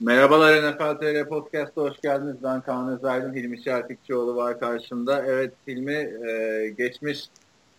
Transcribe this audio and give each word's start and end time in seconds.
Merhabalar 0.00 0.72
NFL 0.72 0.98
TR 1.00 1.28
Podcast'a 1.28 1.80
hoş 1.80 2.00
geldiniz. 2.02 2.36
Ben 2.42 2.60
Kaan 2.60 2.88
Özaydın, 2.88 3.34
Hilmi 3.34 3.62
Çeltikçioğlu 3.62 4.36
var 4.36 4.60
karşımda. 4.60 5.26
Evet 5.26 5.52
Hilmi 5.68 5.94
e, 6.28 6.68
geçmiş 6.78 7.18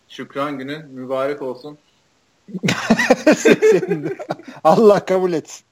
Şükran 0.08 0.58
günün 0.58 0.86
mübarek 0.86 1.42
olsun. 1.42 1.78
Allah 4.64 5.04
kabul 5.04 5.32
etsin. 5.32 5.64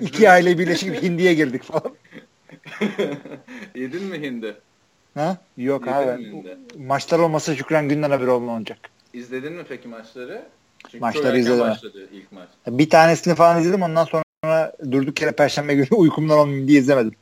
İki 0.00 0.30
aile 0.30 0.58
birleşik 0.58 1.02
hindiye 1.02 1.34
girdik 1.34 1.62
falan. 1.62 1.94
Yedin 3.74 4.02
mi 4.04 4.20
hindi? 4.20 4.56
Ha? 5.14 5.36
Yok 5.56 5.86
Yedin 5.86 5.96
abi. 5.96 6.56
Maçlar 6.78 7.18
olmasa 7.18 7.56
Şükran 7.56 7.88
günden 7.88 8.10
haberi 8.10 8.30
olmayacak. 8.30 8.78
İzledin 9.12 9.52
mi 9.52 9.64
peki 9.68 9.88
maçları? 9.88 10.42
Çünkü 10.84 10.98
maçları 10.98 11.38
izledim. 11.38 11.60
Başladı 11.60 12.08
ilk 12.12 12.32
maç. 12.32 12.48
Bir 12.66 12.90
tanesini 12.90 13.34
falan 13.34 13.60
izledim 13.60 13.82
ondan 13.82 14.04
sonra 14.04 14.23
sonra 14.44 14.72
durduk 14.90 15.20
yere 15.20 15.32
perşembe 15.32 15.74
günü 15.74 15.86
uykumdan 15.94 16.38
olmayayım 16.38 16.68
diye 16.68 16.80
izlemedim. 16.80 17.12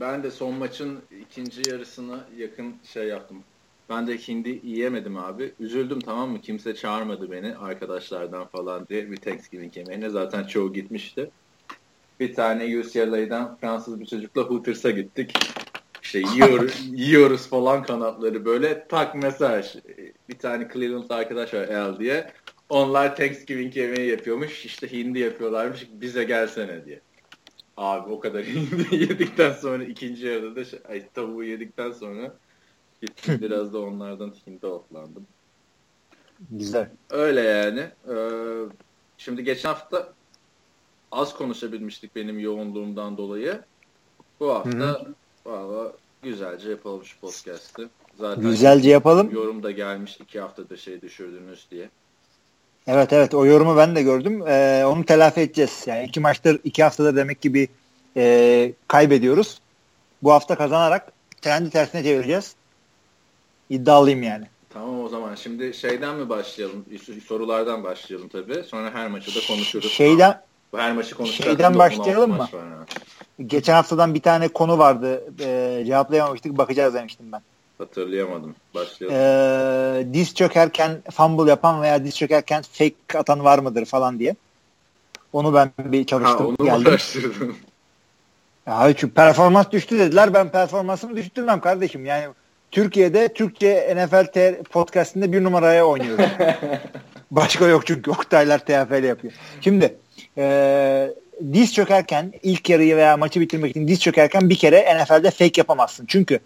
Ben 0.00 0.22
de 0.22 0.30
son 0.30 0.54
maçın 0.54 0.98
ikinci 1.20 1.70
yarısına 1.70 2.24
yakın 2.38 2.74
şey 2.92 3.04
yaptım. 3.04 3.36
Ben 3.90 4.06
de 4.06 4.18
hindi 4.18 4.60
yiyemedim 4.64 5.16
abi. 5.16 5.52
Üzüldüm 5.60 6.00
tamam 6.00 6.30
mı? 6.30 6.40
Kimse 6.40 6.74
çağırmadı 6.74 7.30
beni 7.30 7.56
arkadaşlardan 7.56 8.46
falan 8.46 8.86
diye 8.88 9.10
bir 9.10 9.16
Thanksgiving 9.16 9.76
yemeğine. 9.76 10.10
Zaten 10.10 10.44
çoğu 10.44 10.72
gitmişti. 10.72 11.30
Bir 12.20 12.34
tane 12.34 12.78
UCLA'dan 12.78 13.58
Fransız 13.60 14.00
bir 14.00 14.06
çocukla 14.06 14.42
Hooters'a 14.42 14.90
gittik. 14.90 15.34
İşte 16.02 16.18
yiyoruz, 16.34 16.88
yiyoruz 16.92 17.48
falan 17.48 17.82
kanatları 17.82 18.44
böyle 18.44 18.86
tak 18.88 19.14
mesaj. 19.14 19.76
Bir 20.28 20.38
tane 20.38 20.68
Cleveland 20.72 21.10
arkadaş 21.10 21.54
var 21.54 21.68
El 21.68 21.98
diye. 21.98 22.32
Onlar 22.70 23.16
Thanksgiving 23.16 23.76
yemeği 23.76 24.10
yapıyormuş. 24.10 24.64
İşte 24.64 24.92
hindi 24.92 25.18
yapıyorlarmış. 25.18 25.88
Bize 25.92 26.24
gelsene 26.24 26.84
diye. 26.84 27.00
Abi 27.76 28.10
o 28.12 28.20
kadar 28.20 28.44
hindi 28.44 28.96
yedikten 28.96 29.52
sonra 29.52 29.84
ikinci 29.84 30.26
yarıda 30.26 30.56
da 30.56 30.64
şey, 30.64 30.78
ay, 30.88 31.08
tavuğu 31.14 31.44
yedikten 31.44 31.92
sonra 31.92 32.34
gittim 33.02 33.38
biraz 33.42 33.72
da 33.72 33.78
onlardan 33.78 34.34
hindi 34.46 34.66
otlandım. 34.66 35.26
Güzel. 36.50 36.90
Öyle 37.10 37.40
yani. 37.40 37.80
Ee, 38.08 38.14
şimdi 39.18 39.44
geçen 39.44 39.68
hafta 39.68 40.12
az 41.12 41.36
konuşabilmiştik 41.36 42.16
benim 42.16 42.38
yoğunluğumdan 42.38 43.18
dolayı. 43.18 43.60
Bu 44.40 44.54
hafta 44.54 45.06
valla 45.46 45.92
güzelce 46.22 46.70
yapalım 46.70 47.04
şu 47.04 47.20
podcast'ı. 47.20 47.90
Zaten 48.18 48.42
güzelce 48.44 48.90
yapalım. 48.90 49.30
Yorum 49.34 49.62
da 49.62 49.70
gelmiş 49.70 50.18
iki 50.20 50.40
haftada 50.40 50.76
şey 50.76 51.02
düşürdünüz 51.02 51.66
diye. 51.70 51.90
Evet 52.92 53.12
evet 53.12 53.34
o 53.34 53.46
yorumu 53.46 53.76
ben 53.76 53.96
de 53.96 54.02
gördüm. 54.02 54.46
Ee, 54.46 54.84
onu 54.84 55.04
telafi 55.04 55.40
edeceğiz. 55.40 55.84
Yani 55.86 56.04
iki 56.04 56.20
maçtır 56.20 56.60
iki 56.64 56.82
haftada 56.82 57.16
demek 57.16 57.42
ki 57.42 57.54
bir 57.54 57.68
e, 58.16 58.72
kaybediyoruz. 58.88 59.60
Bu 60.22 60.32
hafta 60.32 60.54
kazanarak 60.54 61.12
trendi 61.42 61.70
tersine 61.70 62.02
çevireceğiz. 62.02 62.54
İddialıyım 63.70 64.22
yani. 64.22 64.46
Tamam 64.70 65.04
o 65.04 65.08
zaman 65.08 65.34
şimdi 65.34 65.74
şeyden 65.74 66.16
mi 66.16 66.28
başlayalım? 66.28 66.84
Sorulardan 67.26 67.84
başlayalım 67.84 68.28
tabii. 68.28 68.64
Sonra 68.64 68.90
her 68.94 69.08
maçı 69.08 69.34
da 69.34 69.46
konuşuruz. 69.46 69.92
Şeyden 69.92 70.40
bu 70.72 70.78
her 70.78 70.92
maçı 70.92 71.14
konuşacağız. 71.14 71.50
Şeyden 71.50 71.78
başlayalım 71.78 72.30
mı? 72.30 72.48
Geçen 73.46 73.74
haftadan 73.74 74.14
bir 74.14 74.22
tane 74.22 74.48
konu 74.48 74.78
vardı. 74.78 75.24
E, 75.40 75.82
cevaplayamamıştık. 75.86 76.58
Bakacağız 76.58 76.94
demiştim 76.94 77.32
ben. 77.32 77.42
Hatırlayamadım. 77.80 78.54
Başlayalım. 78.74 79.16
Ee, 79.18 80.14
diz 80.14 80.34
çökerken 80.34 81.02
fumble 81.10 81.50
yapan 81.50 81.82
veya 81.82 82.04
diz 82.04 82.16
çökerken 82.16 82.62
fake 82.72 83.18
atan 83.18 83.44
var 83.44 83.58
mıdır 83.58 83.84
falan 83.84 84.18
diye. 84.18 84.36
Onu 85.32 85.54
ben 85.54 85.70
bir 85.78 86.06
çalıştım. 86.06 86.38
Ha, 86.38 86.46
onu 86.46 86.56
geldim. 86.56 86.86
araştırdın? 86.86 87.54
Ya, 88.66 88.92
çünkü 88.96 89.14
performans 89.14 89.70
düştü 89.70 89.98
dediler. 89.98 90.34
Ben 90.34 90.48
performansımı 90.50 91.16
düşürtmem 91.16 91.60
kardeşim. 91.60 92.06
Yani 92.06 92.26
Türkiye'de 92.70 93.32
Türkçe 93.32 93.96
NFL 93.96 94.62
podcastinde 94.62 95.32
bir 95.32 95.44
numaraya 95.44 95.86
oynuyorum. 95.86 96.24
Başka 97.30 97.66
yok 97.66 97.86
çünkü 97.86 98.10
Oktaylar 98.10 98.58
TFL 98.58 99.04
yapıyor. 99.04 99.32
Şimdi 99.60 99.96
e, 100.38 101.14
diz 101.52 101.74
çökerken 101.74 102.32
ilk 102.42 102.70
yarıyı 102.70 102.96
veya 102.96 103.16
maçı 103.16 103.40
bitirmek 103.40 103.70
için 103.70 103.88
diz 103.88 104.00
çökerken 104.00 104.50
bir 104.50 104.56
kere 104.56 105.02
NFL'de 105.02 105.30
fake 105.30 105.60
yapamazsın. 105.60 106.06
Çünkü 106.06 106.40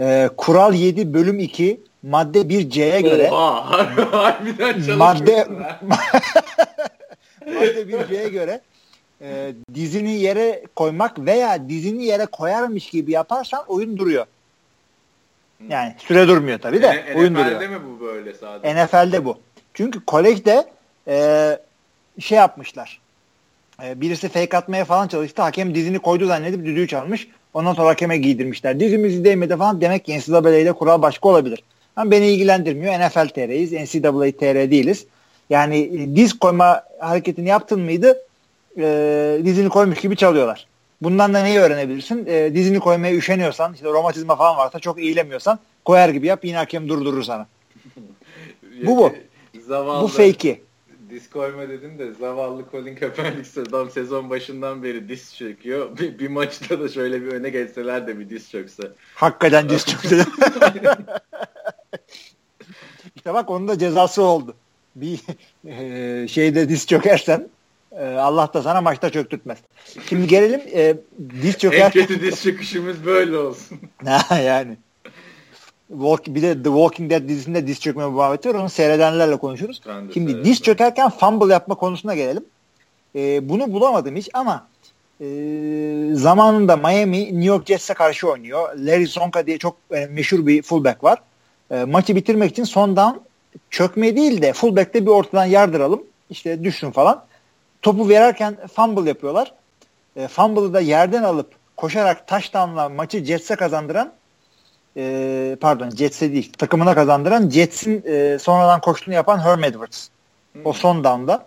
e, 0.00 0.30
Kural 0.36 0.74
7 0.74 1.14
bölüm 1.14 1.38
2 1.38 1.80
madde 2.02 2.40
1C'ye 2.40 3.00
göre 3.00 3.30
Oha, 3.30 3.70
harbiden 4.12 4.96
madde 4.96 5.44
madde 7.46 7.82
1C'ye 7.82 8.28
göre 8.28 8.60
e, 9.22 9.52
dizini 9.74 10.12
yere 10.12 10.62
koymak 10.76 11.18
veya 11.18 11.68
dizini 11.68 12.04
yere 12.04 12.26
koyarmış 12.26 12.90
gibi 12.90 13.12
yaparsan 13.12 13.64
oyun 13.68 13.96
duruyor. 13.96 14.26
Yani 15.68 15.94
süre 15.98 16.28
durmuyor 16.28 16.58
tabii 16.58 16.82
de 16.82 17.04
e, 17.08 17.14
oyun 17.18 17.34
duruyor. 17.34 17.56
NFL'de 17.56 17.68
mi 17.68 17.78
bu 17.86 18.00
böyle 18.04 18.34
sadece? 18.34 18.84
NFL'de 18.84 19.24
bu. 19.24 19.38
Çünkü 19.74 20.04
kolejde 20.04 20.72
e, 21.08 21.58
şey 22.20 22.38
yapmışlar. 22.38 23.00
E, 23.82 24.00
birisi 24.00 24.28
fake 24.28 24.56
atmaya 24.56 24.84
falan 24.84 25.08
çalıştı. 25.08 25.42
Hakem 25.42 25.74
dizini 25.74 25.98
koydu 25.98 26.26
zannedip 26.26 26.64
düdüğü 26.66 26.88
çalmış. 26.88 27.28
Ondan 27.54 27.74
sonra 27.74 27.88
hakeme 27.88 28.16
giydirmişler. 28.16 28.80
Dizimizi 28.80 29.24
değmedi 29.24 29.56
falan. 29.56 29.80
Demek 29.80 30.04
ki 30.04 30.18
NCAA'de 30.18 30.72
kural 30.72 31.02
başka 31.02 31.28
olabilir. 31.28 31.62
Ama 31.96 32.10
beni 32.10 32.26
ilgilendirmiyor. 32.26 32.94
NFL 32.94 33.28
TR'yiz. 33.28 33.72
NCAA 33.72 34.30
TR 34.30 34.70
değiliz. 34.70 35.06
Yani 35.50 35.78
e, 35.78 36.16
diz 36.16 36.38
koyma 36.38 36.82
hareketini 36.98 37.48
yaptın 37.48 37.80
mıydı 37.80 38.16
e, 38.78 39.40
dizini 39.44 39.68
koymuş 39.68 40.00
gibi 40.00 40.16
çalıyorlar. 40.16 40.66
Bundan 41.02 41.34
da 41.34 41.42
neyi 41.42 41.58
öğrenebilirsin? 41.58 42.26
E, 42.26 42.54
dizini 42.54 42.80
koymaya 42.80 43.14
üşeniyorsan, 43.14 43.74
işte 43.74 43.86
romatizma 43.86 44.36
falan 44.36 44.56
varsa 44.56 44.78
çok 44.78 44.98
eğilemiyorsan 44.98 45.58
koyar 45.84 46.08
gibi 46.08 46.26
yap 46.26 46.44
yine 46.44 46.56
hakem 46.56 46.88
durdurur 46.88 47.22
sana. 47.22 47.46
bu 48.86 48.96
bu. 48.96 49.12
Zavallı. 49.66 50.02
Bu 50.02 50.08
fake'i 50.08 50.60
diz 51.14 51.30
koyma 51.30 51.68
dedim 51.68 51.98
de 51.98 52.12
zavallı 52.12 52.64
Colin 52.70 52.96
Kaepernick 52.96 53.60
adam 53.68 53.90
sezon 53.90 54.30
başından 54.30 54.82
beri 54.82 55.08
diz 55.08 55.36
çöküyor. 55.36 55.98
Bir, 55.98 56.18
bir 56.18 56.28
maçta 56.28 56.80
da 56.80 56.88
şöyle 56.88 57.22
bir 57.22 57.26
öne 57.26 57.50
geçseler 57.50 58.06
de 58.06 58.18
bir 58.18 58.30
diz 58.30 58.50
çökse. 58.50 58.82
Hakikaten 59.14 59.68
diz 59.68 59.86
çökse. 59.86 60.16
İşte 63.16 63.34
bak 63.34 63.50
onun 63.50 63.68
da 63.68 63.78
cezası 63.78 64.22
oldu. 64.22 64.54
Bir 64.96 65.20
e, 65.66 66.28
şeyde 66.28 66.68
diz 66.68 66.86
çökersen 66.86 67.48
e, 67.92 68.04
Allah 68.04 68.50
da 68.54 68.62
sana 68.62 68.80
maçta 68.80 69.10
çöktürtmez. 69.10 69.58
Şimdi 70.08 70.26
gelelim 70.26 70.60
e, 70.74 70.96
diz 71.42 71.58
çökerken. 71.58 72.00
En 72.00 72.06
kötü 72.06 72.22
diz 72.22 72.42
çöküşümüz 72.42 73.06
böyle 73.06 73.36
olsun. 73.36 73.78
yani. 74.30 74.76
Walk, 75.88 76.26
bir 76.26 76.42
de 76.42 76.62
The 76.62 76.68
Walking 76.68 77.10
Dead 77.10 77.28
dizisinde 77.28 77.66
diz 77.66 77.80
çökme 77.80 78.06
muhabbeti 78.06 78.48
var. 78.48 78.54
Onu 78.54 78.70
seyredenlerle 78.70 79.36
konuşuruz. 79.36 79.80
Şimdi 80.14 80.32
evet, 80.32 80.44
diz 80.44 80.62
çökerken 80.62 81.10
fumble 81.10 81.52
yapma 81.52 81.74
konusuna 81.74 82.14
gelelim. 82.14 82.44
Ee, 83.16 83.48
bunu 83.48 83.72
bulamadım 83.72 84.16
hiç 84.16 84.28
ama 84.34 84.66
e, 85.20 85.26
zamanında 86.12 86.76
Miami 86.76 87.24
New 87.24 87.44
York 87.44 87.66
Jets'e 87.66 87.94
karşı 87.94 88.28
oynuyor. 88.28 88.76
Larry 88.76 89.06
Zonka 89.06 89.46
diye 89.46 89.58
çok 89.58 89.76
e, 89.90 90.06
meşhur 90.06 90.46
bir 90.46 90.62
fullback 90.62 91.04
var. 91.04 91.18
E, 91.70 91.84
maçı 91.84 92.16
bitirmek 92.16 92.50
için 92.50 92.64
son 92.64 92.96
down 92.96 93.18
çökme 93.70 94.16
değil 94.16 94.42
de 94.42 94.52
fullback'te 94.52 95.06
bir 95.06 95.10
ortadan 95.10 95.44
yardıralım. 95.44 96.02
İşte 96.30 96.64
düşsün 96.64 96.90
falan. 96.90 97.24
Topu 97.82 98.08
verirken 98.08 98.56
fumble 98.74 99.08
yapıyorlar. 99.08 99.54
E, 100.16 100.28
fumble'ı 100.28 100.74
da 100.74 100.80
yerden 100.80 101.22
alıp 101.22 101.52
koşarak 101.76 102.28
touchdown'la 102.28 102.88
maçı 102.88 103.24
Jets'e 103.24 103.56
kazandıran 103.56 104.12
e, 104.96 105.56
pardon 105.60 105.90
Jets'e 105.90 106.32
değil 106.32 106.52
takımına 106.52 106.94
kazandıran 106.94 107.50
Jets'in 107.50 108.02
e, 108.06 108.38
sonradan 108.38 108.80
koştuğunu 108.80 109.14
yapan 109.14 109.38
Herm 109.38 109.64
Edwards. 109.64 110.08
Hmm. 110.52 110.66
O 110.66 110.72
son 110.72 111.04
down'da. 111.04 111.46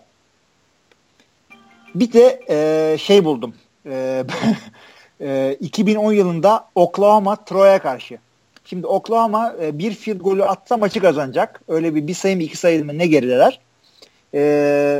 Bir 1.95 2.13
de 2.13 2.39
e, 2.49 2.97
şey 2.97 3.25
buldum. 3.25 3.55
E, 3.85 4.23
e, 5.21 5.57
2010 5.59 6.13
yılında 6.13 6.67
Oklahoma 6.75 7.35
Troy'a 7.35 7.79
karşı. 7.79 8.17
Şimdi 8.65 8.87
Oklahoma 8.87 9.55
e, 9.61 9.79
bir 9.79 9.93
field 9.93 10.19
golü 10.19 10.43
atsa 10.43 10.77
maçı 10.77 11.01
kazanacak. 11.01 11.61
Öyle 11.67 11.95
bir 11.95 12.07
bir 12.07 12.13
sayı 12.13 12.35
mı 12.35 12.43
iki 12.43 12.57
sayı 12.57 12.85
mı 12.85 12.97
ne 12.97 13.07
gerideler. 13.07 13.59
E, 14.33 14.39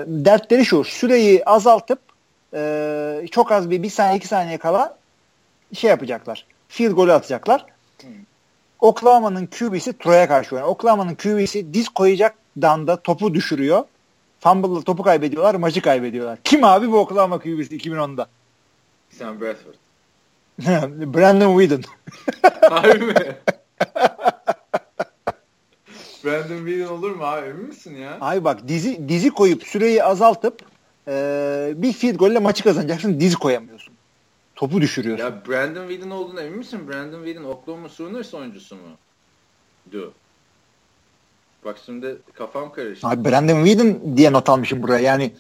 dertleri 0.07 0.66
şu. 0.66 0.83
Süreyi 0.83 1.45
azaltıp 1.45 2.00
e, 2.54 3.25
çok 3.31 3.51
az 3.51 3.69
bir 3.69 3.83
bir 3.83 3.89
saniye 3.89 4.18
iki 4.18 4.27
saniye 4.27 4.57
kala 4.57 4.98
şey 5.74 5.89
yapacaklar. 5.89 6.45
Field 6.68 6.92
golü 6.92 7.13
atacaklar. 7.13 7.66
Hmm. 8.01 8.10
Oklahoma'nın 8.79 9.45
QB'si 9.45 9.97
Troy'a 9.97 10.27
karşı 10.27 10.56
oynuyor. 10.56 10.71
Oklahoma'nın 10.71 11.15
QB'si 11.15 11.74
diz 11.74 11.89
koyacak 11.89 12.35
danda 12.62 12.95
topu 12.95 13.33
düşürüyor. 13.33 13.83
Fumble'la 14.39 14.81
topu 14.81 15.03
kaybediyorlar, 15.03 15.56
maçı 15.56 15.81
kaybediyorlar. 15.81 16.39
Kim 16.44 16.63
abi 16.63 16.91
bu 16.91 17.00
Oklahoma 17.00 17.39
QB'si 17.39 17.77
2010'da? 17.77 18.27
Sam 19.09 19.41
Bradford. 19.41 19.74
Brandon 21.13 21.59
Whedon. 21.59 21.83
Harbi 22.69 23.06
mi? 23.06 23.35
Brandon 26.25 26.57
Whedon 26.57 26.88
olur 26.88 27.12
mu 27.12 27.24
abi 27.25 27.47
emin 27.47 27.68
misin 27.68 27.95
ya? 27.95 28.18
Ay 28.21 28.44
bak 28.44 28.68
dizi 28.68 29.09
dizi 29.09 29.29
koyup 29.29 29.63
süreyi 29.63 30.03
azaltıp 30.03 30.62
e, 31.07 31.74
bir 31.75 31.94
field 31.94 32.15
golle 32.15 32.39
maçı 32.39 32.63
kazanacaksın 32.63 33.19
dizi 33.19 33.35
koyamıyorsun. 33.35 33.94
Topu 34.57 34.81
düşürüyorsun. 34.81 35.25
Ya 35.25 35.45
Brandon 35.48 35.88
Whedon 35.88 36.09
olduğunu 36.09 36.42
emin 36.42 36.57
misin? 36.57 36.88
Brandon 36.88 37.25
Whedon 37.25 37.44
Oklahoma 37.44 37.89
Sooners 37.89 38.33
oyuncusu 38.33 38.75
mu? 38.75 38.81
Du. 39.92 40.13
Bak 41.65 41.77
şimdi 41.86 42.18
kafam 42.33 42.71
karıştı. 42.71 43.07
Abi 43.07 43.30
Brandon 43.30 43.65
Whedon 43.65 44.18
diye 44.18 44.33
not 44.33 44.50
almışım 44.50 44.83
buraya. 44.83 45.00
Yani 45.00 45.31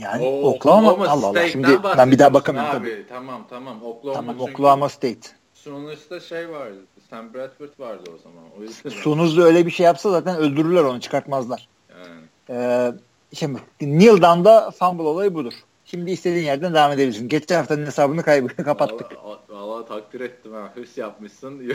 yani 0.00 0.24
o, 0.24 0.48
Oklahoma, 0.48 0.92
Oklahoma 0.92 1.12
Allah 1.12 1.26
Allah. 1.26 1.48
Şimdi 1.48 1.82
ben 1.96 2.10
bir 2.10 2.18
daha 2.18 2.34
bakamıyorum 2.34 2.70
abi. 2.70 2.90
Tabii. 2.90 3.06
Tamam 3.08 3.46
tamam. 3.50 3.82
Oklahoma 3.84 4.20
tamam, 4.20 4.40
Oklahoma 4.40 4.88
State. 4.88 5.28
Sonors'ta 5.54 6.20
şey 6.20 6.50
vardı. 6.50 6.78
Sam 7.10 7.34
Bradford 7.34 7.78
vardı 7.78 8.10
o 8.14 8.18
zaman. 8.18 8.44
O 8.58 8.62
yüzden 8.62 8.90
Sonors'da 8.90 9.42
öyle 9.42 9.66
bir 9.66 9.70
şey 9.70 9.86
yapsa 9.86 10.10
zaten 10.10 10.36
öldürürler 10.36 10.82
onu. 10.84 11.00
Çıkartmazlar. 11.00 11.68
Yani. 11.90 12.20
Ee, 12.50 12.92
şimdi 13.34 13.60
Neil 13.80 14.22
Dunn'da 14.22 14.70
fumble 14.70 15.02
olayı 15.02 15.34
budur. 15.34 15.54
Şimdi 15.90 16.10
istediğin 16.10 16.44
yerden 16.44 16.74
devam 16.74 16.92
edebilirsin. 16.92 17.28
Geçen 17.28 17.56
haftanın 17.56 17.86
hesabını 17.86 18.22
kaybı 18.22 18.48
kapattık. 18.64 19.06
Valla, 19.48 19.86
takdir 19.86 20.20
ettim 20.20 20.52
ha. 20.52 20.72
Hırs 20.74 20.98
yapmışsın. 20.98 21.60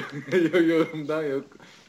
Yorumdan 0.68 1.24
yok. 1.24 1.44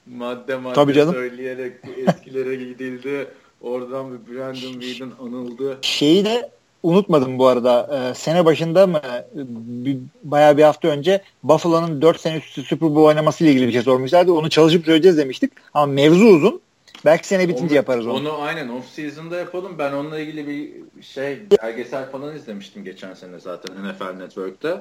Madde 0.07 0.57
madde 0.57 0.75
Tabii 0.75 0.93
canım. 0.93 1.15
söyleyerek 1.15 1.73
eskilere 2.07 2.55
gidildi. 2.55 3.29
Oradan 3.61 4.07
bir 4.13 4.35
Brandon 4.35 4.81
Whedon 4.81 5.13
anıldı. 5.27 5.79
Şeyi 5.83 6.25
de 6.25 6.51
unutmadım 6.83 7.39
bu 7.39 7.47
arada. 7.47 7.91
Ee, 8.11 8.15
sene 8.15 8.45
başında 8.45 8.87
mı 8.87 9.01
bir, 9.35 9.99
bayağı 10.25 10.57
bir 10.57 10.63
hafta 10.63 10.89
önce 10.89 11.23
Buffalo'nun 11.43 12.03
4 12.03 12.21
sene 12.21 12.37
üstü 12.37 12.63
Super 12.63 12.89
Bowl 12.89 13.01
oynaması 13.01 13.45
ile 13.45 13.51
ilgili 13.51 13.67
bir 13.67 13.73
şey 13.73 13.83
sormuşlardı. 13.83 14.33
Onu 14.33 14.51
çalışıp 14.51 14.85
söyleyeceğiz 14.85 15.19
demiştik. 15.19 15.53
Ama 15.75 15.87
mevzu 15.87 16.25
uzun. 16.27 16.61
Belki 17.07 17.29
sene 17.29 17.49
bitince 17.49 17.67
onu, 17.67 17.75
yaparız 17.75 18.07
onu. 18.07 18.15
Onu 18.15 18.43
aynen 18.43 18.69
off 18.69 18.89
season'da 18.89 19.37
yapalım. 19.37 19.79
Ben 19.79 19.93
onunla 19.93 20.19
ilgili 20.19 20.49
bir 20.49 20.73
şey 21.03 21.41
belgesel 21.63 22.11
falan 22.11 22.37
izlemiştim 22.37 22.85
geçen 22.85 23.15
sene 23.15 23.41
zaten 23.41 23.77
NFL 23.85 24.17
Network'te. 24.19 24.81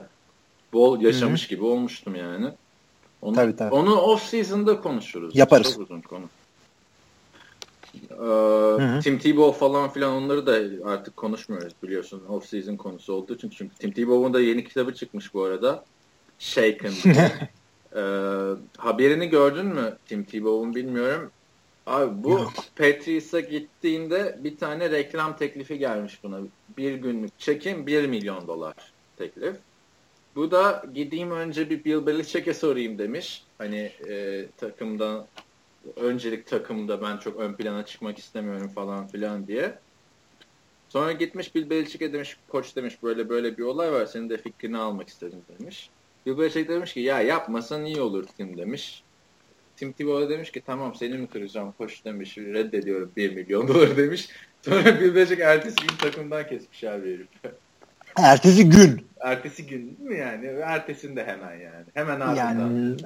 Bol 0.74 1.02
yaşamış 1.02 1.42
Hı-hı. 1.42 1.50
gibi 1.50 1.64
olmuştum 1.64 2.16
yani. 2.16 2.52
Onu, 3.22 3.36
tabii, 3.36 3.56
tabii. 3.56 3.74
onu 3.74 3.96
off 3.96 4.24
season'da 4.24 4.82
konuşuruz. 4.82 5.36
Yaparız. 5.36 5.74
Çok 5.74 5.82
uzun 5.82 6.02
konu. 6.02 6.26
Ee, 7.96 9.00
Tim 9.00 9.20
Tebow 9.20 9.60
falan 9.60 9.90
filan 9.90 10.14
onları 10.14 10.46
da 10.46 10.88
artık 10.90 11.18
konuşmuyoruz 11.18 11.74
biliyorsun 11.84 12.24
off 12.30 12.46
season 12.46 12.76
konusu 12.76 13.14
olduğu 13.14 13.36
için. 13.36 13.50
Çünkü 13.50 13.76
Tim 13.76 13.92
Tebow'un 13.92 14.34
da 14.34 14.42
yeni 14.42 14.64
kitabı 14.64 14.96
çıkmış 14.96 15.34
bu 15.34 15.44
arada. 15.44 15.86
Shaken. 16.40 16.94
ee, 17.96 18.02
haberini 18.78 19.30
gördün 19.30 19.66
mü 19.66 19.98
Tim 20.06 20.24
Tebow'un 20.24 20.76
bilmiyorum. 20.76 21.32
Abi 21.86 22.24
bu 22.24 22.50
Patriots'a 22.76 23.40
gittiğinde 23.40 24.40
bir 24.44 24.58
tane 24.58 24.92
reklam 24.92 25.38
teklifi 25.38 25.80
gelmiş 25.80 26.24
buna. 26.24 26.40
Bir 26.78 26.94
günlük 26.94 27.40
çekim 27.40 27.88
1 27.88 28.08
milyon 28.08 28.48
dolar 28.48 28.74
teklif. 29.18 29.56
Bu 30.36 30.52
da 30.52 30.86
gideyim 30.94 31.32
önce 31.32 31.70
bir 31.70 31.84
Bill 31.84 32.06
Belichick'e 32.06 32.54
sorayım 32.54 32.98
demiş. 32.98 33.44
Hani 33.58 33.92
e, 34.10 34.46
takımda 34.58 35.28
öncelik 35.96 36.48
takımda 36.48 37.02
ben 37.02 37.18
çok 37.18 37.40
ön 37.40 37.54
plana 37.54 37.86
çıkmak 37.86 38.20
istemiyorum 38.20 38.72
falan 38.76 39.08
filan 39.08 39.48
diye. 39.48 39.80
Sonra 40.90 41.12
gitmiş 41.12 41.56
Bill 41.56 41.70
Belichick'e 41.70 42.14
demiş 42.14 42.38
koç 42.48 42.76
demiş 42.76 43.04
böyle 43.04 43.30
böyle 43.30 43.58
bir 43.58 43.64
olay 43.64 43.92
var 43.92 44.06
senin 44.06 44.30
de 44.30 44.38
fikrini 44.38 44.78
almak 44.78 45.10
istedim 45.10 45.42
demiş. 45.60 45.90
Bill 46.26 46.38
Belichick 46.38 46.70
demiş 46.70 46.94
ki 46.94 47.00
ya 47.00 47.22
yapmasan 47.22 47.86
iyi 47.86 48.02
olur 48.02 48.24
Tim 48.38 48.58
demiş. 48.58 49.04
Tim 49.78 49.92
Tebow 49.92 50.30
demiş 50.30 50.52
ki 50.52 50.62
tamam 50.66 50.96
seni 50.96 51.18
mi 51.18 51.28
kıracağım 51.28 51.72
koç 51.78 52.06
demiş 52.06 52.38
reddediyorum 52.38 53.12
1 53.16 53.36
milyon 53.36 53.68
dolar 53.68 53.98
demiş. 53.98 54.30
Sonra 54.62 54.86
Belichick 54.86 55.42
ertesi 55.42 55.76
gün 55.76 55.96
takımdan 55.98 56.48
kesmiş 56.48 56.84
abi 56.84 57.14
herif. 57.14 57.28
Ertesi 58.18 58.70
gün. 58.70 59.08
Ertesi 59.20 59.68
gün 59.68 59.98
değil 59.98 60.10
mi 60.10 60.18
yani? 60.18 60.46
Ertesinde 60.46 61.26
hemen 61.26 61.56
yani. 61.56 61.86
Hemen 61.94 62.20
ardından. 62.20 62.70
Yani 62.70 62.98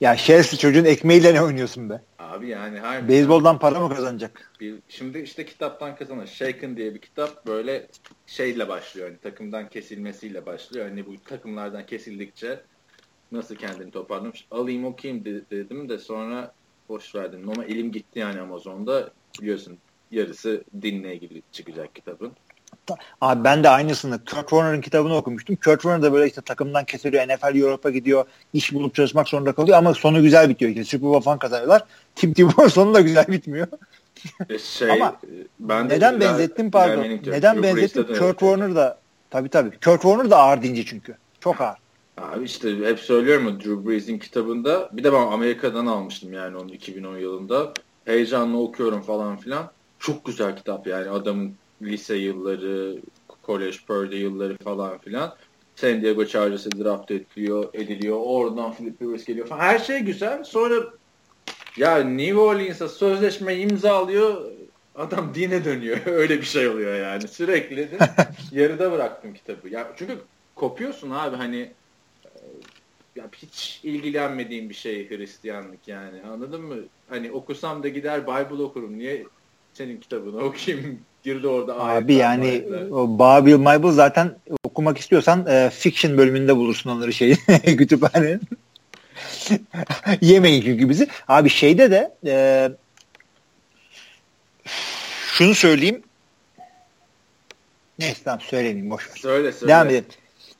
ya 0.00 0.16
şerefsiz 0.16 0.58
çocuğun 0.58 0.84
ekmeğiyle 0.84 1.34
ne 1.34 1.42
oynuyorsun 1.42 1.90
be? 1.90 2.00
Abi 2.18 2.48
yani 2.48 2.78
hayır. 2.78 3.08
Beyzboldan 3.08 3.58
para 3.58 3.80
mı 3.80 3.94
kazanacak? 3.94 4.50
Bir, 4.60 4.74
şimdi 4.88 5.18
işte 5.18 5.46
kitaptan 5.46 5.96
kazanır. 5.96 6.26
Shaken 6.26 6.76
diye 6.76 6.94
bir 6.94 7.00
kitap 7.00 7.46
böyle 7.46 7.86
şeyle 8.26 8.68
başlıyor. 8.68 9.08
Hani 9.08 9.18
takımdan 9.18 9.68
kesilmesiyle 9.68 10.46
başlıyor. 10.46 10.88
Hani 10.88 11.06
bu 11.06 11.14
takımlardan 11.24 11.86
kesildikçe 11.86 12.60
nasıl 13.34 13.54
kendini 13.54 13.90
toparlamış. 13.90 14.46
Alayım 14.50 14.84
okuyayım 14.84 15.24
dedim 15.24 15.88
de 15.88 15.98
sonra 15.98 16.52
boş 16.88 17.14
verdim. 17.14 17.50
Ama 17.50 17.64
elim 17.64 17.92
gitti 17.92 18.18
yani 18.18 18.40
Amazon'da. 18.40 19.10
Biliyorsun 19.40 19.78
yarısı 20.10 20.64
dinle 20.82 21.14
ilgili 21.14 21.42
çıkacak 21.52 21.94
kitabın. 21.94 22.32
Abi 23.20 23.44
ben 23.44 23.64
de 23.64 23.68
aynısını 23.68 24.24
Kurt 24.24 24.48
Warner'ın 24.48 24.80
kitabını 24.80 25.16
okumuştum. 25.16 25.56
Kurt 25.56 25.82
Warner 25.82 26.02
da 26.02 26.12
böyle 26.12 26.26
işte 26.26 26.40
takımdan 26.40 26.84
kesiliyor. 26.84 27.28
NFL 27.28 27.56
Europe'a 27.56 27.90
gidiyor. 27.90 28.24
iş 28.52 28.74
bulup 28.74 28.94
çalışmak 28.94 29.28
zorunda 29.28 29.52
kalıyor 29.52 29.78
ama 29.78 29.94
sonu 29.94 30.22
güzel 30.22 30.48
bitiyor. 30.48 30.70
İşte 30.70 30.84
Super 30.84 31.08
Bowl 31.08 31.24
falan 31.24 31.38
kazanıyorlar. 31.38 31.84
Tim 32.14 32.32
Tebow 32.32 32.68
sonu 32.68 32.94
da 32.94 33.00
güzel 33.00 33.26
bitmiyor. 33.28 33.66
E, 34.50 34.58
şey, 34.58 34.90
ama 34.90 35.16
ben 35.60 35.90
de 35.90 35.94
neden 35.94 36.20
benzettim 36.20 36.70
pardon. 36.70 37.02
Neden 37.26 37.62
benzettim? 37.62 38.06
Kurt 38.06 38.38
Warner 38.38 38.74
da 38.74 38.98
tabii 39.30 39.48
tabii. 39.48 39.70
Kurt 39.70 40.02
Warner 40.02 40.30
da 40.30 40.38
ağır 40.38 40.62
dinci 40.62 40.86
çünkü. 40.86 41.14
Çok 41.40 41.60
ağır. 41.60 41.76
Abi 42.16 42.44
işte 42.44 42.76
hep 42.84 43.00
söylüyorum 43.00 43.46
o 43.46 43.60
Drew 43.60 43.86
Brees'in 43.86 44.18
kitabında. 44.18 44.90
Bir 44.92 45.04
de 45.04 45.12
ben 45.12 45.26
Amerika'dan 45.26 45.86
almıştım 45.86 46.32
yani 46.32 46.56
onu 46.56 46.74
2010 46.74 47.16
yılında. 47.16 47.72
Heyecanla 48.04 48.56
okuyorum 48.56 49.02
falan 49.02 49.36
filan. 49.36 49.70
Çok 49.98 50.24
güzel 50.24 50.56
kitap 50.56 50.86
yani 50.86 51.10
adamın 51.10 51.54
lise 51.82 52.16
yılları, 52.16 52.96
kolej, 53.42 53.86
Purdy 53.86 54.16
yılları 54.16 54.56
falan 54.58 54.98
filan. 54.98 55.34
San 55.76 56.02
Diego 56.02 56.26
Chargers'e 56.26 56.70
draft 56.70 57.10
ediliyor, 57.10 57.74
ediliyor. 57.74 58.20
Oradan 58.24 58.72
Philip 58.72 59.02
Rivers 59.02 59.24
geliyor 59.24 59.46
falan. 59.46 59.60
Her 59.60 59.78
şey 59.78 60.00
güzel. 60.00 60.44
Sonra 60.44 60.74
ya 61.76 61.98
New 61.98 62.38
Orleans'a 62.38 62.88
sözleşme 62.88 63.56
imzalıyor. 63.56 64.50
Adam 64.94 65.34
dine 65.34 65.64
dönüyor. 65.64 65.98
Öyle 66.06 66.38
bir 66.38 66.46
şey 66.46 66.68
oluyor 66.68 66.94
yani. 66.94 67.28
Sürekli 67.28 67.76
de 67.76 67.98
yarıda 68.52 68.92
bıraktım 68.92 69.34
kitabı. 69.34 69.68
Ya 69.68 69.92
çünkü 69.96 70.18
kopuyorsun 70.54 71.10
abi 71.10 71.36
hani 71.36 71.72
ya 73.16 73.24
hiç 73.36 73.80
ilgilenmediğim 73.82 74.70
bir 74.70 74.74
şey 74.74 75.10
Hristiyanlık 75.10 75.88
yani. 75.88 76.22
Anladın 76.32 76.60
mı? 76.62 76.76
Hani 77.08 77.32
okusam 77.32 77.82
da 77.82 77.88
gider 77.88 78.22
Bible 78.22 78.62
okurum. 78.62 78.98
Niye 78.98 79.24
senin 79.74 80.00
kitabını 80.00 80.38
okuyayım 80.44 80.98
girdi 81.22 81.46
orada. 81.48 81.80
Abi 81.80 82.14
yani 82.14 82.64
o 82.90 83.18
Babil 83.18 83.56
Maybel 83.56 83.90
zaten 83.90 84.34
okumak 84.64 84.98
istiyorsan 84.98 85.46
e, 85.46 85.70
fiction 85.70 86.18
bölümünde 86.18 86.56
bulursun 86.56 86.90
onları 86.90 87.12
şeyi 87.12 87.36
kütüphanenin. 87.76 88.40
Yemeyin 90.20 90.62
çünkü 90.62 90.88
bizi. 90.88 91.08
Abi 91.28 91.48
şeyde 91.48 91.90
de 91.90 92.14
e, 92.26 92.70
şunu 95.32 95.54
söyleyeyim. 95.54 96.02
Neyse 97.98 98.20
tamam 98.24 98.40
söylemeyeyim 98.40 98.90
boş 98.90 99.10
ver. 99.10 99.16
Söyle 99.16 99.52
söyle. 99.52 99.72
Devam 99.72 99.88
edelim. 99.88 100.04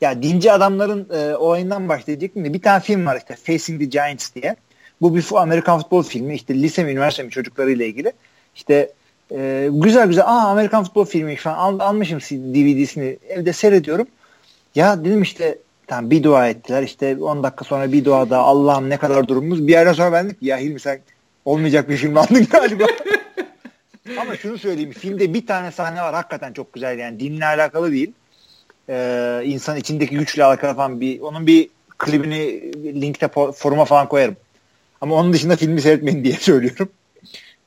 Ya 0.05 0.23
dinci 0.23 0.53
adamların 0.53 1.09
e, 1.15 1.37
olayından 1.37 1.89
başlayacaktım 1.89 2.45
da 2.45 2.55
bir 2.55 2.63
tane 2.63 2.81
film 2.81 3.07
var 3.07 3.17
işte 3.17 3.37
Facing 3.37 3.81
the 3.81 3.85
Giants 3.85 4.35
diye. 4.35 4.57
Bu 5.01 5.17
bir 5.17 5.27
Amerikan 5.35 5.79
futbol 5.79 6.03
filmi. 6.03 6.35
işte 6.35 6.55
lise 6.55 6.85
mi 6.85 6.91
üniversite 6.91 7.23
mi 7.23 7.31
çocuklarıyla 7.31 7.85
ilgili. 7.85 8.13
İşte 8.55 8.93
ee, 9.33 9.69
güzel 9.73 10.09
güzel. 10.09 10.25
Aa 10.25 10.49
Amerikan 10.51 10.85
futbol 10.85 11.05
filmi 11.05 11.37
falan 11.37 11.57
Al, 11.57 11.79
almışım 11.79 12.19
DVD'sini 12.21 13.19
evde 13.29 13.53
seyrediyorum. 13.53 14.07
Ya 14.75 15.05
dedim 15.05 15.23
işte 15.23 15.59
tamam 15.87 16.11
bir 16.11 16.23
dua 16.23 16.49
ettiler. 16.49 16.83
işte 16.83 17.17
10 17.17 17.43
dakika 17.43 17.65
sonra 17.65 17.93
bir 17.93 18.05
dua 18.05 18.31
daha 18.31 18.43
Allah'ım 18.43 18.91
ne 18.91 18.97
kadar 18.97 19.29
durumumuz. 19.29 19.67
Bir 19.67 19.73
yerden 19.73 19.93
sonra 19.93 20.13
ben 20.13 20.27
dedim 20.27 20.37
ya 20.41 20.59
Hilmi 20.59 20.81
sen 20.81 21.01
olmayacak 21.45 21.89
bir 21.89 21.97
film 21.97 22.17
aldın 22.17 22.47
galiba. 22.51 22.85
Ama 24.21 24.37
şunu 24.37 24.59
söyleyeyim. 24.59 24.93
Filmde 24.93 25.35
bir 25.35 25.47
tane 25.47 25.71
sahne 25.71 26.03
var. 26.03 26.15
Hakikaten 26.15 26.53
çok 26.53 26.73
güzel. 26.73 26.99
Yani 26.99 27.21
dinle 27.21 27.47
alakalı 27.47 27.93
değil. 27.93 28.13
Ee, 28.89 29.43
insan 29.45 29.77
içindeki 29.77 30.17
güçle 30.17 30.45
alakalı 30.45 30.75
falan 30.75 31.01
bir 31.01 31.21
onun 31.21 31.47
bir 31.47 31.69
klibini 31.99 32.73
linkte 33.01 33.29
foruma 33.53 33.85
falan 33.85 34.09
koyarım. 34.09 34.37
Ama 35.01 35.15
onun 35.15 35.33
dışında 35.33 35.57
filmi 35.57 35.81
seyretmeyin 35.81 36.25
diye 36.25 36.35
söylüyorum. 36.41 36.89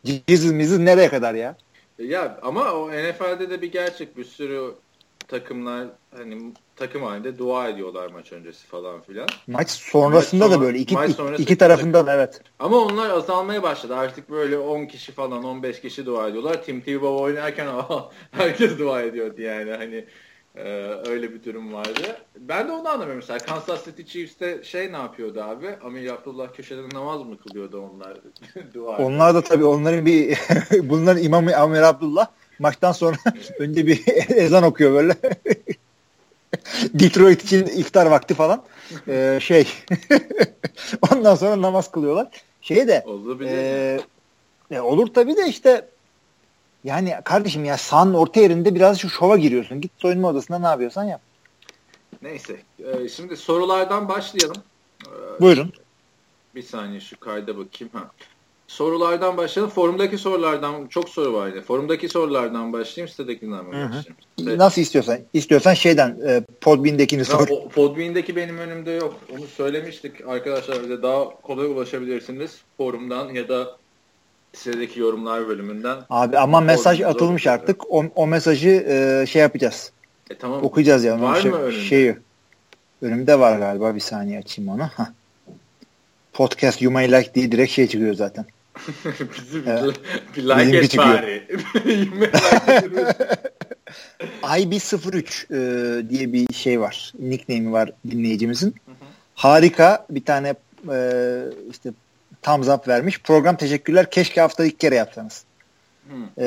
Jesus 0.03 0.51
mizis 0.51 0.79
nereye 0.79 1.09
kadar 1.09 1.33
ya? 1.33 1.55
Ya 1.99 2.39
ama 2.41 2.71
o 2.73 2.91
NFL'de 2.91 3.49
de 3.49 3.61
bir 3.61 3.71
gerçek 3.71 4.17
bir 4.17 4.23
sürü 4.23 4.73
takımlar 5.27 5.87
hani 6.17 6.53
takım 6.75 7.03
halinde 7.03 7.37
dua 7.37 7.69
ediyorlar 7.69 8.07
maç 8.07 8.31
öncesi 8.31 8.67
falan 8.67 9.01
filan. 9.01 9.27
Maç 9.47 9.69
sonrasında 9.69 10.43
maç 10.43 10.53
sonra, 10.53 10.61
da 10.61 10.65
böyle 10.65 10.79
iki, 10.79 10.95
maç 10.95 11.11
iki 11.37 11.57
tarafından 11.57 12.07
evet. 12.07 12.41
Ama 12.59 12.77
onlar 12.77 13.09
azalmaya 13.09 13.63
başladı. 13.63 13.95
Artık 13.95 14.29
böyle 14.29 14.57
10 14.57 14.85
kişi 14.85 15.11
falan 15.11 15.43
15 15.43 15.81
kişi 15.81 16.05
dua 16.05 16.27
ediyorlar. 16.27 16.63
Tim 16.63 16.81
Tebow 16.81 17.23
oynarken 17.23 17.67
herkes 18.31 18.79
dua 18.79 19.01
ediyordu 19.01 19.41
yani 19.41 19.71
hani 19.71 20.05
ee, 20.57 21.09
öyle 21.09 21.33
bir 21.33 21.43
durum 21.43 21.73
vardı. 21.73 22.17
Ben 22.39 22.67
de 22.67 22.71
onu 22.71 22.89
anlamıyorum 22.89 23.15
mesela. 23.15 23.39
Kansas 23.39 23.85
City 23.85 24.01
Chiefs'te 24.01 24.63
şey 24.63 24.91
ne 24.91 24.97
yapıyordu 24.97 25.41
abi? 25.41 25.75
Amir 25.83 26.09
Abdullah 26.09 26.53
köşede 26.53 26.89
namaz 26.93 27.21
mı 27.21 27.37
kılıyordu 27.37 27.89
onlar? 27.93 28.17
Dua 28.73 28.97
onlar 28.97 29.35
da 29.35 29.41
tabii 29.41 29.65
onların 29.65 30.05
bir 30.05 30.37
bunların 30.83 31.23
imamı 31.23 31.57
Amir 31.57 31.81
Abdullah 31.81 32.27
maçtan 32.59 32.91
sonra 32.91 33.17
önce 33.59 33.87
bir 33.87 34.03
ezan 34.35 34.63
okuyor 34.63 34.93
böyle. 34.93 35.15
Detroit 36.93 37.43
için 37.43 37.65
iftar 37.65 38.05
vakti 38.05 38.33
falan. 38.33 38.63
Ee, 39.07 39.39
şey 39.41 39.67
ondan 41.11 41.35
sonra 41.35 41.61
namaz 41.61 41.91
kılıyorlar. 41.91 42.27
Şey 42.61 42.87
de 42.87 43.05
e, 43.45 43.99
e, 44.71 44.79
olur 44.79 45.07
tabii 45.13 45.37
de 45.37 45.47
işte 45.47 45.85
yani 46.83 47.15
kardeşim 47.23 47.65
ya 47.65 47.77
sahanın 47.77 48.13
orta 48.13 48.39
yerinde 48.39 48.75
biraz 48.75 48.99
şu 48.99 49.09
şova 49.09 49.37
giriyorsun. 49.37 49.81
Git 49.81 49.91
soyunma 49.97 50.27
odasında 50.27 50.59
ne 50.59 50.67
yapıyorsan 50.67 51.03
yap. 51.03 51.21
Neyse. 52.21 52.61
E, 52.79 53.09
şimdi 53.09 53.37
sorulardan 53.37 54.09
başlayalım. 54.09 54.61
E, 55.05 55.41
Buyurun. 55.41 55.73
Bir 56.55 56.63
saniye 56.63 56.99
şu 56.99 57.19
kayda 57.19 57.57
bakayım. 57.57 57.93
Ha. 57.93 58.11
Sorulardan 58.67 59.37
başlayalım. 59.37 59.73
Forumdaki 59.73 60.17
sorulardan 60.17 60.87
çok 60.87 61.09
soru 61.09 61.33
var. 61.33 61.47
Yani. 61.47 61.61
Forumdaki 61.61 62.09
sorulardan 62.09 62.73
başlayayım, 62.73 63.09
sitedekinden 63.09 63.65
mi 63.65 63.67
başlayayım? 63.67 64.03
Hı 64.39 64.57
Nasıl 64.57 64.81
istiyorsan. 64.81 65.19
İstiyorsan 65.33 65.73
şeyden 65.73 66.17
e, 66.27 66.43
Podbean'dekini 66.61 67.25
sor. 67.25 67.47
O, 67.49 67.69
Podbean'deki 67.69 68.35
benim 68.35 68.57
önümde 68.57 68.91
yok. 68.91 69.15
Onu 69.37 69.47
söylemiştik. 69.47 70.27
Arkadaşlar 70.27 70.83
bize 70.83 71.01
daha 71.01 71.29
kolay 71.29 71.65
ulaşabilirsiniz. 71.65 72.61
Forumdan 72.77 73.29
ya 73.29 73.49
da 73.49 73.77
sitedeki 74.57 74.99
yorumlar 74.99 75.47
bölümünden. 75.47 75.97
Abi 76.09 76.37
ama 76.37 76.59
mesaj 76.61 77.01
atılmış 77.01 77.47
artık. 77.47 77.91
O, 77.91 78.05
o 78.15 78.27
mesajı 78.27 78.69
e, 78.69 79.25
şey 79.27 79.41
yapacağız. 79.41 79.91
E, 80.29 80.35
tamam. 80.37 80.63
Okuyacağız 80.63 81.03
yani. 81.03 81.21
Var 81.21 81.41
şey, 81.41 81.51
mı 81.51 81.57
önünde? 81.57 81.81
Şeyi. 81.81 82.17
Önümde 83.01 83.39
var 83.39 83.59
galiba. 83.59 83.95
Bir 83.95 83.99
saniye 83.99 84.39
açayım 84.39 84.71
onu. 84.71 84.83
Heh. 84.83 85.05
Podcast 86.33 86.81
You 86.81 86.93
May 86.93 87.11
Like 87.11 87.33
diye 87.33 87.51
direkt 87.51 87.71
şey 87.71 87.87
çıkıyor 87.87 88.13
zaten. 88.13 88.45
bizi, 89.05 89.61
evet. 89.67 89.95
bir 90.37 90.43
like 90.43 90.77
et 90.77 90.97
bari. 90.97 91.43
IB03 94.43 95.53
e, 96.03 96.09
diye 96.09 96.33
bir 96.33 96.53
şey 96.53 96.81
var. 96.81 97.13
Nickname'i 97.19 97.71
var 97.71 97.91
dinleyicimizin. 98.11 98.67
Hı 98.85 98.91
hı. 98.91 98.95
Harika 99.35 100.05
bir 100.09 100.25
tane 100.25 100.55
e, 100.91 101.43
işte 101.71 101.89
thumbs 102.47 102.67
up 102.69 102.87
vermiş. 102.87 103.21
Program 103.21 103.57
teşekkürler. 103.57 104.11
Keşke 104.11 104.41
haftada 104.41 104.67
ilk 104.67 104.79
kere 104.79 104.95
yapsanız. 104.95 105.43
Ee, 106.37 106.45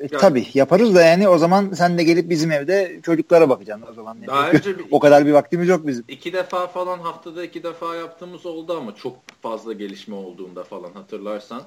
e, 0.00 0.02
yani, 0.02 0.20
tabii 0.20 0.46
yaparız 0.54 0.94
da 0.94 1.02
yani 1.02 1.28
o 1.28 1.38
zaman 1.38 1.72
sen 1.72 1.98
de 1.98 2.04
gelip 2.04 2.30
bizim 2.30 2.50
evde 2.50 3.00
çocuklara 3.02 3.48
bakacaksın 3.48 3.86
o 3.90 3.94
zaman. 3.94 4.14
Yani. 4.14 4.26
Daha 4.26 4.50
önce 4.50 4.78
bir, 4.78 4.84
o 4.90 4.98
kadar 4.98 5.26
bir 5.26 5.32
vaktimiz 5.32 5.68
yok 5.68 5.86
bizim. 5.86 6.04
İki 6.08 6.32
defa 6.32 6.66
falan 6.66 6.98
haftada 6.98 7.44
iki 7.44 7.62
defa 7.62 7.96
yaptığımız 7.96 8.46
oldu 8.46 8.76
ama 8.76 8.94
çok 8.94 9.16
fazla 9.42 9.72
gelişme 9.72 10.14
olduğunda 10.14 10.64
falan 10.64 10.92
hatırlarsan. 10.92 11.62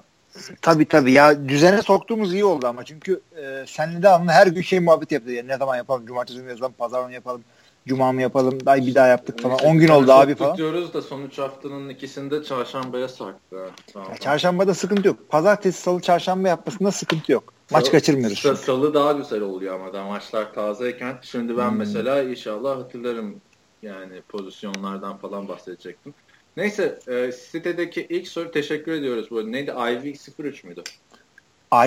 Tabii 0.61 0.85
tabii 0.85 1.11
ya 1.11 1.49
düzene 1.49 1.81
soktuğumuz 1.81 2.33
iyi 2.33 2.45
oldu 2.45 2.67
ama 2.67 2.85
çünkü 2.85 3.21
e, 3.37 3.65
senle 3.67 4.03
de 4.03 4.09
her 4.09 4.47
gün 4.47 4.61
şey 4.61 4.79
muhabbet 4.79 5.11
yaptı. 5.11 5.31
Yani 5.31 5.47
ne 5.47 5.57
zaman 5.57 5.77
yapalım? 5.77 6.05
Cumartesi 6.05 6.39
mi 6.39 6.49
yapalım? 6.49 6.73
Pazar 6.77 7.05
mı 7.05 7.13
yapalım? 7.13 7.43
Cuma 7.87 8.11
mı 8.11 8.21
yapalım? 8.21 8.57
Ay 8.65 8.85
bir 8.85 8.95
daha 8.95 9.07
yaptık 9.07 9.41
falan. 9.41 9.57
10 9.57 9.77
gün 9.77 9.87
oldu 9.87 10.11
abi 10.11 10.35
falan. 10.35 10.57
diyoruz 10.57 10.93
da 10.93 11.01
sonuç 11.01 11.37
haftanın 11.37 11.89
ikisinde 11.89 12.43
çarşambaya 12.43 13.07
sarktı. 13.07 13.57
Tamam. 13.93 14.11
Ya 14.11 14.17
çarşambada 14.17 14.73
sıkıntı 14.73 15.07
yok. 15.07 15.29
Pazartesi, 15.29 15.81
salı, 15.81 16.01
çarşamba 16.01 16.47
yapmasında 16.47 16.91
sıkıntı 16.91 17.31
yok. 17.31 17.53
Maç 17.71 17.83
salı, 17.83 17.91
kaçırmıyoruz. 17.91 18.39
Salı, 18.39 18.57
salı 18.57 18.93
daha 18.93 19.11
güzel 19.11 19.41
oluyor 19.41 19.75
ama 19.75 19.93
da 19.93 20.03
maçlar 20.03 20.53
tazeyken. 20.53 21.17
Şimdi 21.21 21.57
ben 21.57 21.69
hmm. 21.69 21.77
mesela 21.77 22.23
inşallah 22.23 22.77
hatırlarım 22.77 23.35
yani 23.81 24.21
pozisyonlardan 24.29 25.17
falan 25.17 25.47
bahsedecektim. 25.47 26.13
Neyse 26.57 26.99
e, 27.07 27.31
sitedeki 27.31 28.07
ilk 28.09 28.27
soru 28.27 28.51
teşekkür 28.51 28.91
ediyoruz. 28.91 29.31
Bu 29.31 29.51
neydi? 29.51 29.71
IV 29.71 30.15
03 30.39 30.63
müydü? 30.63 30.83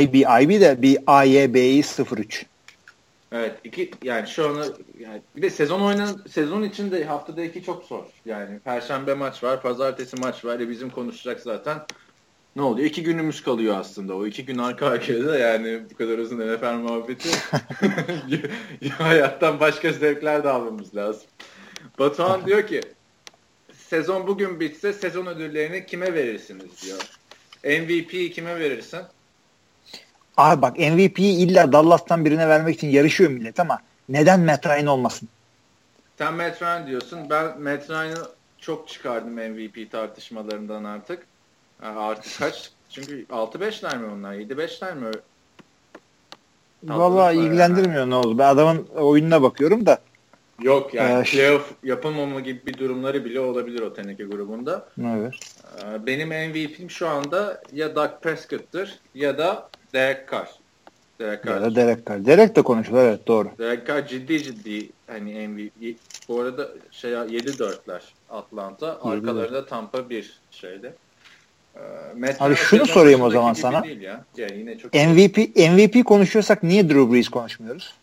IB, 0.00 0.14
IB 0.14 0.61
de 0.61 0.83
bir 0.83 0.99
AYB'yi 1.07 1.85
03. 2.12 2.47
Evet 3.33 3.59
iki 3.65 3.91
yani 4.03 4.29
şu 4.29 4.49
an 4.49 4.65
yani 4.99 5.23
bir 5.37 5.43
de 5.43 5.51
sezon 5.51 5.81
oynan 5.81 6.23
sezon 6.29 6.63
içinde 6.63 7.05
haftada 7.05 7.45
iki 7.45 7.63
çok 7.63 7.85
zor. 7.85 8.05
Yani 8.25 8.59
perşembe 8.59 9.15
maç 9.15 9.43
var, 9.43 9.63
pazartesi 9.63 10.17
maç 10.17 10.45
var. 10.45 10.61
E 10.61 10.69
bizim 10.69 10.91
konuşacak 10.91 11.41
zaten. 11.41 11.83
Ne 12.57 12.63
oluyor? 12.63 12.89
İki 12.89 13.03
günümüz 13.03 13.43
kalıyor 13.43 13.77
aslında. 13.79 14.17
O 14.17 14.27
iki 14.27 14.45
gün 14.45 14.59
arka 14.59 14.87
arkaya 14.87 15.27
da 15.27 15.39
yani 15.39 15.83
bu 15.91 15.97
kadar 15.97 16.19
uzun 16.19 16.39
NFL 16.39 16.75
muhabbeti 16.75 17.29
hayattan 18.99 19.61
başka 19.61 19.93
zevkler 19.93 20.45
de 20.45 20.49
almamız 20.49 20.97
lazım. 20.97 21.27
Batuhan 21.99 22.47
diyor 22.47 22.67
ki 22.67 22.81
sezon 23.73 24.27
bugün 24.27 24.61
bitse 24.61 24.93
sezon 24.93 25.27
ödüllerini 25.27 25.87
kime 25.87 26.15
verirsiniz 26.15 26.83
diyor. 26.83 27.11
MVP 27.65 28.35
kime 28.35 28.61
verirsin? 28.61 29.01
Abi 30.41 30.63
bak 30.63 30.79
MVP'yi 30.79 31.37
illa 31.37 31.73
Dallas'tan 31.73 32.25
birine 32.25 32.49
vermek 32.49 32.77
için 32.77 32.89
yarışıyor 32.89 33.31
millet 33.31 33.61
ama 33.61 33.79
neden 34.09 34.41
Matt 34.41 34.67
Ryan 34.67 34.87
olmasın? 34.87 35.29
Sen 36.19 36.35
Matt 36.35 36.63
Ryan 36.63 36.87
diyorsun. 36.87 37.31
Ben 37.31 37.63
Matt 37.63 37.91
Ryan'ı 37.91 38.29
çok 38.59 38.89
çıkardım 38.89 39.33
MVP 39.33 39.93
tartışmalarından 39.93 40.85
artık. 40.85 41.27
Artık 41.83 42.39
kaç? 42.39 42.71
Çünkü 42.91 43.25
6-5'ler 43.25 43.99
mi 43.99 44.07
onlar? 44.07 44.35
7-5'ler 44.35 44.95
mi? 44.95 45.11
Valla 46.85 47.33
ilgilendirmiyor 47.33 48.01
yani. 48.01 48.11
ne 48.11 48.15
oldu. 48.15 48.39
Ben 48.39 48.49
adamın 48.49 48.87
oyununa 48.87 49.43
bakıyorum 49.43 49.87
da. 49.87 49.99
Yok 50.63 50.95
yani 50.95 51.21
ee, 51.21 51.23
playoff 51.23 51.73
yapamama 51.83 52.41
gibi 52.41 52.67
bir 52.67 52.79
durumları 52.79 53.25
bile 53.25 53.41
olabilir 53.41 53.81
o 53.81 53.95
teneke 53.95 54.25
grubunda. 54.25 54.89
Evet. 55.01 55.35
Ee, 55.83 56.07
benim 56.07 56.29
MVP'm 56.29 56.91
şu 56.91 57.09
anda 57.09 57.63
ya 57.73 57.97
Doug 57.97 58.11
Prescott'tır 58.23 58.99
ya 59.15 59.39
da 59.39 59.71
Derek 59.93 60.31
Carr. 60.31 60.49
Derek 61.19 61.45
Carr. 61.45 61.55
Ya 61.55 61.63
da 61.63 61.75
Derek 61.75 62.07
Carr. 62.07 62.27
Derek 62.27 62.57
de 62.57 62.63
konuşuyor 62.63 63.05
evet 63.05 63.27
doğru. 63.27 63.51
Derek 63.59 63.87
Carr 63.87 64.07
ciddi 64.07 64.43
ciddi 64.43 64.89
hani 65.07 65.49
MVP. 65.49 65.97
Bu 66.29 66.41
arada 66.41 66.69
şey 66.91 67.13
7-4'ler 67.13 68.01
Atlanta. 68.31 68.99
Arkalarında 69.03 69.67
Tampa 69.67 70.11
bir 70.11 70.41
şeyde. 70.51 70.95
Ee, 71.77 72.35
Abi 72.41 72.55
şunu 72.55 72.87
sorayım 72.87 73.23
o 73.23 73.31
zaman 73.31 73.53
sana. 73.53 73.87
Ya. 73.87 74.25
Yani 74.37 74.59
yine 74.59 74.79
çok 74.79 74.95
MVP 74.95 75.57
MVP 75.57 76.05
konuşuyorsak 76.05 76.63
niye 76.63 76.89
Drew 76.89 77.13
Brees 77.13 77.29
konuşmuyoruz? 77.29 77.95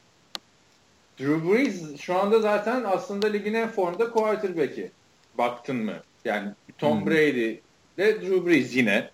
Drew 1.20 1.52
Brees 1.52 2.00
şu 2.00 2.16
anda 2.16 2.40
zaten 2.40 2.84
aslında 2.84 3.28
ligin 3.28 3.54
en 3.54 3.70
formda 3.70 4.12
quarterback'i. 4.12 4.92
Baktın 5.38 5.76
mı? 5.76 5.94
Yani 6.26 6.50
Tom 6.78 7.00
hmm. 7.00 7.08
Brady 7.08 7.56
de 7.98 8.22
Drew 8.22 8.46
Brees 8.46 8.76
yine. 8.76 9.10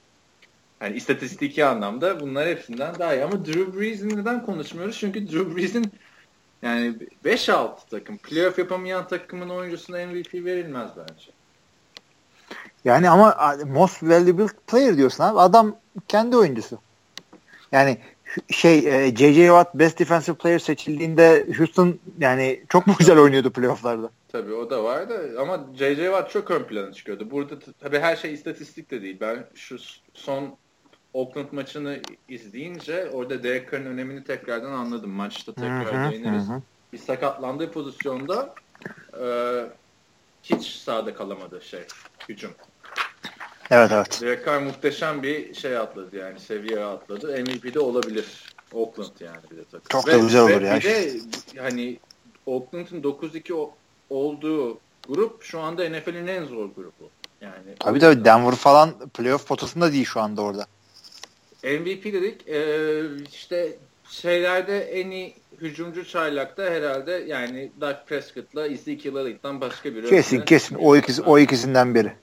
Yani 0.84 0.98
istatistiki 0.98 1.66
anlamda 1.66 2.20
bunlar 2.20 2.48
hepsinden 2.48 3.00
daha 3.00 3.16
iyi. 3.16 3.24
Ama 3.24 3.46
Drew 3.46 3.80
Brees'i 3.80 4.18
neden 4.18 4.46
konuşmuyoruz? 4.46 4.98
Çünkü 4.98 5.32
Drew 5.32 5.56
Brees'in 5.56 5.92
yani 6.62 6.96
5-6 7.26 7.76
takım, 7.92 8.18
playoff 8.18 8.60
yapamayan 8.60 9.08
takımın 9.08 9.50
oyuncusuna 9.50 9.98
MVP 9.98 10.34
verilmez 10.34 10.90
bence. 10.98 11.32
Yani 12.86 13.10
ama 13.10 13.58
most 13.66 14.04
valuable 14.04 14.48
player 14.68 14.98
diyorsun 14.98 15.24
abi. 15.24 15.40
Adam 15.40 15.76
kendi 16.08 16.38
oyuncusu. 16.38 16.80
Yani 17.72 17.98
şey 18.52 18.82
J.J. 19.16 19.44
E, 19.44 19.48
Watt 19.48 19.76
best 19.76 20.00
defensive 20.00 20.36
player 20.36 20.60
seçildiğinde 20.60 21.48
Houston 21.58 22.00
yani 22.20 22.64
çok 22.70 22.88
mu 22.88 22.96
güzel 23.00 23.20
oynuyordu 23.20 23.52
playofflarda? 23.52 24.10
Tabii 24.32 24.54
o 24.54 24.70
da 24.70 24.84
vardı 24.84 25.36
ama 25.40 25.66
J.J. 25.76 26.06
Watt 26.06 26.32
çok 26.32 26.52
ön 26.52 26.64
plana 26.64 26.94
çıkıyordu. 26.94 27.32
Burada 27.32 27.56
tabii 27.80 28.00
her 28.00 28.16
şey 28.16 28.34
istatistik 28.34 28.92
de 28.92 29.02
değil. 29.02 29.18
Ben 29.22 29.46
şu 29.56 29.78
son 30.14 30.58
Oakland 31.14 31.52
maçını 31.52 32.00
izleyince 32.30 33.10
orada 33.14 33.44
Derek 33.44 33.72
Carr'ın 33.72 33.86
önemini 33.86 34.24
tekrardan 34.24 34.72
anladım. 34.72 35.12
Maçta 35.12 35.54
tekrar 35.54 36.12
değiniriz. 36.12 36.48
Bir 36.94 36.98
sakatlandığı 36.98 37.72
pozisyonda 37.72 38.56
e, 39.22 39.26
hiç 40.44 40.68
sağda 40.68 41.14
kalamadı 41.14 41.62
şey 41.62 41.84
hücum. 42.30 42.52
Evet 43.72 43.92
evet. 43.92 44.20
Derek 44.22 44.46
Carr 44.46 44.62
muhteşem 44.62 45.24
bir 45.24 45.54
şey 45.54 45.78
atladı 45.78 46.16
yani 46.16 46.40
seviye 46.40 46.84
atladı. 46.84 47.44
MVP'de 47.44 47.80
olabilir. 47.80 48.56
Oakland 48.74 49.20
yani 49.20 49.38
bir 49.52 49.58
de 49.58 49.64
takım. 49.64 49.88
Çok 49.90 50.08
da 50.08 50.18
güzel 50.18 50.42
olur 50.42 50.62
ya. 50.62 50.76
Bir 50.76 50.84
de 50.84 51.20
hani 51.58 52.00
Oakland'ın 52.46 53.02
9-2 53.02 53.70
olduğu 54.10 54.80
grup 55.10 55.44
şu 55.44 55.60
anda 55.60 55.90
NFL'in 55.90 56.28
en 56.28 56.46
zor 56.46 56.70
grubu. 56.76 57.10
Yani 57.42 57.76
tabii 57.80 58.00
tabii 58.00 58.26
Denver 58.26 58.56
falan 58.56 59.10
playoff 59.10 59.48
potasında 59.48 59.92
değil 59.92 60.06
şu 60.06 60.22
anda 60.22 60.42
orada. 60.42 60.66
MVP 61.64 62.04
dedik. 62.06 62.48
Ee, 62.48 63.02
işte 63.32 63.78
şeylerde 64.10 64.80
en 64.82 65.12
iyi 65.12 65.36
hücumcu 65.62 66.06
çaylakta 66.08 66.64
herhalde 66.64 67.12
yani 67.28 67.72
Doug 67.82 67.96
Prescott'la 68.08 68.68
Ezekiel 68.68 69.16
Elliott'tan 69.16 69.62
başka 69.62 69.96
biri. 69.96 70.10
Kesin 70.10 70.42
kesin 70.42 70.76
o 70.76 70.96
ikisi 70.98 71.22
o 71.22 71.40
ikisinden 71.40 71.96
biri. 71.96 72.14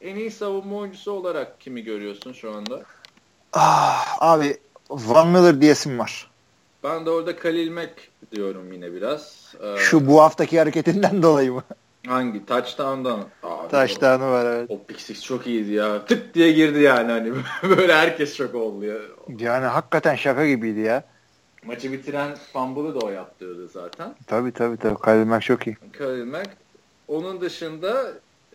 En 0.00 0.16
iyi 0.16 0.30
savunma 0.30 0.76
oyuncusu 0.76 1.12
olarak 1.12 1.60
kimi 1.60 1.84
görüyorsun 1.84 2.32
şu 2.32 2.54
anda? 2.54 2.82
Ah, 3.52 4.16
abi 4.20 4.56
Van 4.90 5.28
Miller 5.28 5.60
diyesim 5.60 5.98
var. 5.98 6.30
Ben 6.84 7.06
de 7.06 7.10
orada 7.10 7.36
Khalil 7.36 7.70
Mack 7.70 7.92
diyorum 8.32 8.72
yine 8.72 8.92
biraz. 8.92 9.54
Ee, 9.62 9.76
Şu 9.78 10.06
bu 10.06 10.22
haftaki 10.22 10.58
hareketinden 10.58 11.22
dolayı 11.22 11.52
mı? 11.52 11.62
Hangi? 12.06 12.46
Touchdown'dan. 12.46 13.24
Touchdown'u 13.70 14.30
var 14.30 14.46
evet. 14.46 14.70
O 14.70 14.84
pick 14.84 15.00
six 15.00 15.24
çok 15.24 15.46
iyiydi 15.46 15.72
ya. 15.72 16.04
Tık 16.04 16.34
diye 16.34 16.52
girdi 16.52 16.80
yani 16.80 17.12
hani. 17.12 17.32
Böyle 17.76 17.94
herkes 17.94 18.36
şok 18.36 18.54
oldu 18.54 18.84
ya. 18.84 18.96
Yani 19.38 19.66
hakikaten 19.66 20.16
şaka 20.16 20.46
gibiydi 20.46 20.80
ya. 20.80 21.04
Maçı 21.64 21.92
bitiren 21.92 22.34
fumble'ı 22.52 22.94
da 22.94 22.98
o 22.98 23.10
yaptırdı 23.10 23.68
zaten. 23.68 24.14
Tabii 24.26 24.52
tabii 24.52 24.76
tabii. 24.76 24.98
Khalil 24.98 25.24
Mack 25.24 25.44
çok 25.44 25.66
iyi. 25.66 25.76
Khalil 25.92 26.24
Mack. 26.24 26.48
Onun 27.08 27.40
dışında 27.40 28.12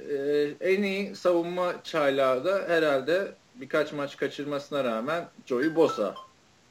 e, 0.09 0.15
en 0.61 0.83
iyi 0.83 1.15
savunma 1.15 1.73
çaylağı 1.83 2.45
da 2.45 2.63
herhalde 2.67 3.31
birkaç 3.55 3.93
maç 3.93 4.17
kaçırmasına 4.17 4.83
rağmen 4.83 5.25
Joey 5.45 5.75
Bosa 5.75 6.15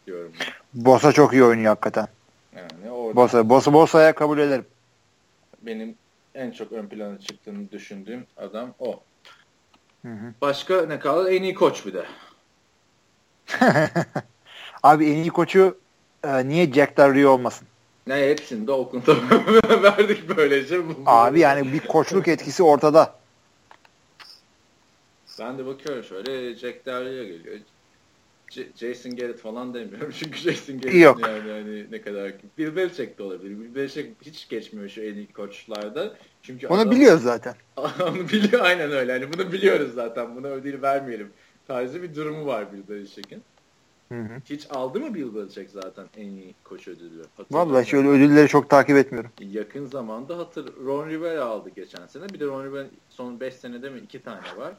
diyorum. 0.06 0.32
Bosa 0.74 1.12
çok 1.12 1.32
iyi 1.32 1.44
oynuyor 1.44 1.68
hakikaten. 1.68 2.08
Yani 2.56 2.90
orada 2.90 3.16
Bosa, 3.16 3.48
Bosa, 3.48 3.72
Bosa'ya 3.72 4.14
kabul 4.14 4.38
ederim. 4.38 4.66
Benim 5.62 5.94
en 6.34 6.50
çok 6.50 6.72
ön 6.72 6.88
plana 6.88 7.18
çıktığını 7.18 7.70
düşündüğüm 7.70 8.26
adam 8.36 8.74
o. 8.78 9.02
Hı 10.02 10.08
hı. 10.12 10.34
Başka 10.40 10.86
ne 10.86 10.98
kaldı? 10.98 11.30
En 11.30 11.42
iyi 11.42 11.54
koç 11.54 11.86
bir 11.86 11.94
de. 11.94 12.06
Abi 14.82 15.06
en 15.06 15.16
iyi 15.16 15.30
koçu 15.30 15.78
e, 16.24 16.48
niye 16.48 16.72
Jack 16.72 16.96
Del 16.96 17.14
Rio 17.14 17.30
olmasın? 17.30 17.68
Ne 18.06 18.16
hepsini 18.16 18.66
de 18.66 18.72
Oakland'a 18.72 19.16
verdik 19.82 20.36
böylece. 20.36 20.80
Abi 21.06 21.40
yani 21.40 21.72
bir 21.72 21.80
koçluk 21.80 22.28
etkisi 22.28 22.62
ortada. 22.62 23.14
Ben 25.38 25.58
de 25.58 25.66
bakıyorum 25.66 26.04
şöyle 26.04 26.54
Jack 26.54 26.86
Del 26.86 27.04
Rio 27.04 27.24
geliyor. 27.24 27.58
J- 28.54 28.68
Jason 28.76 29.16
Garrett 29.16 29.38
falan 29.38 29.74
demiyorum. 29.74 30.10
Çünkü 30.18 30.38
Jason 30.38 30.80
Garrett 30.80 31.00
Yok. 31.00 31.20
yani, 31.20 31.48
yani 31.48 31.86
ne 31.90 32.00
kadar 32.00 32.32
Bill 32.58 32.76
Belichick 32.76 33.18
de 33.18 33.22
olabilir. 33.22 33.60
Bill 33.60 33.74
Belichick 33.74 34.08
hiç 34.22 34.48
geçmiyor 34.48 34.88
şu 34.88 35.00
en 35.00 35.14
iyi 35.14 35.32
koçlarda. 35.32 36.14
Çünkü 36.42 36.66
onu 36.66 36.80
adam, 36.80 36.90
biliyoruz 36.90 37.22
zaten. 37.22 37.54
onu 37.76 38.28
biliyor 38.28 38.64
aynen 38.64 38.90
öyle. 38.92 39.12
Hani 39.12 39.32
bunu 39.32 39.52
biliyoruz 39.52 39.94
zaten. 39.94 40.36
Buna 40.36 40.46
ödül 40.46 40.82
vermeyelim. 40.82 41.28
Tarzı 41.66 42.02
bir 42.02 42.14
durumu 42.14 42.46
var 42.46 42.72
Bill 42.72 42.88
Belichick'in. 42.88 43.42
Hı 44.08 44.20
hı. 44.20 44.40
Hiç 44.44 44.66
aldı 44.70 45.00
mı 45.00 45.14
Bill 45.14 45.34
Belichick 45.34 45.70
zaten 45.70 46.06
en 46.16 46.26
iyi 46.26 46.54
koç 46.64 46.88
ödülü? 46.88 47.22
Vallahi 47.50 47.86
şöyle 47.86 48.08
ödülleri 48.08 48.48
çok 48.48 48.70
takip 48.70 48.96
etmiyorum. 48.96 49.30
Yakın 49.40 49.86
zamanda 49.86 50.38
hatır 50.38 50.76
Ron 50.84 51.08
Rivera 51.08 51.44
aldı 51.44 51.70
geçen 51.76 52.06
sene. 52.06 52.28
Bir 52.28 52.40
de 52.40 52.44
Ron 52.44 52.64
Rivera 52.64 52.86
son 53.08 53.40
5 53.40 53.54
senede 53.54 53.90
mi 53.90 54.00
2 54.00 54.22
tane 54.22 54.56
var. 54.56 54.74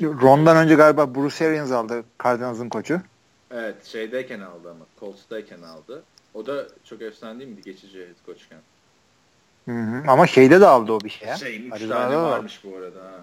Ron'dan 0.00 0.56
önce 0.56 0.74
galiba 0.74 1.14
Bruce 1.14 1.46
Arians 1.46 1.72
aldı 1.72 2.04
Cardinals'ın 2.24 2.68
koçu. 2.68 3.00
Evet 3.50 3.84
şeydeyken 3.84 4.40
aldı 4.40 4.70
ama 4.70 4.86
Colts'tayken 5.00 5.62
aldı. 5.62 6.02
O 6.34 6.46
da 6.46 6.66
çok 6.84 7.02
efsane 7.02 7.38
değil 7.38 7.50
miydi 7.50 7.62
geçici 7.62 7.98
head 7.98 8.26
coachken? 8.26 8.58
Hı 9.64 9.72
hı. 9.72 10.10
Ama 10.10 10.26
şeyde 10.26 10.60
de 10.60 10.66
aldı 10.66 10.92
o 10.92 11.00
bir 11.00 11.10
şey. 11.10 11.36
Şey 11.36 11.66
3 11.66 11.88
tane 11.88 12.16
varmış 12.16 12.60
bu 12.64 12.76
arada 12.76 13.00
ha. 13.00 13.20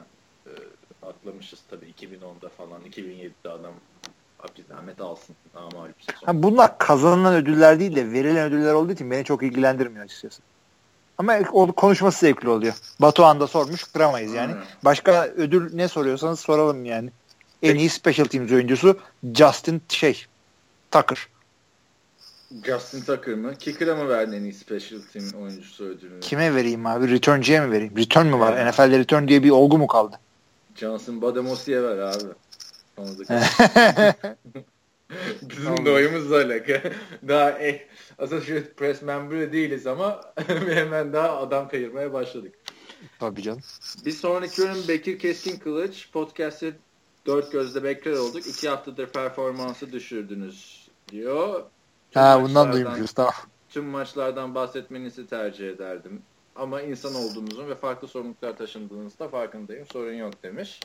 Ee, 0.47 0.49
atlamışız 1.07 1.59
tabii 1.69 1.85
2010'da 1.85 2.49
falan 2.49 2.81
2007'de 2.81 3.49
adam 3.49 3.73
Abdülhamet 4.39 5.01
alsın. 5.01 5.35
Ama 5.55 5.87
ha, 6.25 6.43
bunlar 6.43 6.77
kazanılan 6.77 7.35
ödüller 7.35 7.79
değil 7.79 7.95
de 7.95 8.11
verilen 8.11 8.47
ödüller 8.47 8.73
olduğu 8.73 8.91
için 8.91 9.11
beni 9.11 9.23
çok 9.23 9.43
ilgilendirmiyor 9.43 10.05
açıkçası. 10.05 10.41
Ama 11.17 11.43
konuşması 11.75 12.19
zevkli 12.19 12.49
oluyor. 12.49 12.73
Batuhan 12.99 13.39
da 13.39 13.47
sormuş 13.47 13.83
kıramayız 13.83 14.33
yani. 14.33 14.53
Hmm. 14.53 14.61
Başka 14.83 15.25
ödül 15.25 15.75
ne 15.75 15.87
soruyorsanız 15.87 16.39
soralım 16.39 16.85
yani. 16.85 17.09
En 17.63 17.75
iyi 17.75 17.89
special 17.89 18.25
teams 18.25 18.51
oyuncusu 18.51 18.99
Justin 19.33 19.81
şey 19.89 20.25
Tucker. 20.91 21.27
Justin 22.65 23.01
Tucker 23.01 23.35
mı? 23.35 23.55
Kicker'a 23.55 23.95
mı 23.95 24.09
verdin 24.09 24.31
en 24.31 24.43
iyi 24.43 24.53
special 24.53 25.01
team 25.13 25.43
oyuncusu 25.43 25.83
ödülünü? 25.83 26.19
Kime 26.19 26.55
vereyim 26.55 26.85
abi? 26.85 27.11
Return'ciye 27.11 27.61
mi 27.61 27.71
vereyim? 27.71 27.97
Return 27.97 28.25
mü 28.25 28.39
var? 28.39 28.57
Yani. 28.57 28.69
NFL'de 28.69 28.99
return 28.99 29.27
diye 29.27 29.43
bir 29.43 29.49
olgu 29.49 29.77
mu 29.77 29.87
kaldı? 29.87 30.19
Johnson 30.75 31.21
Bademosi'ye 31.21 31.83
ver 31.83 31.97
abi. 31.97 32.23
Bizim 35.41 35.85
de 35.85 35.91
oyumuzla 35.91 36.35
alaka. 36.35 36.81
Daha 37.27 37.51
eh, 37.51 37.79
Associated 38.17 38.73
Press 38.73 39.01
member'ı 39.01 39.51
değiliz 39.51 39.87
ama 39.87 40.21
hemen 40.47 41.13
daha 41.13 41.37
adam 41.37 41.67
kayırmaya 41.67 42.13
başladık. 42.13 42.55
Tabii 43.19 43.41
canım. 43.41 43.61
Bir 44.05 44.11
sonraki 44.11 44.61
bölüm 44.61 44.87
Bekir 44.87 45.19
Keskin 45.19 45.59
Kılıç. 45.59 46.09
Podcast'te 46.11 46.73
dört 47.25 47.51
gözle 47.51 47.83
bekler 47.83 48.13
olduk. 48.13 48.47
İki 48.47 48.69
haftadır 48.69 49.07
performansı 49.07 49.91
düşürdünüz 49.91 50.87
diyor. 51.11 51.63
Tüm 52.11 52.21
ha 52.21 52.41
bundan 52.43 52.73
duymuşuz 52.73 53.11
tamam. 53.11 53.33
Tüm 53.69 53.85
maçlardan 53.85 54.55
bahsetmenizi 54.55 55.27
tercih 55.27 55.69
ederdim. 55.69 56.21
Ama 56.55 56.81
insan 56.81 57.15
olduğunuzun 57.15 57.67
ve 57.67 57.75
farklı 57.75 58.07
sorumluluklar 58.07 58.57
taşındığınızda 58.57 59.27
farkındayım. 59.29 59.85
Sorun 59.85 60.13
yok 60.13 60.43
demiş. 60.43 60.79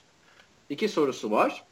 İki 0.68 0.88
sorusu 0.88 1.30
var. 1.30 1.64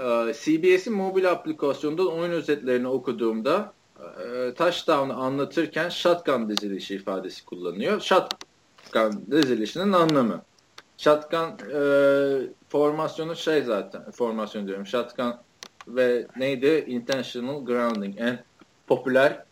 Ee, 0.00 0.34
CBS'in 0.42 0.92
mobil 0.92 1.30
aplikasyonundan 1.30 2.06
oyun 2.06 2.30
özetlerini 2.30 2.88
okuduğumda 2.88 3.72
e, 4.00 4.54
touchdown'ı 4.54 5.14
anlatırken 5.14 5.88
shotgun 5.88 6.48
dizilişi 6.48 6.94
ifadesi 6.94 7.44
kullanıyor. 7.44 8.00
Shotgun 8.00 9.24
dizilişinin 9.30 9.92
anlamı. 9.92 10.42
Shotgun 10.98 11.48
e, 11.74 11.80
formasyonu 12.68 13.36
şey 13.36 13.62
zaten 13.62 14.10
formasyon 14.10 14.66
diyorum. 14.66 14.86
Shotgun 14.86 15.34
ve 15.88 16.26
neydi? 16.36 16.84
Intentional 16.86 17.64
grounding. 17.64 18.20
En 18.20 18.44
popüler 18.86 19.44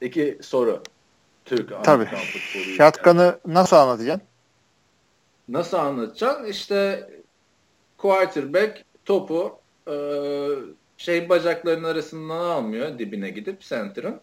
iki 0.00 0.38
soru. 0.42 0.82
Türk 1.44 1.84
Tabii. 1.84 2.08
Shotgun'ı 2.76 3.38
nasıl 3.46 3.76
anlatacaksın? 3.76 4.26
Nasıl 5.48 5.76
anlatacaksın? 5.76 6.44
İşte 6.44 7.10
quarterback 7.98 8.84
topu 9.04 9.58
e, 9.88 9.96
şey 10.96 11.28
bacaklarının 11.28 11.88
arasından 11.88 12.40
almıyor 12.40 12.98
dibine 12.98 13.30
gidip 13.30 13.60
center'ın. 13.60 14.20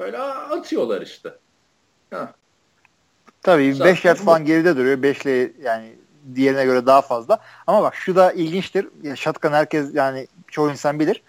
Böyle 0.00 0.18
atıyorlar 0.18 1.02
işte. 1.02 1.34
Ha. 2.10 2.32
Tabii 3.42 3.80
5 3.80 4.04
yard 4.04 4.16
falan 4.16 4.44
geride 4.44 4.76
duruyor. 4.76 5.02
5 5.02 5.22
ile 5.22 5.52
yani 5.62 5.92
diğerine 6.34 6.64
göre 6.64 6.86
daha 6.86 7.02
fazla. 7.02 7.38
Ama 7.66 7.82
bak 7.82 7.94
şu 7.94 8.16
da 8.16 8.32
ilginçtir. 8.32 8.88
Ya 9.02 9.16
shotgun 9.16 9.52
herkes 9.52 9.94
yani 9.94 10.26
çoğu 10.48 10.70
insan 10.70 11.00
bilir. 11.00 11.22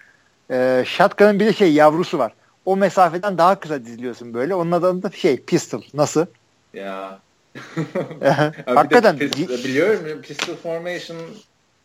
Ee, 0.52 0.84
shotgun'ın 0.88 1.39
bir 1.39 1.46
de 1.46 1.54
şey 1.54 1.74
yavrusu 1.74 2.20
var. 2.20 2.34
O 2.65 2.78
mesafeden 2.78 3.38
daha 3.38 3.60
kısa 3.60 3.86
diziliyorsun 3.86 4.34
böyle. 4.34 4.56
Onun 4.56 4.72
adı 4.72 5.04
da 5.04 5.12
şey 5.12 5.42
pistol. 5.42 5.82
Nasıl? 5.94 6.26
Ya. 6.74 7.20
Hakikaten. 8.65 9.20
Biliyorum 9.20 10.22
pistol 10.22 10.56
formation 10.56 11.18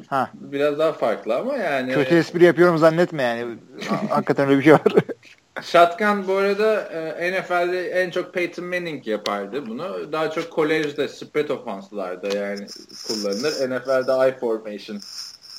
Ha. 0.06 0.30
Biraz 0.34 0.78
daha 0.78 0.92
farklı 0.92 1.36
ama 1.36 1.56
yani. 1.56 1.94
Kötü 1.94 2.14
espri 2.16 2.44
yapıyorum 2.44 2.78
zannetme 2.78 3.22
yani. 3.22 3.58
Hakikaten 4.08 4.48
öyle 4.48 4.58
bir 4.58 4.64
şey 4.64 4.72
var. 4.72 4.82
Shotgun 5.62 6.28
bu 6.28 6.32
arada 6.32 6.80
e, 6.82 7.32
NFL'de 7.32 7.90
en 7.90 8.10
çok 8.10 8.34
Peyton 8.34 8.64
Manning 8.64 9.06
yapardı 9.06 9.66
bunu. 9.66 10.12
Daha 10.12 10.30
çok 10.30 10.50
kolejde 10.50 11.08
spread 11.08 11.48
offense'larda 11.48 12.28
yani 12.38 12.66
kullanılır. 13.06 13.52
NFL'de 13.52 14.28
I 14.28 14.38
formation 14.40 15.00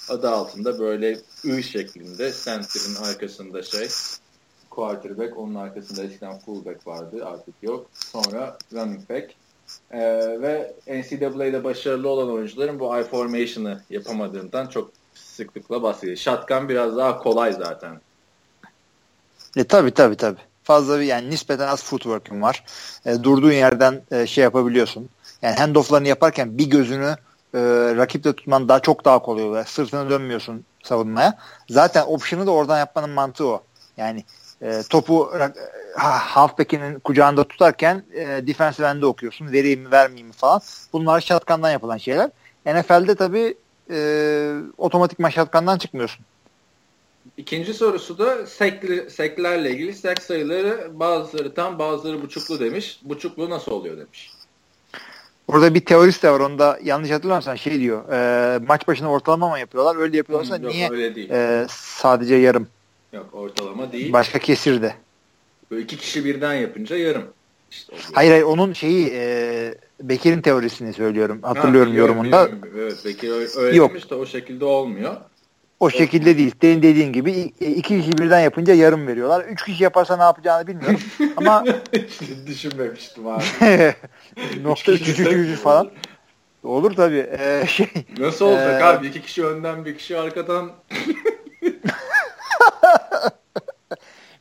adı 0.09 0.29
altında 0.29 0.79
böyle 0.79 1.17
I 1.43 1.63
şeklinde 1.63 2.31
center'ın 2.31 3.09
arkasında 3.09 3.63
şey 3.63 3.87
quarterback 4.69 5.37
onun 5.37 5.55
arkasında 5.55 6.03
eskiden 6.03 6.39
fullback 6.39 6.87
vardı 6.87 7.25
artık 7.25 7.55
yok. 7.61 7.89
Sonra 7.93 8.57
running 8.73 9.09
back 9.09 9.31
ee, 9.91 9.99
ve 10.41 10.73
NCAA'de 10.87 11.63
başarılı 11.63 12.09
olan 12.09 12.31
oyuncuların 12.31 12.79
bu 12.79 12.99
I-formation'ı 12.99 13.81
yapamadığından 13.89 14.67
çok 14.67 14.91
sıklıkla 15.13 15.83
bahsediyor. 15.83 16.17
Shotgun 16.17 16.69
biraz 16.69 16.97
daha 16.97 17.17
kolay 17.17 17.53
zaten. 17.53 18.01
E 19.57 19.63
tabi 19.63 19.91
tabi 19.91 20.15
tabi. 20.15 20.37
Fazla 20.63 20.99
bir 20.99 21.05
yani 21.05 21.29
nispeten 21.29 21.67
az 21.67 21.83
footwork'ün 21.83 22.41
var. 22.41 22.63
E, 23.05 23.23
durduğun 23.23 23.51
yerden 23.51 24.01
e, 24.11 24.27
şey 24.27 24.43
yapabiliyorsun. 24.43 25.09
Yani 25.41 25.55
handoff'larını 25.55 26.07
yaparken 26.07 26.57
bir 26.57 26.69
gözünü 26.69 27.15
e, 27.53 27.59
rakipte 27.95 28.33
tutman 28.33 28.69
daha 28.69 28.79
çok 28.79 29.05
daha 29.05 29.19
kolay 29.19 29.43
oluyor. 29.43 29.65
Sırtını 29.65 30.09
dönmüyorsun 30.09 30.65
savunmaya. 30.83 31.37
Zaten 31.69 32.03
option'ı 32.07 32.47
da 32.47 32.51
oradan 32.51 32.79
yapmanın 32.79 33.09
mantığı 33.09 33.47
o. 33.47 33.63
Yani 33.97 34.23
e, 34.61 34.83
topu 34.89 35.31
halfback'inin 35.97 36.99
kucağında 36.99 37.43
tutarken 37.43 38.03
e, 38.13 38.47
defensive 38.47 38.87
end'de 38.87 39.05
okuyorsun. 39.05 39.51
Vereyim 39.51 39.81
mi 39.81 39.91
vermeyeyim 39.91 40.27
mi 40.27 40.33
falan. 40.33 40.61
Bunlar 40.93 41.21
shotgun'dan 41.21 41.71
yapılan 41.71 41.97
şeyler. 41.97 42.29
NFL'de 42.65 43.15
tabii 43.15 43.55
e, 43.89 44.59
otomatik 44.77 45.31
shotgun'dan 45.31 45.77
çıkmıyorsun. 45.77 46.25
İkinci 47.37 47.73
sorusu 47.73 48.17
da 48.17 48.45
sekli, 48.45 49.09
seklerle 49.09 49.71
ilgili 49.71 49.93
sek 49.93 50.21
sayıları 50.21 50.91
bazıları 50.93 51.53
tam 51.53 51.79
bazıları 51.79 52.21
buçuklu 52.21 52.59
demiş. 52.59 52.99
Buçuklu 53.03 53.49
nasıl 53.49 53.71
oluyor 53.71 53.97
demiş. 53.97 54.31
Orada 55.47 55.73
bir 55.73 55.85
teorist 55.85 56.23
de 56.23 56.31
var. 56.31 56.39
Onda 56.39 56.79
yanlış 56.83 57.11
hatırlamıyorsan 57.11 57.55
şey 57.55 57.79
diyor. 57.79 58.09
E, 58.11 58.59
maç 58.67 58.87
başına 58.87 59.11
ortalama 59.11 59.49
mı 59.49 59.59
yapıyorlar? 59.59 59.95
Öyle 59.95 60.17
yapıyorlarsa 60.17 60.57
Yok, 60.57 60.73
niye 60.73 60.89
öyle 60.91 61.15
değil. 61.15 61.29
E, 61.29 61.65
sadece 61.69 62.35
yarım? 62.35 62.67
Yok 63.13 63.29
ortalama 63.33 63.91
değil. 63.91 64.13
Başka 64.13 64.39
kesir 64.39 64.81
de. 64.81 64.95
Böyle 65.75 65.83
iki 65.83 65.97
kişi 65.97 66.25
birden 66.25 66.53
yapınca 66.53 66.97
yarım. 66.97 67.23
İşte 67.71 67.93
hayır 68.13 68.31
hayır 68.31 68.43
onun 68.43 68.73
şeyi 68.73 69.09
e, 69.13 69.75
Bekir'in 70.01 70.41
teorisini 70.41 70.93
söylüyorum. 70.93 71.39
Hatırlıyorum 71.41 71.89
ha, 71.89 71.91
biliyorum, 71.91 72.15
yorumunda. 72.15 72.45
Biliyorum. 72.45 72.79
Evet 72.79 73.05
Bekir 73.05 73.57
öyle 73.57 73.77
Yok. 73.77 73.89
demiş 73.89 74.09
de 74.09 74.15
o 74.15 74.25
şekilde 74.25 74.65
olmuyor. 74.65 75.15
O 75.79 75.89
şekilde 75.89 76.37
değil. 76.37 76.51
Senin 76.61 76.83
dediğin 76.83 77.13
gibi 77.13 77.31
iki 77.59 78.01
kişi 78.01 78.17
birden 78.17 78.39
yapınca 78.39 78.73
yarım 78.73 79.07
veriyorlar. 79.07 79.45
Üç 79.45 79.63
kişi 79.63 79.83
yaparsa 79.83 80.17
ne 80.17 80.23
yapacağını 80.23 80.67
bilmiyorum. 80.67 80.99
Ama 81.37 81.65
düşünmemiştim 82.47 83.27
abi. 83.27 83.43
Nokta 84.63 84.91
üç, 84.91 85.09
üç, 85.09 85.19
üç, 85.19 85.59
falan. 85.59 85.91
Olur 86.63 86.95
tabii. 86.95 87.29
Ee, 87.39 87.63
şey, 87.67 87.87
Nasıl 88.17 88.45
olacak 88.45 88.81
ee, 88.81 88.85
abi? 88.85 89.07
İki 89.07 89.21
kişi 89.21 89.45
önden 89.45 89.85
bir 89.85 89.97
kişi 89.97 90.17
arkadan. 90.17 90.71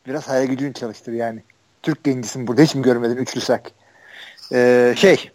Biraz 0.07 0.27
hayal 0.27 0.45
gücünü 0.45 0.73
çalıştır 0.73 1.13
yani. 1.13 1.43
Türk 1.83 2.03
gencisin 2.03 2.47
burada. 2.47 2.61
Hiç 2.61 2.75
mi 2.75 2.81
görmedin 2.81 3.17
üçlü 3.17 3.41
sak? 3.41 3.71
Ee, 4.53 4.93
şey 4.97 5.31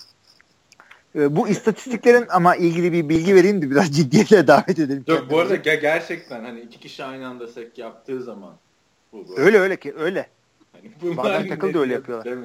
e, 1.14 1.36
bu 1.36 1.48
istatistiklerin 1.48 2.26
ama 2.30 2.56
ilgili 2.56 2.92
bir 2.92 3.08
bilgi 3.08 3.34
vereyim 3.34 3.62
de 3.62 3.70
biraz 3.70 3.92
ciddiyetle 3.96 4.46
davet 4.46 4.78
edelim. 4.78 5.04
Yok 5.06 5.26
bu 5.30 5.38
arada 5.38 5.56
ge- 5.56 5.80
gerçekten 5.80 6.44
hani 6.44 6.60
iki 6.60 6.80
kişi 6.80 7.04
aynı 7.04 7.26
anda 7.26 7.48
sek 7.48 7.78
yaptığı 7.78 8.22
zaman 8.22 8.54
bu, 9.12 9.28
bu. 9.28 9.38
Öyle 9.38 9.58
öyle 9.58 9.76
ki 9.76 9.94
öyle. 9.98 10.26
Hani 10.72 11.16
Bazen 11.16 11.48
takıl 11.48 11.74
da 11.74 11.78
öyle 11.78 11.94
yapıyorlar. 11.94 12.38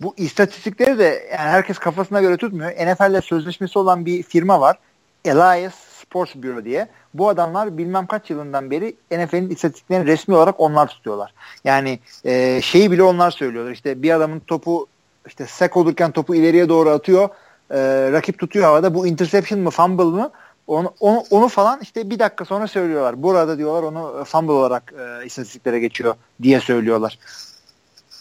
Bu 0.00 0.14
istatistikleri 0.16 0.98
de 0.98 1.04
yani 1.04 1.50
herkes 1.50 1.78
kafasına 1.78 2.20
göre 2.20 2.36
tutmuyor. 2.36 2.70
NFL'le 2.70 3.20
sözleşmesi 3.20 3.78
olan 3.78 4.06
bir 4.06 4.22
firma 4.22 4.60
var. 4.60 4.78
Elias 5.24 5.87
Sports 6.08 6.34
Bureau 6.34 6.64
diye. 6.64 6.88
Bu 7.14 7.28
adamlar 7.28 7.78
bilmem 7.78 8.06
kaç 8.06 8.30
yılından 8.30 8.70
beri 8.70 8.96
NFL'in 9.10 9.50
istatistiklerini 9.50 10.06
resmi 10.06 10.34
olarak 10.34 10.60
onlar 10.60 10.88
tutuyorlar. 10.88 11.34
Yani 11.64 11.98
e, 12.24 12.60
şeyi 12.62 12.90
bile 12.90 13.02
onlar 13.02 13.30
söylüyorlar. 13.30 13.72
İşte 13.72 14.02
bir 14.02 14.10
adamın 14.10 14.40
topu 14.40 14.86
işte 15.26 15.46
sek 15.46 15.76
olurken 15.76 16.10
topu 16.10 16.34
ileriye 16.34 16.68
doğru 16.68 16.90
atıyor. 16.90 17.28
E, 17.70 17.78
rakip 18.12 18.38
tutuyor 18.38 18.64
havada. 18.64 18.94
Bu 18.94 19.06
interception 19.06 19.60
mı 19.60 19.70
fumble 19.70 20.04
mı? 20.04 20.30
Onu, 20.66 20.94
onu, 21.00 21.24
onu 21.30 21.48
falan 21.48 21.80
işte 21.82 22.10
bir 22.10 22.18
dakika 22.18 22.44
sonra 22.44 22.66
söylüyorlar. 22.66 23.22
Burada 23.22 23.58
diyorlar 23.58 23.82
onu 23.82 24.24
fumble 24.24 24.52
olarak 24.52 24.94
e, 24.98 25.26
istatistiklere 25.26 25.80
geçiyor 25.80 26.14
diye 26.42 26.60
söylüyorlar. 26.60 27.18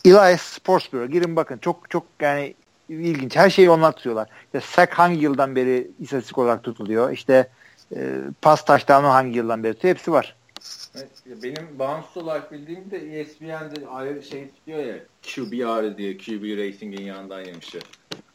Elias 0.06 0.42
Sports 0.42 0.94
Bureau. 0.94 1.08
Girin 1.08 1.36
bakın. 1.36 1.58
Çok 1.58 1.90
çok 1.90 2.04
yani 2.20 2.54
ilginç. 2.90 3.36
Her 3.36 3.50
şeyi 3.50 3.70
onlar 3.70 3.92
tutuyorlar. 3.92 4.30
İşte 4.46 4.62
sack 4.62 4.94
hangi 4.94 5.20
yıldan 5.22 5.56
beri 5.56 5.92
istatistik 6.00 6.38
olarak 6.38 6.64
tutuluyor? 6.64 7.12
İşte 7.12 7.48
e, 7.96 8.22
pas 8.42 8.66
touchdown'u 8.66 9.08
hangi 9.08 9.38
yıldan 9.38 9.64
beri? 9.64 9.76
Hepsi 9.82 10.12
var. 10.12 10.36
benim 11.44 11.80
bağımsız 11.80 12.18
olarak 12.18 12.52
bildiğim 12.52 12.92
de 12.92 13.20
ESPN'de 13.20 13.88
ayrı 13.88 14.24
şey 14.24 14.48
tutuyor 14.50 14.80
ya 14.80 14.96
QBR 15.22 15.98
diye 15.98 16.18
QB 16.18 16.58
Racing'in 16.58 17.06
yanından 17.06 17.42
yemişi. 17.42 17.80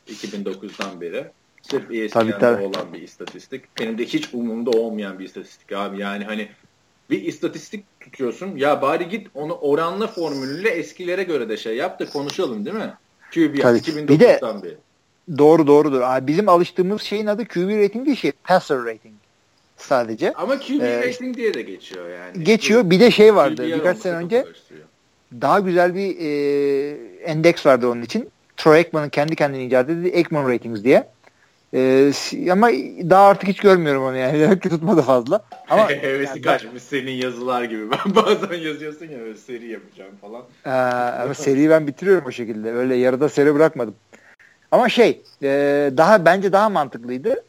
2009'dan 0.09 1.01
beri. 1.01 1.27
Sırf 1.63 1.91
ESPN'de 1.91 2.09
tabii, 2.09 2.41
tabii. 2.41 2.63
olan 2.63 2.93
bir 2.93 3.03
istatistik. 3.03 3.81
Benim 3.81 3.99
de 3.99 4.05
hiç 4.05 4.35
umurumda 4.35 4.71
olmayan 4.71 5.19
bir 5.19 5.25
istatistik 5.25 5.73
abi. 5.73 6.01
Yani 6.01 6.25
hani 6.25 6.49
bir 7.11 7.23
istatistik 7.23 7.85
tutuyorsun. 8.01 8.57
Ya 8.57 8.83
bari 8.83 9.09
git 9.09 9.29
onu 9.35 9.55
oranla 9.55 10.07
formülüyle 10.07 10.69
eskilere 10.69 11.23
göre 11.23 11.49
de 11.49 11.57
şey 11.57 11.77
yap 11.77 12.01
da 12.01 12.07
konuşalım 12.07 12.65
değil 12.65 12.77
mi? 12.77 12.95
QB 13.35 13.61
Tabii. 13.61 13.79
2009'dan 13.79 14.63
beri. 14.63 14.77
Doğru 15.39 15.67
doğrudur. 15.67 16.01
Abi 16.01 16.27
bizim 16.27 16.49
alıştığımız 16.49 17.03
şeyin 17.03 17.27
adı 17.27 17.49
QB 17.49 17.85
rating 17.85 18.07
değil 18.07 18.17
şey 18.17 18.33
passer 18.33 18.79
rating 18.79 19.22
sadece. 19.83 20.33
Ama 20.33 20.59
QB 20.59 20.81
ee, 20.81 21.09
rating 21.09 21.37
diye 21.37 21.55
de 21.55 21.63
geçiyor 21.63 22.09
yani. 22.11 22.45
Geçiyor. 22.45 22.91
Bir 22.91 23.01
de 23.01 23.11
şey 23.11 23.35
vardı 23.35 23.57
QBR 23.57 23.79
birkaç 23.79 23.99
sene 23.99 24.17
önce 24.17 24.45
daha 25.41 25.61
güzel 25.61 25.95
bir 25.95 26.17
e, 26.19 26.97
endeks 27.25 27.67
vardı 27.67 27.89
onun 27.89 28.03
için. 28.03 28.31
Troy 28.57 28.77
Aikman'ın 28.77 29.09
kendi 29.09 29.37
kendine 29.37 29.65
icat 29.65 29.91
ettiği 29.91 30.17
Aikman 30.17 30.49
Ratings 30.49 30.85
diye. 30.85 31.09
Ee, 31.75 32.13
ama 32.53 32.69
daha 33.11 33.27
artık 33.27 33.49
hiç 33.49 33.61
görmüyorum 33.61 34.03
onu 34.05 34.17
yani. 34.17 34.41
Demek 34.41 34.63
ki 34.63 34.69
tutmadı 34.69 35.03
fazla. 35.03 35.45
Ama 35.71 35.89
hevesi 35.89 36.31
yani, 36.31 36.43
kaçmış 36.43 36.83
senin 36.83 37.13
yazılar 37.13 37.65
gibi. 37.65 37.91
Ben 37.91 38.15
bazen 38.15 38.59
yazıyorsun 38.59 39.07
ya 39.07 39.19
böyle 39.21 39.37
seri 39.37 39.67
yapacağım 39.67 40.13
falan. 40.21 40.43
Ee, 40.67 40.71
ama 41.23 41.35
seriyi 41.35 41.71
ben 41.71 41.87
bitiriyorum 41.87 42.25
o 42.27 42.31
şekilde. 42.31 42.73
Öyle 42.73 42.95
yarıda 42.95 43.29
seri 43.29 43.55
bırakmadım. 43.55 43.95
Ama 44.71 44.89
şey 44.89 45.23
e, 45.43 45.91
daha 45.97 46.25
bence 46.25 46.53
daha 46.53 46.69
mantıklıydı 46.69 47.45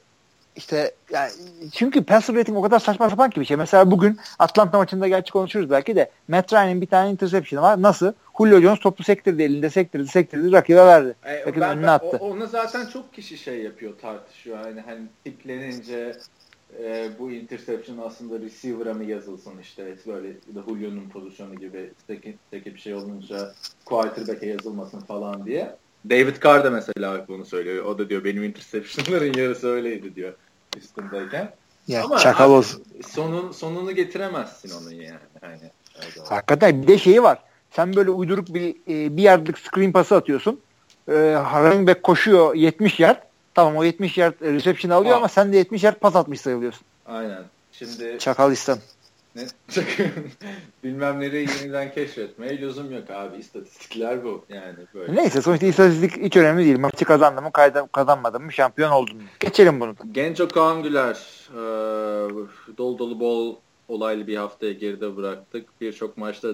işte 0.55 0.91
yani 1.11 1.31
çünkü 1.73 2.03
passer 2.03 2.35
rating 2.35 2.57
o 2.57 2.61
kadar 2.61 2.79
saçma 2.79 3.09
sapan 3.09 3.29
ki 3.29 3.41
bir 3.41 3.45
şey. 3.45 3.57
Mesela 3.57 3.91
bugün 3.91 4.19
Atlanta 4.39 4.77
maçında 4.77 5.07
gerçi 5.07 5.31
konuşuruz 5.31 5.69
belki 5.69 5.95
de 5.95 6.09
Matt 6.27 6.53
Ryan'in 6.53 6.81
bir 6.81 6.87
tane 6.87 7.11
interception 7.11 7.63
var. 7.63 7.81
Nasıl? 7.81 8.13
Julio 8.37 8.61
Jones 8.61 8.79
topu 8.79 9.03
sektirdi 9.03 9.43
elinde 9.43 9.69
sektirdi 9.69 10.07
sektirdi 10.07 10.51
rakibe 10.51 10.85
verdi. 10.85 11.15
E, 11.23 11.39
Rakibin 11.39 11.61
ben, 11.61 11.77
önüne 11.77 11.89
attı. 11.89 12.17
O, 12.19 12.29
onu 12.29 12.47
zaten 12.47 12.85
çok 12.85 13.13
kişi 13.13 13.37
şey 13.37 13.63
yapıyor 13.63 13.93
tartışıyor. 14.01 14.67
Yani 14.67 14.81
hani 14.81 15.01
tiplenince 15.23 16.17
e, 16.79 17.09
bu 17.19 17.31
interception 17.31 17.97
aslında 17.97 18.39
receiver'a 18.39 18.93
mı 18.93 19.03
yazılsın 19.03 19.59
işte 19.61 19.95
böyle 20.07 20.33
da 20.33 20.61
Julio'nun 20.67 21.09
pozisyonu 21.09 21.55
gibi 21.55 21.91
teki, 22.07 22.37
teki 22.51 22.75
bir 22.75 22.79
şey 22.79 22.93
olunca 22.93 23.53
quarterback'e 23.85 24.47
yazılmasın 24.47 24.99
falan 24.99 25.45
diye. 25.45 25.75
David 26.09 26.43
Carr 26.43 26.63
da 26.63 26.69
mesela 26.69 27.25
bunu 27.27 27.45
söylüyor. 27.45 27.85
O 27.85 27.97
da 27.97 28.09
diyor 28.09 28.23
benim 28.23 28.43
interceptionların 28.43 29.33
yarısı 29.37 29.67
öyleydi 29.67 30.15
diyor 30.15 30.33
üstündeyken. 30.77 31.51
Ya, 31.87 32.03
Ama 32.03 32.17
çakal 32.17 32.51
olsun. 32.51 32.83
Sonun, 33.07 33.51
sonunu 33.51 33.91
getiremezsin 33.91 34.71
onun 34.81 34.91
yani. 34.91 35.19
yani 35.43 35.59
Hakikaten 36.29 36.81
bir 36.81 36.87
de 36.87 36.97
şeyi 36.97 37.23
var. 37.23 37.37
Sen 37.71 37.95
böyle 37.95 38.09
uyduruk 38.09 38.53
bir 38.53 38.75
e, 38.87 39.17
bir 39.17 39.21
yardlık 39.21 39.59
screen 39.59 39.91
pası 39.91 40.15
atıyorsun. 40.15 40.59
E, 41.07 41.13
running 41.35 41.87
back 41.89 42.03
koşuyor 42.03 42.55
70 42.55 42.99
yard. 42.99 43.17
Tamam 43.53 43.77
o 43.77 43.83
70 43.83 44.17
yard 44.17 44.33
reception 44.41 44.91
alıyor 44.91 45.13
Aa. 45.13 45.17
ama 45.17 45.27
sen 45.27 45.53
de 45.53 45.57
70 45.57 45.83
yard 45.83 45.95
pas 45.95 46.15
atmış 46.15 46.41
sayılıyorsun. 46.41 46.81
Aynen. 47.05 47.43
Şimdi 47.71 48.17
Çakal 48.19 48.51
İslam. 48.51 48.77
Ne? 49.35 49.45
Bilmem 50.83 51.19
nereyi 51.19 51.47
yeniden 51.61 51.91
keşfetmeye 51.91 52.61
lüzum 52.61 52.91
yok 52.91 53.09
abi. 53.09 53.37
İstatistikler 53.37 54.23
bu. 54.23 54.45
Yani 54.49 54.75
böyle. 54.93 55.15
Neyse 55.15 55.41
sonuçta 55.41 55.65
istatistik 55.65 56.17
hiç 56.17 56.37
önemli 56.37 56.65
değil. 56.65 56.79
Maçı 56.79 57.05
kazandı 57.05 57.41
mı 57.41 57.51
kazanmadı 57.91 58.39
mı 58.39 58.51
şampiyon 58.51 58.91
oldun 58.91 59.17
mu? 59.17 59.23
Geçelim 59.39 59.79
bunu. 59.79 59.95
Genco 60.11 60.47
Kaan 60.47 60.83
Güler 60.83 61.17
e, 61.51 61.57
dolu 62.77 62.99
dolu 62.99 63.19
bol 63.19 63.55
olaylı 63.87 64.27
bir 64.27 64.37
haftaya 64.37 64.73
geride 64.73 65.17
bıraktık. 65.17 65.81
Birçok 65.81 66.17
maçta 66.17 66.49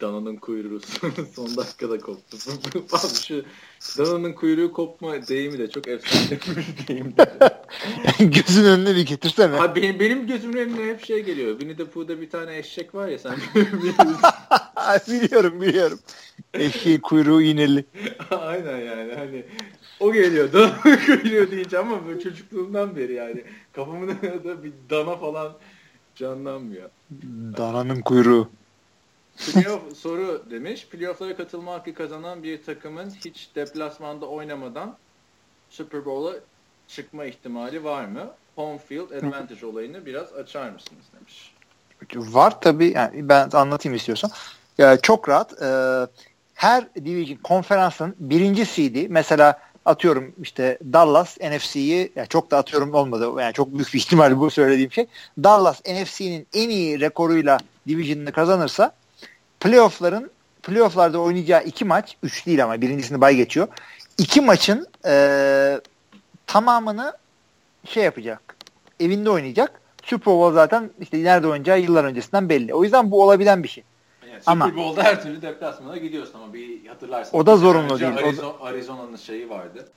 Dana'nın 0.00 0.36
kuyruğu 0.36 0.80
son 1.34 1.56
dakikada 1.56 1.98
koptu. 1.98 2.36
Abi 2.92 3.14
şu 3.26 3.44
Dana'nın 3.98 4.32
kuyruğu 4.32 4.72
kopma 4.72 5.28
deyimi 5.28 5.58
de 5.58 5.70
çok 5.70 5.88
efsane 5.88 6.30
bir 6.30 6.88
deyim. 6.88 7.14
Gözün 8.20 8.64
önüne 8.64 8.96
bir 8.96 9.06
getirsene. 9.06 9.60
Abi 9.60 9.82
benim, 9.82 10.00
benim 10.00 10.26
gözümün 10.26 10.56
önüne 10.56 10.86
hep 10.86 11.04
şey 11.04 11.22
geliyor. 11.22 11.50
Winnie 11.50 11.76
the 11.76 11.84
Pooh'da 11.84 12.20
bir 12.20 12.30
tane 12.30 12.58
eşek 12.58 12.94
var 12.94 13.08
ya 13.08 13.18
sen 13.18 13.36
biliyorum 15.08 15.60
biliyorum. 15.60 15.98
Eşeğin 16.54 17.00
kuyruğu 17.00 17.42
iğneli. 17.42 17.84
Aynen 18.30 18.78
yani 18.78 19.14
hani 19.14 19.44
o 20.00 20.12
geliyor. 20.12 20.52
Dana'nın 20.52 20.96
kuyruğu 21.06 21.50
deyince 21.50 21.78
ama 21.78 22.06
böyle 22.06 22.20
çocukluğumdan 22.20 22.96
beri 22.96 23.12
yani 23.14 23.44
kafamın 23.72 24.08
önünde 24.08 24.64
bir 24.64 24.72
dana 24.90 25.16
falan 25.16 25.52
canlanmıyor. 26.14 26.90
Dana'nın 27.56 28.00
kuyruğu. 28.00 28.48
Playoff 29.36 29.96
soru 29.96 30.44
demiş. 30.50 30.86
Playoff'lara 30.86 31.36
katılma 31.36 31.72
hakkı 31.72 31.94
kazanan 31.94 32.42
bir 32.42 32.62
takımın 32.62 33.10
hiç 33.24 33.50
deplasmanda 33.54 34.26
oynamadan 34.26 34.96
Super 35.70 36.04
Bowl'a 36.04 36.34
çıkma 36.88 37.24
ihtimali 37.24 37.84
var 37.84 38.04
mı? 38.04 38.30
Home 38.54 38.78
field 38.78 39.10
advantage 39.10 39.66
olayını 39.66 40.06
biraz 40.06 40.32
açar 40.32 40.70
mısınız 40.70 41.04
demiş. 41.20 41.54
Var 42.14 42.60
tabii. 42.60 42.92
Yani 42.94 43.28
ben 43.28 43.50
anlatayım 43.52 43.96
istiyorsan. 43.96 44.30
Yani 44.78 44.98
çok 45.02 45.28
rahat. 45.28 45.62
E, 45.62 45.68
her 46.54 46.94
division 46.94 47.36
konferansın 47.36 48.14
birinci 48.18 48.66
seed'i 48.66 49.06
mesela 49.08 49.60
atıyorum 49.84 50.34
işte 50.42 50.78
Dallas 50.92 51.36
NFC'yi 51.40 52.12
yani 52.16 52.28
çok 52.28 52.50
da 52.50 52.58
atıyorum 52.58 52.94
olmadı. 52.94 53.30
Yani 53.40 53.52
çok 53.52 53.74
büyük 53.74 53.94
bir 53.94 53.98
ihtimal 53.98 54.38
bu 54.40 54.50
söylediğim 54.50 54.92
şey. 54.92 55.06
Dallas 55.42 55.80
NFC'nin 55.80 56.46
en 56.54 56.68
iyi 56.68 57.00
rekoruyla 57.00 57.58
division'ını 57.88 58.32
kazanırsa 58.32 58.92
playoff'ların 59.60 60.30
playoff'larda 60.62 61.18
oynayacağı 61.18 61.64
iki 61.64 61.84
maç, 61.84 62.16
üç 62.22 62.46
değil 62.46 62.64
ama 62.64 62.80
birincisini 62.80 63.20
bay 63.20 63.36
geçiyor. 63.36 63.68
İki 64.18 64.40
maçın 64.40 64.86
e, 65.06 65.80
tamamını 66.46 67.16
şey 67.84 68.04
yapacak. 68.04 68.56
Evinde 69.00 69.30
oynayacak. 69.30 69.80
Super 70.02 70.34
Bowl 70.34 70.54
zaten 70.54 70.90
işte 71.00 71.24
nerede 71.24 71.46
oynayacağı 71.46 71.80
yıllar 71.80 72.04
öncesinden 72.04 72.48
belli. 72.48 72.74
O 72.74 72.84
yüzden 72.84 73.10
bu 73.10 73.22
olabilen 73.22 73.62
bir 73.62 73.68
şey. 73.68 73.84
Yani 74.22 74.40
Super 74.40 74.52
ama, 74.52 74.76
Bowl'da 74.76 75.02
her 75.02 75.22
türlü 75.22 75.42
deplasmana 75.42 75.96
gidiyorsun 75.96 76.34
ama 76.34 76.54
bir 76.54 76.86
hatırlarsın. 76.86 77.38
O 77.38 77.46
da 77.46 77.56
zorunlu 77.56 78.00
değil. 78.00 78.16
Arizona, 78.16 78.54
Arizona'nın 78.60 79.16
şeyi 79.16 79.50
vardı. 79.50 79.88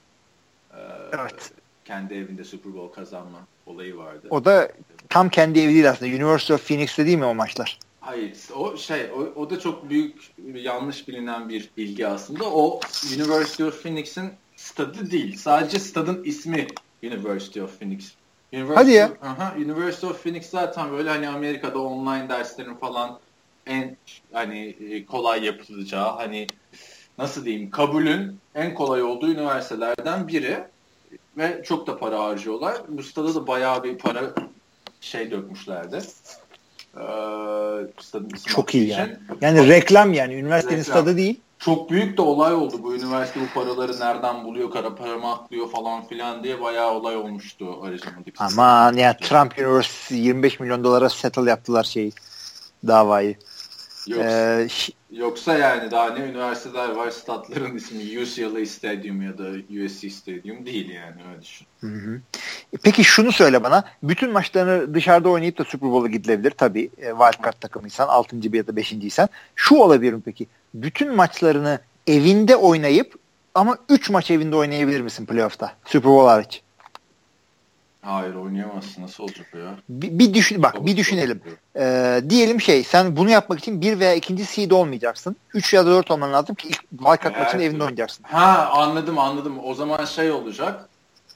Ee, 0.74 0.78
evet. 1.20 1.52
Kendi 1.86 2.14
evinde 2.14 2.44
Super 2.44 2.74
Bowl 2.74 2.96
kazanma 2.96 3.40
olayı 3.66 3.98
vardı. 3.98 4.28
O 4.30 4.46
da 4.46 4.72
tam 5.10 5.30
kendi 5.30 5.60
evi 5.60 5.74
değil 5.74 5.90
aslında. 5.90 6.16
University 6.16 6.54
of 6.54 6.68
Phoenix'te 6.68 7.06
değil 7.06 7.18
mi 7.18 7.26
o 7.26 7.36
maçlar? 7.36 7.80
Hayır, 8.02 8.38
o 8.56 8.78
şey, 8.78 9.12
o, 9.12 9.18
o 9.18 9.50
da 9.50 9.60
çok 9.60 9.90
büyük 9.90 10.32
yanlış 10.56 11.08
bilinen 11.08 11.50
bir 11.50 11.70
bilgi 11.78 12.08
aslında. 12.08 12.44
O 12.46 12.80
University 13.16 13.64
of 13.64 13.84
Phoenix'in 13.84 14.32
stadı 14.56 15.12
değil. 15.12 15.38
Sadece 15.38 15.80
stadın 15.80 16.24
ismi 16.24 16.68
University 17.04 17.62
of 17.62 17.80
Phoenix 17.80 18.16
University, 18.54 18.80
Hadi 18.80 18.92
ya. 18.92 19.18
Aha, 19.22 19.56
University 19.58 20.06
of 20.06 20.24
Phoenix 20.24 20.50
zaten 20.50 20.92
böyle 20.92 21.10
hani 21.10 21.30
Amerika'da 21.30 21.80
online 21.80 22.30
derslerin 22.30 22.76
falan 22.76 23.20
en 23.66 23.98
hani 24.34 24.68
e, 24.70 25.06
kolay 25.06 25.46
yapılacağı 25.46 26.12
hani 26.16 26.48
nasıl 27.18 27.46
diyeyim 27.46 27.72
kabulün 27.72 28.40
en 28.56 28.74
kolay 28.74 29.04
olduğu 29.04 29.32
üniversitelerden 29.32 30.28
biri 30.28 30.64
ve 31.38 31.64
çok 31.64 31.88
da 31.88 31.98
para 31.98 32.24
harcıyorlar. 32.24 32.78
Bu 32.88 33.04
stada 33.04 33.36
da 33.36 33.48
bayağı 33.48 33.84
bir 33.84 33.98
para 33.98 34.34
şey 35.02 35.32
dökmüşlerdi. 35.32 36.02
Ee, 36.98 37.02
çok 38.46 38.76
iyi 38.76 38.88
yani. 38.88 39.18
Yani 39.42 39.68
reklam 39.68 40.14
yani 40.14 40.34
üniversitenin 40.34 40.82
reklam. 40.82 40.98
stadı 40.98 41.18
değil. 41.18 41.40
Çok 41.60 41.90
büyük 41.90 42.18
de 42.18 42.22
olay 42.22 42.54
oldu. 42.54 42.84
Bu 42.84 42.96
üniversite 42.96 43.40
bu 43.42 43.54
paraları 43.54 44.00
nereden 44.00 44.44
buluyor, 44.44 44.72
kara 44.72 44.96
para 44.96 45.18
mı 45.18 45.32
aklıyor 45.32 45.70
falan 45.70 46.08
filan 46.08 46.44
diye 46.44 46.62
bayağı 46.62 46.92
olay 46.92 47.16
olmuştu 47.16 47.84
Arizona'daki. 47.84 48.34
Aman 48.40 48.94
ya 48.94 49.18
Trump 49.18 49.60
University 49.60 50.16
25 50.16 50.60
milyon 50.60 50.84
dolara 50.84 51.10
settle 51.10 51.50
yaptılar 51.50 51.84
şeyi 51.84 52.12
davayı. 52.88 53.36
Yoksa, 54.10 54.62
ee, 54.62 54.68
yoksa 55.12 55.58
yani 55.58 55.92
daha 55.92 56.10
ne 56.10 56.20
üniversiteler 56.20 56.90
var 56.90 57.12
statların 57.12 57.76
ismi 57.76 58.20
UCLA 58.22 58.66
Stadium 58.66 59.22
ya 59.22 59.38
da 59.38 59.50
USC 59.86 60.10
Stadium 60.10 60.66
değil 60.66 60.90
yani 60.90 61.22
öyle 61.32 61.42
düşün. 61.42 61.68
Hı 61.82 61.88
hı. 61.88 62.22
Peki 62.84 63.04
şunu 63.04 63.32
söyle 63.32 63.64
bana. 63.64 63.84
Bütün 64.04 64.32
maçlarını 64.32 64.94
dışarıda 64.94 65.30
oynayıp 65.30 65.58
da 65.58 65.64
Super 65.64 65.92
Bowl'a 65.92 66.08
gidilebilir. 66.08 66.52
Tabii 66.52 66.90
e, 66.98 67.10
wildcard 67.10 67.62
takımıysan 67.62 68.08
6. 68.08 68.54
bir 68.54 68.58
ya 68.58 68.68
da 68.68 68.72
5.ysen. 68.72 69.28
Şu 69.56 69.76
olabilir 69.76 70.14
mi 70.14 70.22
peki? 70.26 70.48
Bütün 70.74 71.16
maçlarını 71.16 71.80
evinde 72.08 72.56
oynayıp 72.56 73.16
ama 73.56 73.78
3 73.90 74.10
maç 74.10 74.32
evinde 74.32 74.56
oynayabilir 74.56 75.02
misin 75.02 75.26
playoff'ta? 75.26 75.74
Super 75.86 76.12
Bowl 76.12 76.28
hariç. 76.28 76.62
Hayır 78.02 78.36
oynayamazsın. 78.36 79.04
Nasıl 79.04 79.24
olacak 79.24 79.48
ya? 79.54 79.76
Bir, 79.90 80.20
bir 80.20 80.34
düşün 80.34 80.64
bak 80.64 80.86
bir 80.86 80.98
düşünelim. 80.98 81.42
Ee, 81.76 82.22
diyelim 82.30 82.62
şey 82.62 82.84
sen 82.84 83.16
bunu 83.16 83.30
yapmak 83.30 83.60
için 83.60 83.82
bir 83.82 84.00
veya 84.00 84.14
ikinci 84.14 84.46
seed 84.46 84.72
olmayacaksın. 84.72 85.36
Üç 85.54 85.74
ya 85.74 85.86
da 85.86 85.90
dört 85.90 86.12
olman 86.12 86.34
lazım 86.34 86.56
ki 86.56 86.68
ilk 86.68 86.90
wildcard 86.90 87.36
evet. 87.36 87.40
maçını 87.40 87.64
evinde 87.64 87.84
oynayacaksın. 87.84 88.24
Ha 88.24 88.70
anladım 88.74 89.20
anladım. 89.20 89.60
O 89.64 89.74
zaman 89.74 90.06
şey 90.06 90.32
olacak. 90.32 90.90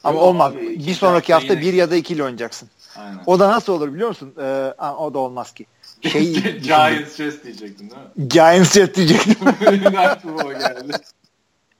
Ama 0.03 0.19
Yok, 0.19 0.27
olmaz. 0.27 0.53
Abi, 0.53 0.87
bir 0.87 0.93
sonraki 0.93 1.33
hafta 1.33 1.53
yine... 1.53 1.61
bir 1.65 1.73
ya 1.73 1.91
da 1.91 1.95
ikili 1.95 2.23
oynayacaksın. 2.23 2.69
Aynen. 2.95 3.19
O 3.25 3.39
da 3.39 3.49
nasıl 3.49 3.73
olur 3.73 3.93
biliyor 3.93 4.09
musun? 4.09 4.33
Ee, 4.41 4.73
o 4.81 5.13
da 5.13 5.19
olmaz 5.19 5.53
ki. 5.53 5.65
Şey, 6.01 6.33
Giants 6.61 7.17
Chess 7.17 7.43
diyecektin 7.43 7.89
değil 7.89 8.01
mi? 8.01 8.29
Giants 8.29 8.73
Chess 8.73 8.95
diyecektim. 8.95 9.35
aklıma 9.97 10.43
o 10.43 10.49
geldi. 10.49 10.93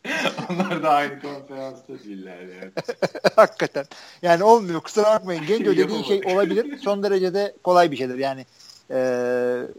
Onlar 0.50 0.84
da 0.84 0.90
aynı 0.90 1.22
konferansta 1.22 1.94
değiller 1.94 2.40
yani. 2.40 2.72
Hakikaten. 3.36 3.86
Yani 4.22 4.44
olmuyor. 4.44 4.82
Kusura 4.82 5.06
bakmayın. 5.06 5.46
Genco 5.46 5.72
dediğin 5.72 6.04
şey 6.04 6.22
olabilir. 6.26 6.78
Son 6.84 7.04
derece 7.04 7.34
de 7.34 7.56
kolay 7.64 7.92
bir 7.92 7.98
şeydir. 7.98 8.18
Yani 8.18 8.46
e, 8.92 8.98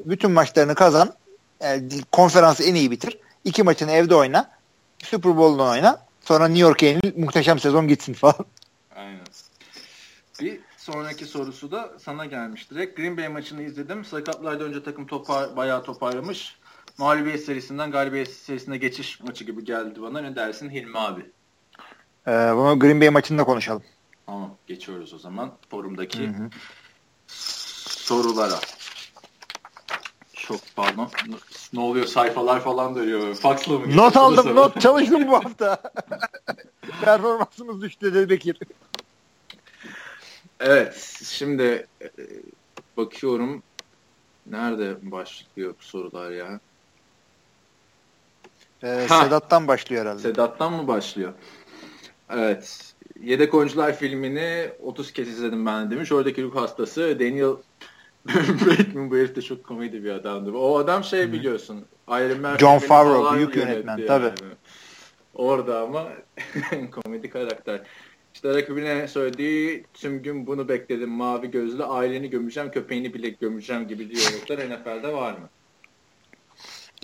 bütün 0.05 0.31
maçlarını 0.31 0.75
kazan. 0.75 1.15
Yani 1.63 1.95
e, 1.95 2.01
konferansı 2.13 2.63
en 2.65 2.75
iyi 2.75 2.91
bitir. 2.91 3.19
İki 3.45 3.63
maçını 3.63 3.93
evde 3.93 4.15
oyna. 4.15 4.51
Super 5.03 5.37
Bowl'dan 5.37 5.69
oyna. 5.69 6.01
Sonra 6.21 6.49
New 6.49 6.63
York'a 6.63 6.87
yenil. 6.87 7.19
Muhteşem 7.19 7.59
sezon 7.59 7.89
gitsin 7.89 8.13
falan. 8.13 8.47
Aynen. 8.97 9.21
Bir 10.41 10.61
sonraki 10.77 11.25
sorusu 11.25 11.71
da 11.71 11.93
sana 11.99 12.27
gelmiş 12.27 12.71
direkt. 12.71 12.97
Green 12.97 13.17
Bay 13.17 13.29
maçını 13.29 13.63
izledim. 13.63 14.05
Sakatlardan 14.05 14.69
önce 14.69 14.83
takım 14.83 15.07
topar, 15.07 15.57
bayağı 15.57 15.83
toparlamış 15.83 16.57
mağlubiyet 16.99 17.45
serisinden 17.45 17.91
galibiyet 17.91 18.31
serisine 18.31 18.77
geçiş 18.77 19.21
maçı 19.21 19.45
gibi 19.45 19.65
geldi 19.65 20.03
bana. 20.03 20.21
Ne 20.21 20.37
dersin 20.37 20.71
Hilmi 20.71 20.99
abi? 20.99 21.21
Ee, 22.27 22.31
bunu 22.31 22.79
Green 22.79 23.01
Bay 23.01 23.11
maçında 23.11 23.45
konuşalım. 23.45 23.83
Tamam 24.27 24.57
geçiyoruz 24.67 25.15
o 25.15 25.19
zaman 25.19 25.53
forumdaki 25.71 26.29
hı 26.29 26.33
hı. 26.33 26.49
sorulara. 27.27 28.61
Çok 30.33 30.61
pardon. 30.77 31.11
Ne 31.73 31.81
oluyor 31.81 32.07
sayfalar 32.07 32.61
falan 32.61 32.95
dönüyor. 32.95 33.35
Faxla 33.35 33.79
mı? 33.79 33.97
Not 33.97 34.17
aldım 34.17 34.57
not 34.57 34.81
çalıştım 34.81 35.29
bu 35.29 35.33
hafta. 35.33 35.83
Performansımız 37.05 37.83
düştü 37.83 38.15
dedi 38.15 38.31
Bekir. 38.31 38.59
Evet 40.61 41.21
şimdi 41.25 41.87
e, 42.03 42.09
bakıyorum 42.97 43.63
nerede 44.47 45.11
başlıyor 45.11 45.75
bu 45.81 45.85
sorular 45.85 46.31
ya? 46.31 46.61
Ee, 48.85 49.07
Sedat'tan 49.09 49.69
başlıyor 49.69 50.03
herhalde. 50.03 50.23
Sedat'tan 50.23 50.73
mı 50.73 50.89
başlıyor? 50.89 51.33
Evet. 52.31 52.95
Yedek 53.21 53.55
Oyuncular 53.55 53.97
filmini 53.97 54.69
30 54.83 55.13
kez 55.13 55.29
izledim 55.29 55.67
ben 55.67 55.91
demiş. 55.91 56.13
Oradaki 56.13 56.43
ruh 56.43 56.57
hastası 56.57 57.17
Daniel 57.21 57.55
Bateman 58.67 59.11
bu 59.11 59.17
herif 59.17 59.37
de 59.37 59.43
çok 59.43 59.65
komedi 59.65 60.05
bir 60.05 60.11
adamdı. 60.11 60.53
O 60.53 60.79
adam 60.79 61.05
şey 61.05 61.33
biliyorsun. 61.33 61.85
Iron 62.09 62.41
Man 62.41 62.57
John 62.57 62.79
Favreau 62.79 63.37
büyük 63.37 63.57
yönetmen 63.57 63.97
yani. 63.97 64.07
tabii. 64.07 64.33
Orada 65.35 65.81
ama 65.81 66.09
komedi 67.05 67.31
karakter. 67.31 67.81
İşte 68.35 68.55
rakibine 68.55 69.09
söylediği 69.09 69.85
tüm 69.95 70.23
gün 70.23 70.47
bunu 70.47 70.69
bekledim 70.69 71.11
mavi 71.11 71.51
gözlü 71.51 71.85
aileni 71.85 72.31
gömeceğim 72.31 72.71
köpeğini 72.71 73.15
bile 73.15 73.29
gömeceğim 73.29 73.89
gibi 73.89 74.11
diyaloglar 74.11 74.59
NFL'de 74.59 75.13
var 75.13 75.33
mı? 75.33 75.49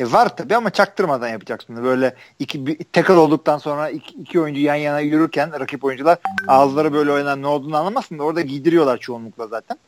E 0.01 0.13
var 0.13 0.37
tabii 0.37 0.57
ama 0.57 0.71
çaktırmadan 0.71 1.29
yapacaksın. 1.29 1.85
Böyle 1.85 2.15
iki 2.39 2.67
bir, 2.67 2.79
tackle 2.93 3.13
olduktan 3.13 3.59
sonra 3.59 3.91
iki, 3.91 4.15
iki 4.15 4.41
oyuncu 4.41 4.61
yan 4.61 4.75
yana 4.75 5.01
yürürken 5.01 5.61
rakip 5.61 5.85
oyuncular 5.85 6.19
ağızları 6.49 6.93
böyle 6.93 7.13
oynanan 7.13 7.43
ne 7.43 7.47
olduğunu 7.47 7.77
anlamazsın 7.77 8.19
da 8.19 8.23
orada 8.23 8.41
giydiriyorlar 8.41 8.99
çoğunlukla 8.99 9.47
zaten. 9.47 9.79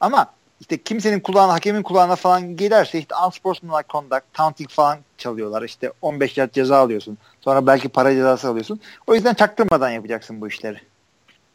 Ama 0.00 0.26
işte 0.60 0.82
kimsenin 0.82 1.20
kulağına, 1.20 1.52
hakemin 1.52 1.82
kulağına 1.82 2.16
falan 2.16 2.56
giderse 2.56 2.98
işte 2.98 3.14
unsportsmanlike 3.26 3.88
conduct, 3.88 4.24
taunting 4.32 4.70
falan 4.70 4.98
çalıyorlar. 5.18 5.62
İşte 5.62 5.92
15 6.02 6.38
yard 6.38 6.52
ceza 6.52 6.78
alıyorsun. 6.78 7.18
Sonra 7.40 7.66
belki 7.66 7.88
para 7.88 8.12
cezası 8.12 8.48
alıyorsun. 8.48 8.80
O 9.06 9.14
yüzden 9.14 9.34
çaktırmadan 9.34 9.90
yapacaksın 9.90 10.40
bu 10.40 10.48
işleri. 10.48 10.80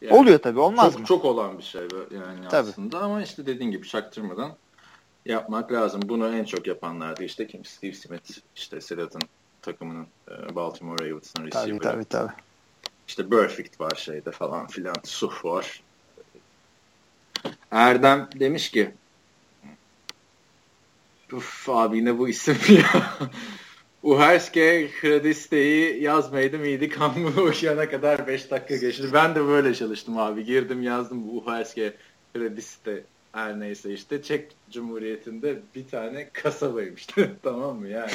Yani 0.02 0.14
Oluyor 0.20 0.40
tabii 0.40 0.60
olmaz 0.60 0.92
çok, 0.92 1.00
mı? 1.00 1.06
Çok 1.06 1.26
olan 1.26 1.58
bir 1.58 1.64
şey 1.64 1.82
yani 2.12 2.48
tabii. 2.50 2.70
aslında 2.70 3.00
ama 3.00 3.22
işte 3.22 3.46
dediğin 3.46 3.72
gibi 3.72 3.88
çaktırmadan 3.88 4.52
yapmak 5.26 5.72
lazım. 5.72 6.02
Bunu 6.06 6.36
en 6.36 6.44
çok 6.44 6.68
yapanlardı 6.68 7.24
işte 7.24 7.48
kim? 7.48 7.66
Steve 7.66 7.94
Smith, 7.94 8.32
işte 8.56 8.82
Sedat'ın 8.82 9.22
takımının 9.62 10.08
e, 10.32 10.56
Baltimore 10.56 11.10
Ravens'ın 11.10 11.46
receiver'ı. 11.46 11.80
Tabii 11.80 11.80
tabii 11.80 12.06
tabii. 12.06 12.32
İşte 13.08 13.30
Perfect 13.30 13.82
var 13.82 13.96
şeyde 13.96 14.32
falan 14.32 14.68
filan. 14.68 14.96
Suf 15.04 15.46
var. 15.46 15.84
Erdem 17.72 18.30
demiş 18.40 18.72
ki 18.72 18.92
Uf 21.34 21.70
abi 21.70 21.98
yine 21.98 22.18
bu 22.18 22.30
isim 22.30 22.58
ya. 22.70 23.04
Uherske 24.04 24.90
kredisteyi 25.02 26.04
yazmaydım 26.04 26.66
iyiydi 26.66 26.90
kanlı 26.90 27.42
uyuyana 27.42 27.90
kadar 27.90 28.28
5 28.28 28.52
dakika 28.52 28.76
geçti. 28.76 29.10
Ben 29.14 29.36
de 29.36 29.46
böyle 29.46 29.74
çalıştım 29.76 30.18
abi. 30.18 30.46
Girdim 30.46 30.84
yazdım 30.84 31.28
bu 31.28 31.38
Uherske 31.38 31.94
krediste 32.34 33.04
her 33.36 33.60
neyse 33.60 33.94
işte 33.94 34.22
Çek 34.22 34.52
Cumhuriyeti'nde 34.72 35.60
bir 35.76 35.88
tane 35.88 36.30
kasabaymış. 36.34 37.08
tamam 37.44 37.80
mı 37.80 37.88
yani? 37.88 38.12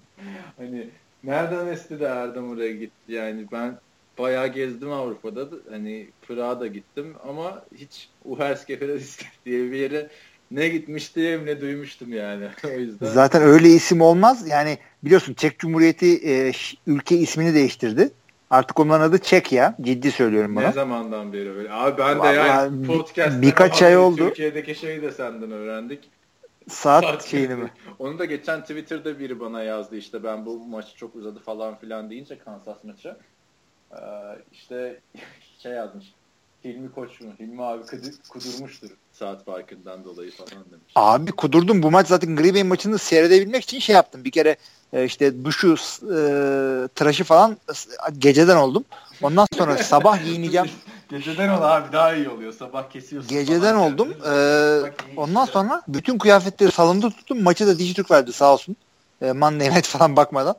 hani 0.56 0.88
nereden 1.24 1.66
esti 1.66 2.00
de 2.00 2.04
Erdem 2.04 2.50
oraya 2.50 2.72
gitti 2.72 3.12
yani 3.12 3.46
ben 3.52 3.78
bayağı 4.18 4.48
gezdim 4.48 4.92
Avrupa'da 4.92 5.52
da 5.52 5.56
hani 5.70 6.08
Prag'a 6.22 6.60
da 6.60 6.66
gittim 6.66 7.14
ama 7.28 7.64
hiç 7.76 8.08
Uherske 8.24 8.78
Fredistik 8.78 9.28
diye 9.46 9.70
bir 9.70 9.76
yere 9.76 10.08
ne 10.50 10.68
gitmiştim 10.68 11.46
ne 11.46 11.60
duymuştum 11.60 12.12
yani. 12.12 12.48
o 12.64 12.78
yüzden. 12.78 13.06
Zaten 13.06 13.42
öyle 13.42 13.68
isim 13.68 14.00
olmaz. 14.00 14.48
Yani 14.48 14.78
biliyorsun 15.02 15.34
Çek 15.34 15.58
Cumhuriyeti 15.58 16.30
e, 16.30 16.52
ülke 16.86 17.16
ismini 17.16 17.54
değiştirdi. 17.54 18.10
Artık 18.54 18.80
onların 18.80 19.08
adı 19.08 19.18
Çekya. 19.18 19.76
Ciddi 19.80 20.12
söylüyorum 20.12 20.56
bunu. 20.56 20.64
Ne 20.64 20.72
zamandan 20.72 21.32
beri 21.32 21.54
böyle? 21.54 21.72
Abi 21.72 21.98
ben 21.98 22.22
de 22.22 22.26
yani 22.26 22.86
podcast 22.86 23.42
birkaç 23.42 23.82
ay 23.82 23.96
oldu. 23.96 24.28
Türkiye'deki 24.28 24.74
şeyi 24.74 25.02
de 25.02 25.12
senden 25.12 25.50
öğrendik. 25.50 26.10
Saat, 26.68 27.04
Saat 27.04 27.24
şeyini 27.24 27.54
mi? 27.54 27.70
Onu 27.98 28.18
da 28.18 28.24
geçen 28.24 28.60
Twitter'da 28.60 29.18
biri 29.18 29.40
bana 29.40 29.62
yazdı 29.62 29.96
işte 29.96 30.24
ben 30.24 30.46
bu 30.46 30.58
maç 30.66 30.96
çok 30.96 31.16
uzadı 31.16 31.40
falan 31.40 31.78
filan 31.78 32.10
deyince 32.10 32.38
Kansas 32.38 32.84
maçı. 32.84 33.16
Ee, 33.92 33.96
işte 34.52 35.00
şey 35.58 35.72
yazmış. 35.72 36.12
Hilmi 36.64 36.92
Koç 36.92 37.20
mu? 37.20 37.32
Hilmi 37.40 37.62
abi 37.62 37.82
kudurmuştur 38.28 38.90
saat 39.12 39.44
farkından 39.44 40.04
dolayı 40.04 40.30
falan 40.30 40.64
demiş. 40.70 40.92
Abi 40.94 41.32
kudurdum. 41.32 41.82
Bu 41.82 41.90
maç 41.90 42.08
zaten 42.08 42.36
Green 42.36 42.54
Bay 42.54 42.62
maçını 42.62 42.98
seyredebilmek 42.98 43.62
için 43.62 43.78
şey 43.78 43.94
yaptım. 43.94 44.24
Bir 44.24 44.30
kere 44.30 44.56
işte 45.02 45.44
duşu 45.44 45.74
e, 46.02 46.18
tıraşı 46.88 47.24
falan 47.24 47.56
geceden 48.18 48.56
oldum. 48.56 48.84
Ondan 49.22 49.46
sonra 49.58 49.76
sabah 49.82 50.24
giyineceğim. 50.24 50.70
Geceden 51.08 51.48
ol 51.48 51.62
abi 51.62 51.92
daha 51.92 52.14
iyi 52.14 52.28
oluyor. 52.28 52.52
Sabah 52.52 52.90
kesiyorsun. 52.90 53.30
Geceden 53.30 53.74
oldum. 53.74 54.08
Ee, 54.26 54.80
ondan 55.16 55.44
sonra 55.44 55.82
bütün 55.88 56.18
kıyafetleri 56.18 56.72
salonda 56.72 57.10
tuttum. 57.10 57.42
Maçı 57.42 57.66
da 57.66 57.78
Dijitürk 57.78 58.10
verdi 58.10 58.32
sağ 58.32 58.52
olsun. 58.52 58.76
E, 59.22 59.32
Monday 59.32 59.70
Night 59.70 59.86
falan 59.86 60.16
bakmadan. 60.16 60.54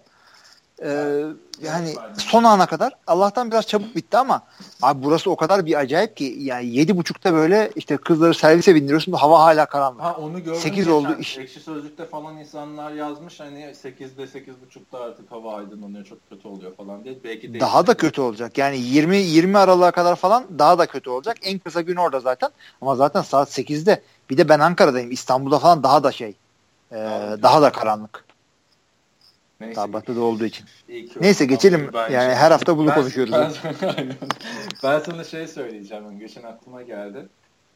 Ee, 0.84 1.24
yani 1.62 1.94
son 2.18 2.44
ana 2.44 2.66
kadar 2.66 2.94
Allah'tan 3.08 3.52
biraz 3.52 3.68
çabuk 3.68 3.96
bitti 3.96 4.18
ama 4.18 4.42
abi 4.82 5.04
burası 5.04 5.32
o 5.32 5.36
kadar 5.36 5.66
bir 5.66 5.80
acayip 5.80 6.18
ki 6.18 6.36
yani 6.40 6.66
yedi 6.66 6.98
buçukta 6.98 7.34
böyle 7.34 7.72
işte 7.76 7.98
kızları 7.98 8.34
servise 8.34 8.76
bindiriyorsun 8.76 9.12
hava 9.12 9.40
hala 9.40 9.66
karanlık. 9.66 10.02
Ha 10.02 10.16
onu 10.20 10.44
gördüm. 10.44 10.60
8 10.62 10.88
oldu 10.88 11.16
iş. 11.20 11.38
Ekşi 11.38 11.60
Sözlük'te 11.60 12.06
falan 12.06 12.38
insanlar 12.38 12.92
yazmış 12.92 13.40
hani 13.40 13.60
8'de 13.60 14.24
8.30'da 14.24 15.00
artık 15.00 15.32
hava 15.32 15.56
aydınlanıyor 15.56 16.06
çok 16.06 16.30
kötü 16.30 16.48
oluyor 16.48 16.76
falan 16.76 17.04
diye. 17.04 17.18
Belki 17.24 17.54
de 17.54 17.60
daha 17.60 17.88
da 17.88 17.94
kötü 17.94 18.22
olacak. 18.22 18.58
Yani 18.58 18.78
20 18.78 19.18
20 19.18 19.58
Aralık'a 19.58 19.92
kadar 19.92 20.16
falan 20.16 20.46
daha 20.60 20.80
da 20.80 20.86
kötü 20.86 21.10
olacak. 21.10 21.38
En 21.44 21.60
kısa 21.60 21.82
gün 21.82 21.96
orada 21.96 22.20
zaten. 22.20 22.50
Ama 22.82 22.96
zaten 22.96 23.22
saat 23.22 23.60
8'de 23.60 24.02
bir 24.30 24.38
de 24.38 24.50
ben 24.50 24.60
Ankara'dayım. 24.60 25.12
İstanbul'da 25.12 25.60
falan 25.60 25.84
daha 25.84 26.04
da 26.04 26.12
şey. 26.12 26.36
E, 26.92 26.96
daha 27.42 27.62
da 27.62 27.72
karanlık. 27.72 28.25
Neyse. 29.60 29.76
Daha 29.76 29.94
batıda 29.94 30.22
olduğu 30.22 30.46
için. 30.46 30.65
Neyse 31.22 31.46
geçelim. 31.46 31.89
Yani 31.94 32.34
her 32.36 32.52
hafta 32.52 32.78
bunu 32.78 32.88
ben, 32.88 32.96
konuşuyoruz. 32.96 33.34
Ben, 33.34 33.54
ben 34.84 35.00
sana 35.00 35.24
şey 35.24 35.48
söyleyeceğim. 35.48 36.20
Geçen 36.20 36.44
aklıma 36.44 36.82
geldi. 36.82 37.28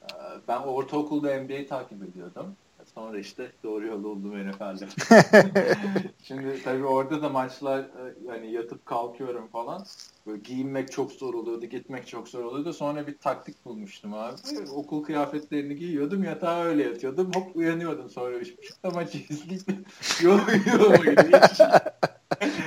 Ee, 0.04 0.16
ben 0.48 0.58
ortaokulda 0.60 1.42
NBA 1.44 1.68
takip 1.70 2.04
ediyordum. 2.04 2.56
Sonra 2.96 3.20
işte 3.20 3.52
doğru 3.64 3.86
yolda 3.86 4.08
oldum 4.08 4.50
NFL'de. 4.50 4.88
Şimdi 6.24 6.64
tabii 6.64 6.86
orada 6.86 7.22
da 7.22 7.30
maçlar 7.30 7.86
yani 8.28 8.52
yatıp 8.52 8.86
kalkıyorum 8.86 9.48
falan. 9.48 9.86
Böyle 10.28 10.40
giyinmek 10.40 10.92
çok 10.92 11.12
zor 11.12 11.34
oluyordu, 11.34 11.66
gitmek 11.66 12.08
çok 12.08 12.28
zor 12.28 12.44
oluyordu. 12.44 12.74
Sonra 12.74 13.08
bir 13.08 13.18
taktik 13.18 13.66
bulmuştum 13.66 14.14
abi. 14.14 14.36
Okul 14.76 15.04
kıyafetlerini 15.04 15.76
giyiyordum, 15.76 16.24
yatağa 16.24 16.64
öyle 16.64 16.84
yatıyordum. 16.84 17.32
Hop 17.36 17.56
uyanıyordum 17.56 18.10
sonra 18.10 18.38
üç 18.38 18.58
buçukta 18.58 18.90
maçı 18.90 19.18
izleyip 19.18 19.64
yol 20.22 20.40
yoluma 20.74 21.82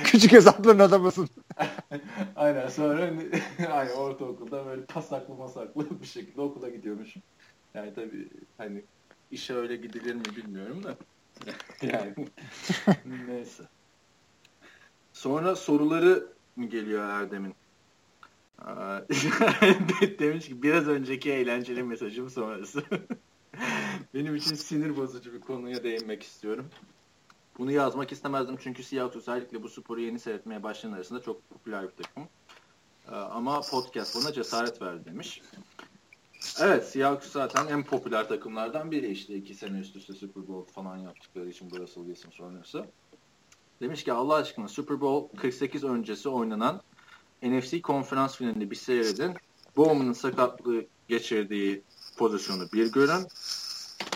Küçük 0.03 0.31
hesapların 0.31 0.79
adamısın. 0.79 1.29
Aynen 2.35 2.67
sonra 2.67 3.09
aynı 3.71 3.93
ortaokulda 3.93 4.65
böyle 4.65 4.85
pasaklı 4.85 5.35
masaklı 5.35 6.01
bir 6.01 6.05
şekilde 6.05 6.41
okula 6.41 6.69
gidiyormuşum. 6.69 7.21
Yani 7.73 7.93
tabii 7.93 8.29
hani 8.57 8.83
işe 9.33 9.53
öyle 9.53 9.75
gidilir 9.75 10.15
mi 10.15 10.25
bilmiyorum 10.35 10.83
da. 10.83 10.97
yani 11.81 12.15
neyse. 13.27 13.63
Sonra 15.13 15.55
soruları 15.55 16.27
mı 16.55 16.65
geliyor 16.65 17.09
Erdem'in? 17.09 17.55
Demiş 20.19 20.47
ki 20.47 20.63
biraz 20.63 20.87
önceki 20.87 21.31
eğlenceli 21.31 21.83
mesajım 21.83 22.29
sonrası. 22.29 22.83
Benim 24.13 24.35
için 24.35 24.55
sinir 24.55 24.97
bozucu 24.97 25.33
bir 25.33 25.39
konuya 25.39 25.83
değinmek 25.83 26.23
istiyorum. 26.23 26.65
Bunu 27.57 27.71
yazmak 27.71 28.11
istemezdim 28.11 28.57
çünkü 28.63 28.83
Seahawks 28.83 29.15
özellikle 29.15 29.63
bu 29.63 29.69
sporu 29.69 30.01
yeni 30.01 30.19
seyretmeye 30.19 30.63
başlayan 30.63 30.91
arasında 30.91 31.21
çok 31.21 31.49
popüler 31.49 31.83
bir 31.83 32.03
takım. 32.03 32.27
Ama 33.07 33.61
podcast 33.61 34.15
buna 34.15 34.33
cesaret 34.33 34.81
verdi 34.81 35.05
demiş. 35.05 35.41
Evet 36.59 36.87
Seahawks 36.87 37.31
zaten 37.31 37.67
en 37.67 37.83
popüler 37.83 38.27
takımlardan 38.27 38.91
biri 38.91 39.07
işte 39.07 39.35
iki 39.35 39.55
sene 39.55 39.79
üst 39.79 39.95
üste 39.95 40.13
Super 40.13 40.47
Bowl 40.47 40.73
falan 40.73 40.97
yaptıkları 40.97 41.49
için 41.49 41.71
bu 41.71 41.79
Russell 41.79 42.05
Wilson 42.05 42.31
sonrası. 42.31 42.85
Demiş 43.81 44.03
ki 44.03 44.13
Allah 44.13 44.35
aşkına 44.35 44.67
Super 44.67 45.01
Bowl 45.01 45.37
48 45.37 45.83
öncesi 45.83 46.29
oynanan 46.29 46.81
NFC 47.41 47.81
konferans 47.81 48.35
finalinde 48.35 48.71
bir 48.71 48.75
seyredin. 48.75 49.33
Bowman'ın 49.77 50.13
sakatlığı 50.13 50.85
geçirdiği 51.07 51.81
pozisyonu 52.17 52.63
bir 52.73 52.91
görün. 52.91 53.27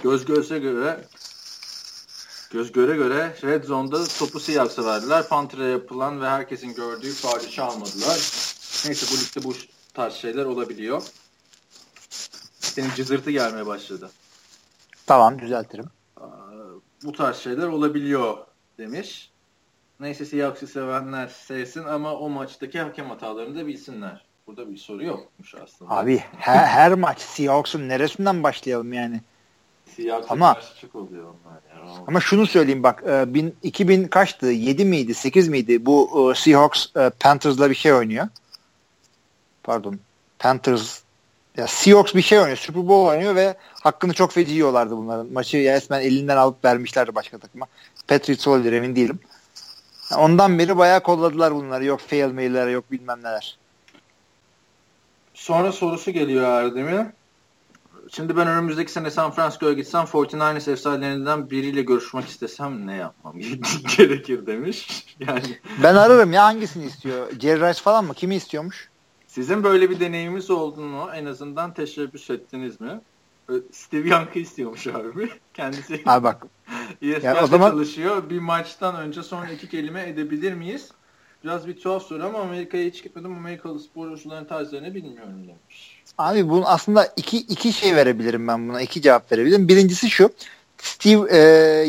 Göz 0.04 0.26
göze 0.26 0.60
göre 0.60 1.06
göz 2.52 2.72
göre 2.72 2.96
göre 2.96 3.36
Red 3.44 3.64
Zone'da 3.64 4.04
topu 4.20 4.40
Seahawks'a 4.40 4.86
verdiler. 4.86 5.28
Panther'a 5.28 5.68
yapılan 5.68 6.22
ve 6.22 6.30
herkesin 6.30 6.74
gördüğü 6.74 7.12
faali 7.12 7.52
çalmadılar. 7.52 8.18
Neyse 8.86 9.06
bu 9.12 9.18
ligde 9.18 9.44
bu 9.44 9.54
tarz 9.94 10.14
şeyler 10.14 10.46
olabiliyor. 10.46 11.04
Senin 12.78 12.94
cızırtı 12.96 13.32
gelmeye 13.32 13.66
başladı. 13.66 14.10
Tamam 15.06 15.40
düzeltirim. 15.40 15.86
Bu 17.04 17.12
tarz 17.12 17.38
şeyler 17.38 17.68
olabiliyor 17.68 18.38
demiş. 18.78 19.32
Neyse 20.00 20.26
Seahawks'ı 20.26 20.68
sevenler 20.68 21.28
sevsin 21.28 21.84
ama 21.84 22.14
o 22.14 22.30
maçtaki 22.30 22.80
hakem 22.80 23.10
hatalarını 23.10 23.60
da 23.60 23.68
bilsinler. 23.68 24.26
Burada 24.48 24.72
bir 24.72 24.78
soru 24.78 25.04
yokmuş 25.04 25.56
aslında. 25.56 25.92
Abi 25.92 26.18
her, 26.38 26.66
her 26.66 26.94
maç 26.94 27.22
Seahawks'un 27.22 27.90
neresinden 27.90 28.44
başlayalım 28.44 28.94
yani? 28.94 29.22
Seahawks'a 29.96 30.34
ama, 30.34 30.54
karşı 30.54 30.88
oluyor 30.94 31.24
onlar. 31.24 31.88
Yani. 31.88 32.00
Ama 32.08 32.20
şunu 32.20 32.48
söyleyeyim 32.48 32.84
bak 32.84 33.04
2000 33.64 34.04
e, 34.04 34.10
kaçtı? 34.10 34.46
7 34.46 34.86
miydi? 34.86 35.14
8 35.14 35.48
miydi? 35.48 35.86
Bu 35.86 36.32
e, 36.32 36.36
Seahawks 36.36 36.96
e, 36.96 37.10
Panthers'la 37.10 37.70
bir 37.70 37.76
şey 37.76 37.94
oynuyor. 37.94 38.28
Pardon. 39.64 40.00
Panthers 40.40 41.07
ya 41.58 41.68
Seahawks 41.68 42.16
bir 42.16 42.22
şey 42.22 42.40
oynuyor. 42.40 42.58
Super 42.58 42.88
Bowl 42.88 43.10
oynuyor 43.10 43.36
ve 43.36 43.58
hakkını 43.84 44.14
çok 44.14 44.32
feci 44.32 44.54
yiyorlardı 44.54 44.98
bunların. 44.98 45.34
Maçı 45.34 45.58
resmen 45.58 46.02
elinden 46.02 46.38
alıp 46.38 46.66
vermişlerdi 46.66 47.16
başka 47.16 47.38
takıma. 47.38 47.68
Patriots 48.08 48.48
olabilir 48.48 48.74
emin 48.74 48.96
değilim. 48.96 49.20
Ondan 50.18 50.60
beri 50.60 50.78
bayağı 50.78 51.04
kolladılar 51.04 51.56
bunları. 51.56 51.86
Yok 51.86 52.00
fail 52.00 52.32
mailler 52.32 52.68
yok 52.68 52.92
bilmem 52.92 53.20
neler. 53.20 53.58
Sonra 55.34 55.72
sorusu 55.72 56.12
geliyor 56.12 56.44
Erdem'e. 56.44 57.12
Şimdi 58.12 58.38
ben 58.38 58.48
önümüzdeki 58.48 58.92
sene 58.92 59.12
San 59.12 59.32
Francisco'ya 59.32 59.74
gitsem 59.74 60.04
49ers 60.04 60.72
efsanelerinden 60.72 61.50
biriyle 61.50 61.82
görüşmek 61.82 62.28
istesem 62.28 62.88
ne 62.88 62.96
yapmam 62.96 63.34
gerekir 63.98 64.46
demiş. 64.46 65.06
Yani 65.20 65.42
Ben 65.84 65.96
ararım 65.96 66.34
ya 66.34 66.44
hangisini 66.44 66.86
istiyor? 66.86 67.32
Jerry 67.40 67.62
Rice 67.70 67.82
falan 67.82 68.06
mı? 68.06 68.14
Kimi 68.14 68.36
istiyormuş? 68.36 68.90
Sizin 69.28 69.64
böyle 69.64 69.90
bir 69.90 70.00
deneyiminiz 70.00 70.50
oldu 70.50 70.82
mu? 70.82 71.10
En 71.16 71.26
azından 71.26 71.74
teşebbüs 71.74 72.30
ettiniz 72.30 72.82
mi? 72.82 73.02
Steve 73.72 74.10
Young'ı 74.10 74.40
istiyormuş 74.40 74.88
abi. 74.88 75.30
Kendisi 75.54 76.02
abi 76.06 76.24
bak. 76.24 76.46
ESPN'de 77.02 77.42
o 77.42 77.48
zaman... 77.48 77.72
çalışıyor. 77.72 78.30
Bir 78.30 78.40
maçtan 78.40 78.96
önce 78.96 79.24
sonra 79.24 79.50
iki 79.50 79.70
kelime 79.70 80.10
edebilir 80.10 80.54
miyiz? 80.54 80.92
Biraz 81.44 81.68
bir 81.68 81.78
tuhaf 81.78 82.04
soru 82.04 82.26
ama 82.26 82.40
Amerika'ya 82.40 82.86
hiç 82.86 83.04
gitmedim. 83.04 83.36
Amerikalı 83.36 83.80
sporcuların 83.80 84.46
tarzlarını 84.46 84.96
bilmiyorum 84.96 85.48
demiş. 85.48 86.04
Abi 86.18 86.50
bunun 86.50 86.64
aslında 86.66 87.14
iki, 87.18 87.38
iki 87.38 87.74
şey 87.74 87.96
verebilirim 87.96 88.48
ben 88.48 88.70
buna. 88.70 88.82
iki 88.82 89.02
cevap 89.02 89.32
verebilirim. 89.32 89.68
Birincisi 89.68 90.10
şu. 90.10 90.30
Steve 90.78 91.38
e, 91.38 91.40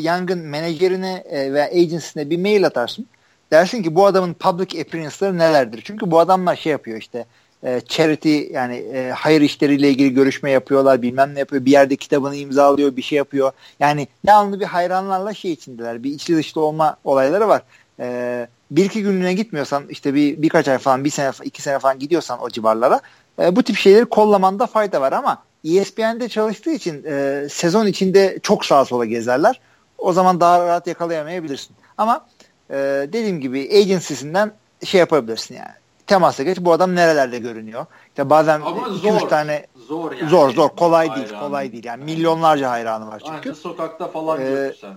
Young'ın 0.00 0.38
menajerine 0.38 1.24
e, 1.30 1.52
veya 1.52 1.64
agency'sine 1.64 2.30
bir 2.30 2.38
mail 2.38 2.66
atarsın. 2.66 3.06
Dersin 3.50 3.82
ki 3.82 3.94
bu 3.94 4.06
adamın 4.06 4.34
public 4.34 4.80
appearance'ları 4.80 5.38
nelerdir? 5.38 5.82
Çünkü 5.84 6.10
bu 6.10 6.20
adamlar 6.20 6.56
şey 6.56 6.72
yapıyor 6.72 6.98
işte 6.98 7.26
e, 7.64 7.80
charity 7.88 8.38
yani 8.52 8.76
e, 8.76 9.10
hayır 9.10 9.40
işleriyle 9.40 9.90
ilgili 9.90 10.14
görüşme 10.14 10.50
yapıyorlar 10.50 11.02
bilmem 11.02 11.34
ne 11.34 11.38
yapıyor 11.38 11.64
bir 11.64 11.70
yerde 11.70 11.96
kitabını 11.96 12.36
imzalıyor 12.36 12.96
bir 12.96 13.02
şey 13.02 13.16
yapıyor. 13.16 13.52
Yani 13.80 14.08
devamlı 14.26 14.60
bir 14.60 14.64
hayranlarla 14.64 15.34
şey 15.34 15.52
içindeler 15.52 16.02
bir 16.02 16.10
içli 16.10 16.36
dışlı 16.36 16.60
olma 16.60 16.96
olayları 17.04 17.48
var. 17.48 17.62
E, 18.00 18.46
bir 18.70 18.84
iki 18.84 19.02
günlüğüne 19.02 19.34
gitmiyorsan 19.34 19.84
işte 19.88 20.14
bir 20.14 20.42
birkaç 20.42 20.68
ay 20.68 20.78
falan 20.78 21.04
bir 21.04 21.10
sene 21.10 21.30
iki 21.44 21.62
sene 21.62 21.78
falan 21.78 21.98
gidiyorsan 21.98 22.42
o 22.42 22.50
civarlara 22.50 23.00
e, 23.38 23.56
bu 23.56 23.62
tip 23.62 23.76
şeyleri 23.76 24.04
kollamanda 24.04 24.66
fayda 24.66 25.00
var. 25.00 25.12
Ama 25.12 25.42
ESPN'de 25.64 26.28
çalıştığı 26.28 26.70
için 26.70 27.04
e, 27.04 27.46
sezon 27.50 27.86
içinde 27.86 28.38
çok 28.42 28.64
sağa 28.64 28.84
sola 28.84 29.04
gezerler. 29.04 29.60
O 29.98 30.12
zaman 30.12 30.40
daha 30.40 30.66
rahat 30.66 30.86
yakalayamayabilirsin. 30.86 31.76
Ama 31.98 32.26
e, 32.70 32.76
dediğim 33.12 33.40
gibi 33.40 33.70
agency'sinden 33.72 34.52
şey 34.84 35.00
yapabilirsin 35.00 35.54
yani 35.54 35.78
temasa 36.08 36.42
geç 36.42 36.58
bu 36.60 36.72
adam 36.72 36.94
nerelerde 36.94 37.38
görünüyor. 37.38 37.86
İşte 38.08 38.30
bazen 38.30 38.60
Ama 38.60 38.88
iki 38.88 38.98
zor, 38.98 39.16
üç 39.16 39.28
tane 39.28 39.66
zor 39.88 40.12
yani. 40.12 40.30
Zor 40.30 40.50
zor 40.50 40.68
kolay 40.68 41.08
hayranı. 41.08 41.28
değil 41.28 41.40
kolay 41.40 41.72
değil 41.72 41.84
yani 41.84 42.04
milyonlarca 42.04 42.70
hayranı 42.70 43.06
var 43.06 43.18
çünkü. 43.18 43.36
Anca 43.36 43.54
sokakta 43.54 44.08
falan 44.08 44.40
ee, 44.40 44.72
sen. 44.80 44.94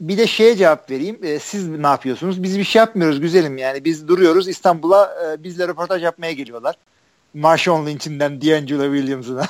Bir 0.00 0.18
de 0.18 0.26
şeye 0.26 0.56
cevap 0.56 0.90
vereyim. 0.90 1.18
Ee, 1.22 1.38
siz 1.38 1.68
ne 1.68 1.86
yapıyorsunuz? 1.86 2.42
Biz 2.42 2.58
bir 2.58 2.64
şey 2.64 2.80
yapmıyoruz 2.80 3.20
güzelim 3.20 3.58
yani. 3.58 3.84
Biz 3.84 4.08
duruyoruz 4.08 4.48
İstanbul'a 4.48 5.14
e, 5.24 5.44
bizle 5.44 5.68
röportaj 5.68 6.02
yapmaya 6.02 6.32
geliyorlar. 6.32 6.76
Marshawn 7.34 7.86
Lynch'inden 7.86 8.40
D'Angelo 8.40 8.96
Williams'ına. 8.96 9.46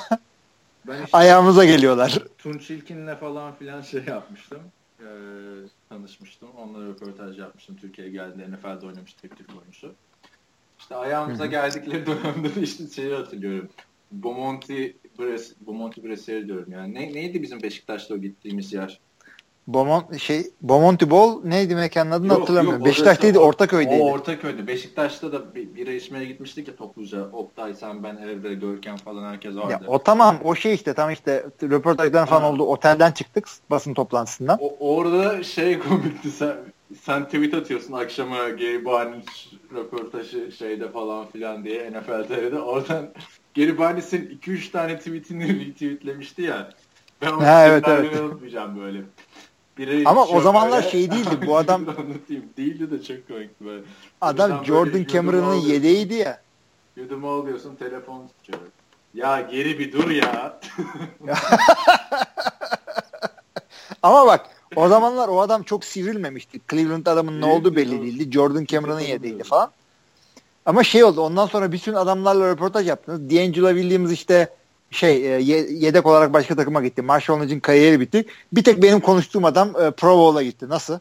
Ben 0.88 0.94
işte 1.04 1.18
Ayağımıza 1.18 1.64
geliyorlar. 1.64 2.18
Tunç 2.38 2.70
İlkin'le 2.70 3.16
falan 3.20 3.54
filan 3.54 3.80
şey 3.80 4.02
yapmıştım. 4.06 4.58
Ee, 5.02 5.68
tanışmıştım. 5.88 6.48
Onunla 6.50 6.86
röportaj 6.86 7.38
yapmıştım. 7.38 7.76
Türkiye'ye 7.76 8.12
geldiğinde 8.12 8.56
NFL'de 8.56 8.86
oynamış 8.86 9.14
tek 9.14 9.36
Türk 9.36 9.50
oyuncusu. 9.50 9.94
İşte 10.78 10.94
ayağımıza 10.96 11.46
geldikleri 11.46 12.06
dönemde 12.06 12.54
de 12.54 12.62
işte 12.62 12.86
şeyi 12.88 13.14
hatırlıyorum. 13.14 13.68
Bomonti 14.10 14.96
Bres, 15.18 15.54
Bomonti 15.60 16.04
Breseri 16.04 16.46
diyorum 16.46 16.72
yani. 16.72 16.94
Ne, 16.94 17.12
neydi 17.12 17.42
bizim 17.42 17.62
Beşiktaş'ta 17.62 18.14
o 18.14 18.18
gittiğimiz 18.18 18.72
yer? 18.72 19.00
Bomont 19.66 20.18
şey 20.18 20.46
Bomonti 20.60 21.10
Bol 21.10 21.44
neydi 21.44 21.74
mekanın 21.74 22.10
adını 22.10 22.32
yok, 22.32 22.40
hatırlamıyorum. 22.40 22.80
Yok, 22.80 22.86
Beşiktaş 22.86 23.22
değil 23.22 23.36
Ortaköy'deydi. 23.36 24.02
O 24.02 24.10
Ortaköy'de. 24.10 24.66
Beşiktaş'ta 24.66 25.32
da 25.32 25.54
bir, 25.54 25.74
bira 25.74 25.92
içmeye 25.92 26.24
gitmiştik 26.24 26.68
ya 26.68 26.76
topluca. 26.76 27.28
Oktay 27.32 27.74
sen 27.74 28.02
ben 28.02 28.16
evde 28.16 28.54
Görkem 28.54 28.96
falan 28.96 29.30
herkes 29.30 29.56
vardı. 29.56 29.70
Ya, 29.72 29.80
o 29.86 29.98
tamam 29.98 30.38
o 30.44 30.54
şey 30.54 30.74
işte 30.74 30.94
tam 30.94 31.10
işte 31.10 31.46
röportajdan 31.62 32.26
falan 32.26 32.42
oldu. 32.42 32.62
Otelden 32.62 33.12
çıktık 33.12 33.48
basın 33.70 33.94
toplantısından. 33.94 34.58
O, 34.60 34.96
orada 34.96 35.42
şey 35.42 35.78
komikti 35.78 36.30
sen 36.30 36.56
sen 37.00 37.24
tweet 37.24 37.54
atıyorsun 37.54 37.92
akşama 37.92 38.48
Gary 38.48 38.84
Barnes 38.84 39.24
röportajı 39.74 40.52
şeyde 40.52 40.90
falan 40.90 41.26
filan 41.26 41.64
diye 41.64 41.90
NFL 41.90 42.24
TV'de. 42.28 42.60
Oradan 42.60 43.08
Gary 43.56 43.78
Barnes'in 43.78 44.40
2-3 44.46 44.70
tane 44.70 44.98
tweetini 44.98 45.66
retweetlemişti 45.66 46.42
ya. 46.42 46.70
Ben 47.22 47.32
onu 47.32 47.46
ha, 47.46 47.66
evet, 47.66 47.84
evet. 47.88 48.20
unutmayacağım 48.20 48.80
böyle. 48.80 49.00
Biri 49.78 50.02
Ama 50.08 50.24
o 50.26 50.40
zamanlar 50.40 50.82
şey 50.82 51.10
değildi 51.10 51.46
bu 51.46 51.56
adam. 51.56 51.80
anlatayım. 51.80 52.44
Değildi 52.56 52.90
de 52.90 53.02
çok 53.02 53.28
komikti 53.28 53.64
böyle. 53.64 53.82
Adam 54.20 54.50
Buradan 54.50 54.64
Jordan 54.64 55.04
Cameron'ın 55.04 55.54
yedeğiydi 55.54 56.14
ya. 56.14 56.40
Yudumu 56.96 57.30
alıyorsun 57.30 57.74
telefon 57.76 58.26
tutuyor. 58.28 58.58
Ya 59.14 59.40
geri 59.40 59.78
bir 59.78 59.92
dur 59.92 60.10
ya. 60.10 60.60
Ama 64.02 64.26
bak 64.26 64.46
o 64.76 64.88
zamanlar 64.88 65.28
o 65.28 65.40
adam 65.40 65.62
çok 65.62 65.84
sivrilmemişti. 65.84 66.60
Cleveland 66.70 67.06
adamın 67.06 67.40
ne 67.40 67.44
olduğu 67.46 67.76
belli 67.76 68.02
değildi. 68.02 68.32
Jordan 68.32 68.64
Cameron'ın 68.64 69.00
yedeğiydi 69.00 69.42
falan. 69.44 69.70
Ama 70.66 70.84
şey 70.84 71.04
oldu 71.04 71.20
ondan 71.20 71.46
sonra 71.46 71.72
bütün 71.72 71.94
adamlarla 71.94 72.48
röportaj 72.48 72.88
yaptınız. 72.88 73.30
D'Angelo 73.30 73.68
Williams 73.68 74.12
işte 74.12 74.48
şey 74.92 75.36
e, 75.36 75.40
yedek 75.70 76.06
olarak 76.06 76.32
başka 76.32 76.56
takıma 76.56 76.82
gitti. 76.82 77.02
Marshall 77.02 77.40
Lynch'in 77.40 77.60
kariyeri 77.60 78.00
bitti. 78.00 78.24
Bir 78.52 78.64
tek 78.64 78.82
benim 78.82 79.00
konuştuğum 79.00 79.44
adam 79.44 79.68
e, 79.68 79.90
Pro 79.90 80.18
Bowl'a 80.18 80.42
gitti. 80.42 80.68
Nasıl? 80.68 80.98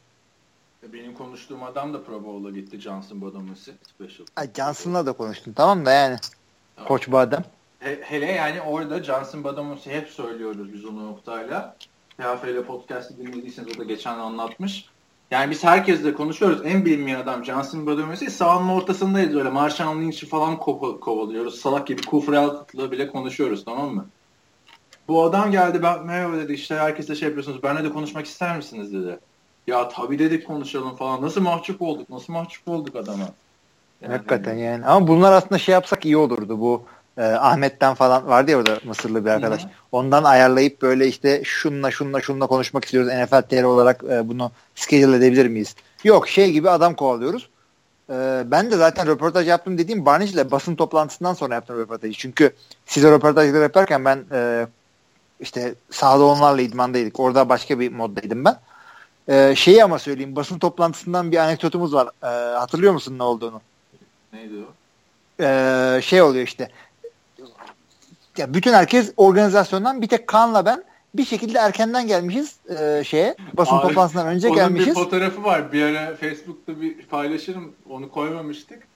E, 0.83 0.93
benim 0.93 1.13
konuştuğum 1.13 1.63
adam 1.63 1.93
da 1.93 2.03
Pro 2.03 2.23
Bowl'a 2.23 2.51
gitti. 2.51 2.79
Johnson 2.81 3.21
Bodomasi. 3.21 3.71
Special. 3.95 4.47
Johnson'la 4.57 5.05
da 5.05 5.11
konuştun 5.11 5.53
tamam 5.53 5.85
da 5.85 5.91
yani. 5.91 6.17
Tamam. 6.75 6.87
Koç 6.87 7.11
bu 7.11 7.17
adam. 7.17 7.43
He, 7.79 7.99
hele 8.01 8.25
yani 8.25 8.61
orada 8.61 9.03
Johnson 9.03 9.43
Bodomasi 9.43 9.91
hep 9.91 10.09
söylüyoruz 10.09 10.73
biz 10.73 10.85
onu 10.85 11.07
noktayla. 11.07 11.75
TFL 12.17 12.63
podcast'ı 12.63 13.17
dinlediyseniz 13.17 13.75
o 13.75 13.79
da 13.79 13.83
geçen 13.83 14.17
anlatmış. 14.17 14.85
Yani 15.31 15.51
biz 15.51 15.63
herkesle 15.63 16.13
konuşuyoruz. 16.13 16.61
En 16.65 16.85
bilinmeyen 16.85 17.19
adam 17.19 17.45
Johnson 17.45 17.85
Bodomasi 17.85 18.31
sahanın 18.31 18.69
ortasındayız 18.69 19.35
öyle. 19.35 19.49
Marshall 19.49 20.01
Lynch'i 20.01 20.25
falan 20.25 20.57
kov 20.57 20.99
kovalıyoruz. 20.99 21.59
Salak 21.59 21.87
gibi 21.87 22.01
Kufrel'la 22.01 22.91
bile 22.91 23.07
konuşuyoruz 23.07 23.65
tamam 23.65 23.95
mı? 23.95 24.05
Bu 25.07 25.23
adam 25.23 25.51
geldi 25.51 25.83
ben 25.83 26.05
merhaba 26.05 26.37
dedi 26.37 26.53
işte 26.53 26.75
herkesle 26.75 27.15
şey 27.15 27.27
yapıyorsunuz. 27.27 27.63
Benle 27.63 27.83
de 27.83 27.89
konuşmak 27.89 28.25
ister 28.25 28.57
misiniz 28.57 28.93
dedi. 28.93 29.19
Ya 29.67 29.89
tabii 29.89 30.19
dedik 30.19 30.47
konuşalım 30.47 30.95
falan. 30.95 31.21
Nasıl 31.21 31.41
mahcup 31.41 31.81
olduk? 31.81 32.09
Nasıl 32.09 32.33
mahcup 32.33 32.67
olduk 32.67 32.95
adama? 32.95 33.29
Yani, 34.01 34.13
Hakikaten 34.13 34.55
yani. 34.55 34.85
Ama 34.85 35.07
bunlar 35.07 35.31
aslında 35.31 35.57
şey 35.57 35.73
yapsak 35.73 36.05
iyi 36.05 36.17
olurdu. 36.17 36.59
Bu 36.59 36.83
e, 37.21 37.23
Ahmet'ten 37.23 37.93
falan 37.93 38.27
vardı 38.27 38.51
ya 38.51 38.57
orada 38.57 38.79
Mısırlı 38.83 39.25
bir 39.25 39.29
arkadaş. 39.29 39.63
Hı. 39.63 39.69
Ondan 39.91 40.23
ayarlayıp 40.23 40.81
böyle 40.81 41.07
işte 41.07 41.41
şunla 41.45 41.91
şunla 41.91 42.21
şunla 42.21 42.47
konuşmak 42.47 42.85
istiyoruz. 42.85 43.11
NFL 43.13 43.41
TR 43.41 43.63
olarak 43.63 44.03
e, 44.03 44.29
bunu 44.29 44.51
schedule 44.75 45.17
edebilir 45.17 45.47
miyiz? 45.47 45.75
Yok 46.03 46.27
şey 46.27 46.51
gibi 46.51 46.69
adam 46.69 46.95
kovalıyoruz. 46.95 47.49
E, 48.09 48.43
ben 48.45 48.71
de 48.71 48.77
zaten 48.77 49.07
röportaj 49.07 49.47
yaptım 49.47 49.77
dediğim 49.77 50.05
Barnage 50.05 50.31
ile 50.31 50.51
basın 50.51 50.75
toplantısından 50.75 51.33
sonra 51.33 51.53
yaptım 51.53 51.77
röportajı. 51.77 52.13
Çünkü 52.13 52.51
size 52.85 53.11
röportajları 53.11 53.63
yaparken 53.63 54.05
ben 54.05 54.23
e, 54.31 54.67
işte 55.39 55.75
sahada 55.91 56.23
onlarla 56.23 56.61
idmandaydık. 56.61 57.19
Orada 57.19 57.49
başka 57.49 57.79
bir 57.79 57.91
moddaydım 57.91 58.45
ben. 58.45 58.59
E, 59.27 59.55
şeyi 59.55 59.83
ama 59.83 59.99
söyleyeyim 59.99 60.35
basın 60.35 60.59
toplantısından 60.59 61.31
bir 61.31 61.37
anekdotumuz 61.37 61.93
var. 61.93 62.09
E, 62.23 62.57
hatırlıyor 62.57 62.93
musun 62.93 63.17
ne 63.17 63.23
olduğunu? 63.23 63.61
Neydi 64.33 64.53
o? 64.69 64.73
Ee, 65.39 65.99
şey 66.03 66.21
oluyor 66.21 66.47
işte 66.47 66.69
ya 68.41 68.53
bütün 68.53 68.73
herkes 68.73 69.13
organizasyondan 69.17 70.01
bir 70.01 70.07
tek 70.07 70.27
Kaan'la 70.27 70.65
ben 70.65 70.83
bir 71.13 71.25
şekilde 71.25 71.57
erkenden 71.57 72.07
gelmişiz 72.07 72.59
e, 72.79 73.03
şeye 73.03 73.35
basın 73.53 73.75
Abi, 73.75 73.87
toplantısından 73.87 74.27
önce 74.27 74.47
onun 74.47 74.57
gelmişiz. 74.57 74.87
bir 74.87 74.93
fotoğrafı 74.93 75.43
var. 75.43 75.73
Bir 75.73 75.81
ara 75.83 76.15
Facebook'ta 76.15 76.81
bir 76.81 77.05
paylaşırım. 77.05 77.71
Onu 77.89 78.11
koymamıştık. 78.11 78.87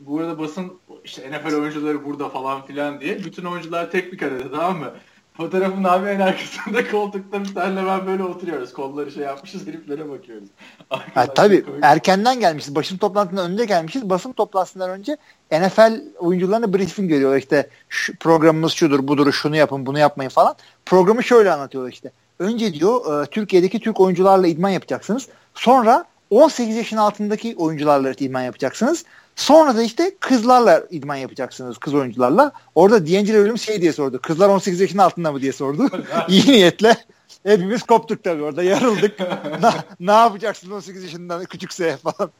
Bu 0.00 0.18
arada 0.18 0.38
basın 0.38 0.72
işte 1.04 1.30
NFL 1.30 1.54
oyuncuları 1.54 2.04
burada 2.04 2.28
falan 2.28 2.66
filan 2.66 3.00
diye. 3.00 3.24
Bütün 3.24 3.44
oyuncular 3.44 3.90
tek 3.90 4.12
bir 4.12 4.18
karede 4.18 4.50
tamam 4.50 4.78
mı? 4.78 4.92
Fotoğrafın 5.38 5.84
abi 5.84 6.08
en 6.08 6.20
arkasında 6.20 6.90
koltukta 6.90 7.44
bir 7.44 7.54
tane 7.54 7.86
ben 7.86 8.06
böyle 8.06 8.22
oturuyoruz. 8.22 8.72
Kolları 8.72 9.10
şey 9.10 9.24
yapmışız 9.24 9.66
heriflere 9.66 10.08
bakıyoruz. 10.08 10.48
Ha, 10.88 11.34
tabii 11.34 11.64
koymuş. 11.64 11.84
erkenden 11.84 12.40
gelmişiz. 12.40 12.74
Basın 12.74 12.96
toplantısından 12.96 13.50
önce 13.52 13.64
gelmişiz. 13.64 14.10
Basın 14.10 14.32
toplantısından 14.32 14.90
önce 14.90 15.16
NFL 15.52 16.00
oyuncularına 16.18 16.74
briefing 16.74 17.12
veriyorlar. 17.12 17.38
İşte 17.38 17.68
şu 17.88 18.16
programımız 18.16 18.72
şudur 18.72 19.08
budur 19.08 19.32
şunu 19.32 19.56
yapın 19.56 19.86
bunu 19.86 19.98
yapmayın 19.98 20.30
falan. 20.30 20.56
Programı 20.86 21.22
şöyle 21.22 21.52
anlatıyorlar 21.52 21.92
işte. 21.92 22.10
Önce 22.38 22.74
diyor 22.74 23.22
e, 23.22 23.26
Türkiye'deki 23.26 23.80
Türk 23.80 24.00
oyuncularla 24.00 24.46
idman 24.46 24.70
yapacaksınız. 24.70 25.28
Sonra 25.54 26.04
18 26.30 26.76
yaşın 26.76 26.96
altındaki 26.96 27.54
oyuncularla 27.58 28.10
idman 28.10 28.42
yapacaksınız. 28.42 29.04
Sonra 29.38 29.76
da 29.76 29.82
işte 29.82 30.16
kızlarla 30.20 30.84
idman 30.90 31.16
yapacaksınız 31.16 31.78
kız 31.78 31.94
oyuncularla. 31.94 32.52
Orada 32.74 33.06
D'Angelo 33.06 33.36
Williams 33.36 33.62
şey 33.62 33.82
diye 33.82 33.92
sordu. 33.92 34.20
Kızlar 34.22 34.48
18 34.48 34.80
yaşın 34.80 34.98
altında 34.98 35.32
mı 35.32 35.40
diye 35.40 35.52
sordu. 35.52 35.88
İyi 36.28 36.52
niyetle. 36.52 36.96
Hepimiz 37.42 37.82
koptuk 37.82 38.24
tabii 38.24 38.42
orada 38.42 38.62
yarıldık. 38.62 39.20
na, 39.60 39.74
ne 40.00 40.12
yapacaksın 40.12 40.70
18 40.70 41.02
yaşından 41.02 41.44
küçükse 41.44 41.96
falan. 41.96 42.30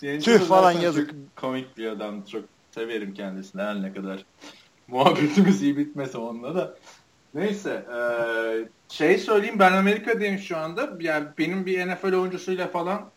Tüh 0.22 0.40
falan 0.40 0.72
yazık. 0.72 1.14
Komik 1.36 1.78
bir 1.78 1.86
adam. 1.86 2.24
Çok 2.24 2.44
severim 2.70 3.14
kendisini 3.14 3.62
her 3.62 3.82
ne 3.82 3.92
kadar. 3.92 4.24
Muhabbetimiz 4.88 5.62
iyi 5.62 5.76
bitmese 5.76 6.18
onunla 6.18 6.54
da. 6.54 6.74
Neyse. 7.34 7.86
E, 7.94 8.00
şey 8.88 9.18
söyleyeyim 9.18 9.58
ben 9.58 9.72
Amerika'dayım 9.72 10.38
şu 10.38 10.56
anda. 10.56 10.90
Yani 11.00 11.26
benim 11.38 11.66
bir 11.66 11.86
NFL 11.86 12.12
oyuncusuyla 12.12 12.68
falan 12.68 13.10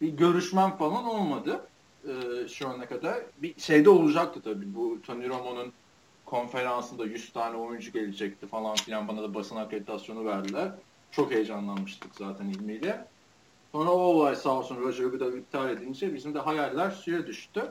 bir 0.00 0.08
görüşmem 0.08 0.76
falan 0.76 1.04
olmadı 1.04 1.60
e, 2.04 2.12
şu 2.48 2.68
ana 2.68 2.86
kadar. 2.86 3.16
Bir 3.42 3.60
şeyde 3.60 3.90
olacaktı 3.90 4.40
tabii 4.44 4.74
bu 4.74 4.98
Tony 5.06 5.28
Romo'nun 5.28 5.72
konferansında 6.24 7.04
100 7.04 7.32
tane 7.32 7.56
oyuncu 7.56 7.92
gelecekti 7.92 8.46
falan 8.46 8.74
filan 8.74 9.08
bana 9.08 9.22
da 9.22 9.34
basın 9.34 9.56
akreditasyonu 9.56 10.24
verdiler. 10.24 10.70
Çok 11.10 11.30
heyecanlanmıştık 11.30 12.10
zaten 12.18 12.48
ilmiyle. 12.48 13.06
Sonra 13.72 13.90
o 13.90 13.98
olay 13.98 14.36
sağ 14.36 14.50
olsun 14.50 14.76
Roger 14.80 15.04
Goodell 15.04 15.38
iptal 15.38 15.70
edince 15.70 16.14
bizim 16.14 16.34
de 16.34 16.38
hayaller 16.38 16.90
suya 16.90 17.26
düştü. 17.26 17.62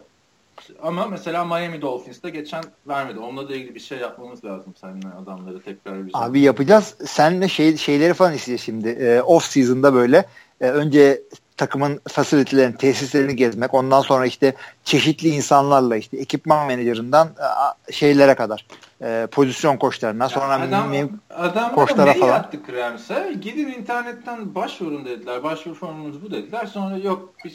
Ama 0.82 1.08
mesela 1.08 1.46
Miami 1.46 1.82
Dolphins'te 1.82 2.30
geçen 2.30 2.64
vermedi. 2.88 3.20
Onunla 3.20 3.50
da 3.50 3.56
ilgili 3.56 3.76
bir 3.76 3.80
şey 3.80 4.00
yapmamız 4.00 4.46
lazım 4.46 4.74
seninle 4.82 5.08
adamları 5.08 5.62
tekrar 5.62 6.08
bir 6.08 6.12
Abi 6.14 6.40
yapacağız. 6.40 6.96
Senle 7.06 7.48
şey, 7.48 7.78
şeyleri 7.78 8.14
falan 8.14 8.34
isteyeceğiz 8.34 8.62
şimdi. 8.62 8.90
E, 8.90 9.22
off 9.22 9.44
season'da 9.44 9.94
böyle 9.94 10.26
e, 10.62 10.70
önce 10.70 11.22
takımın 11.64 12.02
facility'lerini, 12.08 12.78
tesislerini 12.78 13.36
gezmek. 13.36 13.74
Ondan 13.74 14.02
sonra 14.02 14.26
işte 14.26 14.54
çeşitli 14.84 15.28
insanlarla 15.28 15.96
işte 15.96 16.18
ekipman 16.18 16.68
menajerinden 16.68 17.26
e, 17.88 17.92
şeylere 17.94 18.36
kadar 18.36 18.66
e, 19.02 19.28
pozisyon 19.32 19.78
koçlarına 19.78 20.30
sonra 20.30 20.62
adam, 20.62 20.90
mim, 20.90 21.20
adam 21.30 21.76
koçlara 21.76 22.14
falan. 22.14 22.28
yaptı 22.28 22.64
Krems'e? 22.64 23.34
Gidin 23.42 23.68
internetten 23.68 24.56
başvurun 24.56 25.06
dediler. 25.06 25.44
Başvuru 25.44 25.76
formumuz 25.76 26.24
bu 26.24 26.32
dediler. 26.32 26.66
Sonra 26.66 26.98
yok 26.98 27.34
biz 27.46 27.54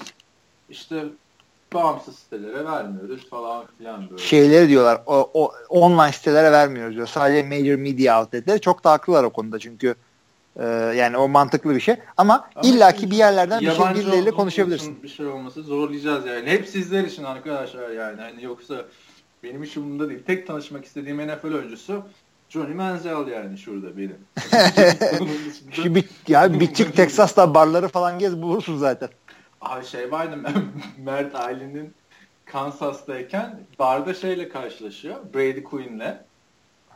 işte 0.70 1.04
bağımsız 1.74 2.18
sitelere 2.18 2.64
vermiyoruz 2.64 3.30
falan 3.30 3.64
filan 3.78 4.10
böyle. 4.10 4.22
Şeyleri 4.22 4.68
diyorlar 4.68 5.00
o, 5.06 5.30
o 5.34 5.52
online 5.68 6.12
sitelere 6.12 6.52
vermiyoruz 6.52 6.96
diyor. 6.96 7.06
Sadece 7.06 7.48
major 7.48 7.76
media 7.76 8.20
outletleri 8.20 8.60
çok 8.60 8.84
da 8.84 8.90
haklılar 8.90 9.24
o 9.24 9.30
konuda 9.30 9.58
çünkü 9.58 9.94
ee, 10.58 10.64
yani 10.96 11.16
o 11.16 11.28
mantıklı 11.28 11.74
bir 11.74 11.80
şey. 11.80 11.96
Ama, 12.16 12.48
Ama 12.54 12.68
illaki 12.68 13.10
bir 13.10 13.16
yerlerden 13.16 13.60
bir 13.60 13.70
şey 13.70 13.94
birileriyle 13.94 14.30
konuşabilirsin. 14.30 15.02
Bir 15.02 15.08
şey 15.08 15.26
olması 15.26 15.62
zorlayacağız 15.62 16.26
yani. 16.26 16.50
Hep 16.50 16.68
sizler 16.68 17.04
için 17.04 17.24
arkadaşlar 17.24 17.90
yani. 17.90 18.20
Hani 18.20 18.44
yoksa 18.44 18.84
benim 19.42 19.62
işim 19.62 19.90
bunda 19.90 20.08
değil. 20.08 20.22
Tek 20.26 20.46
tanışmak 20.46 20.84
istediğim 20.84 21.28
NFL 21.28 21.54
oyuncusu 21.54 22.02
Johnny 22.48 22.74
Manziel 22.74 23.26
yani 23.26 23.58
şurada 23.58 23.96
benim. 23.96 24.18
Şu 25.70 25.94
bir, 25.94 26.04
ya 26.28 26.60
bir 26.60 26.74
çık 26.74 26.96
Texas'ta 26.96 27.54
barları 27.54 27.88
falan 27.88 28.18
gez 28.18 28.42
bulursun 28.42 28.76
zaten. 28.76 29.08
Abi 29.60 29.86
şey 29.86 30.12
vardı 30.12 30.38
Mert 30.98 31.34
Aylin'in 31.34 31.94
Kansas'tayken 32.44 33.60
barda 33.78 34.14
şeyle 34.14 34.48
karşılaşıyor. 34.48 35.16
Brady 35.34 35.62
Quinn'le. 35.62 36.27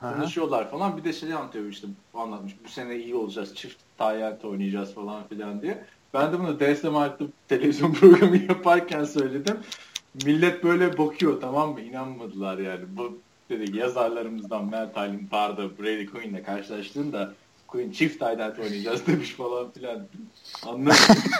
Konuşuyorlar 0.03 0.71
falan. 0.71 0.97
Bir 0.97 1.05
de 1.05 1.13
şey 1.13 1.33
anlatıyor 1.33 1.67
işte 1.67 1.87
anlatmış. 2.15 2.57
Bu 2.65 2.69
sene 2.69 2.97
iyi 2.97 3.15
olacağız. 3.15 3.55
Çift 3.55 3.77
tayyat 3.99 4.45
oynayacağız 4.45 4.95
falan 4.95 5.29
filan 5.29 5.63
diye. 5.63 5.85
Ben 6.15 6.33
de 6.33 6.39
bunu 6.39 6.61
DSM 6.61 6.97
artı 6.97 7.27
televizyon 7.49 7.93
programı 8.01 8.37
yaparken 8.37 9.05
söyledim. 9.05 9.57
Millet 10.25 10.65
böyle 10.65 10.99
bakıyor 10.99 11.41
tamam 11.41 11.73
mı? 11.73 11.81
İnanmadılar 11.81 12.59
yani. 12.59 12.85
Bu 12.89 13.19
dedi 13.51 13.79
yazarlarımızdan 13.79 14.65
Mert 14.65 14.97
Aylin 14.97 15.31
Barda 15.31 15.79
Brady 15.79 16.07
Quinn'le 16.07 16.43
karşılaştığında 16.45 17.33
Quinn 17.67 17.93
çift 17.93 18.21
tayyat 18.21 18.59
oynayacağız 18.59 19.07
demiş 19.07 19.31
falan 19.31 19.71
filan. 19.71 20.07
Anladım. 20.67 20.97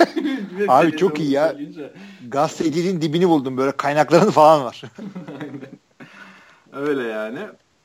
Abi 0.69 0.97
çok 0.97 1.21
iyi 1.21 1.31
ya. 1.31 1.49
Söyleyince... 1.49 1.93
Gazeteciliğin 2.29 3.01
dibini 3.01 3.29
buldum. 3.29 3.57
Böyle 3.57 3.73
kaynakların 3.73 4.31
falan 4.31 4.65
var. 4.65 4.83
Öyle 6.73 7.03
yani 7.03 7.39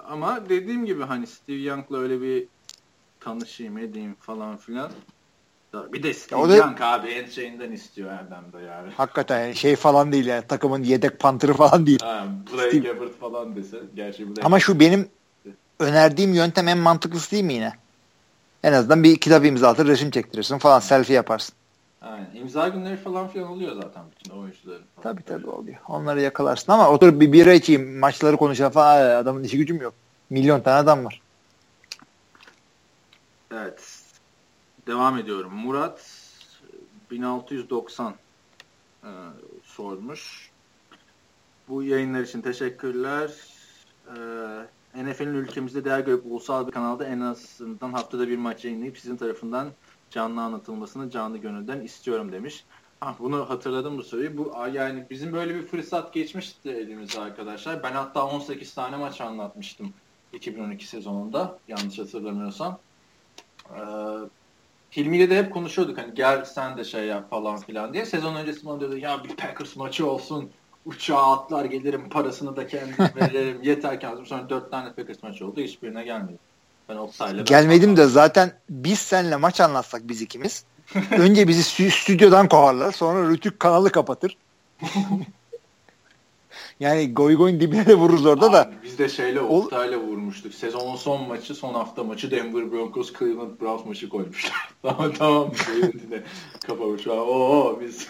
ama 0.08 0.50
dediğim 0.50 0.86
gibi 0.86 1.04
hani 1.04 1.28
Steve 1.28 1.58
Young'la 1.58 1.98
öyle 1.98 2.22
bir 2.22 2.46
tanışayım 3.20 3.78
edeyim 3.78 4.16
falan 4.20 4.58
filan 4.58 4.92
Bir 5.94 6.04
de 6.04 6.14
Steve 6.14 6.56
Young 6.56 6.82
abi 6.82 7.08
en 7.08 7.30
şeyinden 7.30 7.72
istiyor 7.72 8.12
Erdem 8.12 8.44
de 8.54 8.66
yani. 8.66 8.92
Hakikaten 8.98 9.52
şey 9.52 9.76
falan 9.76 10.12
değil 10.12 10.26
yani 10.26 10.48
takımın 10.48 10.84
yedek 10.84 11.20
pantırı 11.20 11.54
falan 11.54 11.86
değil. 11.86 12.00
Ha, 12.02 12.26
Blake 12.54 12.78
Gabbert 12.78 13.20
falan 13.20 13.56
dese. 13.56 13.78
Gerçi 13.96 14.28
Blake 14.28 14.42
Ama 14.44 14.60
şu 14.60 14.80
benim 14.80 15.10
önerdiğim 15.80 16.34
yöntem 16.34 16.68
en 16.68 16.78
mantıklısı 16.78 17.32
değil 17.32 17.44
mi 17.44 17.54
yine? 17.54 17.74
En 18.64 18.74
azından 18.74 19.04
bir 19.04 19.18
kitap 19.18 19.46
imzalatır, 19.46 19.88
resim 19.88 20.12
çektirirsin 20.12 20.58
falan, 20.58 20.80
selfie 20.80 21.16
yaparsın. 21.16 21.56
Aynen. 22.02 22.36
İmza 22.36 22.68
günleri 22.68 22.98
falan 22.98 23.28
filan 23.28 23.50
oluyor 23.50 23.76
zaten 23.76 24.04
bütün 24.12 24.38
oyuncuların. 24.38 24.84
Falan. 24.96 25.04
Tabii 25.04 25.24
tabii 25.24 25.50
oluyor. 25.50 25.78
Onları 25.88 26.22
yakalarsın 26.22 26.72
ama 26.72 26.90
oturup 26.90 27.22
bir 27.22 27.34
bira 27.34 27.54
içeyim, 27.54 28.00
maçları 28.00 28.38
konuşalım 28.38 28.72
falan 28.72 29.16
adamın 29.16 29.44
işi 29.44 29.58
gücüm 29.58 29.82
yok. 29.82 29.94
Milyon 30.30 30.62
tane 30.62 30.76
adam 30.76 31.06
var. 31.06 31.22
Evet. 33.52 34.02
Devam 34.88 35.18
ediyorum. 35.18 35.54
Murat 35.54 36.28
1690 37.12 38.14
e, 39.04 39.10
sormuş. 39.64 40.52
Bu 41.70 41.84
yayınlar 41.84 42.22
için 42.22 42.42
teşekkürler. 42.42 43.32
E, 44.08 45.04
NFL'in 45.04 45.34
ülkemizde 45.34 45.86
değer 45.86 46.00
görüp 46.00 46.26
ulusal 46.26 46.68
bir 46.68 46.72
kanalda 46.72 47.06
en 47.06 47.20
azından 47.20 47.94
haftada 47.94 48.28
bir 48.28 48.38
maç 48.38 48.66
yayınlayıp 48.66 48.98
sizin 48.98 49.18
tarafından 49.18 49.68
canlı 50.12 50.42
anlatılmasını 50.42 51.10
canlı 51.10 51.38
gönülden 51.38 51.82
istiyorum 51.82 52.32
demiş. 52.32 52.66
Ah, 53.02 53.16
bunu 53.20 53.50
hatırladım 53.50 53.98
bu 53.98 54.04
soruyu. 54.04 54.38
Bu 54.38 54.54
yani 54.74 55.06
bizim 55.10 55.34
böyle 55.34 55.56
bir 55.56 55.62
fırsat 55.62 56.14
geçmişti 56.14 56.70
elimize 56.70 57.22
arkadaşlar. 57.22 57.84
Ben 57.84 57.92
hatta 57.92 58.28
18 58.28 58.74
tane 58.74 58.98
maç 58.98 59.22
anlatmıştım 59.22 59.94
2012 60.34 60.88
sezonunda 60.88 61.60
yanlış 61.68 62.00
hatırlamıyorsam. 62.00 62.80
Ee, 63.70 63.80
Hilmi'yle 64.98 65.30
de 65.30 65.38
hep 65.38 65.54
konuşuyorduk 65.54 65.98
hani 65.98 66.14
gel 66.14 66.46
sen 66.46 66.78
de 66.78 66.84
şey 66.84 67.06
yap 67.06 67.30
falan 67.30 67.58
filan 67.58 67.94
diye. 67.94 68.06
Sezon 68.06 68.36
öncesi 68.36 68.66
bana 68.66 68.80
diyordu 68.80 68.98
ya 68.98 69.24
bir 69.24 69.36
Packers 69.36 69.76
maçı 69.76 70.10
olsun 70.10 70.50
uçağa 70.86 71.32
atlar 71.34 71.66
gelirim 71.66 72.10
parasını 72.10 72.56
da 72.56 72.68
kendim 72.68 72.96
veririm 73.16 73.62
yeter 73.64 74.00
ki 74.00 74.08
sonra 74.26 74.50
dört 74.50 74.72
tane 74.72 74.94
Packers 74.94 75.24
maçı 75.24 75.48
oldu 75.48 75.62
hiçbirine 75.62 76.04
gelmedi. 76.04 76.38
Ben 76.90 77.44
Gelmedim 77.44 77.98
de 77.98 78.06
zaten 78.06 78.52
biz 78.70 79.00
seninle 79.00 79.36
maç 79.36 79.62
anlatsak 79.62 80.10
biz 80.10 80.22
ikimiz. 80.22 80.64
önce 81.12 81.48
bizi 81.48 81.62
stü- 81.62 81.92
stüdyodan 81.92 82.50
kovarlar. 82.50 82.92
Sonra 82.92 83.30
Rütük 83.30 83.60
kanalı 83.60 83.92
kapatır. 83.92 84.38
yani 86.80 87.14
goy 87.14 87.36
goyun 87.36 87.60
dibine 87.60 87.86
de 87.86 87.96
vururuz 87.96 88.26
orada 88.26 88.46
Abi, 88.46 88.54
da. 88.54 88.72
Biz 88.84 89.00
de 89.00 89.10
şeyle 89.10 89.42
Oktay'la 89.42 89.98
vurmuştuk. 89.98 90.54
Sezonun 90.54 90.96
son 90.96 91.28
maçı, 91.28 91.56
son 91.56 91.74
hafta 91.74 92.04
maçı 92.04 92.32
Denver 92.32 92.72
Broncos 92.72 93.14
Cleveland 93.20 93.62
Browns 93.62 93.86
maçı 93.86 94.10
koymuşlar. 94.10 94.70
tamam 94.82 95.14
tamam. 95.18 95.52
Yine 95.78 96.24
kapamış. 96.68 97.08
Oo 97.08 97.80
biz. 97.82 98.08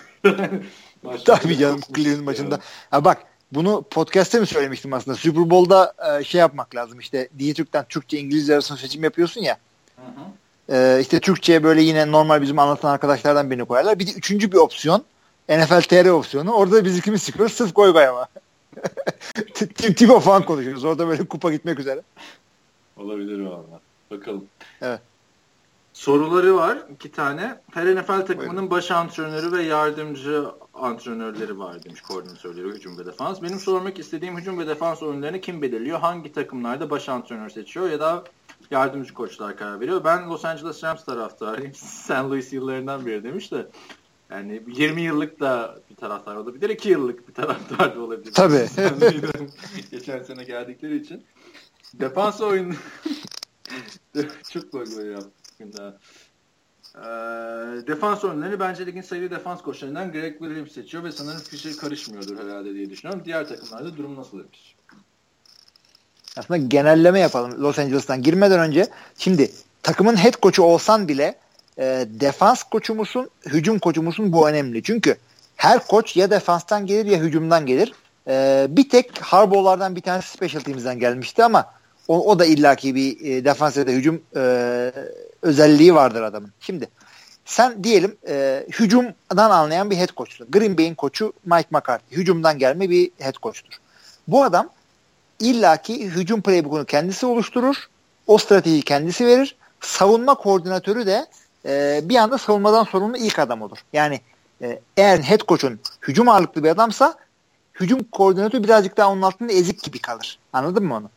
Tabii 1.26 1.58
canım 1.58 1.80
Cleveland 1.96 2.24
maçında. 2.24 2.60
Ha 2.92 3.06
bak 3.06 3.24
bunu 3.52 3.84
podcast'te 3.92 4.40
mi 4.40 4.48
söylemiştim 4.48 4.94
aslında? 4.94 5.18
Super 5.18 5.50
Bowl'da 5.50 5.94
e, 6.20 6.24
şey 6.24 6.40
yapmak 6.40 6.76
lazım 6.76 7.00
işte 7.00 7.30
Dijitürk'ten 7.40 7.86
Türkçe 7.90 8.20
İngilizce 8.20 8.54
arasında 8.54 8.78
seçim 8.78 9.04
yapıyorsun 9.04 9.42
ya. 9.42 9.58
Hı 9.96 10.02
hı. 10.02 10.76
E, 10.78 11.02
işte 11.02 11.20
Türkçe'ye 11.20 11.64
böyle 11.64 11.82
yine 11.82 12.12
normal 12.12 12.42
bizim 12.42 12.60
anlatan 12.60 12.90
arkadaşlardan 12.90 13.52
birini 13.52 13.66
koyarlar. 13.66 14.00
Bir 14.00 14.08
de 14.08 14.12
üçüncü 14.12 14.52
bir 14.52 14.58
opsiyon 14.58 15.04
NFL 15.50 15.82
TR 15.82 16.10
opsiyonu. 16.10 16.52
Orada 16.52 16.86
biz 16.86 16.98
ikimiz 16.98 17.26
çıkıyoruz. 17.26 17.54
Sırf 17.54 17.76
goy 17.76 17.94
goy 17.94 18.08
ama. 18.08 18.28
Tibo 19.96 20.20
falan 20.20 20.46
konuşuyoruz. 20.46 20.84
Orada 20.84 21.08
böyle 21.08 21.28
kupa 21.28 21.52
gitmek 21.52 21.80
üzere. 21.80 22.02
Olabilir 22.98 23.40
valla. 23.40 23.80
Bakalım. 24.12 24.46
Evet. 24.82 25.00
Soruları 25.94 26.56
var 26.56 26.78
iki 26.96 27.12
tane. 27.12 27.60
Her 27.74 27.96
NFL 27.96 28.08
takımının 28.08 28.50
Buyurun. 28.50 28.72
baş 28.72 28.92
antrenörü 28.92 29.52
ve 29.52 29.64
yardımcı 29.64 30.46
antrenörleri 30.78 31.60
var 31.60 31.84
demiş 31.84 32.02
koordinatörleri 32.02 32.68
hücum 32.68 32.98
ve 32.98 33.06
defans. 33.06 33.42
Benim 33.42 33.60
sormak 33.60 34.00
istediğim 34.00 34.38
hücum 34.38 34.60
ve 34.60 34.68
defans 34.68 35.04
oyunlarını 35.04 35.42
kim 35.42 35.62
belirliyor? 35.62 36.00
Hangi 36.00 36.32
takımlarda 36.32 36.90
baş 36.90 37.10
antrenör 37.10 37.50
seçiyor 37.50 37.90
ya 37.90 38.00
da 38.00 38.24
yardımcı 38.72 39.14
koçlar 39.14 39.58
karar 39.58 39.80
veriyor? 39.80 40.04
Ben 40.04 40.30
Los 40.30 40.46
Angeles 40.46 40.84
Rams 40.84 41.06
taraftarıyım. 41.06 41.74
St. 41.76 42.12
Louis 42.12 42.54
yıllarından 42.54 43.06
beri 43.06 43.24
demiş 43.24 43.52
de. 43.52 43.68
Yani 44.30 44.64
20 44.68 45.02
yıllık 45.02 45.40
da 45.40 45.80
bir 45.90 45.96
taraftar 45.96 46.36
olabilir, 46.36 46.70
2 46.70 46.90
yıllık 46.90 47.28
bir 47.28 47.34
taraftar 47.34 47.96
da 47.96 48.02
olabilir. 48.02 48.34
Tabii. 48.34 48.68
Geçen 49.92 50.24
sene 50.24 50.44
geldikleri 50.44 50.98
için. 50.98 51.24
Defans 51.94 52.42
oyunu 52.42 52.74
çok 54.50 54.74
böyle 54.74 55.12
yaptım. 55.12 55.32
Ee, 56.98 57.88
defans 57.88 58.24
oyunlarını 58.24 58.60
bence 58.60 58.86
ligin 58.86 59.02
sayılı 59.02 59.32
defans 59.32 59.62
koçlarından 59.62 60.12
Greg 60.12 60.38
Williams 60.40 60.72
seçiyor 60.72 61.04
ve 61.04 61.12
sanırım 61.12 61.40
Fisher 61.40 61.78
karışmıyordur 61.78 62.44
herhalde 62.44 62.74
diye 62.74 62.90
düşünüyorum. 62.90 63.22
Diğer 63.26 63.48
takımlarda 63.48 63.98
durum 63.98 64.16
nasıl 64.16 64.40
demiş? 64.40 64.76
Aslında 66.38 66.58
genelleme 66.58 67.20
yapalım 67.20 67.64
Los 67.64 67.80
Angeles'tan 67.80 68.22
girmeden 68.22 68.60
önce. 68.60 68.88
Şimdi 69.18 69.52
takımın 69.84 70.16
head 70.16 70.34
koçu 70.34 70.64
olsan 70.64 71.08
bile 71.08 71.36
e, 71.78 72.06
defans 72.10 72.64
koçu 72.64 72.96
musun, 72.96 73.30
hücum 73.46 73.80
koçu 73.80 74.02
musun 74.02 74.34
bu 74.34 74.50
önemli. 74.50 74.84
Çünkü 74.84 75.16
her 75.56 75.88
koç 75.88 76.18
ya 76.18 76.32
defanstan 76.32 76.86
gelir 76.86 77.06
ya 77.06 77.20
hücumdan 77.20 77.66
gelir. 77.66 77.94
E, 78.28 78.68
bir 78.70 78.90
tek 78.90 79.20
Harbaugh'lardan 79.22 79.96
bir 79.96 80.02
tanesi 80.02 80.30
special 80.30 80.62
team'den 80.62 81.00
gelmişti 81.00 81.44
ama 81.44 81.66
o, 82.08 82.32
o 82.32 82.40
da 82.40 82.46
illaki 82.46 82.96
bir 82.96 83.26
e, 83.26 83.46
defans 83.46 83.78
ya 83.78 83.88
da 83.88 83.92
hücum 83.92 84.22
e, 84.36 84.92
özelliği 85.42 85.96
vardır 85.96 86.22
adamın. 86.22 86.52
Şimdi 86.60 86.90
sen 87.46 87.84
diyelim 87.84 88.18
e, 88.28 88.66
hücumdan 88.80 89.52
anlayan 89.52 89.92
bir 89.92 89.98
head 89.98 90.10
coach'tur. 90.18 90.46
Green 90.50 90.78
Bay'in 90.78 90.96
koçu 90.96 91.34
Mike 91.46 91.68
McCarthy. 91.72 92.18
Hücumdan 92.20 92.60
gelme 92.60 92.90
bir 92.90 93.12
head 93.20 93.36
coach'tur. 93.44 93.80
Bu 94.28 94.44
adam 94.44 94.70
illaki 95.40 96.06
hücum 96.06 96.42
playbook'unu 96.42 96.86
kendisi 96.86 97.26
oluşturur. 97.26 97.76
O 98.28 98.38
stratejiyi 98.38 98.82
kendisi 98.82 99.26
verir. 99.26 99.56
Savunma 99.82 100.36
koordinatörü 100.36 101.06
de 101.06 101.28
e, 101.66 102.02
bir 102.04 102.16
anda 102.16 102.38
savunmadan 102.38 102.84
sorumlu 102.84 103.18
ilk 103.18 103.40
adam 103.40 103.62
olur. 103.62 103.78
Yani 103.94 104.22
e, 104.62 104.80
eğer 104.98 105.20
head 105.20 105.42
coach'un 105.48 105.80
hücum 106.02 106.30
ağırlıklı 106.30 106.64
bir 106.64 106.70
adamsa 106.70 107.16
hücum 107.80 108.04
koordinatörü 108.04 108.64
birazcık 108.64 108.98
daha 108.98 109.12
onun 109.12 109.22
altında 109.22 109.54
ezik 109.54 109.84
gibi 109.84 110.00
kalır. 110.00 110.40
Anladın 110.54 110.84
mı 110.84 110.96
onu? 110.96 111.10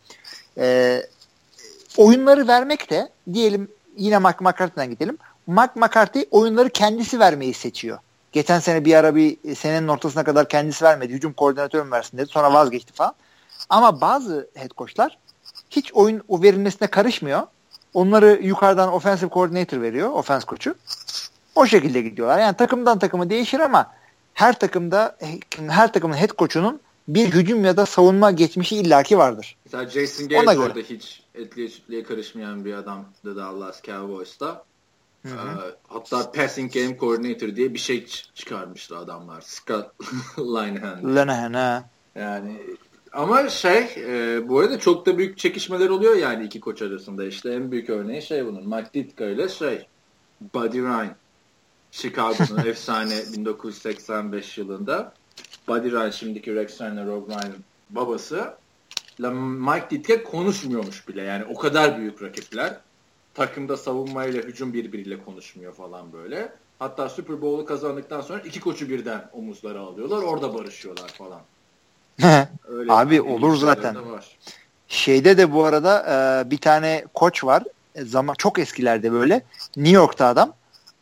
E, 0.58 1.02
oyunları 1.96 2.48
vermek 2.48 2.90
de 2.90 3.08
diyelim 3.32 3.68
yine 3.96 4.18
Mike 4.18 4.36
McCarthy'den 4.40 4.90
gidelim. 4.90 5.18
Mike 5.46 5.72
McCarthy 5.74 6.24
oyunları 6.30 6.70
kendisi 6.70 7.20
vermeyi 7.20 7.54
seçiyor. 7.54 7.98
Geçen 8.32 8.58
sene 8.58 8.84
bir 8.84 8.94
ara 8.94 9.14
bir 9.14 9.54
senenin 9.54 9.88
ortasına 9.88 10.24
kadar 10.24 10.48
kendisi 10.48 10.84
vermedi. 10.84 11.12
Hücum 11.12 11.32
koordinatörü 11.32 11.84
mü 11.84 11.90
versin 11.90 12.18
dedi. 12.18 12.26
Sonra 12.26 12.52
vazgeçti 12.52 12.92
falan. 12.92 13.14
Ama 13.68 14.00
bazı 14.00 14.48
head 14.54 14.70
coachlar 14.76 15.18
hiç 15.70 15.92
oyun 15.94 16.22
o 16.28 16.42
verilmesine 16.42 16.88
karışmıyor. 16.88 17.42
Onları 17.94 18.40
yukarıdan 18.42 18.92
offensive 18.92 19.30
coordinator 19.30 19.80
veriyor. 19.80 20.10
Offense 20.10 20.46
koçu. 20.46 20.74
O 21.54 21.66
şekilde 21.66 22.00
gidiyorlar. 22.00 22.38
Yani 22.38 22.56
takımdan 22.56 22.98
takımı 22.98 23.30
değişir 23.30 23.60
ama 23.60 23.90
her 24.34 24.58
takımda 24.58 25.16
her 25.68 25.92
takımın 25.92 26.16
head 26.16 26.30
coach'unun 26.38 26.80
bir 27.14 27.26
hücum 27.26 27.64
ya 27.64 27.76
da 27.76 27.86
savunma 27.86 28.30
geçmişi 28.30 28.76
illaki 28.76 29.18
vardır. 29.18 29.56
Mesela 29.64 29.88
Jason 29.90 30.28
Garrett 30.28 30.58
orada 30.58 30.80
hiç 30.80 31.22
etliye 31.34 31.68
sütliye 31.68 32.02
karışmayan 32.02 32.64
bir 32.64 32.74
adamdı 32.74 33.36
Dallas 33.36 33.82
Cowboys'ta. 33.82 34.64
Hı 35.26 35.28
hı. 35.28 35.68
Ee, 35.68 35.74
hatta 35.88 36.32
passing 36.32 36.72
game 36.72 36.98
coordinator 36.98 37.56
diye 37.56 37.74
bir 37.74 37.78
şey 37.78 38.06
çıkarmıştı 38.34 38.98
adamlar. 38.98 39.40
Scott 39.40 39.86
Linehan. 40.38 41.16
Linehan 41.16 41.52
ha. 41.52 41.84
Yani 42.14 42.56
ama 43.12 43.48
şey 43.48 43.88
e, 43.96 44.48
bu 44.48 44.58
arada 44.58 44.78
çok 44.78 45.06
da 45.06 45.18
büyük 45.18 45.38
çekişmeler 45.38 45.88
oluyor 45.88 46.16
yani 46.16 46.44
iki 46.44 46.60
koç 46.60 46.82
arasında. 46.82 47.24
İşte 47.24 47.52
en 47.52 47.70
büyük 47.70 47.90
örneği 47.90 48.22
şey 48.22 48.46
bunun. 48.46 48.68
Mike 48.68 48.90
Ditka 48.94 49.24
ile 49.24 49.48
şey 49.48 49.86
Buddy 50.54 50.78
Ryan. 50.78 51.16
Chicago'nun 51.90 52.58
efsane 52.66 53.22
1985 53.32 54.58
yılında. 54.58 55.14
Buddy 55.70 55.90
Ryan 55.90 56.10
şimdiki 56.10 56.54
Rex 56.54 56.80
Ryan 56.80 57.06
Rob 57.06 57.28
Ryan 57.28 57.52
babası. 57.90 58.54
Mike 59.18 59.86
Ditka 59.90 60.22
konuşmuyormuş 60.22 61.08
bile. 61.08 61.22
Yani 61.22 61.44
o 61.44 61.54
kadar 61.54 61.98
büyük 61.98 62.22
rakipler. 62.22 62.76
Takımda 63.34 63.76
savunmayla 63.76 64.42
hücum 64.42 64.72
birbiriyle 64.72 65.24
konuşmuyor 65.24 65.72
falan 65.72 66.12
böyle. 66.12 66.52
Hatta 66.78 67.08
Super 67.08 67.42
Bowl'u 67.42 67.64
kazandıktan 67.64 68.20
sonra 68.20 68.40
iki 68.40 68.60
koçu 68.60 68.88
birden 68.88 69.30
omuzlara 69.32 69.80
alıyorlar. 69.80 70.22
Orada 70.22 70.54
barışıyorlar 70.54 71.08
falan. 71.08 71.40
Öyle 72.68 72.92
Abi 72.92 73.22
olur 73.22 73.56
zaten. 73.56 73.96
Şeyde 74.88 75.38
de 75.38 75.52
bu 75.52 75.64
arada 75.64 76.04
e, 76.46 76.50
bir 76.50 76.58
tane 76.58 77.04
koç 77.14 77.44
var. 77.44 77.62
E, 77.94 78.04
zaman 78.04 78.34
çok 78.34 78.58
eskilerde 78.58 79.12
böyle. 79.12 79.42
New 79.76 79.94
York'ta 79.94 80.26
adam. 80.26 80.52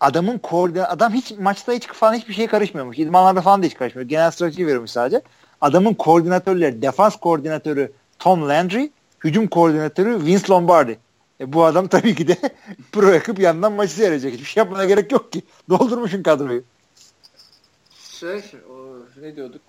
Adamın 0.01 0.38
koordine 0.38 0.84
adam 0.84 1.12
hiç 1.12 1.30
maçta 1.30 1.72
hiç 1.72 1.86
falan 1.86 2.14
hiçbir 2.14 2.34
şey 2.34 2.46
karışmıyormuş. 2.46 2.99
İdmanlarda 2.99 3.40
falan 3.40 3.62
da 3.62 3.66
hiç 3.66 3.74
karışmıyor. 3.74 4.09
Genel 4.09 4.30
strateji 4.30 4.66
veriyormuş 4.66 4.90
sadece. 4.90 5.22
Adamın 5.61 5.94
koordinatörleri, 5.94 6.82
defans 6.82 7.16
koordinatörü 7.16 7.92
Tom 8.18 8.49
Landry, 8.49 8.90
hücum 9.24 9.49
koordinatörü 9.49 10.24
Vince 10.24 10.49
Lombardi. 10.51 10.99
E, 11.40 11.53
bu 11.53 11.64
adam 11.64 11.88
tabii 11.88 12.14
ki 12.14 12.28
de 12.28 12.36
pro 12.92 13.11
yakıp 13.11 13.38
yandan 13.38 13.72
maçı 13.72 13.92
seyredecek. 13.92 14.34
Hiçbir 14.34 14.44
şey 14.44 14.61
yapmana 14.61 14.84
gerek 14.84 15.12
yok 15.12 15.32
ki. 15.32 15.42
Doldurmuşsun 15.68 16.22
kadroyu. 16.22 16.64
Şey, 18.11 18.42
o, 18.70 18.96
ne 19.22 19.36
diyorduk? 19.36 19.62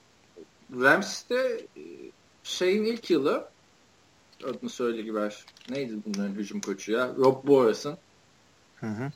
Rams'te 0.81 1.35
e, 1.77 1.81
şeyin 2.43 2.85
ilk 2.85 3.09
yılı 3.09 3.47
adını 4.43 4.69
söyle 4.69 5.01
gibi 5.01 5.19
neydi 5.69 5.93
bunların 6.05 6.33
hücum 6.33 6.61
koçu 6.61 6.91
ya? 6.91 7.09
Rob 7.17 7.47
Boyas'ın. 7.47 7.97
Hı 8.75 8.87
hı. 8.87 9.11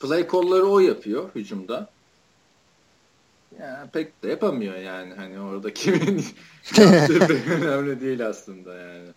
Play 0.00 0.28
call'ları 0.32 0.66
o 0.66 0.80
yapıyor 0.80 1.28
hücumda. 1.34 1.90
Yani 3.60 3.90
pek 3.90 4.22
de 4.22 4.28
yapamıyor 4.28 4.76
yani. 4.76 5.14
Hani 5.14 5.40
orada 5.40 5.74
kimin 5.74 6.24
önemli 7.50 8.00
değil 8.00 8.26
aslında 8.26 8.74
yani. 8.74 9.08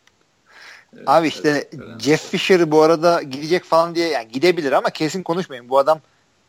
Evet, 0.96 1.10
Abi 1.10 1.28
işte 1.28 1.50
evet, 1.50 2.00
Jeff 2.00 2.30
Fisher 2.30 2.72
bu 2.72 2.82
arada 2.82 3.22
gidecek 3.22 3.64
falan 3.64 3.96
diye 3.96 4.10
yani 4.10 4.28
gidebilir 4.32 4.72
ama 4.72 4.90
kesin 4.90 5.24
konuşmayın. 5.24 5.70
Bu 5.70 5.78
adam 5.78 6.02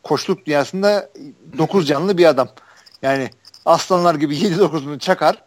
koçluk 0.03 0.45
dünyasında 0.45 1.09
9 1.57 1.87
canlı 1.87 2.17
bir 2.17 2.25
adam. 2.25 2.49
Yani 3.01 3.29
aslanlar 3.65 4.15
gibi 4.15 4.35
7-9'unu 4.35 4.99
çakar. 4.99 5.43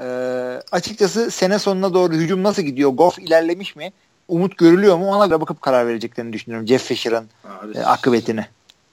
Ee, 0.00 0.60
açıkçası 0.72 1.30
sene 1.30 1.58
sonuna 1.58 1.94
doğru 1.94 2.14
hücum 2.14 2.42
nasıl 2.42 2.62
gidiyor? 2.62 2.90
Goff 2.90 3.18
ilerlemiş 3.18 3.76
mi? 3.76 3.92
Umut 4.28 4.58
görülüyor 4.58 4.96
mu? 4.96 5.10
Ona 5.10 5.26
göre 5.26 5.40
bakıp 5.40 5.62
karar 5.62 5.86
vereceklerini 5.86 6.32
düşünüyorum. 6.32 6.66
Jeff 6.68 6.82
Fisher'ın 6.84 7.28
e, 7.74 7.80
akıbetini. 7.80 8.46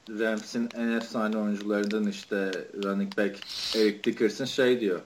Rams'in 0.09 0.69
en 0.77 0.87
efsane 0.87 1.37
oyuncularından 1.37 2.07
işte 2.07 2.51
running 2.83 3.17
back 3.17 3.35
Eric 3.75 4.03
Dickerson 4.03 4.45
şey 4.45 4.79
diyor. 4.79 4.99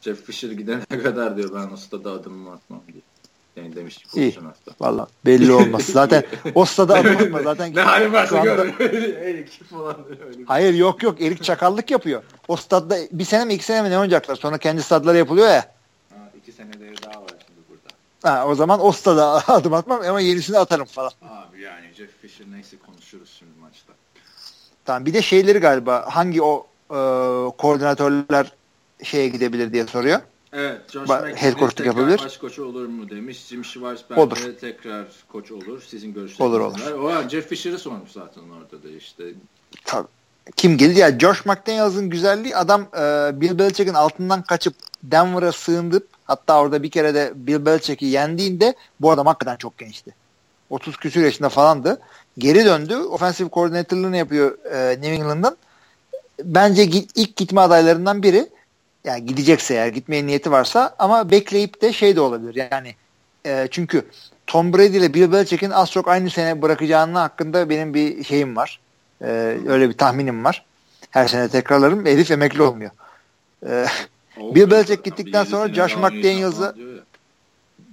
Jeff 0.00 0.24
Fisher 0.24 0.50
gidene 0.50 0.84
kadar 1.02 1.36
diyor 1.36 1.50
ben 1.54 1.74
o 1.74 1.76
stada 1.76 2.10
adımımı 2.10 2.52
atmam 2.52 2.80
diye. 2.92 3.02
Yani 3.56 3.76
demiş 3.76 3.96
ki 3.96 4.04
İyi. 4.20 4.34
Valla 4.80 5.06
belli 5.26 5.52
olmaz. 5.52 5.82
Zaten 5.82 6.24
o 6.54 6.64
stada 6.64 6.94
adım 6.94 7.16
atma. 7.16 7.42
Zaten 7.42 7.74
ne 7.74 7.80
halim 7.80 8.12
varsa 8.12 8.38
anda... 8.38 8.54
gör. 8.54 8.80
Erik 9.20 9.64
falan. 9.64 9.96
Öyle. 10.28 10.44
Hayır 10.46 10.74
yok 10.74 11.02
yok. 11.02 11.20
Erik 11.20 11.44
çakallık 11.44 11.90
yapıyor. 11.90 12.22
O 12.48 12.56
stadda 12.56 12.96
bir 13.12 13.24
sene 13.24 13.44
mi 13.44 13.54
iki 13.54 13.64
sene 13.64 13.82
mi 13.82 13.90
ne 13.90 13.94
oynayacaklar? 13.98 14.36
Sonra 14.36 14.58
kendi 14.58 14.82
stadları 14.82 15.18
yapılıyor 15.18 15.48
ya. 15.48 15.72
Ha, 16.10 16.16
iki 16.38 16.52
seneleri 16.52 17.02
daha 17.02 17.22
var. 17.22 17.25
Ha, 18.26 18.46
o 18.46 18.54
zaman 18.54 18.84
o 18.86 18.92
stada 18.92 19.42
adım 19.48 19.72
atmam 19.74 20.00
ama 20.08 20.20
yenisini 20.20 20.58
atarım 20.58 20.84
falan. 20.86 21.10
Abi 21.22 21.60
yani 21.60 21.86
Jeff 21.96 22.10
Fisher 22.22 22.46
neyse 22.50 22.76
konuşuruz 22.86 23.36
şimdi 23.38 23.52
maçta. 23.60 23.92
Tamam 24.84 25.06
bir 25.06 25.14
de 25.14 25.22
şeyleri 25.22 25.58
galiba 25.58 26.06
hangi 26.10 26.42
o 26.42 26.66
e, 26.90 26.98
koordinatörler 27.58 28.52
şeye 29.02 29.28
gidebilir 29.28 29.72
diye 29.72 29.86
soruyor. 29.86 30.20
Evet. 30.52 30.80
Josh 30.92 31.08
ba- 31.08 31.36
head 31.36 31.52
tekrar 31.52 31.84
yapabilir. 31.84 32.20
baş 32.24 32.36
koçu 32.36 32.64
olur 32.64 32.86
mu 32.86 33.10
demiş. 33.10 33.46
Jim 33.46 33.64
Schwartz 33.64 34.04
bence 34.10 34.20
olur. 34.20 34.36
tekrar 34.60 35.06
koç 35.32 35.52
olur. 35.52 35.82
Sizin 35.82 36.14
görüşleriniz 36.14 36.40
Olur 36.40 36.60
olur. 36.60 36.90
O 36.90 37.28
Jeff 37.28 37.48
Fisher'ı 37.48 37.78
sormuş 37.78 38.10
zaten 38.10 38.42
orada 38.42 38.82
da 38.82 38.88
işte. 38.88 39.24
Tabii. 39.84 40.08
Kim 40.56 40.76
geldi 40.76 40.98
ya? 40.98 41.18
Josh 41.18 41.46
McDaniels'ın 41.46 42.10
güzelliği 42.10 42.56
adam 42.56 42.82
e, 42.82 43.30
Bill 43.40 43.58
Belichick'in 43.58 43.94
altından 43.94 44.42
kaçıp 44.42 44.74
Denver'a 45.02 45.52
sığındıp 45.52 46.15
hatta 46.26 46.60
orada 46.60 46.82
bir 46.82 46.90
kere 46.90 47.14
de 47.14 47.32
Bill 47.34 47.66
Belichick'i 47.66 48.06
yendiğinde 48.06 48.74
bu 49.00 49.10
adam 49.10 49.26
hakikaten 49.26 49.56
çok 49.56 49.78
gençti. 49.78 50.14
30 50.70 50.96
küsur 50.96 51.20
yaşında 51.20 51.48
falandı. 51.48 52.00
Geri 52.38 52.64
döndü. 52.64 52.96
Offensive 52.96 53.48
koordinatörlüğünü 53.48 54.16
yapıyor 54.16 54.58
e, 54.64 54.90
New 54.90 55.14
England'ın. 55.14 55.56
Bence 56.44 56.84
ilk 57.14 57.36
gitme 57.36 57.60
adaylarından 57.60 58.22
biri. 58.22 58.48
Yani 59.04 59.26
gidecekse 59.26 59.74
eğer 59.74 59.88
gitmeye 59.88 60.26
niyeti 60.26 60.50
varsa 60.50 60.94
ama 60.98 61.30
bekleyip 61.30 61.82
de 61.82 61.92
şey 61.92 62.16
de 62.16 62.20
olabilir. 62.20 62.68
Yani 62.72 62.94
e, 63.46 63.68
çünkü 63.70 64.06
Tom 64.46 64.72
Brady 64.72 64.96
ile 64.96 65.14
Bill 65.14 65.32
Belichick'in 65.32 65.70
az 65.70 65.90
çok 65.90 66.08
aynı 66.08 66.30
sene 66.30 66.62
bırakacağını 66.62 67.18
hakkında 67.18 67.70
benim 67.70 67.94
bir 67.94 68.24
şeyim 68.24 68.56
var. 68.56 68.80
E, 69.22 69.26
öyle 69.66 69.88
bir 69.88 69.98
tahminim 69.98 70.44
var. 70.44 70.64
Her 71.10 71.28
sene 71.28 71.48
tekrarlarım. 71.48 72.06
Elif 72.06 72.30
emekli 72.30 72.62
olmuyor. 72.62 72.90
E, 73.68 73.86
Bill 74.36 74.70
Belichick 74.70 75.04
gittikten 75.04 75.44
sonra 75.44 75.74
Josh 75.74 75.96
McDaniels'ı 75.96 76.74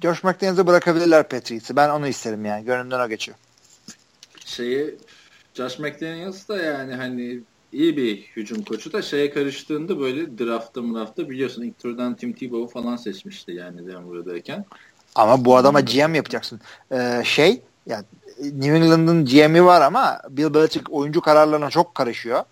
Josh 0.01 0.23
McDaniels'ı 0.23 0.67
bırakabilirler 0.67 1.29
Patriots'ı. 1.29 1.75
Ben 1.75 1.89
onu 1.89 2.07
isterim 2.07 2.45
yani. 2.45 2.65
Gönlümden 2.65 2.99
o 2.99 3.09
geçiyor. 3.09 3.37
Şeyi 4.45 4.95
Josh 5.53 5.79
McDaniels 5.79 6.47
da 6.47 6.61
yani 6.61 6.93
hani 6.93 7.39
iyi 7.73 7.97
bir 7.97 8.21
hücum 8.35 8.63
koçu 8.63 8.93
da 8.93 9.01
şeye 9.01 9.29
karıştığında 9.29 9.99
böyle 9.99 10.37
draftta 10.37 10.81
draftta 10.81 11.29
biliyorsun 11.29 11.63
ilk 11.63 11.79
turdan 11.79 12.15
Tim 12.15 12.33
Tebow'u 12.33 12.67
falan 12.67 12.95
seçmişti 12.95 13.51
yani 13.51 13.87
Denver'dayken. 13.87 14.65
Ama 15.15 15.45
bu 15.45 15.57
adama 15.57 15.81
GM 15.81 16.15
yapacaksın. 16.15 16.61
Ee, 16.91 17.21
şey 17.25 17.61
yani 17.85 18.05
New 18.39 18.77
England'ın 18.77 19.25
GM'i 19.25 19.65
var 19.65 19.81
ama 19.81 20.21
Bill 20.29 20.53
Belichick 20.53 20.93
oyuncu 20.93 21.21
kararlarına 21.21 21.69
çok 21.69 21.95
karışıyor. 21.95 22.43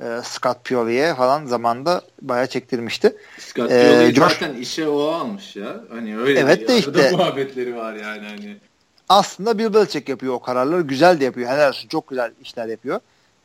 Ee, 0.00 0.20
Scott 0.24 0.64
Pioli'ye 0.64 1.14
falan 1.14 1.46
zamanda 1.46 2.02
bayağı 2.22 2.46
çektirmişti. 2.46 3.16
Scott 3.38 3.68
Pioli 3.68 4.04
ee, 4.04 4.14
Josh... 4.14 4.32
zaten 4.32 4.54
işe 4.54 4.88
o 4.88 5.00
almış 5.00 5.56
ya. 5.56 5.84
Hani 5.90 6.18
öyle 6.18 6.40
evet 6.40 6.68
de 6.68 6.78
işte 6.78 7.10
muhabbetleri 7.10 7.76
var 7.76 7.94
yani 7.94 8.26
hani. 8.26 8.56
Aslında 9.08 9.58
Bill 9.58 9.74
Belichick 9.74 10.08
yapıyor 10.08 10.34
o 10.34 10.38
kararları. 10.38 10.82
Güzel 10.82 11.20
de 11.20 11.24
yapıyor. 11.24 11.50
Helal 11.50 11.68
olsun. 11.68 11.88
Çok 11.88 12.08
güzel 12.08 12.32
işler 12.42 12.66
yapıyor. 12.66 13.00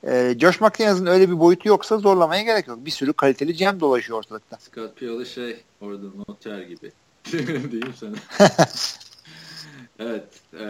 Ee, 0.07 0.35
Josh 0.39 0.61
McDaniels'ın 0.61 1.05
öyle 1.05 1.29
bir 1.29 1.39
boyutu 1.39 1.67
yoksa 1.67 1.97
zorlamaya 1.97 2.43
gerek 2.43 2.67
yok. 2.67 2.85
Bir 2.85 2.91
sürü 2.91 3.13
kaliteli 3.13 3.53
GM 3.53 3.79
dolaşıyor 3.79 4.19
ortalıkta. 4.19 4.57
Scott 4.57 4.95
Pioli 4.95 5.25
şey 5.25 5.63
orada 5.81 6.05
noter 6.27 6.61
gibi. 6.61 6.91
Diyeyim 7.71 7.93
sana. 7.99 8.15
evet. 9.99 10.23
E, 10.53 10.65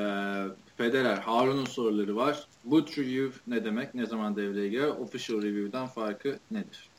Federer. 0.80 1.18
Harun'un 1.18 1.66
soruları 1.66 2.16
var. 2.16 2.48
Boot 2.64 2.98
Review 2.98 3.40
ne 3.48 3.66
demek? 3.66 3.96
Ne 3.96 4.06
zaman 4.06 4.36
devreye 4.36 4.70
girer? 4.70 4.88
Official 4.88 5.42
Review'dan 5.42 5.88
farkı 5.88 6.40
nedir? 6.52 6.90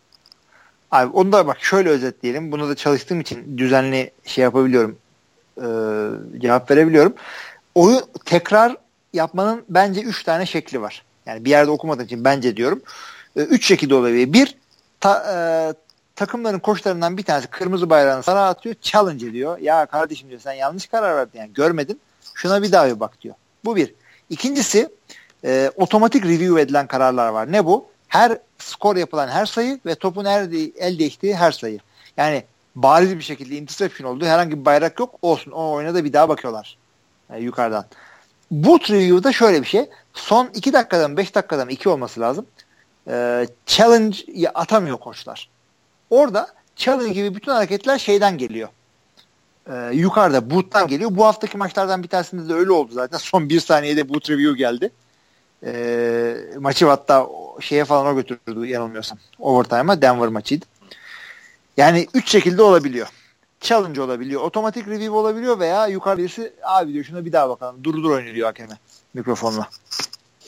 Abi 0.91 1.13
onu 1.13 1.33
da 1.33 1.47
bak 1.47 1.61
şöyle 1.61 1.89
özetleyelim. 1.89 2.53
Bunu 2.53 2.69
da 2.69 2.75
çalıştığım 2.77 3.21
için 3.21 3.59
düzenli 3.59 4.11
şey 4.25 4.45
yapabiliyorum. 4.45 4.99
E, 5.57 5.67
cevap 6.41 6.71
verebiliyorum. 6.71 7.15
Oyun 7.75 8.03
tekrar 8.25 8.77
yapmanın 9.13 9.65
bence 9.69 10.01
üç 10.01 10.25
tane 10.25 10.47
şekli 10.47 10.81
var. 10.81 11.05
Yani 11.27 11.45
bir 11.45 11.51
yerde 11.51 11.71
okumadığım 11.71 12.05
için 12.05 12.25
bence 12.25 12.57
diyorum. 12.57 12.83
E, 13.37 13.41
üç 13.41 13.67
şekilde 13.67 13.95
olabilir. 13.95 14.33
Bir, 14.33 14.57
ta, 15.01 15.25
e, 15.33 15.39
takımların 16.17 16.59
koçlarından 16.59 17.17
bir 17.17 17.23
tanesi 17.23 17.47
kırmızı 17.49 17.91
bayrağını 17.91 18.23
sana 18.23 18.49
atıyor. 18.49 18.75
Challenge 18.81 19.27
ediyor. 19.27 19.59
Ya 19.59 19.87
kardeşim 19.87 20.29
diyor 20.29 20.41
sen 20.41 20.53
yanlış 20.53 20.87
karar 20.87 21.17
verdin. 21.17 21.39
Yani 21.39 21.53
görmedin. 21.53 22.01
Şuna 22.35 22.63
bir 22.63 22.73
daha 22.73 22.89
bir 22.89 23.01
bak 23.01 23.21
diyor. 23.21 23.35
Bu 23.65 23.77
bir. 23.77 23.95
İkincisi 24.31 24.89
e, 25.45 25.71
otomatik 25.77 26.25
review 26.25 26.61
edilen 26.61 26.87
kararlar 26.87 27.29
var. 27.29 27.53
Ne 27.53 27.67
bu? 27.67 27.87
Her 28.09 28.39
skor 28.59 28.97
yapılan 28.97 29.29
her 29.29 29.47
sayı 29.47 29.81
ve 29.87 29.95
topun 29.95 30.25
el, 30.25 30.71
el 30.77 30.99
değiştiği 30.99 31.37
her 31.37 31.53
sayı. 31.53 31.79
Yani 32.17 32.45
bariz 32.75 33.17
bir 33.17 33.23
şekilde 33.23 33.57
interception 33.57 34.15
oldu. 34.15 34.25
Herhangi 34.25 34.61
bir 34.61 34.65
bayrak 34.65 35.01
yok. 35.01 35.15
Olsun. 35.23 35.51
O 35.51 35.71
oyuna 35.71 35.95
da 35.95 36.05
bir 36.05 36.13
daha 36.13 36.29
bakıyorlar. 36.29 36.79
Yani 37.31 37.43
yukarıdan. 37.43 37.85
Boot 38.51 38.91
review'da 38.91 39.33
şöyle 39.33 39.63
bir 39.63 39.67
şey. 39.67 39.89
Son 40.15 40.51
2 40.55 40.73
dakikadan 40.73 41.17
5 41.17 41.35
dakikadan 41.35 41.69
2 41.69 41.89
olması 41.89 42.21
lazım. 42.21 42.47
Ee, 43.09 43.47
challenge 43.67 44.17
atamıyor 44.55 44.99
koçlar. 44.99 45.51
Orada 46.11 46.49
challenge 46.77 47.13
gibi 47.13 47.35
bütün 47.35 47.53
hareketler 47.53 47.99
şeyden 47.99 48.39
geliyor. 48.39 48.69
Ee, 49.71 49.91
yukarıda 49.93 50.51
boot'tan 50.51 50.89
geliyor. 50.89 51.11
Bu 51.13 51.25
haftaki 51.25 51.57
maçlardan 51.57 52.03
bir 52.03 52.09
tanesinde 52.09 52.49
de 52.49 52.55
öyle 52.55 52.73
oldu 52.73 52.93
zaten. 52.93 53.19
Son 53.19 53.49
bir 53.49 53.61
saniyede 53.61 54.09
boot 54.09 54.31
review 54.31 54.59
geldi. 54.59 54.91
Ee, 55.65 56.37
maçı 56.59 56.87
hatta 56.87 57.27
şeye 57.61 57.85
falan 57.85 58.07
o 58.07 58.17
götürdü 58.17 58.67
yanılmıyorsam. 58.67 59.19
Overtime'a 59.39 60.03
Denver 60.03 60.29
maçıydı. 60.29 60.67
Yani 61.77 62.07
üç 62.15 62.31
şekilde 62.31 62.63
olabiliyor 62.63 63.09
challenge 63.61 64.01
olabiliyor. 64.01 64.41
Otomatik 64.41 64.89
review 64.89 65.11
olabiliyor 65.11 65.59
veya 65.59 65.87
yukarı 65.87 66.19
birisi 66.19 66.53
abi 66.63 66.93
diyor 66.93 67.05
şuna 67.05 67.25
bir 67.25 67.33
daha 67.33 67.49
bakalım. 67.49 67.85
Durdur 67.85 68.11
oyunu 68.11 68.35
diyor 68.35 68.47
hakeme 68.47 68.79
mikrofonla. 69.15 69.69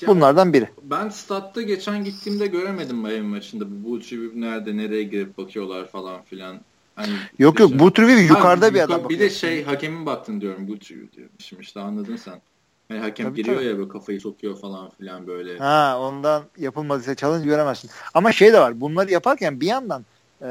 Ya, 0.00 0.08
Bunlardan 0.08 0.52
biri. 0.52 0.68
Ben 0.82 1.08
statta 1.08 1.62
geçen 1.62 2.04
gittiğimde 2.04 2.46
göremedim 2.46 2.96
Miami 2.96 3.20
maçında. 3.20 3.64
Bu 3.68 3.98
review 3.98 4.40
nerede 4.40 4.76
nereye 4.76 5.02
girip 5.02 5.38
bakıyorlar 5.38 5.88
falan 5.88 6.22
filan. 6.22 6.60
Hani 6.96 7.12
yok 7.38 7.60
yok 7.60 7.70
bu 7.74 7.92
review 7.98 8.22
yukarıda 8.22 8.66
ha, 8.66 8.74
bir 8.74 8.80
adam. 8.80 9.08
Bir 9.08 9.18
de 9.18 9.30
şey 9.30 9.64
hakemin 9.64 10.06
baktın 10.06 10.40
diyorum 10.40 10.68
bu 10.68 10.72
review 10.72 11.12
diyormuşum 11.16 11.60
işte 11.60 11.80
anladın 11.80 12.16
sen. 12.16 12.40
Yani 12.90 13.00
hakem 13.00 13.26
tabii, 13.26 13.36
giriyor 13.36 13.56
tabii. 13.56 13.66
ya 13.66 13.78
böyle 13.78 13.88
kafayı 13.88 14.20
sokuyor 14.20 14.56
falan 14.56 14.90
filan 14.90 15.26
böyle. 15.26 15.58
Ha 15.58 15.98
ondan 16.00 16.42
yapılmadıysa 16.58 17.14
challenge 17.14 17.44
göremezsin. 17.44 17.90
Ama 18.14 18.32
şey 18.32 18.52
de 18.52 18.60
var 18.60 18.80
bunları 18.80 19.10
yaparken 19.10 19.60
bir 19.60 19.66
yandan 19.66 20.04
e, 20.42 20.48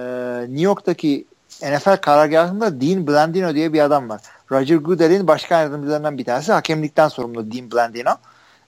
New 0.47 0.61
York'taki 0.61 1.25
NFL 1.61 1.97
karargahında 1.97 2.81
Dean 2.81 3.07
Blandino 3.07 3.55
diye 3.55 3.73
bir 3.73 3.79
adam 3.79 4.09
var. 4.09 4.21
Roger 4.51 4.75
Goodell'in 4.75 5.27
başkan 5.27 5.61
yardımcılarından 5.61 6.17
bir 6.17 6.25
tanesi. 6.25 6.51
Hakemlikten 6.51 7.07
sorumlu 7.07 7.51
Dean 7.51 7.71
Blandino. 7.71 8.15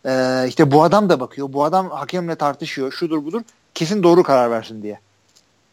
Ee, 0.06 0.46
işte 0.48 0.72
bu 0.72 0.84
adam 0.84 1.10
da 1.10 1.20
bakıyor. 1.20 1.54
Bu 1.54 1.64
adam 1.64 1.90
hakemle 1.90 2.36
tartışıyor. 2.36 2.92
Şudur 2.92 3.26
budur. 3.26 3.42
Kesin 3.74 4.04
doğru 4.04 4.24
karar 4.24 4.52
versin 4.52 4.84
diye. 4.84 5.00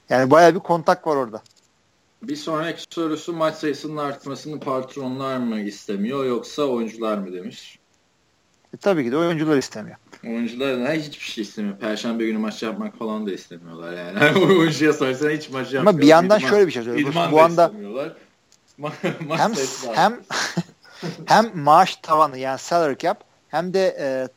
Yani 0.09 0.31
baya 0.31 0.55
bir 0.55 0.61
kontak 0.61 1.07
var 1.07 1.17
orada. 1.17 1.43
Bir 2.23 2.37
sonraki 2.37 2.83
sorusu 2.91 3.33
maç 3.33 3.55
sayısının 3.55 3.97
artmasını 3.97 4.61
patronlar 4.61 5.37
mı 5.37 5.61
istemiyor 5.61 6.25
yoksa 6.25 6.63
oyuncular 6.63 7.19
mı 7.19 7.33
demiş. 7.33 7.79
E, 8.75 8.77
tabii 8.77 9.05
ki 9.05 9.13
de 9.13 9.17
oyuncular 9.17 9.57
istemiyor. 9.57 9.97
Oyuncular 10.25 10.81
da 10.81 10.93
hiçbir 10.93 11.25
şey 11.25 11.43
istemiyor. 11.43 11.79
Perşembe 11.79 12.27
günü 12.27 12.39
maç 12.39 12.63
yapmak 12.63 12.99
falan 12.99 13.27
da 13.27 13.33
istemiyorlar 13.33 13.93
yani. 13.93 14.39
oyuncuya 14.59 14.93
sorsan 14.93 15.31
hiç 15.31 15.51
maç 15.51 15.73
yapmıyor. 15.73 15.81
Ama 15.83 15.99
bir 15.99 16.07
yandan 16.07 16.39
İdman, 16.39 16.51
şöyle 16.51 16.67
bir 16.67 16.73
şey 16.73 16.83
söyleyeyim. 16.83 17.13
Bu 17.33 17.41
anda 17.41 17.73
hem 19.29 19.53
hem 19.95 20.21
hem 21.25 21.51
maaş 21.55 21.97
tavanı 21.97 22.39
yani 22.39 22.59
salary 22.59 22.97
cap 22.99 23.25
hem 23.49 23.75
de 23.75 23.97
e, 24.01 24.29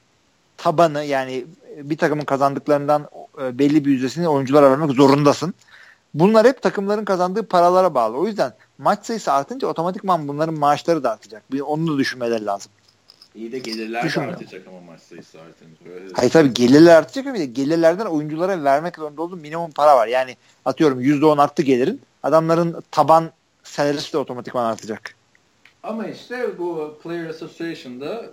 tabanı 0.58 1.04
yani 1.04 1.46
bir 1.78 1.98
takımın 1.98 2.26
kazandıklarından 2.26 3.10
e, 3.42 3.60
belli 3.60 3.86
bir 3.86 3.92
yüzdesini 3.92 4.28
oyunculara 4.28 4.72
vermek 4.72 4.92
zorundasın. 4.92 5.54
Bunlar 6.14 6.48
hep 6.48 6.62
takımların 6.62 7.06
kazandığı 7.06 7.44
paralara 7.44 7.94
bağlı. 7.94 8.18
O 8.18 8.28
yüzden 8.28 8.54
maç 8.78 9.06
sayısı 9.06 9.32
artınca 9.32 9.68
otomatikman 9.68 10.28
bunların 10.28 10.56
maaşları 10.56 11.04
da 11.04 11.12
artacak. 11.12 11.52
Bir, 11.52 11.60
onu 11.60 11.94
da 11.94 11.98
düşünmeleri 11.98 12.46
lazım. 12.46 12.72
İyi 13.36 13.52
de 13.52 13.60
gelirler 13.60 14.16
de 14.16 14.22
artacak 14.22 14.68
ama 14.68 14.82
maç 14.82 15.02
sayısı 15.02 15.38
artınca. 15.42 15.94
Öyle 15.94 16.14
Hayır 16.14 16.32
tabii 16.32 16.54
gelirler 16.54 16.96
artacak 16.96 17.28
ama 17.28 17.38
gelirlerden 17.38 18.06
oyunculara 18.06 18.64
vermek 18.64 18.96
zorunda 18.96 19.22
olduğu 19.22 19.38
minimum 19.38 19.72
para 19.72 19.96
var. 19.96 20.08
Yani 20.08 20.38
atıyorum 20.66 21.02
%10 21.02 21.42
arttı 21.42 21.62
gelirin. 21.62 22.02
Adamların 22.24 22.84
taban 22.92 23.32
salarisi 23.64 24.14
de 24.14 24.18
otomatikman 24.18 24.66
artacak. 24.66 25.16
Ama 25.84 26.08
işte 26.08 26.58
bu 26.58 27.00
Player 27.04 27.30
Association'da 27.30 28.26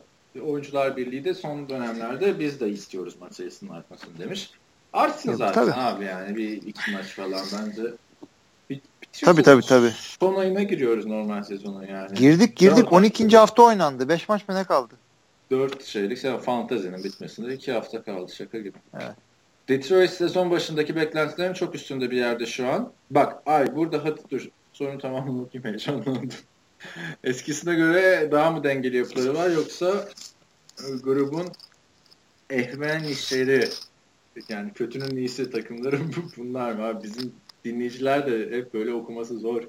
Oyuncular 0.43 0.97
Birliği 0.97 1.24
de 1.24 1.35
son 1.35 1.68
dönemlerde 1.68 2.39
biz 2.39 2.61
de 2.61 2.68
istiyoruz 2.68 3.14
maç 3.20 3.35
sayısının 3.35 3.70
artmasını 3.70 4.18
demiş. 4.18 4.51
Artsın 4.93 5.34
zaten 5.34 5.64
tabii. 5.64 5.74
abi 5.74 6.05
yani 6.05 6.36
bir 6.36 6.53
iki 6.53 6.91
maç 6.91 7.07
falan 7.07 7.45
bence. 7.53 7.82
Tabii 9.24 9.43
tabii 9.43 9.62
tabii. 9.62 9.91
Son 9.91 10.34
ayına 10.34 10.62
giriyoruz 10.62 11.07
normal 11.07 11.43
sezona 11.43 11.86
yani. 11.86 12.14
Girdik 12.14 12.57
girdik. 12.57 12.84
Tamam. 12.84 12.93
12. 12.93 13.36
hafta 13.36 13.62
oynandı. 13.62 14.09
5 14.09 14.28
maç 14.28 14.49
mı 14.49 14.55
ne 14.55 14.64
kaldı? 14.64 14.95
4 15.51 15.84
şeylik 15.84 16.18
şey, 16.18 16.38
fantezinin 16.38 17.05
bitmesinde 17.05 17.55
2 17.55 17.72
hafta 17.72 18.03
kaldı 18.03 18.32
şaka 18.34 18.59
gibi. 18.59 18.78
Evet. 18.95 19.14
Detroit 19.68 20.11
sezon 20.11 20.51
başındaki 20.51 20.97
beklentilerin 20.97 21.53
çok 21.53 21.74
üstünde 21.74 22.11
bir 22.11 22.16
yerde 22.16 22.47
şu 22.47 22.68
an. 22.68 22.93
Bak 23.11 23.43
ay 23.47 23.76
burada 23.76 24.05
hadi 24.05 24.20
dur. 24.30 24.49
Sorunu 24.72 24.99
tamamını 24.99 25.43
okuyayım 25.43 25.68
heyecanlandım. 25.68 26.28
Eskisine 27.24 27.74
göre 27.74 28.28
daha 28.32 28.51
mı 28.51 28.64
dengeli 28.64 28.97
yapıları 28.97 29.34
var 29.34 29.51
yoksa 29.51 30.09
grubun 31.03 31.47
ehmen 32.51 33.05
işleri 33.05 33.68
yani 34.49 34.72
kötünün 34.72 35.16
iyisi 35.16 35.51
takımları 35.51 35.99
bunlar 36.37 36.72
mı 36.72 36.83
abi? 36.83 37.03
Bizim 37.03 37.33
dinleyiciler 37.64 38.26
de 38.26 38.57
hep 38.57 38.74
böyle 38.74 38.93
okuması 38.93 39.39
zor 39.39 39.62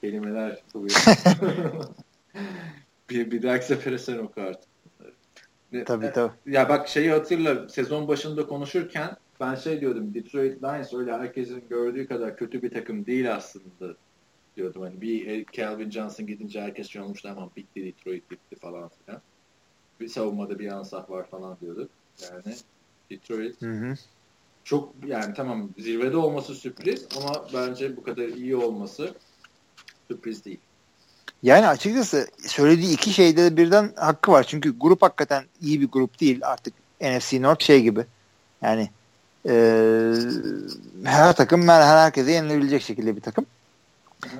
kelimeler 0.00 0.62
oluyor. 0.74 1.00
bir, 3.10 3.30
bir 3.30 3.42
dahaki 3.42 3.66
sefere 3.66 3.98
sen 3.98 4.18
oku 4.18 4.40
artık. 4.40 4.72
Tabii 5.86 6.06
e, 6.06 6.12
tabii. 6.12 6.32
Ya 6.46 6.68
bak 6.68 6.88
şeyi 6.88 7.10
hatırla 7.10 7.68
sezon 7.68 8.08
başında 8.08 8.46
konuşurken 8.46 9.16
ben 9.40 9.54
şey 9.54 9.80
diyordum 9.80 10.14
Detroit 10.14 10.62
Lions 10.62 10.94
öyle 10.94 11.12
herkesin 11.12 11.64
gördüğü 11.70 12.06
kadar 12.06 12.36
kötü 12.36 12.62
bir 12.62 12.70
takım 12.70 13.06
değil 13.06 13.34
aslında 13.34 13.96
diyordum. 14.56 14.82
Hani 14.82 15.00
bir 15.00 15.44
Calvin 15.52 15.90
Johnson 15.90 16.26
gidince 16.26 16.60
herkes 16.60 16.88
şey 16.88 17.02
olmuştu 17.02 17.28
ama 17.28 17.50
bitti 17.56 17.84
Detroit 17.84 18.30
bitti 18.30 18.56
falan 18.56 18.88
filan. 18.88 19.20
Bir 20.00 20.08
savunmada 20.08 20.58
bir 20.58 20.68
ansah 20.68 21.10
var 21.10 21.26
falan 21.26 21.56
diyorduk. 21.60 21.90
Yani 22.22 22.56
Detroit 23.12 23.62
hı 23.62 23.72
hı. 23.72 23.94
çok 24.64 24.92
yani 25.06 25.34
tamam 25.34 25.68
zirvede 25.78 26.16
olması 26.16 26.54
sürpriz 26.54 27.06
ama 27.16 27.44
bence 27.54 27.96
bu 27.96 28.02
kadar 28.02 28.28
iyi 28.28 28.56
olması 28.56 29.14
sürpriz 30.08 30.44
değil. 30.44 30.58
Yani 31.42 31.68
açıkçası 31.68 32.28
söylediği 32.46 32.92
iki 32.92 33.10
şeyde 33.10 33.44
de 33.44 33.56
birden 33.56 33.92
hakkı 33.96 34.32
var. 34.32 34.44
Çünkü 34.48 34.78
grup 34.78 35.02
hakikaten 35.02 35.44
iyi 35.60 35.80
bir 35.80 35.88
grup 35.88 36.20
değil. 36.20 36.40
Artık 36.42 36.74
NFC 37.00 37.42
North 37.42 37.64
şey 37.64 37.82
gibi. 37.82 38.04
Yani 38.62 38.90
e, 39.48 39.52
her 41.04 41.36
takım 41.36 41.68
her 41.68 41.82
herkese 41.82 42.32
yenilebilecek 42.32 42.82
şekilde 42.82 43.16
bir 43.16 43.20
takım. 43.20 43.46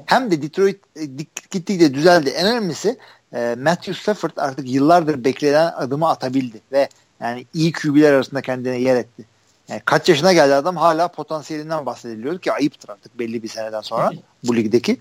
Hem 0.07 0.31
de 0.31 0.43
Detroit 0.43 0.81
e, 0.97 1.05
gittikçe 1.51 1.95
düzeldi. 1.95 2.31
En 2.31 2.47
önemlisi 2.47 2.99
e, 3.33 3.57
Matthew 3.59 3.95
Stafford 3.95 4.37
artık 4.37 4.71
yıllardır 4.71 5.25
beklenen 5.25 5.73
adımı 5.77 6.09
atabildi 6.09 6.61
ve 6.73 6.89
yani 7.23 7.47
iyi 7.55 7.73
QB'ler 7.73 8.13
arasında 8.13 8.41
kendine 8.43 8.81
yer 8.81 8.97
etti. 8.97 9.25
Yani 9.69 9.83
kaç 9.85 10.09
yaşına 10.09 10.33
geldi 10.33 10.55
adam 10.55 10.77
hala 10.77 11.09
potansiyelinden 11.09 11.87
bahsediliyor 11.87 12.39
ki 12.39 12.53
ayıptır 12.53 12.89
artık 12.89 13.19
belli 13.19 13.43
bir 13.43 13.49
seneden 13.49 13.81
sonra 13.81 14.11
bu 14.45 14.57
ligdeki. 14.57 14.97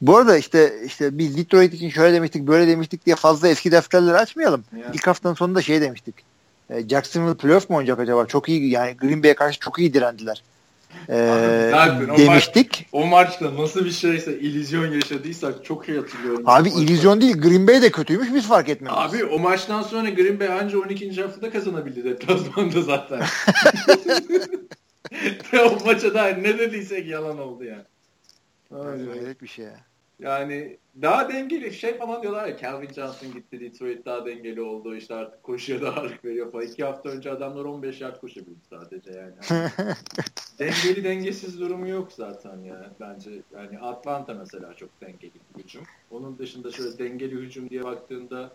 Bu 0.00 0.16
arada 0.16 0.36
işte 0.36 0.72
işte 0.86 1.18
biz 1.18 1.36
Detroit 1.36 1.74
için 1.74 1.90
şöyle 1.90 2.14
demiştik 2.14 2.46
böyle 2.46 2.68
demiştik 2.68 3.06
diye 3.06 3.16
fazla 3.16 3.48
eski 3.48 3.72
defterleri 3.72 4.16
açmayalım. 4.16 4.64
Yeah. 4.76 4.94
İlk 4.94 5.06
haftanın 5.06 5.34
sonunda 5.34 5.62
şey 5.62 5.80
demiştik. 5.80 6.14
E, 6.70 6.88
Jacksonville 6.88 7.36
playoff 7.36 7.70
mu 7.70 7.76
oynayacak 7.76 7.98
acaba? 7.98 8.26
Çok 8.26 8.48
iyi 8.48 8.70
yani 8.70 8.96
Green 8.96 9.22
Bay'e 9.22 9.34
karşı 9.34 9.58
çok 9.60 9.78
iyi 9.78 9.94
direndiler 9.94 10.42
e, 11.08 11.14
demiştik. 12.18 12.86
O, 12.92 13.06
maç, 13.06 13.42
o 13.42 13.46
maçta 13.46 13.62
nasıl 13.62 13.84
bir 13.84 13.90
şeyse 13.90 14.38
illüzyon 14.38 14.92
yaşadıysak 14.92 15.64
çok 15.64 15.88
iyi 15.88 15.98
hatırlıyorum. 15.98 16.42
Abi 16.46 16.68
illüzyon 16.68 17.20
değil 17.20 17.36
Green 17.36 17.66
Bay 17.66 17.82
de 17.82 17.90
kötüymüş 17.90 18.34
biz 18.34 18.48
fark 18.48 18.68
etmedik. 18.68 18.96
Abi 18.96 19.24
o 19.24 19.38
maçtan 19.38 19.82
sonra 19.82 20.10
Green 20.10 20.40
Bay 20.40 20.48
anca 20.48 20.78
12. 20.78 21.22
haftada 21.22 21.50
kazanabildi 21.50 22.04
deplasmanda 22.04 22.82
zaten. 22.82 23.20
o 25.54 25.84
maça 25.84 26.14
da 26.14 26.26
ne 26.26 26.58
dediysek 26.58 27.06
yalan 27.06 27.38
oldu 27.38 27.64
yani. 27.64 27.84
Hayret 28.70 29.42
bir 29.42 29.48
şey 29.48 29.64
ya. 29.64 29.87
Yani 30.20 30.78
daha 31.02 31.28
dengeli 31.28 31.74
şey 31.74 31.98
falan 31.98 32.22
diyorlar 32.22 32.46
ya 32.46 32.56
Calvin 32.56 32.92
Johnson 32.92 33.32
gitti 33.32 33.60
Detroit 33.60 34.06
daha 34.06 34.26
dengeli 34.26 34.60
oldu 34.62 34.96
işte 34.96 35.14
artık 35.14 35.42
koşuya 35.42 35.80
da 35.80 35.96
ağırlık 35.96 36.24
veriyor 36.24 36.52
falan. 36.52 36.66
İki 36.66 36.84
hafta 36.84 37.08
önce 37.08 37.30
adamlar 37.30 37.64
15 37.64 38.00
yard 38.00 38.20
koşabildi 38.20 38.58
sadece 38.70 39.10
yani. 39.12 39.34
dengeli 40.58 41.04
dengesiz 41.04 41.60
durumu 41.60 41.88
yok 41.88 42.12
zaten 42.12 42.58
ya 42.58 42.90
bence. 43.00 43.30
Yani 43.54 43.78
Atlanta 43.78 44.34
mesela 44.34 44.74
çok 44.74 45.00
dengeli 45.00 45.32
bir 45.56 45.62
hücum. 45.62 45.82
Onun 46.10 46.38
dışında 46.38 46.72
şöyle 46.72 46.98
dengeli 46.98 47.34
hücum 47.34 47.70
diye 47.70 47.84
baktığında 47.84 48.50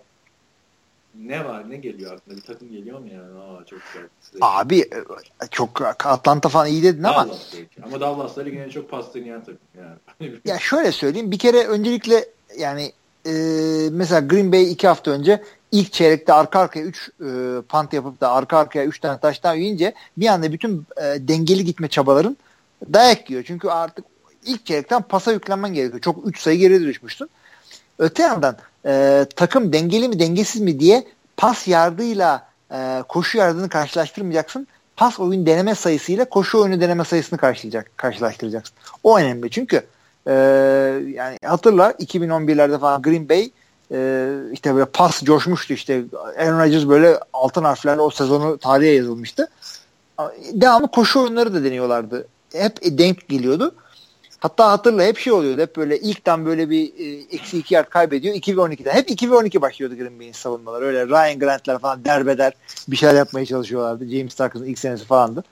ne 1.20 1.46
var 1.46 1.70
ne 1.70 1.78
geliyor 1.78 2.14
aklına 2.14 2.38
bir 2.38 2.42
takım 2.42 2.72
geliyor 2.72 3.00
mu 3.00 3.08
yani 3.08 3.40
aa 3.40 3.66
çok 3.66 3.80
güzel 3.94 4.08
abi 4.42 4.80
e, 4.80 5.04
çok 5.52 5.82
Atlanta 6.06 6.50
falan 6.50 6.68
iyi 6.68 6.84
dedin 6.84 7.04
ama 7.04 7.28
Dallas 7.28 7.54
belki. 7.54 7.84
ama 7.84 8.00
Dallas'ta 8.00 8.42
ligin 8.42 8.70
çok 8.70 8.90
pas 8.90 9.14
deneyen 9.16 9.40
takım 9.40 9.58
yani 9.78 10.34
ya 10.46 10.60
şöyle 10.60 10.92
söyleyeyim 10.92 11.32
bir 11.32 11.40
kere 11.40 11.68
öncelikle 11.68 12.26
yani 12.58 12.92
e, 13.26 13.32
mesela 13.92 14.20
Green 14.20 14.52
Bay 14.52 14.72
iki 14.72 14.88
hafta 14.88 15.12
önce 15.12 15.44
ilk 15.72 15.94
çeyrekte 15.94 16.34
arka 16.34 16.60
arkaya 16.60 16.86
3 16.86 17.10
e, 17.22 17.62
pant 17.70 17.94
yapıp 17.94 18.22
da 18.22 18.32
arka 18.32 18.58
arkaya 18.58 18.86
3 18.86 19.00
tane 19.00 19.20
taştan 19.20 19.56
yiyince 19.56 19.94
bir 20.18 20.28
anda 20.28 20.52
bütün 20.52 20.86
e, 20.98 21.04
dengeli 21.28 21.66
gitme 21.66 21.88
çabaların 21.88 22.38
dayak 22.94 23.30
yiyor. 23.30 23.44
Çünkü 23.48 23.68
artık 23.68 24.06
ilk 24.46 24.66
çeyrekten 24.66 25.02
pasa 25.02 25.32
yüklenmen 25.32 25.74
gerekiyor. 25.74 26.02
Çok 26.02 26.28
3 26.28 26.40
sayı 26.40 26.60
geri 26.60 26.82
düşmüştün. 26.82 27.30
Öte 28.00 28.24
yandan 28.24 28.58
e, 28.86 29.26
takım 29.36 29.74
dengeli 29.74 30.10
mi 30.10 30.20
dengesiz 30.20 30.62
mi 30.62 30.80
diye 30.80 31.04
pas 31.38 31.68
yardıyla 31.68 32.48
e, 32.72 33.04
koşu 33.08 33.38
yardını 33.38 33.70
karşılaştırmayacaksın. 33.70 34.68
Pas 34.96 35.20
oyun 35.20 35.46
deneme 35.46 35.76
sayısıyla 35.76 36.26
koşu 36.26 36.62
oyunu 36.62 36.82
deneme 36.82 37.04
sayısını 37.04 37.40
karşılayacak, 37.40 37.98
karşılaştıracaksın. 37.98 38.76
O 39.04 39.18
önemli 39.18 39.50
çünkü 39.50 39.84
e, 40.28 40.34
yani 41.14 41.38
hatırla 41.46 41.92
2011'lerde 41.92 42.80
falan 42.80 43.02
Green 43.02 43.30
Bay 43.30 43.52
e, 43.92 44.30
işte 44.54 44.76
böyle 44.76 44.86
pas 44.86 45.24
coşmuştu 45.24 45.74
işte 45.74 46.04
Aaron 46.38 46.60
Rodgers 46.60 46.88
böyle 46.88 47.20
altın 47.34 47.64
harflerle 47.64 48.02
o 48.02 48.10
sezonu 48.10 48.58
tarihe 48.58 48.92
yazılmıştı. 48.92 49.48
Devamlı 50.54 50.88
koşu 50.88 51.22
oyunları 51.22 51.54
da 51.54 51.64
deniyorlardı. 51.64 52.28
Hep 52.54 52.78
denk 52.84 53.30
geliyordu. 53.30 53.76
Hatta 54.44 54.72
hatırla 54.72 55.04
hep 55.04 55.18
şey 55.18 55.34
oluyordu. 55.34 55.62
Hep 55.62 55.76
böyle 55.76 56.00
ilkten 56.00 56.46
böyle 56.46 56.70
bir 56.70 56.94
e, 57.00 57.36
eksi 57.36 57.58
iki 57.58 57.74
yard 57.74 57.90
kaybediyor. 57.90 58.36
2 58.36 58.58
ve 58.58 58.62
12'den. 58.62 58.94
Hep 58.94 59.12
2 59.12 59.32
ve 59.32 59.36
12 59.36 59.62
başlıyordu 59.62 59.98
Green 59.98 60.20
Bay'in 60.20 60.32
savunmaları. 60.32 60.86
Öyle 60.86 61.08
Ryan 61.08 61.40
Grant'ler 61.40 61.80
falan 61.80 62.06
derbeder 62.06 62.54
bir 62.88 62.96
şeyler 62.96 63.16
yapmaya 63.16 63.46
çalışıyorlardı. 63.46 64.06
James 64.06 64.36
Tucker'ın 64.36 64.66
ilk 64.66 64.80
senesi 64.80 65.06
falandı. 65.06 65.44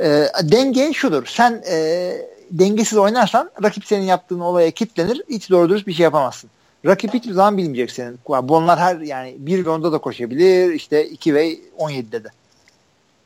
E, 0.00 0.26
denge 0.42 0.92
şudur. 0.92 1.26
Sen 1.26 1.62
e, 1.70 2.12
dengesiz 2.50 2.98
oynarsan 2.98 3.50
rakip 3.62 3.86
senin 3.86 4.04
yaptığın 4.04 4.40
olaya 4.40 4.70
kitlenir. 4.70 5.22
Hiç 5.28 5.50
doğru 5.50 5.68
dürüst 5.68 5.86
bir 5.86 5.92
şey 5.92 6.04
yapamazsın. 6.04 6.50
Rakip 6.86 7.14
hiçbir 7.14 7.32
zaman 7.32 7.58
bilmeyecek 7.58 7.90
senin. 7.90 8.18
Bu 8.28 8.56
onlar 8.56 8.78
her 8.78 8.96
yani 8.96 9.36
1 9.38 9.66
ve 9.66 9.68
10'da 9.68 9.92
da 9.92 9.98
koşabilir. 9.98 10.72
İşte 10.72 11.08
2 11.08 11.34
ve 11.34 11.54
17'de 11.78 12.24
de. 12.24 12.28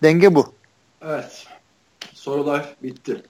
Denge 0.02 0.34
bu. 0.34 0.52
Evet. 1.02 1.46
Sorular 2.14 2.74
bitti. 2.82 3.22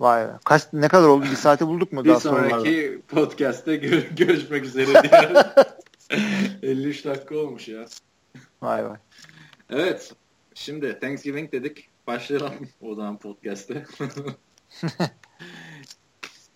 Vay 0.00 0.28
be. 0.28 0.32
Kaç, 0.44 0.62
ne 0.72 0.88
kadar 0.88 1.08
oldu? 1.08 1.24
Bir 1.24 1.36
saati 1.36 1.66
bulduk 1.66 1.92
mu? 1.92 2.04
Bir 2.04 2.08
daha 2.08 2.20
sonraki 2.20 3.02
podcast'te 3.08 3.76
gör, 3.76 4.02
görüşmek 4.16 4.64
üzere 4.64 4.86
diyelim. 4.86 5.36
53 6.62 7.04
dakika 7.04 7.36
olmuş 7.38 7.68
ya. 7.68 7.86
Vay 8.62 8.84
vay. 8.84 8.96
Evet. 9.70 10.12
Şimdi 10.54 10.98
Thanksgiving 11.00 11.52
dedik. 11.52 11.88
Başlayalım 12.06 12.54
o 12.80 12.94
zaman 12.94 13.18
podcast'te. 13.18 13.84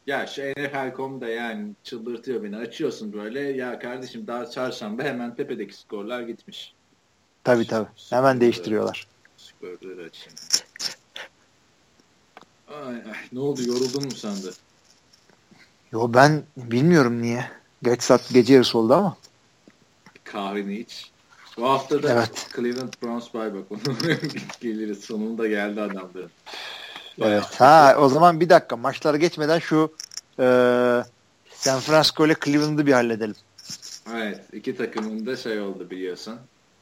Ya 0.06 0.26
şu 0.26 0.42
NFL.com'da 0.42 1.28
yani 1.28 1.72
çıldırtıyor 1.82 2.42
beni. 2.42 2.56
Açıyorsun 2.56 3.12
böyle 3.12 3.40
ya 3.40 3.78
kardeşim 3.78 4.26
daha 4.26 4.50
çarşamba 4.50 5.02
hemen 5.02 5.34
tepedeki 5.34 5.74
skorlar 5.74 6.20
gitmiş. 6.20 6.74
Tabii 7.44 7.66
tabii. 7.66 7.88
Hemen 8.10 8.40
değiştiriyorlar. 8.40 9.06
Skorları 9.36 10.02
açayım. 10.02 10.36
Ay, 12.70 12.94
ay, 12.94 13.18
ne 13.32 13.40
oldu 13.40 13.62
yoruldun 13.62 14.04
mu 14.04 14.10
sen 14.10 14.36
de? 14.36 14.50
Yo 15.92 16.14
ben 16.14 16.42
bilmiyorum 16.56 17.22
niye. 17.22 17.44
Geç 17.82 18.02
saat 18.02 18.28
gece 18.32 18.54
yarısı 18.54 18.78
oldu 18.78 18.94
ama. 18.94 19.16
Kahveni 20.24 20.78
iç. 20.78 21.10
Bu 21.56 21.70
hafta 21.70 22.02
da 22.02 22.12
evet. 22.12 22.48
Cleveland 22.56 22.92
Browns 23.02 23.34
bay 23.34 23.54
bak. 23.54 23.64
geliriz. 24.60 25.04
Sonunda 25.04 25.48
geldi 25.48 25.80
adamların. 25.80 26.30
Evet. 27.20 27.60
Ha 27.60 27.96
o 27.98 28.08
zaman 28.08 28.40
bir 28.40 28.48
dakika 28.48 28.76
maçlara 28.76 29.16
geçmeden 29.16 29.58
şu 29.58 29.92
e, 30.38 30.44
San 31.50 31.80
Francisco 31.80 32.26
ile 32.26 32.36
Cleveland'ı 32.44 32.86
bir 32.86 32.92
halledelim. 32.92 33.36
Evet. 34.14 34.40
iki 34.52 34.76
takımın 34.76 35.26
da 35.26 35.36
şey 35.36 35.60
oldu 35.60 35.90
biliyorsun. 35.90 36.36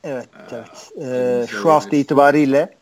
Evet. 0.04 0.28
Ee, 0.36 0.54
evet. 0.54 0.92
E, 1.00 1.46
şu 1.50 1.70
hafta 1.70 1.96
itibariyle 1.96 2.76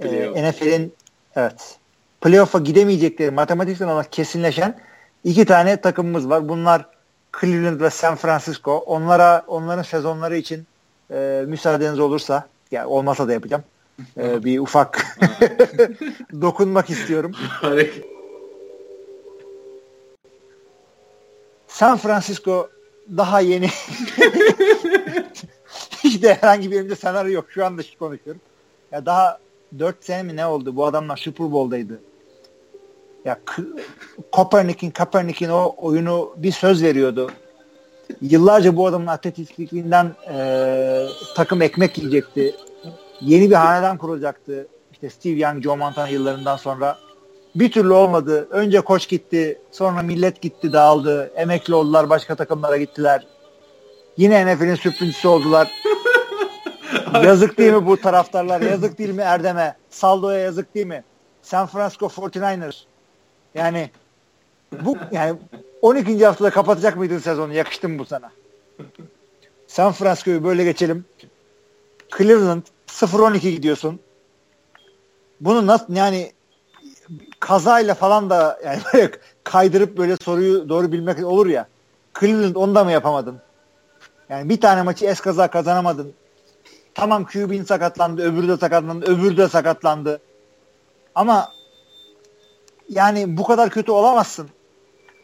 e, 0.00 0.50
NFL'in 0.50 0.94
evet 1.36 1.79
playoff'a 2.20 2.58
gidemeyecekleri 2.58 3.30
matematiksel 3.30 3.88
olarak 3.88 4.12
kesinleşen 4.12 4.80
iki 5.24 5.44
tane 5.44 5.80
takımımız 5.80 6.28
var. 6.28 6.48
Bunlar 6.48 6.86
Cleveland 7.40 7.80
ve 7.80 7.90
San 7.90 8.16
Francisco. 8.16 8.76
Onlara 8.76 9.44
onların 9.46 9.82
sezonları 9.82 10.36
için 10.36 10.66
e, 11.10 11.44
müsaadeniz 11.46 11.98
olursa 11.98 12.48
yani 12.70 12.86
olmasa 12.86 13.28
da 13.28 13.32
yapacağım. 13.32 13.64
E, 14.16 14.44
bir 14.44 14.58
ufak 14.58 15.06
dokunmak 16.40 16.90
istiyorum. 16.90 17.32
San 21.68 21.96
Francisco 21.96 22.68
daha 23.16 23.40
yeni 23.40 23.68
hiç 26.04 26.22
de 26.22 26.34
herhangi 26.34 26.70
bir 26.70 26.80
elimde 26.80 26.96
senaryo 26.96 27.32
yok. 27.32 27.46
Şu 27.48 27.66
anda 27.66 27.82
konuşuyorum. 27.98 28.42
Ya 28.92 29.06
daha 29.06 29.38
4 29.78 30.04
sene 30.04 30.22
mi 30.22 30.36
ne 30.36 30.46
oldu? 30.46 30.76
Bu 30.76 30.86
adamlar 30.86 31.16
Super 31.16 31.52
Bowl'daydı. 31.52 32.00
Ya 33.24 33.38
Kopernik'in 34.32 34.90
Kopernik'in 34.90 35.48
o 35.48 35.74
oyunu 35.76 36.34
bir 36.36 36.52
söz 36.52 36.82
veriyordu. 36.82 37.30
Yıllarca 38.20 38.76
bu 38.76 38.86
adamın 38.86 39.06
atletikliğinden 39.06 40.12
e, 40.32 41.06
takım 41.36 41.62
ekmek 41.62 41.98
yiyecekti. 41.98 42.54
Yeni 43.20 43.50
bir 43.50 43.54
hanedan 43.54 43.98
kurulacaktı. 43.98 44.68
İşte 44.92 45.10
Steve 45.10 45.40
Young, 45.40 45.62
Joe 45.62 45.76
Montana 45.76 46.08
yıllarından 46.08 46.56
sonra. 46.56 46.98
Bir 47.54 47.72
türlü 47.72 47.92
olmadı. 47.92 48.48
Önce 48.50 48.80
koç 48.80 49.08
gitti. 49.08 49.58
Sonra 49.70 50.02
millet 50.02 50.42
gitti 50.42 50.72
dağıldı. 50.72 51.32
Emekli 51.36 51.74
oldular. 51.74 52.10
Başka 52.10 52.34
takımlara 52.34 52.76
gittiler. 52.76 53.26
Yine 54.16 54.54
NFL'in 54.54 54.74
sürprincisi 54.74 55.28
oldular. 55.28 55.70
yazık 57.24 57.58
değil 57.58 57.72
mi 57.72 57.86
bu 57.86 57.96
taraftarlar? 57.96 58.60
Yazık 58.60 58.98
değil 58.98 59.10
mi 59.10 59.22
Erdem'e? 59.22 59.76
Saldo'ya 59.90 60.38
yazık 60.38 60.74
değil 60.74 60.86
mi? 60.86 61.04
San 61.42 61.66
Francisco 61.66 62.06
49ers. 62.06 62.89
Yani 63.54 63.90
bu 64.72 64.96
yani 65.12 65.38
12. 65.82 66.26
haftada 66.26 66.50
kapatacak 66.50 66.96
mıydın 66.96 67.18
sezonu? 67.18 67.54
Yakıştı 67.54 67.88
mı 67.88 67.98
bu 67.98 68.04
sana? 68.04 68.30
San 69.66 69.92
Francisco'yu 69.92 70.44
böyle 70.44 70.64
geçelim. 70.64 71.04
Cleveland 72.18 72.62
0-12 72.86 73.38
gidiyorsun. 73.38 74.00
Bunu 75.40 75.66
nasıl 75.66 75.94
yani 75.94 76.32
kazayla 77.40 77.94
falan 77.94 78.30
da 78.30 78.60
yani 78.64 78.80
böyle 78.94 79.10
kaydırıp 79.44 79.98
böyle 79.98 80.16
soruyu 80.16 80.68
doğru 80.68 80.92
bilmek 80.92 81.24
olur 81.24 81.46
ya. 81.46 81.68
Cleveland 82.20 82.54
onu 82.54 82.74
da 82.74 82.84
mı 82.84 82.92
yapamadın? 82.92 83.38
Yani 84.28 84.48
bir 84.48 84.60
tane 84.60 84.82
maçı 84.82 85.06
es 85.06 85.20
kaza 85.20 85.50
kazanamadın. 85.50 86.12
Tamam 86.94 87.24
QB'in 87.24 87.64
sakatlandı, 87.64 88.22
öbürü 88.22 88.48
de 88.48 88.56
sakatlandı, 88.56 89.06
öbürü 89.06 89.36
de 89.36 89.48
sakatlandı. 89.48 90.20
Ama 91.14 91.52
yani 92.90 93.36
bu 93.36 93.44
kadar 93.44 93.70
kötü 93.70 93.92
olamazsın. 93.92 94.48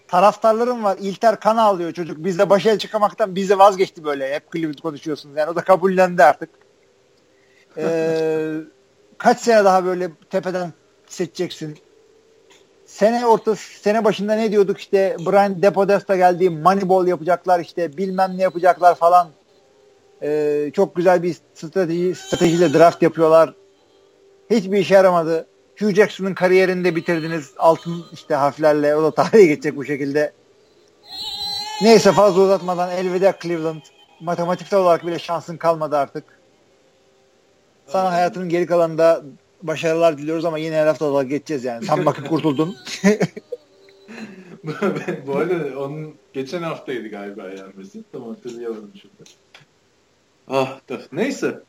Taraftarlarım 0.08 0.84
var. 0.84 0.96
İlter 1.00 1.40
kan 1.40 1.56
ağlıyor 1.56 1.92
çocuk. 1.92 2.24
Bizde 2.24 2.50
başa 2.50 2.78
çıkamaktan 2.78 3.34
bize 3.34 3.58
vazgeçti 3.58 4.04
böyle. 4.04 4.34
Hep 4.34 4.52
Cleveland 4.52 4.78
konuşuyorsunuz. 4.78 5.36
Yani 5.36 5.50
o 5.50 5.56
da 5.56 5.60
kabullendi 5.60 6.22
artık. 6.22 6.50
Ee, 7.78 8.52
kaç 9.18 9.40
sene 9.40 9.64
daha 9.64 9.84
böyle 9.84 10.10
tepeden 10.30 10.72
seçeceksin? 11.06 11.78
Sene 12.86 13.26
ortası, 13.26 13.80
sene 13.80 14.04
başında 14.04 14.34
ne 14.34 14.50
diyorduk 14.52 14.78
işte 14.78 15.16
Brian 15.26 15.62
Depodesta 15.62 16.16
geldi, 16.16 16.50
Moneyball 16.50 17.06
yapacaklar 17.06 17.60
işte 17.60 17.96
bilmem 17.96 18.32
ne 18.36 18.42
yapacaklar 18.42 18.94
falan. 18.94 19.28
Ee, 20.22 20.70
çok 20.74 20.96
güzel 20.96 21.22
bir 21.22 21.36
strateji, 21.54 22.14
stratejiyle 22.14 22.72
draft 22.74 23.02
yapıyorlar. 23.02 23.54
Hiçbir 24.50 24.78
işe 24.78 24.94
yaramadı. 24.94 25.46
Hugh 25.78 25.94
Jackson'ın 25.94 26.34
kariyerini 26.34 26.84
de 26.84 26.96
bitirdiniz. 26.96 27.54
Altın 27.58 28.04
işte 28.12 28.34
harflerle 28.34 28.96
o 28.96 29.02
da 29.02 29.10
tarihe 29.10 29.46
geçecek 29.46 29.76
bu 29.76 29.84
şekilde. 29.84 30.32
Neyse 31.82 32.12
fazla 32.12 32.42
uzatmadan 32.42 32.90
elveda 32.90 33.34
Cleveland. 33.42 33.82
Matematiksel 34.20 34.80
olarak 34.80 35.06
bile 35.06 35.18
şansın 35.18 35.56
kalmadı 35.56 35.96
artık. 35.96 36.24
Sana 37.86 38.12
hayatının 38.12 38.48
geri 38.48 38.66
kalanında 38.66 39.22
başarılar 39.62 40.18
diliyoruz 40.18 40.44
ama 40.44 40.58
yine 40.58 40.76
her 40.76 40.86
hafta 40.86 41.14
da 41.14 41.22
geçeceğiz 41.22 41.64
yani. 41.64 41.86
Sen 41.86 42.06
bakıp 42.06 42.28
kurtuldun. 42.28 42.76
bu 45.26 45.36
arada 45.36 45.78
onun 45.80 46.14
geçen 46.32 46.62
haftaydı 46.62 47.08
galiba 47.08 47.42
yani. 47.42 48.02
Tam 48.12 48.28
hatırlayamadım 48.28 48.92
şimdi. 49.00 49.30
Ah 50.48 50.80
da. 50.88 51.00
Neyse. 51.12 51.60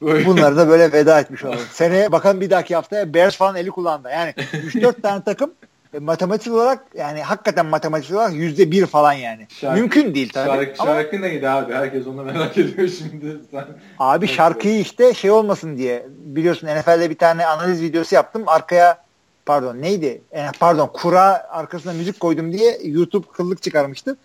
Bunları 0.00 0.56
da 0.56 0.68
böyle 0.68 0.92
veda 0.92 1.20
etmiş 1.20 1.44
olalım. 1.44 1.60
Seneye 1.72 2.12
bakalım 2.12 2.40
bir 2.40 2.50
dahaki 2.50 2.74
haftaya 2.74 3.14
Bears 3.14 3.36
falan 3.36 3.56
eli 3.56 3.70
kullandı. 3.70 4.08
Yani 4.12 4.30
3-4 4.30 5.00
tane 5.02 5.24
takım 5.24 5.50
e, 5.94 5.98
matematik 5.98 6.52
olarak 6.52 6.84
yani 6.94 7.22
hakikaten 7.22 7.66
matematik 7.66 8.12
olarak 8.12 8.34
yüzde 8.34 8.70
bir 8.70 8.86
falan 8.86 9.12
yani. 9.12 9.46
Şarkı, 9.48 9.80
Mümkün 9.80 10.14
değil 10.14 10.30
tabii. 10.32 10.48
Şarkı, 10.48 10.82
ama, 10.82 10.92
şarkı 10.92 11.22
neydi 11.22 11.48
abi? 11.48 11.72
Herkes 11.72 12.06
onu 12.06 12.24
merak 12.24 12.58
ediyor 12.58 12.88
şimdi. 12.88 13.36
Sen, 13.50 13.64
abi 13.98 14.28
şarkıyı 14.28 14.80
işte 14.80 15.14
şey 15.14 15.30
olmasın 15.30 15.76
diye 15.76 16.06
biliyorsun 16.08 16.66
NFL'de 16.66 17.10
bir 17.10 17.18
tane 17.18 17.46
analiz 17.46 17.82
videosu 17.82 18.14
yaptım. 18.14 18.42
Arkaya 18.46 19.02
pardon 19.46 19.82
neydi? 19.82 20.22
Pardon 20.60 20.90
kura 20.92 21.48
arkasına 21.50 21.92
müzik 21.92 22.20
koydum 22.20 22.52
diye 22.52 22.78
YouTube 22.84 23.26
kıllık 23.32 23.62
çıkarmıştı. 23.62 24.16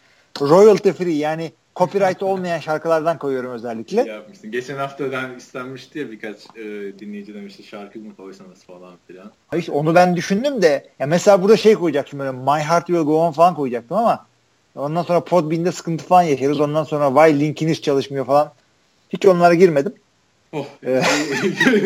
Royalty 0.41 0.91
free 0.91 1.13
yani 1.13 1.51
copyright 1.75 2.23
olmayan 2.23 2.59
şarkılardan 2.59 3.17
koyuyorum 3.17 3.51
özellikle. 3.51 4.03
İyi 4.03 4.07
yapmışsın. 4.07 4.51
Geçen 4.51 4.77
haftadan 4.77 5.37
istenmişti 5.37 5.99
ya 5.99 6.11
birkaç 6.11 6.35
e, 6.55 6.63
dinleyici 6.99 7.33
demişti 7.33 7.63
şarkı 7.63 7.99
mı 7.99 8.15
koysanız 8.15 8.63
falan 8.63 8.93
filan. 9.07 9.31
İşte 9.57 9.71
onu 9.71 9.95
ben 9.95 10.15
düşündüm 10.15 10.61
de 10.61 10.89
ya 10.99 11.07
mesela 11.07 11.41
burada 11.41 11.57
şey 11.57 11.73
koyacaktım 11.73 12.19
böyle 12.19 12.31
My 12.31 12.63
Heart 12.63 12.87
Will 12.87 13.03
Go 13.03 13.17
On 13.17 13.31
falan 13.31 13.55
koyacaktım 13.55 13.97
ama 13.97 14.25
ondan 14.75 15.03
sonra 15.03 15.23
Podbean'de 15.23 15.71
sıkıntı 15.71 16.05
falan 16.05 16.23
yaşarız. 16.23 16.59
Ondan 16.59 16.83
sonra 16.83 17.07
Why 17.07 17.45
linkiniz 17.45 17.81
çalışmıyor 17.81 18.25
falan. 18.25 18.51
Hiç 19.09 19.25
onlara 19.25 19.53
girmedim. 19.53 19.93
Oh. 20.53 20.65
Ee, 20.83 20.87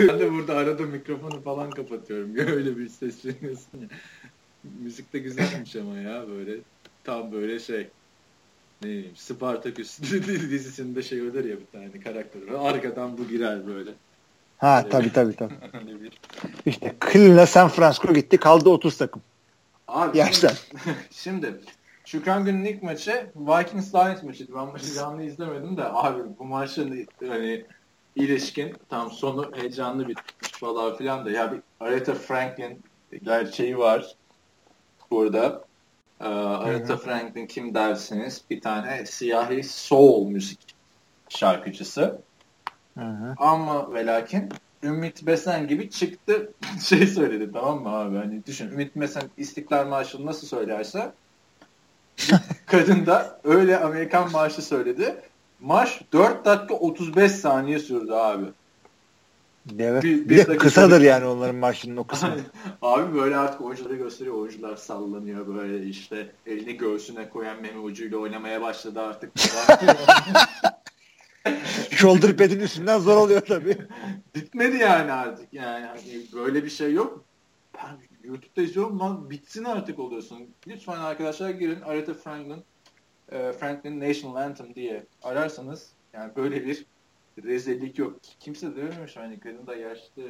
ben 0.09 0.19
de 0.19 0.31
burada 0.31 0.55
arada 0.55 0.83
mikrofonu 0.83 1.41
falan 1.41 1.69
kapatıyorum. 1.69 2.37
Öyle 2.37 2.77
bir 2.77 2.89
sesleniyorsun 2.89 3.79
ya. 3.81 3.87
Müzik 4.79 5.13
de 5.13 5.19
güzelmiş 5.19 5.75
ama 5.75 5.97
ya 5.97 6.23
böyle 6.29 6.51
tam 7.03 7.31
böyle 7.31 7.59
şey 7.59 7.87
ne 8.81 8.89
bileyim 8.89 9.15
Spartaküs 9.15 10.01
dizisinde 10.49 11.03
şey 11.03 11.21
öder 11.21 11.43
ya 11.43 11.55
bir 11.59 11.65
tane 11.65 12.01
karakter. 12.03 12.41
Arkadan 12.59 13.17
bu 13.17 13.27
girer 13.27 13.67
böyle. 13.67 13.91
Ha 14.57 14.83
ee, 14.85 14.89
tabii 14.89 15.13
tabii 15.13 15.35
tabii. 15.35 15.53
İşte 16.65 16.95
Cleveland'la 17.11 17.45
San 17.45 17.69
Francisco 17.69 18.13
gitti 18.13 18.37
kaldı 18.37 18.69
30 18.69 18.97
takım. 18.97 19.21
Abi 19.87 20.17
Yaşlar. 20.17 20.57
Şimdi, 20.71 20.95
şimdi 21.11 21.59
Şükran 22.05 22.45
Gün'ün 22.45 22.65
ilk 22.65 22.83
maçı 22.83 23.31
Vikings 23.35 23.95
Lions 23.95 24.23
maçıydı. 24.23 24.51
Ben 24.55 24.67
maçı 24.67 24.93
canlı 24.93 25.23
izlemedim 25.23 25.77
de 25.77 25.83
abi 25.85 26.21
bu 26.39 26.45
maçın 26.45 27.07
hani 27.27 27.65
ilişkin 28.15 28.75
tam 28.89 29.11
sonu 29.11 29.51
heyecanlı 29.55 30.07
bitmiş 30.07 30.51
falan 30.51 30.95
filan 30.97 31.25
da 31.25 31.31
ya 31.31 31.51
bir 31.51 31.59
Aretha 31.79 32.13
Franklin 32.13 32.81
gerçeği 33.23 33.77
var 33.77 34.15
burada. 35.11 35.68
Ee, 36.21 36.25
Aretha 36.25 36.97
Franklin 36.97 37.47
kim 37.47 37.73
dersiniz? 37.73 38.41
Bir 38.49 38.61
tane 38.61 39.05
siyahi 39.05 39.63
soul 39.63 40.27
müzik 40.27 40.59
şarkıcısı. 41.29 42.21
Hı-hı. 42.97 43.35
Ama 43.37 43.93
ve 43.93 44.05
lakin 44.05 44.49
Ümit 44.83 45.25
Besen 45.25 45.67
gibi 45.67 45.89
çıktı 45.89 46.53
şey 46.83 47.07
söyledi 47.07 47.49
tamam 47.53 47.81
mı 47.81 47.89
abi? 47.89 48.17
Hani 48.17 48.45
düşün 48.45 48.71
Ümit 48.71 48.95
Besen 48.95 49.23
İstiklal 49.37 49.87
Marşı'nı 49.87 50.25
nasıl 50.25 50.47
söylerse 50.47 51.11
kadın 52.65 53.05
da 53.05 53.39
öyle 53.43 53.79
Amerikan 53.79 54.31
marşı 54.31 54.61
söyledi. 54.61 55.15
Marş 55.59 56.01
4 56.13 56.45
dakika 56.45 56.73
35 56.73 57.31
saniye 57.31 57.79
sürdü 57.79 58.11
abi. 58.11 58.45
Evet. 59.79 60.03
Bir, 60.03 60.25
bir, 60.25 60.29
bir 60.29 60.47
de 60.47 60.57
kısadır 60.57 61.01
yani 61.01 61.25
onların 61.25 61.55
maçının 61.55 61.97
o 61.97 62.03
kısmı. 62.03 62.35
Abi 62.81 63.15
böyle 63.15 63.37
artık 63.37 63.61
oyuncuları 63.61 63.95
gösteriyor. 63.95 64.35
Oyuncular 64.35 64.75
sallanıyor 64.75 65.47
böyle 65.47 65.85
işte 65.85 66.31
elini 66.45 66.77
göğsüne 66.77 67.29
koyan 67.29 67.61
meme 67.61 67.79
ucuyla 67.79 68.17
oynamaya 68.17 68.61
başladı 68.61 69.01
artık. 69.01 69.31
Shoulder 71.91 72.37
pad'in 72.37 72.59
üstünden 72.59 72.99
zor 72.99 73.17
oluyor 73.17 73.41
tabii. 73.41 73.77
Bitmedi 74.35 74.77
yani 74.77 75.11
artık. 75.11 75.53
Yani 75.53 75.85
hani 75.85 76.21
böyle 76.33 76.63
bir 76.63 76.69
şey 76.69 76.93
yok. 76.93 77.23
Ben 77.77 77.97
YouTube'da 78.23 78.61
izliyorum 78.61 78.99
lan 78.99 79.29
bitsin 79.29 79.63
artık 79.63 79.99
oluyorsun. 79.99 80.47
Lütfen 80.67 80.99
arkadaşlar 80.99 81.49
girin 81.49 81.81
Aretha 81.81 82.13
Franklin 82.13 82.63
e, 83.31 83.51
Franklin 83.51 83.99
National 83.99 84.35
Anthem 84.35 84.75
diye 84.75 85.05
ararsanız 85.23 85.89
yani 86.13 86.35
böyle 86.35 86.65
bir 86.65 86.85
rezillik 87.43 87.99
yok. 87.99 88.19
Kimse 88.39 88.75
dememiş 88.75 89.17
hani 89.17 89.39
kadın 89.39 89.67
da 89.67 89.75
yaşlı 89.75 90.23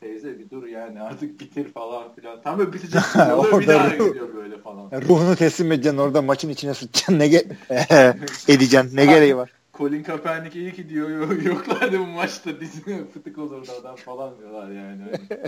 teyze 0.00 0.38
bir 0.38 0.50
dur 0.50 0.66
yani 0.66 1.00
artık 1.00 1.40
bitir 1.40 1.72
falan 1.72 2.14
filan. 2.14 2.42
Tam 2.42 2.58
böyle 2.58 2.72
bitecek 2.72 3.02
oluyor 3.16 3.60
bir 3.60 3.66
daha 3.66 3.88
gidiyor 3.88 4.34
böyle 4.34 4.58
falan. 4.58 4.90
Ruhunu 5.08 5.36
teslim 5.36 5.72
edeceksin 5.72 5.98
orada 5.98 6.22
maçın 6.22 6.48
içine 6.48 6.74
sıçacaksın 6.74 7.18
ne 7.18 7.28
ge 7.28 7.46
edeceksin 8.48 8.96
ne 8.96 9.06
gereği 9.06 9.36
var. 9.36 9.52
Colin 9.74 10.02
Kaepernick 10.02 10.56
iyi 10.56 10.72
ki 10.72 10.88
diyor 10.88 11.42
yoklardı 11.42 11.98
bu 11.98 12.06
maçta 12.06 12.60
dizine 12.60 13.04
fıtık 13.04 13.38
olurdu 13.38 13.70
adam 13.80 13.96
falan 13.96 14.38
diyorlar 14.38 14.70
yani. 14.70 15.02
Hani. 15.02 15.40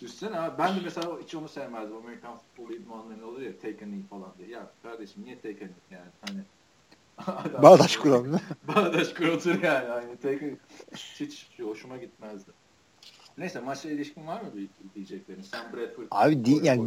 Düşsene 0.00 0.40
abi 0.40 0.58
ben 0.58 0.76
de 0.76 0.80
mesela 0.84 1.06
hiç 1.24 1.34
onu 1.34 1.48
sevmezdim. 1.48 1.96
Amerikan 1.96 2.38
futbol 2.38 2.74
idmanlarında 2.74 3.26
olur 3.26 3.40
ya 3.40 3.52
take 3.52 3.84
a 3.84 3.88
knee 3.88 4.02
falan 4.10 4.32
diye. 4.38 4.48
Ya 4.48 4.70
kardeşim 4.82 5.24
niye 5.24 5.36
take 5.36 5.64
a 5.64 5.68
knee 5.68 5.68
yani 5.90 6.10
hani 6.28 6.40
Bağdaş 7.62 7.96
kuran 7.96 8.40
Bağdaş 8.68 9.08
kuratır 9.08 9.62
yani. 9.62 9.88
Hani 9.88 10.16
take 10.22 10.46
a 10.46 10.96
hiç, 10.96 11.48
hoşuma 11.62 11.96
gitmezdi. 11.96 12.50
Neyse 13.38 13.60
maçla 13.60 13.90
ilişkin 13.90 14.26
var 14.26 14.40
mı 14.40 14.48
diyeceklerin? 14.94 15.42
Sen 15.42 15.60
Bradford 15.72 16.04
Abi 16.10 16.44
di, 16.44 16.66
yani 16.66 16.82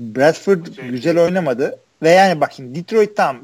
Bradford 0.00 0.74
şey, 0.74 0.88
güzel 0.88 1.18
oynamadı 1.18 1.78
ve 2.02 2.10
yani 2.10 2.40
bak 2.40 2.52
şimdi 2.52 2.78
Detroit 2.78 3.16
tam 3.16 3.42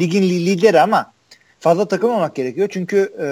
ligin 0.00 0.22
lideri 0.22 0.80
ama 0.80 1.12
fazla 1.60 1.88
takılmamak 1.88 2.34
gerekiyor 2.34 2.68
çünkü 2.72 3.12
e, 3.20 3.26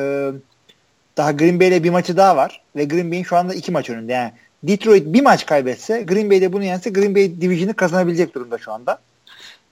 daha 1.17 1.33
Green 1.33 1.61
Bay'le 1.61 1.85
bir 1.85 1.91
maçı 1.91 2.17
daha 2.17 2.37
var 2.37 2.63
ve 2.77 2.85
Green 2.85 3.11
Bay'in 3.11 3.25
şu 3.25 3.37
anda 3.37 3.55
iki 3.55 3.73
maç 3.73 3.91
önünde. 3.91 4.13
Yani 4.13 4.33
Detroit 4.63 5.07
bir 5.07 5.23
maç 5.23 5.47
kaybetse 5.47 6.03
Green 6.03 6.31
Bay'de 6.31 6.53
bunu 6.53 6.65
yense 6.65 6.91
Green 6.91 7.15
Bay 7.15 7.41
Division'ı 7.41 7.75
kazanabilecek 7.75 8.35
durumda 8.35 8.59
şu 8.59 8.73
anda. 8.73 8.99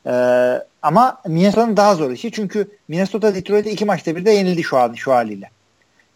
Ee, 0.07 0.65
ama 0.83 1.21
Minnesota'nın 1.27 1.77
daha 1.77 1.95
zor 1.95 2.11
işi 2.11 2.33
çünkü 2.33 2.71
Minnesota 2.89 3.35
Detroit'e 3.35 3.71
iki 3.71 3.85
maçta 3.85 4.17
bir 4.17 4.25
de 4.25 4.31
yenildi 4.31 4.63
şu 4.63 4.79
an 4.79 4.93
şu 4.95 5.13
haliyle. 5.13 5.51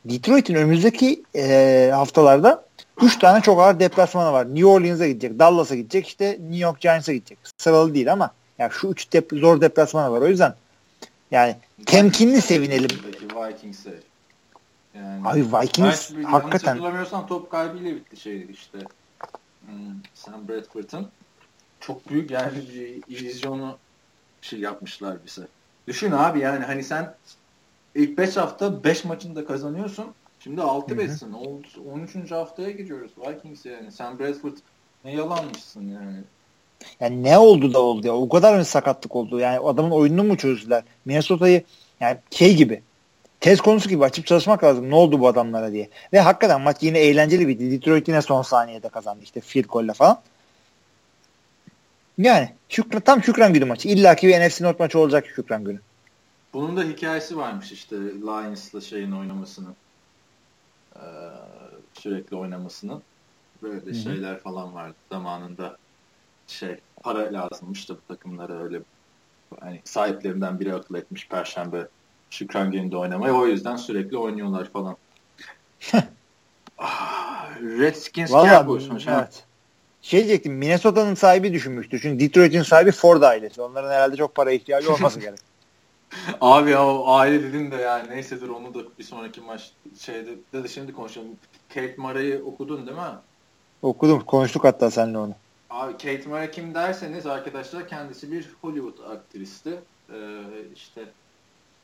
Detroit'in 0.05 0.55
önümüzdeki 0.55 1.23
e, 1.35 1.91
haftalarda 1.95 2.65
üç 3.03 3.19
tane 3.19 3.43
çok 3.43 3.61
ağır 3.61 3.81
deplasmanı 3.81 4.33
var. 4.33 4.55
New 4.55 4.67
Orleans'a 4.67 5.07
gidecek, 5.07 5.39
Dallas'a 5.39 5.75
gidecek, 5.75 6.07
işte 6.07 6.39
New 6.41 6.57
York 6.57 6.81
Giants'a 6.81 7.13
gidecek. 7.13 7.39
Sıralı 7.59 7.95
değil 7.95 8.13
ama 8.13 8.31
yani 8.59 8.73
şu 8.73 8.89
üç 8.89 9.13
dep 9.13 9.31
zor 9.33 9.61
deplasmanı 9.61 10.13
var. 10.13 10.21
O 10.21 10.29
yüzden 10.29 10.55
yani 11.31 11.57
temkinli 11.87 12.41
sevinelim. 12.41 12.91
Vikings'e 13.49 13.95
yani, 14.95 15.29
Abi 15.29 15.45
Vikings 15.45 16.11
maç, 16.11 16.25
hakikaten. 16.25 16.69
Hatırlamıyorsam 16.69 17.27
top 17.27 17.51
kaybıyla 17.51 17.91
bitti 17.91 18.17
şey 18.17 18.47
işte. 18.51 18.79
Hmm, 19.67 19.75
Sam 20.15 20.49
Bradford'ın 20.49 21.09
çok 21.81 22.11
büyük 22.11 22.31
yani 22.31 22.53
bir 22.75 23.03
illüzyonu 23.09 23.79
şey 24.43 24.61
yapmışlar 24.61 25.17
bize. 25.27 25.43
Düşün 25.89 26.13
abi 26.13 26.41
yani 26.41 26.65
hani 26.65 26.85
sen 26.85 27.15
ilk 27.95 28.19
5 28.19 28.37
hafta 28.37 28.85
5 28.85 29.05
maçını 29.05 29.37
da 29.37 29.47
kazanıyorsun. 29.47 30.07
Şimdi 30.41 30.63
6 30.63 30.95
5'sin. 30.95 31.33
13. 31.93 32.31
haftaya 32.31 32.71
gidiyoruz 32.71 33.11
Vikings 33.19 33.67
yani. 33.67 33.93
Sam 33.93 34.19
Bradford 34.19 34.57
ne 35.05 35.13
yalanmışsın 35.13 35.89
yani. 35.89 36.17
Yani 37.01 37.23
ne 37.23 37.39
oldu 37.39 37.73
da 37.73 37.83
oldu 37.83 38.07
ya. 38.07 38.15
O 38.15 38.29
kadar 38.29 38.59
mı 38.59 38.65
sakatlık 38.65 39.17
oldu? 39.17 39.39
Yani 39.41 39.59
adamın 39.59 39.91
oyununu 39.91 40.25
mu 40.25 40.37
çözdüler? 40.37 40.83
Minnesota'yı 41.05 41.63
yani 42.01 42.19
şey 42.31 42.57
gibi 42.57 42.83
tez 43.41 43.61
konusu 43.61 43.89
gibi 43.89 44.05
açıp 44.05 44.27
çalışmak 44.27 44.65
lazım. 44.65 44.91
Ne 44.91 44.95
oldu 44.95 45.21
bu 45.21 45.29
adamlara 45.29 45.73
diye. 45.73 45.89
Ve 46.13 46.21
hakikaten 46.21 46.61
maç 46.61 46.77
yine 46.81 46.99
eğlenceli 46.99 47.49
bitti. 47.49 47.71
Detroit 47.71 48.09
yine 48.09 48.23
son 48.23 48.43
saniyede 48.43 48.89
kazandı 48.89 49.21
işte 49.23 49.63
goal'le 49.63 49.93
falan. 49.93 50.21
Yani 52.25 52.55
şükran, 52.69 53.01
tam 53.01 53.23
şükran 53.23 53.53
günü 53.53 53.65
maçı. 53.65 53.89
İlla 53.89 54.15
ki 54.15 54.29
bir 54.29 54.41
NFC 54.41 54.65
North 54.65 54.81
maçı 54.81 54.99
olacak 54.99 55.27
şükran 55.27 55.65
günü. 55.65 55.81
Bunun 56.53 56.77
da 56.77 56.83
hikayesi 56.83 57.37
varmış 57.37 57.73
işte 57.73 57.97
Lions'la 57.97 58.81
şeyin 58.81 59.13
oynamasının. 59.13 59.75
Ee, 60.97 61.01
sürekli 61.95 62.37
oynamasının. 62.37 63.03
Böyle 63.63 63.87
Hı-hı. 63.87 63.95
şeyler 63.95 64.39
falan 64.39 64.75
vardı 64.75 64.97
zamanında. 65.13 65.77
Şey 66.47 66.77
para 67.03 67.33
lazımmış 67.33 67.89
da 67.89 67.95
bu 67.95 68.01
takımlara 68.09 68.63
öyle 68.63 68.81
hani 69.61 69.81
sahiplerinden 69.85 70.61
biri 70.61 70.75
akıl 70.75 70.95
etmiş 70.95 71.29
Perşembe 71.29 71.89
Şükran 72.31 72.71
gününde 72.71 72.97
oynamaya. 72.97 73.35
O 73.35 73.47
yüzden 73.47 73.77
sürekli 73.77 74.19
oynuyorlar 74.19 74.71
falan. 74.71 74.97
Ah, 76.83 77.61
Redskins 77.61 78.31
Cowboys 78.31 78.89
maçı. 78.89 79.11
Evet. 79.11 79.45
Şey 80.03 80.21
diyecektim 80.21 80.53
Minnesota'nın 80.53 81.15
sahibi 81.15 81.53
düşünmüştür. 81.53 82.01
Çünkü 82.03 82.25
Detroit'in 82.25 82.63
sahibi 82.63 82.93
Ford 82.93 83.23
ailesi. 83.23 83.63
Onların 83.63 83.91
herhalde 83.91 84.17
çok 84.17 84.35
para 84.35 84.53
ihtiyacı 84.53 84.93
olması 84.95 85.21
gerek. 85.21 85.39
Abi 86.41 86.71
ya 86.71 86.87
o 86.87 87.13
aile 87.13 87.43
dedin 87.43 87.71
de 87.71 87.77
yani 87.77 88.11
neyse 88.11 88.41
dur 88.41 88.49
onu 88.49 88.75
da 88.75 88.79
bir 88.99 89.05
sonraki 89.05 89.41
maç 89.41 89.73
şeyde 90.01 90.31
de 90.53 90.69
şimdi 90.69 90.93
konuşalım. 90.93 91.29
Kate 91.69 91.95
Mara'yı 91.97 92.43
okudun 92.45 92.87
değil 92.87 92.99
mi? 92.99 93.03
Okudum. 93.83 94.25
Konuştuk 94.25 94.65
hatta 94.65 94.91
seninle 94.91 95.19
onu. 95.19 95.35
Abi 95.71 95.93
Kate 95.93 96.29
Mara 96.29 96.51
kim 96.51 96.75
derseniz 96.75 97.27
arkadaşlar 97.27 97.89
kendisi 97.89 98.33
bir 98.33 98.49
Hollywood 98.61 99.11
aktristi. 99.11 99.79
Ee, 100.13 100.43
işte 100.75 101.05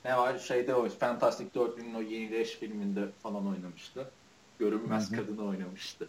ne 0.05 0.17
var 0.17 0.39
şeyde 0.39 0.75
o 0.75 0.89
Fantastic 0.89 1.47
Dörtlü'nün 1.55 1.95
o 1.95 2.03
yeni 2.03 2.31
Leş 2.33 2.51
filminde 2.51 3.01
falan 3.23 3.47
oynamıştı. 3.49 4.11
Görünmez 4.59 5.11
Hı-hı. 5.11 5.21
kadını 5.21 5.45
oynamıştı. 5.45 6.09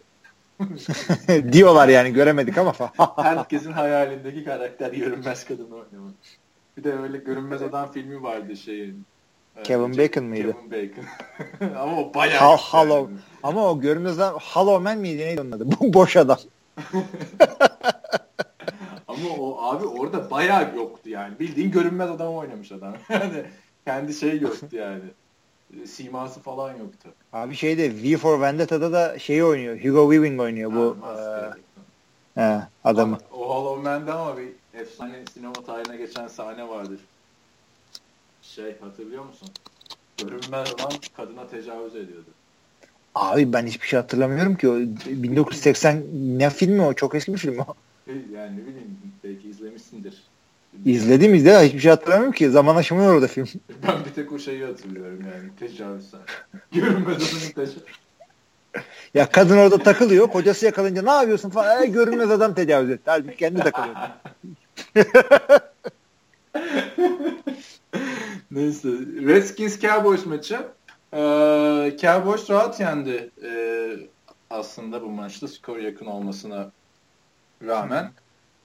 Diyorlar 1.52 1.88
yani 1.88 2.12
göremedik 2.12 2.58
ama 2.58 2.74
Herkesin 3.16 3.72
hayalindeki 3.72 4.44
karakter 4.44 4.92
görünmez 4.92 5.44
kadını 5.44 5.74
oynamış. 5.74 6.38
Bir 6.76 6.84
de 6.84 6.92
öyle 6.92 7.18
görünmez 7.18 7.62
adam 7.62 7.92
filmi 7.92 8.22
vardı 8.22 8.56
şeyin. 8.56 9.04
E, 9.56 9.62
Kevin 9.62 9.98
Bacon 9.98 10.24
mıydı? 10.24 10.52
Kevin 10.52 10.70
Bacon. 10.70 11.04
ama 11.80 12.00
o 12.00 12.14
bayağı 12.14 12.38
ha, 12.38 12.56
Hollow. 12.56 13.12
Yani. 13.12 13.20
Ama 13.42 13.70
o 13.70 13.80
görünmez 13.80 14.18
adam 14.18 14.38
Hollow 14.40 14.84
Man 14.84 14.98
miydi 14.98 15.18
neydi 15.18 15.40
onun 15.40 15.52
adı? 15.52 15.64
Bu 15.80 15.94
boş 15.94 16.16
adam. 16.16 16.38
ama 19.08 19.28
o 19.38 19.62
abi 19.62 19.86
orada 19.86 20.30
bayağı 20.30 20.76
yoktu 20.76 21.10
yani. 21.10 21.38
Bildiğin 21.38 21.70
görünmez 21.70 22.10
adam 22.10 22.34
oynamış 22.34 22.72
adam. 22.72 22.94
Yani 23.08 23.44
kendi 23.84 24.14
şey 24.14 24.40
yoktu 24.40 24.76
yani. 24.76 25.02
Siması 25.86 26.40
falan 26.40 26.70
yoktu. 26.76 27.08
Abi 27.32 27.54
şeyde 27.54 28.02
V 28.02 28.16
for 28.16 28.40
Vendetta'da 28.40 28.92
da 28.92 29.18
şeyi 29.18 29.44
oynuyor. 29.44 29.84
Hugo 29.84 30.12
Weaving 30.12 30.40
oynuyor 30.40 30.72
bu 30.72 30.96
e, 32.36 32.42
he, 32.42 32.62
adamı. 32.84 33.18
O 33.32 33.48
Hollow 33.48 33.90
Man'de 33.90 34.12
ama 34.12 34.36
bir 34.38 34.48
efsane 34.80 35.24
sinema 35.34 35.52
tarihine 35.52 35.96
geçen 35.96 36.28
sahne 36.28 36.68
vardır. 36.68 37.00
Şey 38.42 38.78
hatırlıyor 38.80 39.24
musun? 39.24 39.48
Görünmez 40.18 40.74
olan 40.74 40.92
kadına 41.16 41.46
tecavüz 41.46 41.96
ediyordu. 41.96 42.30
Abi 43.14 43.52
ben 43.52 43.66
hiçbir 43.66 43.86
şey 43.86 44.00
hatırlamıyorum 44.00 44.56
ki. 44.56 44.68
O 44.68 44.76
1980 45.06 46.02
ne 46.12 46.50
filmi 46.50 46.82
o? 46.82 46.92
Çok 46.94 47.14
eski 47.14 47.32
bir 47.32 47.38
film 47.38 47.58
o. 47.58 47.74
Yani 48.08 48.56
ne 48.56 48.66
bileyim 48.66 48.98
belki 49.24 49.48
izlemişsindir. 49.48 50.22
İzledim 50.84 51.34
izle 51.34 51.66
hiçbir 51.66 51.80
şey 51.80 51.90
hatırlamıyorum 51.90 52.32
ki. 52.32 52.50
Zaman 52.50 52.76
aşımıyor 52.76 53.14
orada 53.14 53.26
film. 53.26 53.48
Ben 53.86 54.04
bir 54.04 54.10
tek 54.14 54.32
o 54.32 54.38
şeyi 54.38 54.64
hatırlıyorum 54.64 55.20
yani. 55.20 55.50
Tecavüzler. 55.60 56.20
Görünmez 56.72 57.16
adamın 57.16 57.52
tecavüz. 57.54 57.74
Ya 59.14 59.30
kadın 59.30 59.58
orada 59.58 59.78
takılıyor. 59.78 60.28
Kocası 60.28 60.66
yakalayınca 60.66 61.02
ne 61.02 61.10
yapıyorsun 61.10 61.50
falan. 61.50 61.82
E, 61.82 61.86
görünmez 61.86 62.30
adam 62.30 62.54
tecavüz 62.54 62.90
etti. 62.90 63.02
Halbuki 63.04 63.36
kendi 63.36 63.60
takılıyor. 63.60 63.96
Neyse. 68.50 68.88
Redskins 69.26 69.80
Cowboys 69.80 70.26
maçı. 70.26 70.54
Ee, 71.12 71.96
Cowboys 72.00 72.50
rahat 72.50 72.80
yendi. 72.80 73.30
Ee, 73.44 73.96
aslında 74.50 75.02
bu 75.02 75.10
maçta 75.10 75.48
skor 75.48 75.76
yakın 75.78 76.06
olmasına 76.06 76.70
rağmen. 77.66 78.10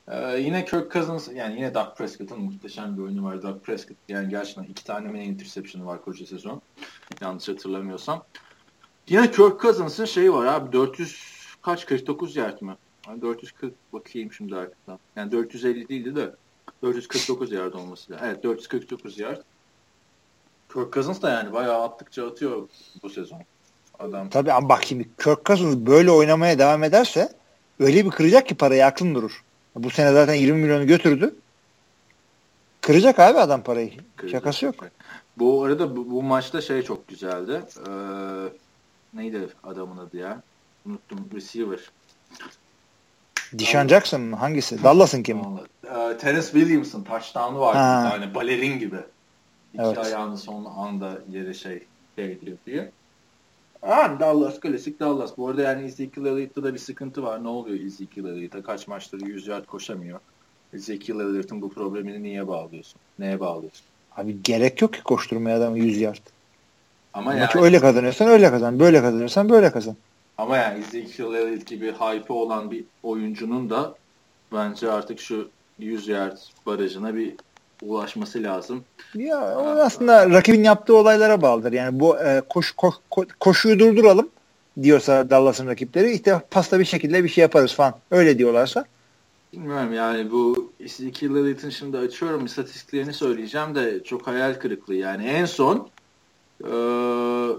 Ee, 0.07 0.37
yine 0.37 0.65
Kirk 0.65 0.91
Cousins 0.93 1.29
yani 1.35 1.55
yine 1.55 1.73
Doug 1.73 1.97
Prescott'ın 1.97 2.39
muhteşem 2.39 2.97
bir 2.97 3.01
oyunu 3.01 3.25
var. 3.25 3.41
Doug 3.41 3.63
Prescott 3.63 3.97
yani 4.09 4.29
gerçekten 4.29 4.63
iki 4.63 4.83
tane 4.83 5.07
main 5.07 5.29
interception'ı 5.29 5.85
var 5.85 6.01
koca 6.01 6.25
sezon. 6.25 6.61
Yanlış 7.21 7.49
hatırlamıyorsam. 7.49 8.23
Yine 9.07 9.31
Kirk 9.31 9.61
Cousins'ın 9.61 10.05
şeyi 10.05 10.33
var 10.33 10.45
abi 10.45 10.71
400 10.71 11.21
kaç 11.61 11.85
49 11.85 12.35
yard 12.35 12.61
mı? 12.61 12.77
Yani 13.07 13.21
440 13.21 13.73
bakayım 13.93 14.33
şimdi 14.33 14.55
arkadan. 14.55 14.99
Yani 15.15 15.31
450 15.31 15.89
değildi 15.89 16.15
de 16.15 16.35
449 16.83 17.51
yard 17.51 17.73
olması 17.73 18.11
lazım. 18.11 18.27
Evet 18.27 18.43
449 18.43 19.19
yard. 19.19 19.41
Kirk 20.73 20.93
Cousins 20.93 21.21
da 21.21 21.29
yani 21.29 21.53
bayağı 21.53 21.83
attıkça 21.83 22.27
atıyor 22.27 22.69
bu 23.03 23.09
sezon. 23.09 23.41
Adam. 23.99 24.29
Tabii 24.29 24.51
ama 24.51 24.69
bak 24.69 24.83
şimdi 24.83 25.09
Kirk 25.23 25.45
Cousins 25.45 25.75
böyle 25.75 26.11
oynamaya 26.11 26.59
devam 26.59 26.83
ederse 26.83 27.29
öyle 27.79 28.05
bir 28.05 28.11
kıracak 28.11 28.47
ki 28.47 28.55
parayı 28.55 28.85
aklın 28.85 29.15
durur. 29.15 29.43
Bu 29.75 29.89
sene 29.89 30.11
zaten 30.11 30.33
20 30.33 30.61
milyonu 30.61 30.87
götürdü. 30.87 31.35
Kıracak 32.81 33.19
abi 33.19 33.39
adam 33.39 33.63
parayı. 33.63 33.91
Kıracak. 34.15 34.41
Şakası 34.41 34.65
yok. 34.65 34.75
Bu 35.37 35.63
arada 35.63 35.95
bu, 35.95 36.11
bu 36.11 36.23
maçta 36.23 36.61
şey 36.61 36.81
çok 36.81 37.07
güzeldi. 37.07 37.61
Ee, 37.87 37.91
neydi 39.13 39.47
adamın 39.63 39.97
adı 39.97 40.17
ya? 40.17 40.41
Unuttum. 40.85 41.29
Receiver. 41.33 41.79
Dishon 43.57 43.87
Jackson 43.87 44.21
mı? 44.21 44.35
Hangisi? 44.35 44.83
Dallas'ın 44.83 45.23
kimi? 45.23 45.41
Ee, 45.83 46.17
Terence 46.17 46.47
Williams'ın 46.47 47.03
touchdown'u 47.03 47.59
var 47.59 47.73
bir 47.73 48.09
tane. 48.09 48.35
Balerin 48.35 48.79
gibi. 48.79 48.99
İki 49.73 49.83
evet. 49.83 49.97
ayağını 49.97 50.37
son 50.37 50.65
anda 50.65 51.17
yere 51.31 51.53
şey 51.53 51.83
şey 52.15 52.39
diyor. 52.65 52.87
Aa, 53.83 54.19
Dallas 54.19 54.59
klasik 54.59 54.99
Dallas. 54.99 55.37
Bu 55.37 55.47
arada 55.47 55.61
yani 55.61 55.85
Ezekiel 55.85 56.25
Elliott'ta 56.25 56.63
da 56.63 56.73
bir 56.73 56.79
sıkıntı 56.79 57.23
var. 57.23 57.43
Ne 57.43 57.47
oluyor 57.47 57.85
Ezekiel 57.85 58.25
Elliott'a? 58.25 58.63
Kaç 58.63 58.87
maçları 58.87 59.25
100 59.25 59.47
yard 59.47 59.65
koşamıyor. 59.65 60.19
Ezekiel 60.73 61.19
Elliott'ın 61.19 61.61
bu 61.61 61.69
problemini 61.69 62.23
niye 62.23 62.47
bağlıyorsun? 62.47 62.99
Neye 63.19 63.39
bağlıyorsun? 63.39 63.85
Abi 64.17 64.43
gerek 64.43 64.81
yok 64.81 64.93
ki 64.93 65.03
koşturmaya 65.03 65.57
adamı 65.57 65.79
100 65.79 66.01
yard. 66.01 66.21
Ama 67.13 67.33
Maçı 67.33 67.57
yani, 67.57 67.65
öyle 67.65 67.79
kazanıyorsan 67.79 68.27
öyle 68.27 68.51
kazan. 68.51 68.79
Böyle 68.79 69.01
kazanıyorsan 69.01 69.49
böyle 69.49 69.71
kazan. 69.71 69.95
Ama 70.37 70.57
yani 70.57 70.79
Ezekiel 70.79 71.33
Elliott 71.33 71.65
gibi 71.65 71.91
hype 71.91 72.33
olan 72.33 72.71
bir 72.71 72.83
oyuncunun 73.03 73.69
da 73.69 73.95
bence 74.53 74.91
artık 74.91 75.19
şu 75.19 75.49
100 75.79 76.07
yard 76.07 76.37
barajına 76.65 77.15
bir 77.15 77.35
ulaşması 77.87 78.43
lazım. 78.43 78.83
Ya 79.15 79.57
o 79.57 79.65
aslında 79.65 80.29
rakibin 80.29 80.63
yaptığı 80.63 80.95
olaylara 80.95 81.41
bağlıdır. 81.41 81.71
Yani 81.71 81.99
bu 81.99 82.17
e, 82.17 82.41
koş, 82.49 82.71
koş, 82.71 82.95
koşuyu 83.39 83.79
durduralım 83.79 84.29
diyorsa 84.81 85.29
Dallas'ın 85.29 85.67
rakipleri 85.67 86.11
işte 86.11 86.41
pasta 86.51 86.79
bir 86.79 86.85
şekilde 86.85 87.23
bir 87.23 87.29
şey 87.29 87.41
yaparız 87.41 87.73
falan. 87.73 87.95
Öyle 88.11 88.37
diyorlarsa. 88.37 88.85
Bilmiyorum 89.53 89.93
yani 89.93 90.31
bu 90.31 90.71
Ezekiel 90.79 91.31
Elliott'ın 91.31 91.69
şimdi 91.69 91.97
açıyorum 91.97 92.45
istatistiklerini 92.45 93.13
söyleyeceğim 93.13 93.75
de 93.75 94.03
çok 94.03 94.27
hayal 94.27 94.53
kırıklığı 94.53 94.95
yani. 94.95 95.25
En 95.25 95.45
son 95.45 95.89
e, 96.63 96.73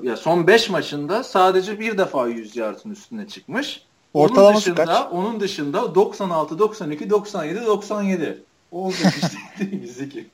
ya 0.09 0.17
son 0.17 0.47
5 0.47 0.71
maçında 0.71 1.25
sadece 1.25 1.81
bir 1.81 1.99
defa 1.99 2.29
100 2.29 2.57
yardın 2.57 2.91
üstüne 2.91 3.29
çıkmış. 3.29 3.83
Ortalaması 4.15 4.71
onun 4.71 4.77
dışında, 4.77 4.85
kaç? 4.85 5.13
Onun 5.13 5.41
dışında 5.41 5.95
96, 5.95 6.59
92, 6.59 7.11
97, 7.11 7.67
97. 7.67 8.43
Oldu 8.75 8.95
işte 9.23 9.73
bizdeki. 9.83 10.27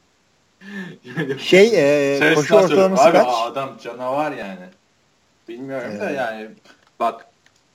şey 1.39 1.71
e, 2.17 2.35
koşu 2.35 2.55
ortalaması 2.55 3.03
abi, 3.03 3.13
kaç? 3.13 3.27
Adam 3.29 3.79
canavar 3.83 4.33
yani. 4.33 4.67
Bilmiyorum 5.49 5.93
ee. 5.97 6.01
da 6.01 6.11
yani 6.11 6.49
bak 7.01 7.27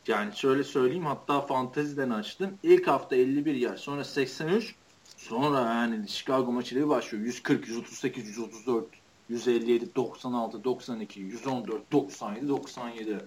yani 0.07 0.35
şöyle 0.35 0.63
söyleyeyim 0.63 1.05
hatta 1.05 1.41
fanteziden 1.41 2.09
açtım. 2.09 2.57
İlk 2.63 2.87
hafta 2.87 3.15
51 3.15 3.55
yer 3.55 3.77
sonra 3.77 4.03
83 4.03 4.75
sonra 5.17 5.59
yani 5.59 6.09
Chicago 6.09 6.51
maçıyla 6.51 6.89
başlıyor. 6.89 7.23
140, 7.23 7.67
138, 7.67 8.27
134, 8.27 8.85
157, 9.29 9.95
96, 9.95 10.63
92, 10.63 11.19
114, 11.19 11.91
97, 11.91 12.47
97. 12.47 13.17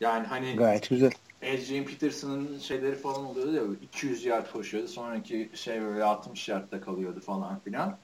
Yani 0.00 0.26
hani 0.26 0.56
gayet 0.56 0.90
güzel. 0.90 1.12
Adrian 1.42 1.84
Peterson'ın 1.84 2.58
şeyleri 2.58 2.96
falan 2.96 3.24
oluyordu 3.24 3.54
ya 3.54 3.62
200 3.82 4.24
yard 4.24 4.52
koşuyordu. 4.52 4.88
Sonraki 4.88 5.50
şey 5.54 5.82
böyle 5.82 6.04
60 6.04 6.48
yardta 6.48 6.80
kalıyordu 6.80 7.20
falan 7.20 7.58
filan. 7.58 7.96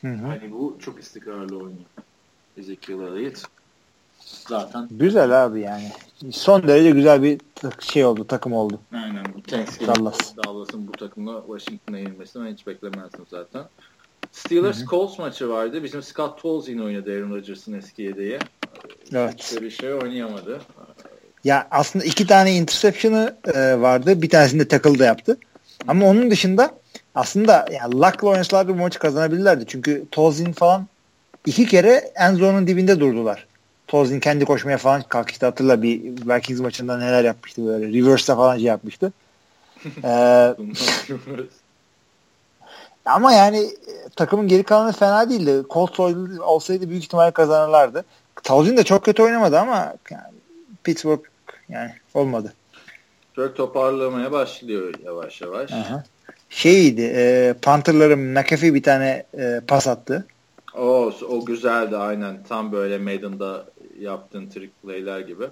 Hı 0.00 0.08
hı. 0.08 0.26
Hani 0.26 0.52
bu 0.52 0.76
çok 0.80 1.00
istikrarlı 1.00 1.56
oynuyor. 1.56 1.84
Ezekiel 2.56 3.00
Elliott. 3.00 3.42
Zaten. 4.24 4.88
Güzel 4.90 5.44
abi 5.44 5.60
yani. 5.60 5.90
Son 6.30 6.68
derece 6.68 6.90
güzel 6.90 7.22
bir 7.22 7.40
şey 7.80 8.04
oldu, 8.04 8.26
takım 8.26 8.52
oldu. 8.52 8.80
Aynen. 8.92 9.24
Thanksgiving 9.46 9.96
Dallas. 9.96 10.36
Dallas'ın 10.36 10.88
bu 10.88 10.92
takımla 10.92 11.42
Washington'a 11.46 11.98
yenilmesini 11.98 12.52
hiç 12.52 12.66
beklemezdim 12.66 13.24
zaten. 13.30 13.64
Steelers 14.32 14.84
Colts 14.84 15.18
maçı 15.18 15.48
vardı. 15.48 15.82
Bizim 15.84 16.02
Scott 16.02 16.42
Tolzien 16.42 16.78
oynadı 16.78 17.12
Aaron 17.12 17.30
Rodgers'ın 17.30 17.72
eski 17.72 18.02
yedeği. 18.02 18.38
Evet. 19.12 19.34
Hiçbir 19.38 19.70
şey 19.70 19.94
oynayamadı. 19.94 20.60
Ya 21.44 21.66
aslında 21.70 22.04
iki 22.04 22.26
tane 22.26 22.52
interception'ı 22.52 23.36
e, 23.54 23.80
vardı. 23.80 24.22
Bir 24.22 24.30
tanesini 24.30 24.60
de 24.60 24.68
tackle 24.68 24.98
da 24.98 25.04
yaptı. 25.04 25.38
Ama 25.88 26.06
onun 26.06 26.30
dışında 26.30 26.70
aslında 27.14 27.66
yani 27.72 27.94
luck'la 27.94 28.28
oynasalar 28.28 28.68
bu 28.68 28.74
maçı 28.74 28.98
kazanabilirlerdi. 28.98 29.64
Çünkü 29.66 30.04
Tolzien 30.10 30.52
falan 30.52 30.86
iki 31.46 31.66
kere 31.66 32.12
en 32.14 32.34
zonun 32.34 32.66
dibinde 32.66 33.00
durdular. 33.00 33.46
Tolzien 33.86 34.20
kendi 34.20 34.44
koşmaya 34.44 34.78
falan 34.78 35.02
kalkıştı. 35.02 35.46
Hatırla 35.46 35.82
bir 35.82 36.02
Vikings 36.02 36.60
maçında 36.60 36.98
neler 36.98 37.24
yapmıştı 37.24 37.66
böyle. 37.66 37.88
Reverse'da 37.88 38.36
falan 38.36 38.56
şey 38.56 38.64
yapmıştı. 38.64 39.12
ee, 40.04 40.54
ama 43.04 43.32
yani 43.32 43.58
e, 43.58 44.08
takımın 44.16 44.48
geri 44.48 44.62
kalanı 44.62 44.92
fena 44.92 45.30
değildi. 45.30 45.62
Colts 45.70 46.00
olsaydı 46.40 46.90
büyük 46.90 47.04
ihtimalle 47.04 47.30
kazanırlardı. 47.30 48.04
Tolzien 48.42 48.76
de 48.76 48.84
çok 48.84 49.04
kötü 49.04 49.22
oynamadı 49.22 49.58
ama 49.58 49.94
yani 50.10 50.32
Pittsburgh 50.84 51.31
yani 51.72 51.90
olmadı. 52.14 52.52
Çok 53.36 53.56
toparlamaya 53.56 54.32
başlıyor 54.32 54.94
yavaş 55.04 55.40
yavaş. 55.40 55.72
Aha. 55.72 56.04
Şeydi 56.50 57.12
e, 57.14 57.54
Panther'ların 57.62 58.18
McAfee 58.18 58.74
bir 58.74 58.82
tane 58.82 59.24
e, 59.38 59.60
pas 59.68 59.88
attı. 59.88 60.26
O, 60.76 61.12
o 61.28 61.44
güzeldi 61.44 61.96
aynen. 61.96 62.42
Tam 62.48 62.72
böyle 62.72 62.98
Maiden'da 62.98 63.66
yaptığın 64.00 64.46
trick 64.46 64.72
play'ler 64.82 65.20
gibi. 65.20 65.44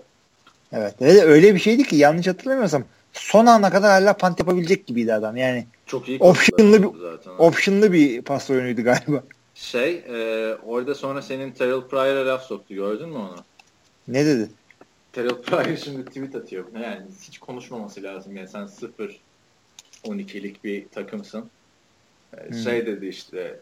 Evet. 0.72 0.94
Öyle, 1.00 1.20
öyle 1.20 1.54
bir 1.54 1.60
şeydi 1.60 1.84
ki 1.84 1.96
yanlış 1.96 2.26
hatırlamıyorsam 2.26 2.84
son 3.12 3.46
ana 3.46 3.70
kadar 3.70 3.90
hala 3.90 4.12
pant 4.12 4.38
yapabilecek 4.38 4.86
gibiydi 4.86 5.14
adam. 5.14 5.36
Yani 5.36 5.66
çok 5.86 6.08
iyi 6.08 6.18
optionlı 6.18 6.82
bir 6.82 7.00
zaten. 7.00 7.32
optionlı 7.38 7.92
bir 7.92 8.22
pas 8.22 8.50
oyunuydu 8.50 8.82
galiba. 8.82 9.22
Şey, 9.54 10.04
e, 10.08 10.54
orada 10.66 10.94
sonra 10.94 11.22
senin 11.22 11.50
Terrell 11.50 11.80
Pryor'a 11.80 12.26
laf 12.26 12.42
soktu. 12.42 12.74
Gördün 12.74 13.08
mü 13.08 13.16
onu? 13.16 13.36
Ne 14.08 14.26
dedi? 14.26 14.48
Terrell 15.12 15.42
Pryor 15.42 15.76
şimdi 15.76 16.04
tweet 16.04 16.34
atıyor. 16.34 16.64
Yani 16.74 17.06
hiç 17.22 17.38
konuşmaması 17.38 18.02
lazım. 18.02 18.36
Yani 18.36 18.48
sen 18.48 18.66
0 18.66 19.20
12'lik 20.04 20.64
bir 20.64 20.88
takımsın. 20.88 21.50
Ee, 22.36 22.48
hmm. 22.48 22.54
Şey 22.54 22.86
dedi 22.86 23.06
işte 23.06 23.61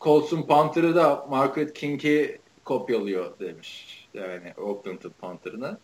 Colts'un 0.00 0.42
Panther'ı 0.42 0.94
da 0.94 1.26
Margaret 1.30 1.74
King'i 1.74 2.38
kopyalıyor 2.64 3.38
demiş. 3.38 4.08
Yani 4.14 4.54
Oakland'ın 4.58 5.12
Panther'ını. 5.20 5.78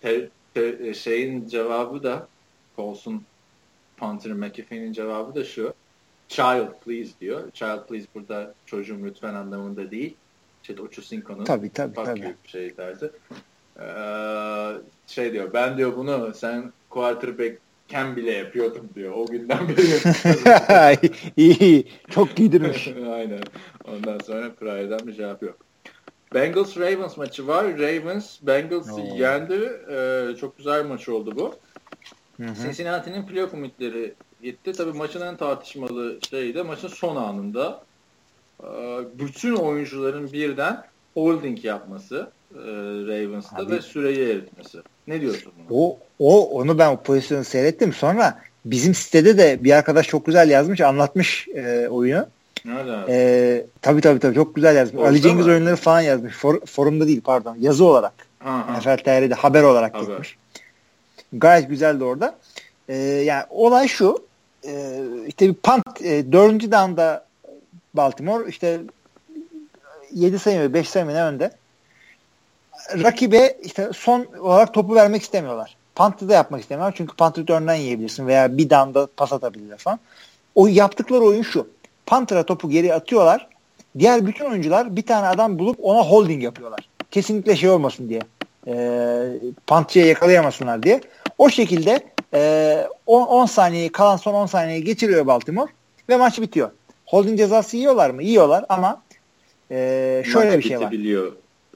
Ter, 0.00 0.94
şeyin 0.94 1.48
cevabı 1.48 2.02
da 2.02 2.28
Colts'un 2.76 3.24
Panther'ı 3.96 4.34
McAfee'nin 4.34 4.92
cevabı 4.92 5.34
da 5.34 5.44
şu. 5.44 5.74
Child 6.28 6.80
please 6.84 7.10
diyor. 7.20 7.50
Child 7.50 7.86
please 7.88 8.06
burada 8.14 8.54
çocuğum 8.66 9.04
lütfen 9.04 9.34
anlamında 9.34 9.90
değil. 9.90 10.16
Şey, 10.62 10.76
Ochocinco'nun 10.80 11.44
tabii, 11.44 11.70
tabii, 11.70 11.94
tabii. 11.94 12.34
şey 12.44 12.74
tarzı. 12.74 13.12
Ee, 13.80 14.72
şey 15.06 15.32
diyor 15.32 15.52
ben 15.52 15.76
diyor 15.76 15.96
bunu 15.96 16.32
sen 16.34 16.72
quarterback 16.90 17.58
ken 17.88 18.16
bile 18.16 18.32
yapıyordum 18.32 18.88
diyor. 18.94 19.12
O 19.16 19.26
günden 19.26 19.68
beri 19.68 19.90
yapıyordum. 20.06 21.16
iyi, 21.36 21.86
çok 22.10 22.36
giydirmiş. 22.36 22.88
Aynen. 23.12 23.40
Ondan 23.88 24.18
sonra 24.18 24.50
Pryor'dan 24.54 25.06
bir 25.06 25.12
cevap 25.12 25.42
yok. 25.42 25.56
Bengals 26.34 26.76
Ravens 26.76 27.16
maçı 27.16 27.46
var. 27.46 27.78
Ravens 27.78 28.38
Bengals'ı 28.42 29.00
yendi. 29.00 29.72
Ee, 29.90 30.36
çok 30.40 30.56
güzel 30.56 30.84
bir 30.84 30.88
maç 30.88 31.08
oldu 31.08 31.36
bu. 31.36 31.54
Cincinnati'nin 32.62 33.26
playoff 33.26 33.54
ümitleri 33.54 34.14
gitti. 34.42 34.72
Tabii 34.72 34.98
maçın 34.98 35.20
en 35.20 35.36
tartışmalı 35.36 36.18
şeyi 36.30 36.54
de 36.54 36.62
maçın 36.62 36.88
son 36.88 37.16
anında 37.16 37.84
e, 38.62 38.68
bütün 39.18 39.56
oyuncuların 39.56 40.32
birden 40.32 40.84
holding 41.14 41.64
yapması 41.64 42.30
Ravens'ta 43.08 43.56
Abi, 43.56 43.72
ve 43.72 43.80
süreyi 43.80 44.18
eritmesi. 44.18 44.78
Ne 45.06 45.20
diyorsun 45.20 45.52
buna? 45.58 45.78
O, 45.78 45.98
o 46.18 46.50
onu 46.50 46.78
ben 46.78 46.90
o 46.90 47.02
pozisyonu 47.02 47.44
seyrettim. 47.44 47.92
Sonra 47.92 48.40
bizim 48.64 48.94
sitede 48.94 49.38
de 49.38 49.64
bir 49.64 49.72
arkadaş 49.72 50.08
çok 50.08 50.26
güzel 50.26 50.50
yazmış, 50.50 50.80
anlatmış 50.80 51.48
e, 51.48 51.88
oyunu. 51.88 52.26
Nerede? 52.64 53.04
E, 53.08 53.66
tabii 53.82 54.00
tabii 54.00 54.18
tabii 54.18 54.34
çok 54.34 54.54
güzel 54.54 54.76
yazmış. 54.76 54.98
Orada 54.98 55.08
Ali 55.08 55.22
Cengiz 55.22 55.46
mı? 55.46 55.52
oyunları 55.52 55.76
falan 55.76 56.00
yazmış. 56.00 56.34
For, 56.34 56.60
forumda 56.66 57.06
değil 57.06 57.20
pardon. 57.24 57.56
Yazı 57.60 57.84
olarak. 57.84 58.12
NFL 58.78 58.96
TR'de 58.96 59.34
haber 59.34 59.62
olarak 59.62 59.94
haber. 59.94 60.06
gitmiş. 60.06 60.36
Gayet 61.32 61.68
güzeldi 61.68 62.04
orada. 62.04 62.38
E, 62.88 62.96
yani 62.96 63.44
olay 63.50 63.88
şu. 63.88 64.24
E, 64.66 65.00
işte 65.26 65.48
bir 65.48 65.54
punt 65.54 66.02
e, 66.02 66.32
dördüncü 66.32 66.72
down'da 66.72 67.24
Baltimore 67.94 68.48
işte 68.48 68.80
7 70.12 70.38
sayı 70.38 70.60
mı 70.60 70.74
5 70.74 70.88
sayı 70.88 71.06
mı 71.06 71.14
ne 71.14 71.22
önde 71.22 71.50
rakibe 73.02 73.56
işte 73.62 73.90
son 73.94 74.26
olarak 74.40 74.74
topu 74.74 74.94
vermek 74.94 75.22
istemiyorlar. 75.22 75.76
Pantı 75.94 76.28
da 76.28 76.34
yapmak 76.34 76.60
istemiyorlar. 76.60 76.94
Çünkü 76.96 77.16
pantı 77.16 77.40
return'dan 77.40 77.74
yiyebilirsin 77.74 78.26
veya 78.26 78.58
bir 78.58 78.70
damda 78.70 79.08
pas 79.16 79.32
atabilirler 79.32 79.78
falan. 79.78 79.98
O 80.54 80.66
yaptıkları 80.66 81.20
oyun 81.20 81.42
şu. 81.42 81.68
Panther'a 82.06 82.42
topu 82.42 82.70
geri 82.70 82.94
atıyorlar. 82.94 83.48
Diğer 83.98 84.26
bütün 84.26 84.44
oyuncular 84.44 84.96
bir 84.96 85.02
tane 85.02 85.26
adam 85.26 85.58
bulup 85.58 85.76
ona 85.82 86.02
holding 86.02 86.42
yapıyorlar. 86.44 86.88
Kesinlikle 87.10 87.56
şey 87.56 87.70
olmasın 87.70 88.08
diye. 88.08 88.20
E, 88.66 88.74
Pantçı'ya 89.66 90.06
yakalayamasınlar 90.06 90.82
diye. 90.82 91.00
O 91.38 91.50
şekilde 91.50 92.00
e, 92.34 92.86
10, 93.06 93.26
10 93.26 93.46
saniyeyi 93.46 93.92
kalan 93.92 94.16
son 94.16 94.34
10 94.34 94.46
saniyeyi 94.46 94.84
geçiriyor 94.84 95.26
Baltimore 95.26 95.70
ve 96.08 96.16
maç 96.16 96.40
bitiyor. 96.40 96.70
Holding 97.06 97.38
cezası 97.38 97.76
yiyorlar 97.76 98.10
mı? 98.10 98.22
Yiyorlar 98.22 98.64
ama 98.68 99.02
e, 99.70 100.22
şöyle 100.32 100.50
maç 100.50 100.58
bir 100.58 100.62
şey 100.62 100.80
var. 100.80 100.90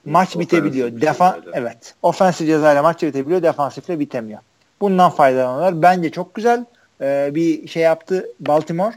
Maç 0.06 0.38
bitebiliyor. 0.38 1.00
Defan 1.00 1.42
evet. 1.52 1.94
Ofensif 2.02 2.46
cezayla 2.46 2.82
maç 2.82 3.02
bitebiliyor. 3.02 3.42
Defansifle 3.42 4.00
bitemiyor. 4.00 4.40
Bundan 4.80 5.10
faydalanıyorlar. 5.10 5.82
Bence 5.82 6.10
çok 6.10 6.34
güzel 6.34 6.64
e, 7.00 7.30
bir 7.34 7.68
şey 7.68 7.82
yaptı 7.82 8.26
Baltimore. 8.40 8.94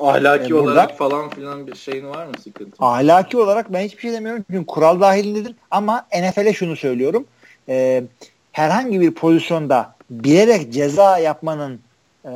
Ahlaki 0.00 0.52
ee, 0.52 0.54
olarak 0.54 0.98
falan 0.98 1.30
filan 1.30 1.66
bir 1.66 1.74
şeyin 1.74 2.08
var 2.08 2.26
mı 2.26 2.32
sıkıntı? 2.44 2.84
Ahlaki 2.84 3.36
olarak 3.36 3.72
ben 3.72 3.80
hiçbir 3.80 4.02
şey 4.02 4.12
demiyorum. 4.12 4.44
Çünkü 4.50 4.66
kural 4.66 5.00
dahilindedir. 5.00 5.54
Ama 5.70 6.06
NFL'e 6.20 6.52
şunu 6.52 6.76
söylüyorum. 6.76 7.26
E, 7.68 8.04
herhangi 8.52 9.00
bir 9.00 9.10
pozisyonda 9.10 9.94
bilerek 10.10 10.72
ceza 10.72 11.18
yapmanın 11.18 11.80
e, 12.24 12.32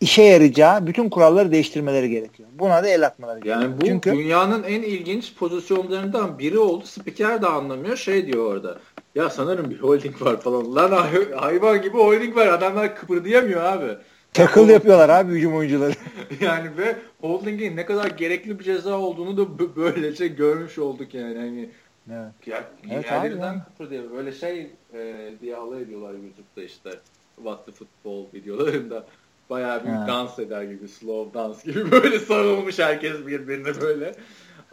işe 0.00 0.22
yarayacağı 0.22 0.86
bütün 0.86 1.08
kuralları 1.08 1.52
değiştirmeleri 1.52 2.10
gerekiyor. 2.10 2.48
Buna 2.58 2.84
da 2.84 2.88
el 2.88 3.06
atmaları 3.06 3.40
gerekiyor. 3.40 3.62
Yani 3.62 3.80
bu 3.80 3.86
Çünkü, 3.86 4.12
dünyanın 4.12 4.62
en 4.62 4.82
ilginç 4.82 5.34
pozisyonlarından 5.34 6.38
biri 6.38 6.58
oldu. 6.58 6.84
Spiker 6.86 7.42
de 7.42 7.46
anlamıyor. 7.46 7.96
Şey 7.96 8.26
diyor 8.26 8.52
orada. 8.52 8.78
Ya 9.14 9.30
sanırım 9.30 9.70
bir 9.70 9.78
holding 9.78 10.22
var 10.22 10.40
falan. 10.40 10.74
Lan 10.74 11.06
hayvan 11.36 11.82
gibi 11.82 11.96
holding 11.96 12.36
var. 12.36 12.46
Adamlar 12.46 12.96
kıpırdayamıyor 12.96 13.62
abi. 13.64 13.96
Tackle 14.32 14.72
yapıyorlar 14.72 15.08
abi 15.08 15.32
hücum 15.32 15.54
oyuncuları. 15.54 15.92
yani 16.40 16.70
ve 16.76 16.96
holding'in 17.20 17.76
ne 17.76 17.86
kadar 17.86 18.06
gerekli 18.06 18.58
bir 18.58 18.64
ceza 18.64 18.98
olduğunu 18.98 19.36
da 19.36 19.76
böylece 19.76 20.28
görmüş 20.28 20.78
olduk 20.78 21.14
yani. 21.14 21.38
Hani 21.38 21.68
Evet. 22.10 22.46
Ya, 22.46 22.64
evet 22.90 23.04
yerlerinden 23.04 23.64
kıpırdıyor. 23.64 24.10
Böyle 24.10 24.32
şey 24.32 24.70
e, 24.94 25.30
diye 25.40 25.56
alay 25.56 25.82
ediyorlar 25.82 26.12
YouTube'da 26.12 26.62
işte 26.62 26.90
What 27.36 27.66
the 27.66 27.72
Football 27.72 28.24
videolarında. 28.34 29.04
Bayağı 29.50 29.84
bir 29.84 29.88
ha. 29.88 30.06
dans 30.08 30.38
eder 30.38 30.62
gibi, 30.62 30.88
slow 30.88 31.38
dans 31.38 31.64
gibi 31.64 31.90
böyle 31.90 32.18
sarılmış 32.18 32.78
herkes 32.78 33.26
birbirine 33.26 33.80
böyle. 33.80 34.14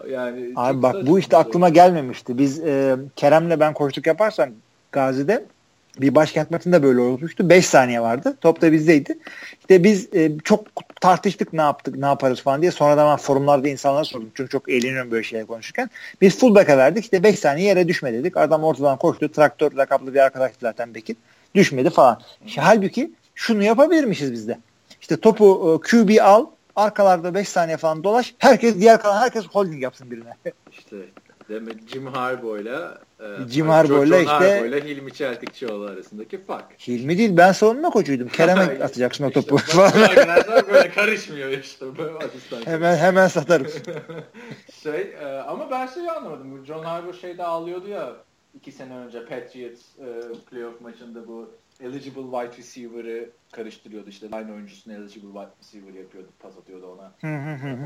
Yani 0.10 0.52
Abi 0.56 0.82
bak 0.82 1.08
bu 1.08 1.20
işte 1.20 1.38
aklıma 1.38 1.70
gelmemişti. 1.70 2.38
Biz 2.38 2.60
e, 2.60 2.96
Kerem'le 3.16 3.60
ben 3.60 3.74
koştuk 3.74 4.08
yaparsan 4.08 4.50
Gazi'de 4.92 5.46
bir 6.02 6.16
başkent 6.16 6.52
maçında 6.52 6.84
böyle 6.84 7.00
olmuştu. 7.00 7.50
5 7.50 7.66
saniye 7.66 8.02
vardı. 8.02 8.38
Top 8.42 8.62
da 8.62 8.72
bizdeydi. 8.72 9.18
İşte 9.60 9.84
biz 9.84 10.14
e, 10.14 10.32
çok 10.44 10.66
tartıştık 11.02 11.54
ne 11.54 11.62
yaptık, 11.62 11.96
ne 11.96 12.06
yaparız 12.06 12.42
falan 12.42 12.62
diye. 12.62 12.72
Sonradan 12.72 13.12
ben 13.12 13.18
forumlarda 13.18 13.68
insanlara 13.68 14.04
sordum. 14.04 14.32
Çünkü 14.34 14.50
çok 14.50 14.70
eğleniyorum 14.70 15.12
böyle 15.12 15.24
şeyler 15.24 15.48
konuşurken. 15.48 15.90
Biz 16.22 16.40
fullback'a 16.40 16.78
verdik. 16.78 17.04
İşte 17.04 17.24
5 17.24 17.40
saniye 17.40 17.68
yere 17.68 17.88
düşme 17.88 18.14
dedik. 18.14 18.38
Adam 18.38 18.64
ortadan 18.64 18.98
koştu. 18.98 19.32
Traktör 19.32 19.72
lakaplı 19.72 20.14
bir 20.14 20.20
arkadaş 20.20 20.52
zaten 20.62 20.94
Bekir. 20.96 21.16
Düşmedi 21.56 21.90
falan. 21.90 22.22
İşte, 22.46 22.62
halbuki 22.62 23.12
şunu 23.36 23.64
yapabilirmişiz 23.64 24.34
biz 24.34 24.48
de. 24.48 24.60
İşte 25.02 25.18
topu 25.18 25.80
e, 25.84 25.88
QB 25.88 26.22
al. 26.22 26.46
Arkalarda 26.76 27.34
5 27.34 27.50
saniye 27.50 27.78
falan 27.78 28.04
dolaş. 28.04 28.36
Herkes 28.38 28.80
diğer 28.80 29.02
kalan 29.02 29.22
herkes 29.22 29.46
holding 29.48 29.84
yapsın 29.84 30.12
birine. 30.12 30.34
İşte 30.72 30.96
Demek 31.50 31.90
Jim 31.90 32.08
Harbaugh'la 32.08 32.98
e, 33.20 33.50
Jim 33.50 33.70
Harbaugh'la 33.70 34.18
işte 34.18 34.32
Harbaugh'la 34.32 34.78
Hilmi 34.78 35.14
Çeltikçioğlu 35.14 35.86
arasındaki 35.86 36.44
fark. 36.44 36.66
Hilmi 36.88 37.18
değil 37.18 37.38
ben 37.38 37.52
savunma 37.52 37.90
koçuydum. 37.90 38.28
Kerem'e 38.28 38.62
atacaksın 38.84 39.28
işte, 39.28 39.40
o 39.40 39.44
topu. 39.44 39.82
Arkadaşlar 39.82 40.68
böyle 40.68 40.90
karışmıyor 40.90 41.50
işte. 41.50 41.86
hemen 42.66 42.98
hemen 42.98 43.28
satarız. 43.28 43.74
şey 44.84 45.16
e, 45.22 45.26
ama 45.26 45.72
ben 45.72 45.88
şeyi 45.88 46.12
anlamadım. 46.12 46.66
John 46.66 46.84
Harbaugh 46.84 47.22
şeyde 47.22 47.44
ağlıyordu 47.44 47.88
ya 47.88 48.14
iki 48.56 48.72
sene 48.72 48.96
önce 48.96 49.26
Patriots 49.26 49.82
e, 50.00 50.06
playoff 50.50 50.82
maçında 50.82 51.28
bu 51.28 51.50
eligible 51.84 52.22
wide 52.22 52.58
receiver'ı 52.58 53.30
karıştırıyordu 53.52 54.10
işte 54.10 54.28
line 54.28 54.52
oyuncusunu 54.52 54.94
eligible 54.94 55.28
wide 55.28 55.50
receiver 55.62 56.00
yapıyordu, 56.00 56.28
pas 56.40 56.58
atıyordu 56.58 56.88
ona. 56.88 57.12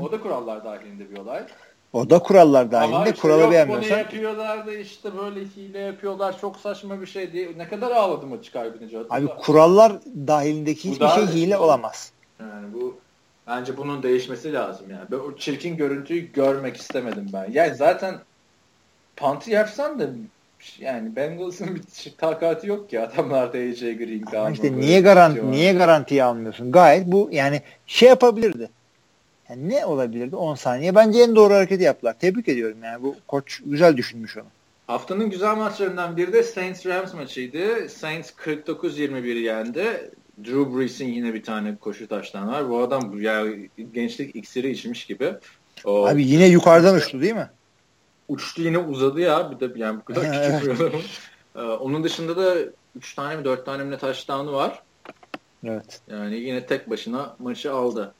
o 0.02 0.12
da 0.12 0.20
kurallar 0.20 0.64
dahilinde 0.64 1.10
bir 1.10 1.16
olay. 1.16 1.46
O 1.92 2.10
da 2.10 2.18
kurallar 2.18 2.72
dahilinde. 2.72 2.96
Ama 2.96 3.06
işte 3.06 3.20
Kuralı 3.20 3.50
beğenmiyorsan. 3.50 3.90
Bunu 3.90 3.98
yapıyorlar 3.98 4.66
da 4.66 4.74
işte 4.74 5.16
böyle 5.16 5.40
hile 5.40 5.78
yapıyorlar. 5.78 6.40
Çok 6.40 6.56
saçma 6.56 7.00
bir 7.00 7.06
şey 7.06 7.32
değil. 7.32 7.56
Ne 7.56 7.68
kadar 7.68 7.90
ağladım 7.90 8.32
açık 8.32 8.52
kaybedince. 8.52 8.98
Abi 9.10 9.26
kurallar 9.26 9.92
dahilindeki 10.26 10.90
hiçbir 10.90 11.08
şey 11.08 11.26
hile 11.26 11.58
olamaz. 11.58 12.12
Yani 12.40 12.74
bu 12.74 12.98
bence 13.46 13.76
bunun 13.76 14.02
değişmesi 14.02 14.52
lazım 14.52 14.90
yani. 14.90 15.04
Ben 15.10 15.16
o 15.16 15.36
çirkin 15.36 15.76
görüntüyü 15.76 16.32
görmek 16.32 16.76
istemedim 16.76 17.26
ben. 17.32 17.50
Yani 17.52 17.74
zaten 17.74 18.18
pantı 19.16 19.50
yapsan 19.50 19.98
da 19.98 20.10
yani 20.78 21.16
Bengals'ın 21.16 21.74
bir 21.74 21.82
takati 22.18 22.66
yok 22.66 22.90
ki 22.90 23.00
adamlarda 23.00 23.58
AJ 23.58 23.80
Green 23.80 24.36
Ama 24.36 24.50
işte 24.50 24.76
niye 24.76 25.00
garanti 25.00 25.50
niye 25.50 25.72
garantiye 25.72 26.24
almıyorsun? 26.24 26.72
Gayet 26.72 27.06
bu 27.06 27.28
yani 27.32 27.62
şey 27.86 28.08
yapabilirdi. 28.08 28.70
Yani 29.50 29.68
ne 29.68 29.86
olabilirdi 29.86 30.36
10 30.36 30.54
saniye? 30.54 30.94
Bence 30.94 31.22
en 31.22 31.36
doğru 31.36 31.54
hareketi 31.54 31.82
yaptılar. 31.82 32.16
Tebrik 32.18 32.48
ediyorum 32.48 32.78
yani 32.84 33.02
bu 33.02 33.16
koç 33.28 33.60
güzel 33.66 33.96
düşünmüş 33.96 34.36
onu. 34.36 34.46
Haftanın 34.86 35.30
güzel 35.30 35.56
maçlarından 35.56 36.16
biri 36.16 36.32
de 36.32 36.42
Saints 36.42 36.86
Rams 36.86 37.14
maçıydı. 37.14 37.88
Saints 37.88 38.30
49-21 38.30 39.38
yendi. 39.38 40.10
Drew 40.44 40.78
Brees'in 40.78 41.08
yine 41.08 41.34
bir 41.34 41.42
tane 41.42 41.76
koşu 41.76 42.08
taştan 42.08 42.48
var. 42.48 42.70
Bu 42.70 42.78
adam 42.78 43.20
ya 43.20 43.46
gençlik 43.94 44.36
iksiri 44.36 44.70
içmiş 44.70 45.06
gibi. 45.06 45.32
O, 45.84 46.06
Abi 46.06 46.26
yine 46.26 46.46
yukarıdan 46.46 46.94
uçtu 46.94 47.20
değil 47.20 47.34
mi? 47.34 47.48
Uçtu 48.28 48.62
yine 48.62 48.78
uzadı 48.78 49.20
ya. 49.20 49.50
Bir 49.50 49.60
de 49.60 49.78
yani 49.78 50.00
bu 50.00 50.04
kadar 50.04 50.32
küçük 50.62 50.80
bir. 50.82 50.92
Ee, 51.56 51.62
onun 51.62 52.04
dışında 52.04 52.36
da 52.36 52.56
3 52.96 53.14
tane 53.14 53.36
mi 53.36 53.44
4 53.44 53.66
tane 53.66 53.84
mi 53.84 53.90
ne 53.90 53.98
taştanı 53.98 54.52
var. 54.52 54.82
Evet. 55.64 56.00
Yani 56.08 56.36
yine 56.36 56.66
tek 56.66 56.90
başına 56.90 57.36
maçı 57.38 57.72
aldı. 57.72 58.14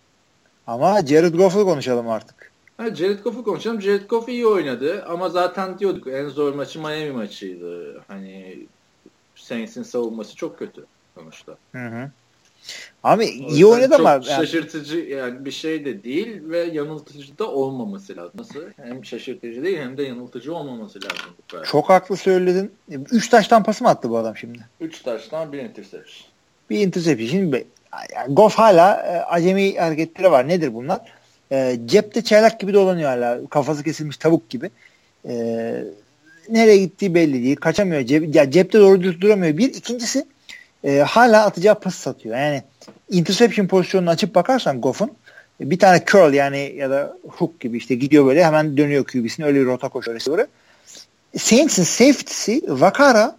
Ama 0.67 1.07
Jared 1.07 1.35
Goff'u 1.35 1.65
konuşalım 1.65 2.09
artık. 2.09 2.53
Ha, 2.77 2.95
Jared 2.95 3.19
Goff'u 3.25 3.45
konuşalım. 3.45 3.83
Jared 3.83 4.09
Goff 4.09 4.29
iyi 4.29 4.47
oynadı 4.47 5.05
ama 5.09 5.29
zaten 5.29 5.79
diyorduk 5.79 6.07
en 6.07 6.29
zor 6.29 6.55
maçı 6.55 6.81
Miami 6.81 7.13
maçıydı. 7.13 8.01
Hani 8.09 8.67
Saints'in 9.35 9.83
savunması 9.83 10.37
çok 10.37 10.59
kötü 10.59 10.87
sonuçta. 11.19 11.57
Hı 11.73 11.87
hı. 11.87 12.11
Abi 13.05 13.25
iyi 13.25 13.67
oynadı 13.67 13.95
ama. 13.95 14.15
Çok 14.15 14.25
şaşırtıcı 14.25 14.99
yani 14.99 15.45
bir 15.45 15.51
şey 15.51 15.85
de 15.85 16.05
değil 16.05 16.41
ve 16.43 16.59
yanıltıcı 16.59 17.39
da 17.39 17.51
olmaması 17.51 18.17
lazım. 18.17 18.33
Nasıl? 18.35 18.61
Hem 18.77 19.05
şaşırtıcı 19.05 19.63
değil 19.63 19.79
hem 19.79 19.99
de 19.99 20.03
yanıltıcı 20.03 20.55
olmaması 20.55 20.99
lazım. 21.05 21.65
Çok 21.67 21.89
haklı 21.89 22.17
söyledin. 22.17 22.73
Üç 22.91 23.29
taştan 23.29 23.63
pası 23.63 23.85
mı 23.85 23.91
attı 23.91 24.11
bu 24.11 24.19
adam 24.19 24.37
şimdi? 24.37 24.59
Üç 24.81 25.03
taştan 25.03 25.53
bir 25.53 25.59
interception. 25.59 26.29
Bir 26.71 26.79
interception. 26.79 27.29
Şimdi 27.29 27.67
yani 28.15 28.35
Goff 28.35 28.55
hala 28.55 28.95
e, 28.95 29.19
acemi 29.19 29.79
hareketleri 29.79 30.31
var. 30.31 30.49
Nedir 30.49 30.75
bunlar? 30.75 31.01
E, 31.53 31.79
cepte 31.87 32.25
çaylak 32.25 32.61
gibi 32.61 32.75
dolanıyor 32.75 33.11
hala. 33.11 33.47
Kafası 33.47 33.85
kesilmiş 33.85 34.17
tavuk 34.17 34.51
gibi. 34.51 34.71
E, 35.29 35.35
nereye 36.49 36.77
gittiği 36.77 37.15
belli 37.15 37.45
değil. 37.45 37.57
Kaçamıyor. 37.57 38.03
Cep, 38.03 38.35
ya 38.35 38.51
cepte 38.51 38.79
doğru 38.79 39.03
düz 39.03 39.21
duramıyor. 39.21 39.59
Bir. 39.59 39.75
ikincisi 39.75 40.27
e, 40.85 40.99
hala 40.99 41.45
atacağı 41.45 41.81
pas 41.81 41.95
satıyor. 41.95 42.37
Yani 42.37 42.63
interception 43.11 43.67
pozisyonunu 43.67 44.11
açıp 44.11 44.35
bakarsan 44.35 44.81
Goff'un 44.81 45.11
bir 45.61 45.79
tane 45.79 46.05
curl 46.07 46.35
yani 46.35 46.73
ya 46.77 46.91
da 46.91 47.17
hook 47.29 47.61
gibi 47.61 47.77
işte 47.77 47.95
gidiyor 47.95 48.27
böyle 48.27 48.45
hemen 48.45 48.77
dönüyor 48.77 49.05
QB'sine 49.05 49.47
öyle 49.47 49.61
bir 49.61 49.67
rota 49.67 49.89
koşuyor 49.89 50.17
receiver'ı. 50.17 50.47
Saints'in 51.37 51.83
safety'si 51.83 52.63
Vakara 52.69 53.37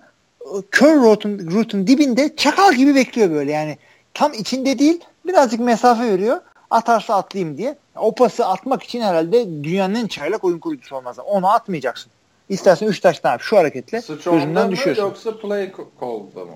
curl 0.72 1.02
routun, 1.02 1.52
routun 1.52 1.88
dibinde 1.88 2.36
çakal 2.36 2.74
gibi 2.74 2.96
bekliyor 2.96 3.32
böyle 3.32 3.52
yani 3.52 3.78
tam 4.14 4.34
içinde 4.34 4.80
değil 4.80 5.00
birazcık 5.28 5.60
mesafe 5.60 6.12
veriyor. 6.12 6.38
Atarsa 6.70 7.16
atlayayım 7.16 7.58
diye. 7.58 7.76
O 7.96 8.16
pası 8.16 8.46
atmak 8.46 8.84
için 8.84 9.02
herhalde 9.02 9.64
dünyanın 9.64 9.96
en 9.96 10.08
çaylak 10.08 10.44
oyun 10.44 10.60
kurucusu 10.60 10.96
olmaz. 10.96 11.20
Onu 11.20 11.50
atmayacaksın. 11.50 12.12
İstersen 12.50 12.88
3 12.88 13.00
taş 13.00 13.24
daha 13.24 13.38
şu 13.38 13.58
hareketle 13.58 14.02
suç 14.02 14.24
gözünden 14.24 14.72
düşüyorsun. 14.72 15.04
Yoksa 15.04 15.38
play 15.38 15.72
call'da 16.00 16.46
mı? 16.46 16.52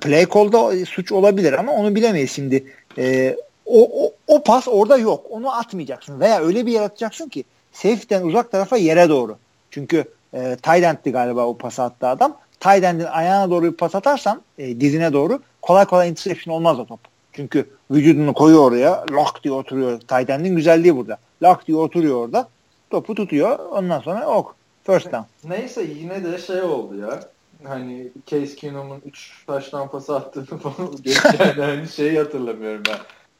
Play 0.00 0.26
call'da 0.34 0.86
suç 0.86 1.12
olabilir 1.12 1.52
ama 1.52 1.72
onu 1.72 1.94
bilemeyiz 1.94 2.30
şimdi. 2.30 2.64
Ee, 2.98 3.36
o, 3.66 4.06
o, 4.06 4.12
o 4.26 4.42
pas 4.42 4.68
orada 4.68 4.96
yok. 4.98 5.26
Onu 5.30 5.56
atmayacaksın. 5.56 6.20
Veya 6.20 6.40
öyle 6.40 6.66
bir 6.66 6.72
yer 6.72 6.82
atacaksın 6.82 7.28
ki 7.28 7.44
safety'den 7.72 8.22
uzak 8.22 8.52
tarafa 8.52 8.76
yere 8.76 9.08
doğru. 9.08 9.36
Çünkü 9.70 10.04
e, 10.34 10.56
tight 10.62 11.04
galiba 11.04 11.46
o 11.46 11.58
pas 11.58 11.80
attı 11.80 12.06
adam. 12.06 12.36
Tight 12.60 12.84
ayağına 13.10 13.50
doğru 13.50 13.64
bir 13.64 13.76
pas 13.76 13.94
atarsan 13.94 14.42
e, 14.58 14.80
dizine 14.80 15.12
doğru 15.12 15.40
kolay 15.62 15.84
kolay 15.84 16.08
interception 16.08 16.54
olmaz 16.54 16.78
o 16.78 16.86
top. 16.86 17.00
Çünkü 17.32 17.70
vücudunu 17.90 18.34
koyuyor 18.34 18.62
oraya. 18.62 19.04
Lock 19.10 19.44
diye 19.44 19.54
oturuyor. 19.54 20.00
Tight 20.00 20.54
güzelliği 20.54 20.96
burada. 20.96 21.18
Lock 21.42 21.66
diye 21.66 21.76
oturuyor 21.76 22.16
orada. 22.16 22.48
Topu 22.90 23.14
tutuyor. 23.14 23.58
Ondan 23.58 24.00
sonra 24.00 24.26
ok. 24.26 24.54
First 24.84 25.12
down. 25.12 25.24
Neyse 25.48 25.82
yine 25.82 26.24
de 26.24 26.38
şey 26.38 26.62
oldu 26.62 26.98
ya. 26.98 27.20
Hani 27.64 28.08
Case 28.26 28.56
Keenum'un 28.56 29.02
3 29.06 29.44
taştan 29.46 29.90
pası 29.90 30.16
attığını 30.16 30.58
falan 30.58 30.90
yani 31.38 31.62
hani 31.62 31.88
şeyi 31.88 32.18
hatırlamıyorum 32.18 32.82
ben. 32.88 32.98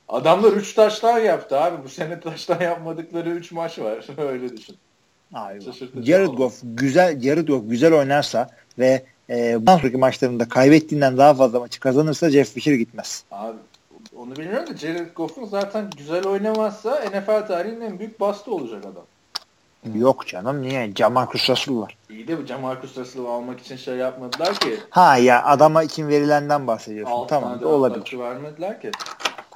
Adamlar 0.09 0.53
3 0.53 0.75
taştan 0.75 1.19
yaptı 1.19 1.61
abi. 1.61 1.85
Bu 1.85 1.89
sene 1.89 2.21
taştan 2.21 2.61
yapmadıkları 2.61 3.31
3 3.31 3.53
maç 3.53 3.79
var. 3.79 4.05
Öyle 4.19 4.57
düşün. 4.57 4.77
Jared 6.03 6.29
Goff 6.29 6.61
güzel 6.65 7.21
Jared 7.21 7.49
Goff 7.49 7.71
güzel 7.71 7.95
oynarsa 7.95 8.51
ve 8.79 9.03
e, 9.31 9.61
bundan 9.61 9.79
sonraki 9.79 9.97
maçlarında 9.97 10.49
kaybettiğinden 10.49 11.17
daha 11.17 11.35
fazla 11.35 11.61
maçı 11.61 11.81
kazanırsa 11.81 12.31
Jeff 12.31 12.53
Fisher 12.53 12.75
gitmez. 12.75 13.25
Abi 13.31 13.57
onu 14.17 14.37
bilmiyorum 14.37 14.75
da 14.75 14.77
Jared 14.77 15.15
Goff'un 15.15 15.45
zaten 15.45 15.91
güzel 15.97 16.27
oynamazsa 16.27 17.05
NFL 17.05 17.47
tarihinin 17.47 17.81
en 17.81 17.99
büyük 17.99 18.21
bastı 18.21 18.55
olacak 18.55 18.85
adam. 18.85 19.05
Yok 19.95 20.27
canım 20.27 20.63
niye? 20.63 20.93
Jamarcus 20.97 21.51
Russell 21.51 21.77
var. 21.77 21.97
İyi 22.11 22.29
de 22.29 22.39
bu 22.43 22.47
Jamarcus 22.47 22.99
Russell'ı 22.99 23.29
almak 23.29 23.61
için 23.61 23.77
şey 23.77 23.97
yapmadılar 23.97 24.55
ki. 24.55 24.79
Ha 24.91 25.17
ya 25.17 25.45
adama 25.45 25.83
için 25.83 26.09
verilenden 26.09 26.67
bahsediyorsun. 26.67 27.13
Alt 27.13 27.29
tamam 27.29 27.61
da 27.61 27.69
olabilir. 27.69 28.19
vermediler 28.19 28.81
ki. 28.81 28.91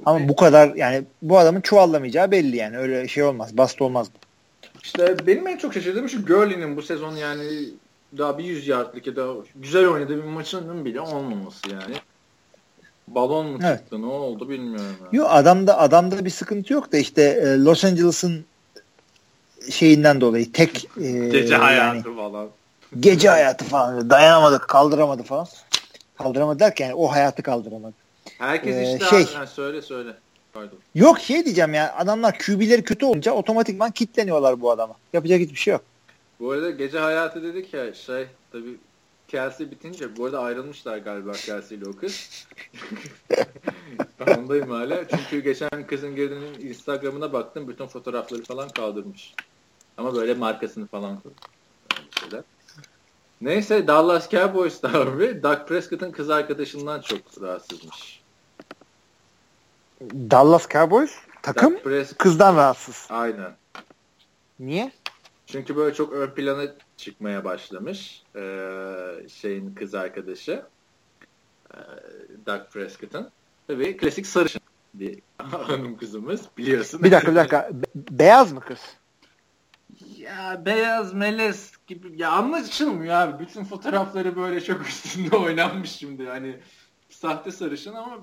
Ama 0.06 0.28
bu 0.28 0.36
kadar 0.36 0.74
yani 0.74 1.04
bu 1.22 1.38
adamın 1.38 1.60
çuvallamayacağı 1.60 2.30
belli 2.30 2.56
yani. 2.56 2.78
Öyle 2.78 3.08
şey 3.08 3.24
olmaz. 3.24 3.56
Bast 3.56 3.82
olmaz. 3.82 4.10
İşte 4.82 5.26
benim 5.26 5.46
en 5.46 5.56
çok 5.56 5.74
şaşırdığım 5.74 6.08
şu 6.08 6.26
Gurley'nin 6.26 6.76
bu 6.76 6.82
sezon 6.82 7.16
yani 7.16 7.44
daha 8.18 8.38
bir 8.38 8.44
100 8.44 8.68
yardlık 8.68 9.06
ya 9.06 9.16
da 9.16 9.34
güzel 9.56 9.86
oynadığı 9.88 10.16
bir 10.16 10.28
maçının 10.28 10.84
bile 10.84 11.00
olmaması 11.00 11.70
yani. 11.70 11.94
Balon 13.08 13.46
mu 13.46 13.58
evet. 13.64 13.78
çıktı 13.78 14.02
ne 14.02 14.06
oldu 14.06 14.48
bilmiyorum. 14.48 14.96
Yani. 15.04 15.16
Yok 15.16 15.28
adamda 15.30 15.78
adamda 15.78 16.24
bir 16.24 16.30
sıkıntı 16.30 16.72
yok 16.72 16.92
da 16.92 16.96
işte 16.96 17.22
e, 17.22 17.64
Los 17.64 17.84
Angeles'ın 17.84 18.44
şeyinden 19.70 20.20
dolayı 20.20 20.52
tek 20.52 20.88
e, 21.00 21.28
gece 21.28 21.56
hayatı 21.56 22.08
yani, 22.08 22.16
falan. 22.16 22.48
Gece 23.00 23.28
hayatı 23.28 23.64
falan 23.64 24.10
dayanamadık 24.10 24.68
kaldıramadı 24.68 25.22
falan. 25.22 25.46
Kaldıramadı 26.18 26.58
derken 26.58 26.86
yani 26.86 26.94
o 26.94 27.12
hayatı 27.12 27.42
kaldıramadı. 27.42 27.94
Herkes 28.38 28.76
ee, 28.76 28.92
işte 28.92 29.06
şey, 29.06 29.38
abi, 29.38 29.46
söyle 29.46 29.82
söyle. 29.82 30.14
Pardon. 30.52 30.78
Yok 30.94 31.20
şey 31.20 31.44
diyeceğim 31.44 31.74
ya 31.74 31.94
adamlar 31.96 32.38
QB'leri 32.38 32.84
kötü 32.84 33.06
olunca 33.06 33.32
otomatikman 33.32 33.90
kitleniyorlar 33.90 34.60
bu 34.60 34.70
adama. 34.70 34.94
Yapacak 35.12 35.40
hiçbir 35.40 35.56
şey 35.56 35.72
yok. 35.72 35.82
Bu 36.40 36.50
arada 36.50 36.70
gece 36.70 36.98
hayatı 36.98 37.42
dedik 37.42 37.74
ya 37.74 37.94
şey 37.94 38.26
tabii 38.52 38.76
Kelsey 39.28 39.70
bitince 39.70 40.16
bu 40.16 40.24
arada 40.24 40.40
ayrılmışlar 40.40 40.98
galiba 40.98 41.32
Kelsey 41.32 41.78
ile 41.78 41.88
o 41.88 41.92
kız. 41.92 42.46
ben 44.20 44.38
ondayım 44.38 44.70
hala. 44.70 45.08
Çünkü 45.08 45.40
geçen 45.40 45.86
kızın 45.86 46.16
girdiğinin 46.16 46.68
Instagram'ına 46.68 47.32
baktım. 47.32 47.68
Bütün 47.68 47.86
fotoğrafları 47.86 48.42
falan 48.42 48.68
kaldırmış. 48.68 49.34
Ama 49.96 50.14
böyle 50.14 50.34
markasını 50.34 50.86
falan 50.86 51.18
şeyler. 52.20 52.42
Neyse 53.40 53.86
Dallas 53.86 54.30
Cowboys 54.30 54.84
abi 54.84 55.42
Dak 55.42 55.68
Prescott'ın 55.68 56.10
kız 56.10 56.30
arkadaşından 56.30 57.00
çok 57.00 57.20
rahatsızmış. 57.42 58.22
Dallas 60.02 60.68
Cowboys 60.68 61.14
takım 61.42 61.76
kızdan 62.18 62.56
rahatsız. 62.56 63.06
Aynen. 63.10 63.56
Niye? 64.60 64.92
Çünkü 65.46 65.76
böyle 65.76 65.94
çok 65.94 66.12
ön 66.12 66.30
plana 66.30 66.64
çıkmaya 66.96 67.44
başlamış 67.44 68.22
e, 68.36 68.42
şeyin 69.28 69.74
kız 69.74 69.94
arkadaşı 69.94 70.64
e, 71.74 71.78
Doug 72.46 72.60
Prescott'ın. 72.72 73.30
Tabii 73.66 73.96
klasik 73.96 74.26
sarışın 74.26 74.60
bir 74.94 75.18
hanım 75.38 75.96
kızımız 75.96 76.40
biliyorsun. 76.58 77.02
Bir 77.02 77.10
dakika 77.10 77.30
bir 77.30 77.36
dakika. 77.36 77.70
Be- 77.72 77.86
beyaz 78.10 78.52
mı 78.52 78.60
kız? 78.60 78.80
Ya 80.16 80.62
beyaz 80.66 81.14
melez 81.14 81.72
gibi 81.86 82.22
ya 82.22 82.30
anlaşılmıyor 82.30 83.14
abi. 83.14 83.44
Bütün 83.44 83.64
fotoğrafları 83.64 84.36
böyle 84.36 84.60
çok 84.60 84.88
üstünde 84.88 85.36
oynanmış 85.36 85.90
şimdi. 85.90 86.26
Hani 86.26 86.60
sahte 87.10 87.50
sarışın 87.50 87.94
ama 87.94 88.18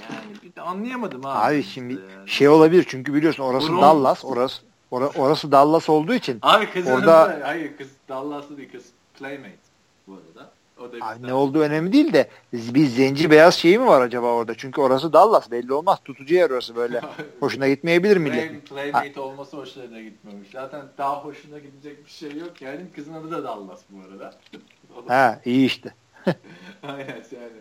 yani 0.00 0.42
bir 0.42 0.54
de 0.54 0.60
anlayamadım 0.60 1.26
abi. 1.26 1.54
Abi 1.54 1.62
şimdi 1.62 1.92
yani. 1.92 2.28
şey 2.28 2.48
olabilir 2.48 2.84
çünkü 2.88 3.14
biliyorsun 3.14 3.42
orası 3.42 3.68
Brom. 3.68 3.82
Dallas, 3.82 4.24
orası 4.24 4.67
Or 4.90 5.02
orası 5.16 5.52
Dallas 5.52 5.88
olduğu 5.88 6.14
için. 6.14 6.38
Abi 6.42 6.70
kızın 6.70 6.92
orada... 6.92 7.40
hayır 7.42 7.76
kız 7.76 7.88
Dallas'lı 8.08 8.56
değil 8.56 8.72
kız 8.72 8.84
Playmate 9.18 9.58
bu 10.06 10.12
arada. 10.12 10.50
O 10.80 10.92
da 10.92 11.04
Ay, 11.04 11.22
ne 11.22 11.32
olduğu 11.32 11.60
önemli 11.60 11.92
değil 11.92 12.12
de 12.12 12.28
bir 12.52 12.86
zenci 12.86 13.30
beyaz 13.30 13.54
şeyi 13.54 13.78
mi 13.78 13.86
var 13.86 14.00
acaba 14.00 14.26
orada? 14.26 14.54
Çünkü 14.54 14.80
orası 14.80 15.12
Dallas 15.12 15.50
belli 15.50 15.72
olmaz. 15.72 15.98
Tutucu 16.04 16.34
yer 16.34 16.50
orası 16.50 16.76
böyle. 16.76 17.00
hoşuna 17.40 17.68
gitmeyebilir 17.68 18.16
millet. 18.16 18.66
Playmate 18.68 19.14
ha. 19.14 19.20
olması 19.20 19.56
hoşlarına 19.56 20.00
gitmemiş. 20.00 20.48
Zaten 20.52 20.82
daha 20.98 21.24
hoşuna 21.24 21.58
gidecek 21.58 22.06
bir 22.06 22.10
şey 22.10 22.36
yok. 22.36 22.62
Yani 22.62 22.80
kızın 22.94 23.14
adı 23.14 23.30
da 23.30 23.44
Dallas 23.44 23.80
bu 23.90 24.02
arada. 24.08 24.34
ha 25.08 25.40
iyi 25.44 25.66
işte. 25.66 25.94
Aynen 26.82 27.24
yani. 27.32 27.58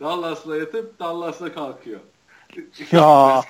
Dallas'la 0.00 0.56
yatıp 0.56 0.98
Dallas'la 0.98 1.54
kalkıyor. 1.54 2.00
Ya. 2.92 3.42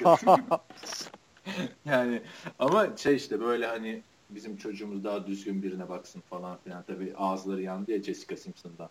yani 1.84 2.22
ama 2.58 2.96
şey 2.96 3.16
işte 3.16 3.40
böyle 3.40 3.66
hani 3.66 4.02
bizim 4.30 4.56
çocuğumuz 4.56 5.04
daha 5.04 5.26
düzgün 5.26 5.62
birine 5.62 5.88
baksın 5.88 6.22
falan 6.30 6.58
filan. 6.64 6.84
Tabii 6.86 7.14
ağızları 7.16 7.62
yandı 7.62 7.92
ya 7.92 8.02
Jessica 8.02 8.36
Simpson'dan. 8.36 8.88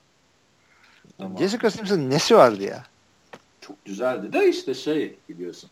Jessica 1.38 1.69
Simpson 1.69 2.09
nesi 2.09 2.35
vardı 2.35 2.63
ya? 2.63 2.84
Çok 3.61 3.85
güzeldi 3.85 4.34
de 4.34 4.49
işte 4.49 4.73
şey 4.73 5.15
biliyorsun. 5.29 5.69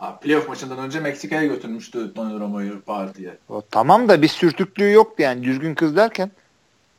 Abi 0.00 0.20
playoff 0.20 0.48
maçından 0.48 0.78
önce 0.78 1.00
Meksika'ya 1.00 1.46
götürmüştü 1.46 2.14
Tony 2.14 2.40
Romo'yu 2.40 2.82
partiye. 2.82 3.38
O, 3.48 3.62
tamam 3.70 4.08
da 4.08 4.22
bir 4.22 4.28
sürtüklüğü 4.28 4.92
yoktu 4.92 5.22
yani 5.22 5.44
düzgün 5.44 5.74
kız 5.74 5.96
derken 5.96 6.30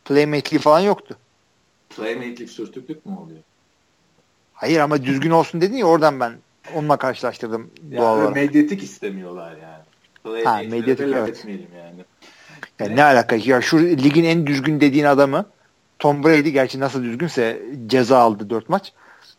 playmate'liği 0.05 0.59
falan 0.59 0.79
yoktu. 0.79 1.17
Playmate'lik 1.89 2.49
sürtüklük 2.49 3.05
mü 3.05 3.15
oluyor? 3.15 3.39
Hayır 4.53 4.79
ama 4.79 5.03
düzgün 5.03 5.31
olsun 5.31 5.61
dedin 5.61 5.77
ya 5.77 5.85
oradan 5.85 6.19
ben 6.19 6.33
onunla 6.75 6.97
karşılaştırdım 6.97 7.71
yani 7.89 8.01
doğal 8.01 8.17
olarak. 8.17 8.35
Medyatik 8.35 8.83
istemiyorlar 8.83 9.51
yani. 9.51 10.43
Ha 10.43 10.61
medyatik 10.69 11.07
evet. 11.15 11.45
yani. 11.45 12.05
yani 12.79 12.95
ne 12.95 13.03
alaka 13.03 13.35
ya 13.35 13.61
şu 13.61 13.79
ligin 13.79 14.23
en 14.23 14.47
düzgün 14.47 14.81
dediğin 14.81 15.05
adamı 15.05 15.45
Tom 15.99 16.23
Brady 16.23 16.49
gerçi 16.49 16.79
nasıl 16.79 17.03
düzgünse 17.03 17.61
ceza 17.87 18.19
aldı 18.19 18.49
dört 18.49 18.69
maç. 18.69 18.93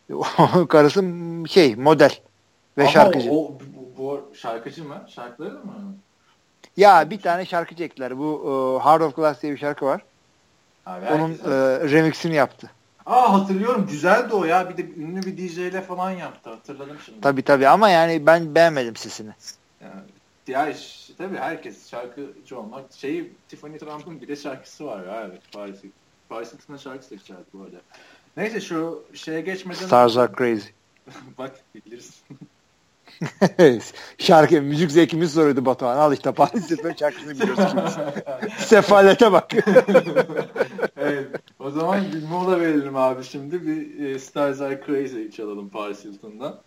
Karısı 0.69 1.03
şey 1.49 1.75
model 1.75 2.19
ve 2.77 2.81
Ama 2.81 2.91
şarkıcı. 2.91 3.31
O, 3.31 3.33
bu, 3.35 3.97
bu 3.97 4.35
şarkıcı 4.35 4.83
mı? 4.83 5.05
Şarkıları 5.07 5.53
mı? 5.53 5.95
Ya 6.77 7.09
bir 7.09 7.21
tane 7.21 7.45
şarkı 7.45 7.75
çektiler. 7.75 8.17
Bu 8.17 8.23
uh, 8.23 8.85
Heart 8.85 9.01
of 9.01 9.15
Glass 9.15 9.41
diye 9.41 9.53
bir 9.53 9.57
şarkı 9.57 9.85
var. 9.85 10.01
Abi, 10.85 11.05
Onun 11.05 11.31
uh, 11.31 11.91
remixini 11.91 12.35
yaptı. 12.35 12.69
Aa 13.05 13.33
hatırlıyorum. 13.33 13.87
Güzeldi 13.87 14.33
o 14.33 14.45
ya. 14.45 14.69
Bir 14.69 14.77
de 14.77 14.81
ünlü 14.81 15.23
bir 15.23 15.37
DJ 15.37 15.57
ile 15.57 15.81
falan 15.81 16.11
yaptı. 16.11 16.49
Hatırladım 16.49 16.97
şimdi. 17.05 17.21
Tabii 17.21 17.41
tabii 17.41 17.67
ama 17.67 17.89
yani 17.89 18.25
ben 18.25 18.55
beğenmedim 18.55 18.95
sesini. 18.95 19.31
Yani, 19.81 20.01
ya 20.47 20.73
tabii 21.17 21.37
herkes 21.37 21.89
şarkıcı 21.89 22.59
olmak. 22.59 22.93
Şeyi 22.93 23.33
Tiffany 23.49 23.77
Trump'ın 23.77 24.21
bir 24.21 24.27
de 24.27 24.35
şarkısı 24.35 24.85
var 24.85 25.05
ya. 25.05 25.27
Evet. 25.29 25.41
Paris, 25.51 25.79
Paris 26.29 26.53
Hilton'ın 26.53 26.77
şarkısı 26.77 27.11
da 27.11 27.15
güzeldi 27.15 27.45
bu 27.53 27.63
arada. 27.63 27.77
Neyse 28.37 28.61
şu 28.61 29.03
şeye 29.13 29.41
geçmeden... 29.41 29.85
Stars 29.85 30.17
are 30.17 30.31
crazy. 30.37 30.67
Bak 31.37 31.51
biliriz. 31.75 32.23
Şarkı, 34.17 34.61
müzik 34.61 34.91
zevkimiz 34.91 35.33
soruyordu 35.33 35.65
Batuhan. 35.65 35.97
Al 35.97 36.13
işte 36.13 36.31
Paris 36.31 36.71
Hilton 36.71 36.93
şarkısını 36.93 37.39
biliyorsun. 37.39 37.79
Sefalete 38.57 39.31
bak. 39.31 39.51
evet. 40.97 41.27
O 41.59 41.69
zaman 41.69 42.01
bir 42.13 42.27
mola 42.27 42.59
verelim 42.59 42.95
abi 42.95 43.23
şimdi. 43.23 43.67
Bir 43.67 44.05
e, 44.05 44.19
Stars 44.19 44.61
Are 44.61 44.81
Crazy 44.85 45.29
çalalım 45.35 45.69
Paris 45.69 46.05
Hilton'dan. 46.05 46.59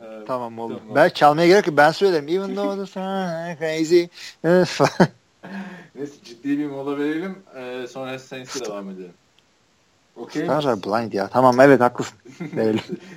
Ee, 0.00 0.04
tamam 0.26 0.58
oğlum. 0.58 0.78
Tamam. 0.78 0.94
Ben 0.94 1.08
çalmaya 1.08 1.46
gerek 1.46 1.66
yok. 1.66 1.76
Ben 1.76 1.90
söylerim. 1.90 2.28
Even 2.28 2.54
though 2.54 2.92
the 2.92 3.00
are 3.00 3.56
crazy. 3.58 4.04
Neyse 5.94 6.14
ciddi 6.24 6.58
bir 6.58 6.66
mola 6.66 6.98
verelim. 6.98 7.38
Ee, 7.56 7.86
sonra 7.86 8.18
Saints'e 8.18 8.64
devam 8.64 8.90
edelim. 8.90 9.12
Okay 10.16 10.44
Stars 10.44 10.66
are 10.66 10.82
blind 10.82 11.12
ya. 11.12 11.28
Tamam 11.28 11.60
evet 11.60 11.80
haklısın. 11.80 12.18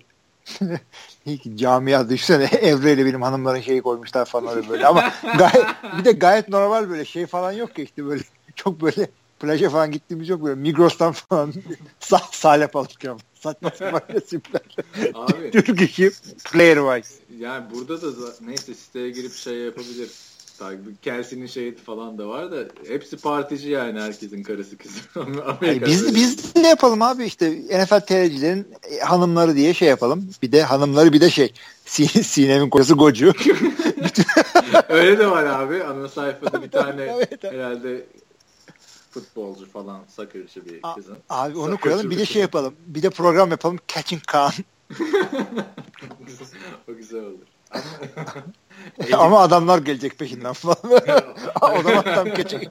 Camia 1.54 2.10
düşsene 2.10 2.44
Evre 2.60 2.92
ile 2.92 3.06
benim 3.06 3.22
hanımların 3.22 3.60
şeyi 3.60 3.82
koymuşlar 3.82 4.24
falan 4.24 4.56
öyle 4.56 4.68
böyle 4.68 4.86
ama 4.86 5.12
gayet, 5.38 5.66
bir 5.98 6.04
de 6.04 6.12
gayet 6.12 6.48
normal 6.48 6.90
böyle 6.90 7.04
şey 7.04 7.26
falan 7.26 7.52
yok 7.52 7.74
ki 7.74 7.82
işte 7.82 8.06
böyle 8.06 8.22
çok 8.54 8.82
böyle 8.82 9.08
plaja 9.40 9.70
falan 9.70 9.90
gittiğimiz 9.90 10.28
yok 10.28 10.44
böyle 10.44 10.60
Migros'tan 10.60 11.12
falan 11.12 11.52
sah 12.00 12.32
salep 12.32 12.76
alacağım. 12.76 13.18
Saçma 13.34 13.70
sapan 13.70 14.02
resimler. 14.14 15.52
Türk 15.52 15.82
işi 15.82 16.10
player 16.52 17.00
wise. 17.00 17.22
Yani 17.38 17.64
burada 17.74 18.02
da 18.02 18.32
neyse 18.40 18.74
siteye 18.74 19.10
girip 19.10 19.34
şey 19.34 19.56
yapabilir 20.58 20.96
Kelsey'nin 21.02 21.46
şeyi 21.46 21.74
falan 21.76 22.18
da 22.18 22.28
var 22.28 22.52
da 22.52 22.64
hepsi 22.88 23.16
partici 23.16 23.70
yani 23.70 24.00
herkesin 24.00 24.42
karısı 24.42 24.78
kızı. 24.78 25.00
yani 25.62 25.82
biz, 25.86 26.14
biz 26.14 26.56
ne 26.56 26.68
yapalım 26.68 27.02
abi 27.02 27.24
işte 27.24 27.50
NFL 27.50 28.00
TR'cilerin 28.00 28.66
e, 28.90 28.98
hanımları 28.98 29.56
diye 29.56 29.74
şey 29.74 29.88
yapalım. 29.88 30.30
Bir 30.42 30.52
de 30.52 30.62
hanımları 30.62 31.12
bir 31.12 31.20
de 31.20 31.30
şey 31.30 31.52
Sinem'in 31.84 32.70
kocası 32.70 32.94
Gocu. 32.94 33.32
Öyle 34.88 35.18
de 35.18 35.30
var 35.30 35.44
abi. 35.44 35.84
Ana 35.84 36.08
sayfada 36.08 36.62
bir 36.62 36.70
tane 36.70 37.02
evet, 37.02 37.44
herhalde 37.44 38.06
futbolcu 39.10 39.70
falan 39.70 40.00
sakırcı 40.08 40.64
bir 40.64 40.82
kızın. 40.94 41.16
Abi 41.28 41.58
onu 41.58 41.76
koyalım 41.76 42.10
bir 42.10 42.18
de 42.18 42.26
şey 42.26 42.42
yapalım. 42.42 42.74
Bir 42.86 43.02
de 43.02 43.10
program 43.10 43.50
yapalım 43.50 43.78
Catching 43.88 44.22
Kaan. 44.22 44.52
o 46.88 46.94
güzel 46.96 47.20
olur. 47.24 47.46
Ama 49.12 49.40
adamlar 49.40 49.78
gelecek 49.78 50.18
peşinden 50.18 50.52
falan. 50.52 50.76
o 51.78 51.82
zaman 51.82 52.04
tam 52.04 52.34
geçecek. 52.34 52.70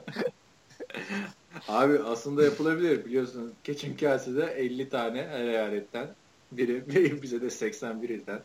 Abi 1.68 1.98
aslında 1.98 2.44
yapılabilir 2.44 3.04
biliyorsun. 3.04 3.52
Keçin 3.64 3.96
kasede 3.96 4.44
50 4.44 4.88
tane 4.88 5.28
eyaletten 5.32 6.08
biri 6.52 7.22
bize 7.22 7.40
de 7.40 7.50
81 7.50 8.08
ilden. 8.08 8.40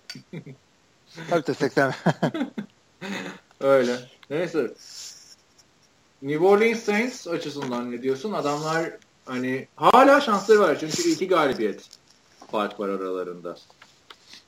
Tabii 1.30 1.48
de 1.48 1.54
80. 1.54 1.94
Öyle. 3.62 4.00
Neyse. 4.30 4.74
New 6.22 6.46
Orleans 6.46 6.80
Saints 6.84 7.28
açısından 7.28 7.92
ne 7.92 8.02
diyorsun? 8.02 8.34
Adamlar 8.34 8.90
hani 9.26 9.68
hala 9.76 10.22
şansları 10.22 10.60
var 10.60 10.78
çünkü 10.80 11.10
iki 11.10 11.28
galibiyet 11.28 11.90
fark 12.52 12.80
var 12.80 12.90
aralarında. 12.90 13.56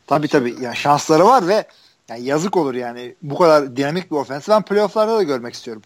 Tabii 0.07 0.27
tabii. 0.27 0.55
Yani 0.61 0.75
şansları 0.75 1.25
var 1.25 1.47
ve 1.47 1.65
yani 2.09 2.25
yazık 2.25 2.57
olur 2.57 2.73
yani. 2.73 3.15
Bu 3.21 3.37
kadar 3.37 3.75
dinamik 3.75 4.11
bir 4.11 4.15
ofensi 4.15 4.51
ben 4.51 4.61
playofflarda 4.61 5.17
da 5.17 5.23
görmek 5.23 5.53
istiyorum. 5.53 5.83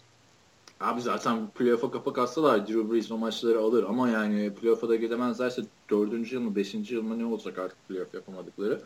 Abi 0.80 1.00
zaten 1.00 1.50
playoff'a 1.50 1.90
kapak 1.90 2.18
atsalar 2.18 2.66
Drew 2.66 2.90
Brees 2.90 3.10
o 3.10 3.18
maçları 3.18 3.60
alır 3.60 3.84
ama 3.88 4.08
yani 4.08 4.54
playoff'a 4.54 4.88
da 4.88 4.96
gidemezlerse 4.96 5.62
dördüncü 5.90 6.34
yıl 6.34 6.42
mı 6.42 6.56
beşinci 6.56 6.94
yıl 6.94 7.02
mı 7.02 7.18
ne 7.18 7.24
olacak 7.24 7.58
artık 7.58 7.88
playoff 7.88 8.14
yapamadıkları. 8.14 8.80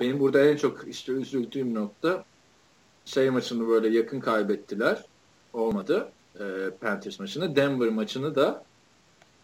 Benim 0.00 0.20
burada 0.20 0.44
en 0.44 0.56
çok 0.56 0.88
işte 0.88 1.12
üzüldüğüm 1.12 1.74
nokta 1.74 2.24
şey 3.04 3.30
maçını 3.30 3.68
böyle 3.68 3.88
yakın 3.88 4.20
kaybettiler. 4.20 5.04
Olmadı. 5.52 6.08
E, 6.40 6.70
Panthers 6.80 7.20
maçını. 7.20 7.56
Denver 7.56 7.88
maçını 7.88 8.34
da 8.34 8.64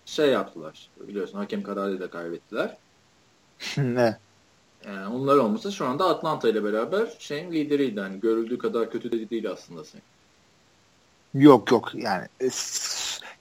şey 0.04 0.30
yaptılar. 0.30 0.88
Biliyorsun 1.00 1.38
hakem 1.38 1.62
kararıyla 1.62 2.10
kaybettiler. 2.10 2.76
ne? 3.76 4.18
Yani 4.86 5.14
onlar 5.14 5.36
olmasa 5.36 5.70
şu 5.70 5.86
anda 5.86 6.08
Atlanta 6.08 6.48
ile 6.48 6.64
beraber 6.64 7.16
şeyin 7.18 7.52
lideriydi. 7.52 8.00
Yani 8.00 8.20
görüldüğü 8.20 8.58
kadar 8.58 8.90
kötü 8.90 9.12
de 9.12 9.30
değil 9.30 9.50
aslında 9.50 9.84
sen. 9.84 10.00
Yok 11.34 11.70
yok 11.70 11.92
yani 11.94 12.26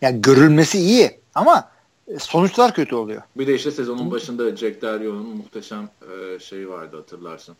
yani 0.02 0.22
görülmesi 0.22 0.80
iyi 0.80 1.20
ama 1.36 1.72
sonuçlar 2.18 2.74
kötü 2.74 2.96
oluyor. 2.96 3.22
Bir 3.36 3.48
de 3.48 3.56
işte 3.56 3.72
sezonun 3.72 4.12
başında 4.12 4.56
Jack 4.56 4.82
Derrio'nun 4.82 5.38
muhteşem 5.38 5.90
e, 6.12 6.40
şeyi 6.40 6.70
vardı 6.70 6.98
hatırlarsın. 6.98 7.56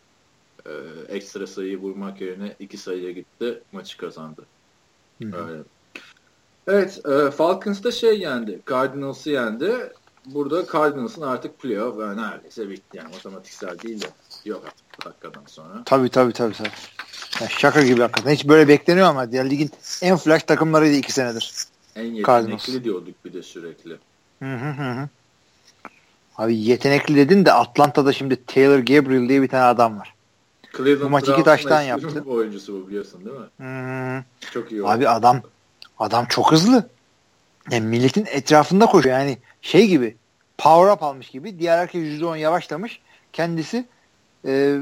E, 0.66 0.72
ekstra 1.08 1.48
sayıyı 1.48 1.82
vurmak 1.82 2.22
yerine 2.22 2.56
iki 2.60 2.78
sayıya 2.78 3.12
gitti 3.12 3.62
maçı 3.72 3.98
kazandı. 3.98 4.46
Öyle. 5.22 5.64
Evet 6.68 7.02
e, 7.06 7.32
Falcons 7.32 7.84
da 7.84 7.92
şey 7.92 8.20
yendi. 8.20 8.60
Cardinals'ı 8.70 9.30
yendi 9.30 9.72
burada 10.26 10.66
Cardinals'ın 10.74 11.22
artık 11.22 11.60
playoff 11.60 12.00
ve 12.00 12.18
neredeyse 12.18 12.70
bitti. 12.70 12.98
Yani 12.98 13.12
matematiksel 13.12 13.80
değil 13.80 14.02
de 14.02 14.06
yok 14.46 14.64
artık 14.66 14.86
bu 15.00 15.06
dakikadan 15.06 15.44
sonra. 15.48 15.84
Tabii 15.86 16.10
tabii 16.10 16.34
tabii. 16.34 16.54
tabii. 16.54 16.70
Yani 17.42 17.52
şaka 17.52 17.84
gibi 17.84 18.02
hakikaten. 18.02 18.32
Hiç 18.32 18.48
böyle 18.48 18.68
bekleniyor 18.68 19.08
ama 19.08 19.32
diğer 19.32 19.50
ligin 19.50 19.70
en 20.02 20.18
flash 20.18 20.44
takımlarıydı 20.44 20.96
iki 20.96 21.12
senedir. 21.12 21.54
En 21.96 22.04
yetenekli 22.04 22.24
Cardinals. 22.28 22.84
diyorduk 22.84 23.26
bir 23.26 23.34
de 23.34 23.44
sürekli. 23.44 23.98
Hı 24.40 24.56
hı 24.56 24.70
hı. 24.70 25.10
Abi 26.38 26.58
yetenekli 26.58 27.16
dedin 27.16 27.46
de 27.46 27.54
Atlanta'da 27.54 28.14
şimdi 28.14 28.46
Taylor 28.46 28.80
Gabriel 28.80 29.30
diye 29.30 29.42
bir 29.42 29.48
tane 29.48 29.64
adam 29.64 30.00
var. 30.00 30.14
Cleveland 30.78 31.02
bu 31.02 31.10
maç 31.10 31.30
iki 31.30 31.44
taştan 31.44 31.82
yaptı. 31.82 32.24
oyuncusu 32.28 32.74
bu 32.74 32.88
biliyorsun 32.88 33.26
değil 33.26 33.36
mi? 33.38 33.46
Hmm. 33.58 34.24
Çok 34.52 34.72
iyi 34.72 34.84
oldu. 34.84 34.92
Abi 34.92 35.10
adam 35.10 35.42
adam 36.00 36.26
çok 36.26 36.52
hızlı. 36.52 36.90
Yani 37.72 37.88
milletin 37.88 38.26
etrafında 38.26 38.86
koşuyor. 38.86 39.20
Yani 39.20 39.38
şey 39.62 39.88
gibi 39.88 40.16
power 40.58 40.94
up 40.94 41.04
almış 41.04 41.30
gibi. 41.30 41.60
Diğer 41.60 41.78
herkes 41.78 42.02
%10 42.02 42.38
yavaşlamış. 42.38 43.02
Kendisi 43.34 43.86
e, 44.46 44.80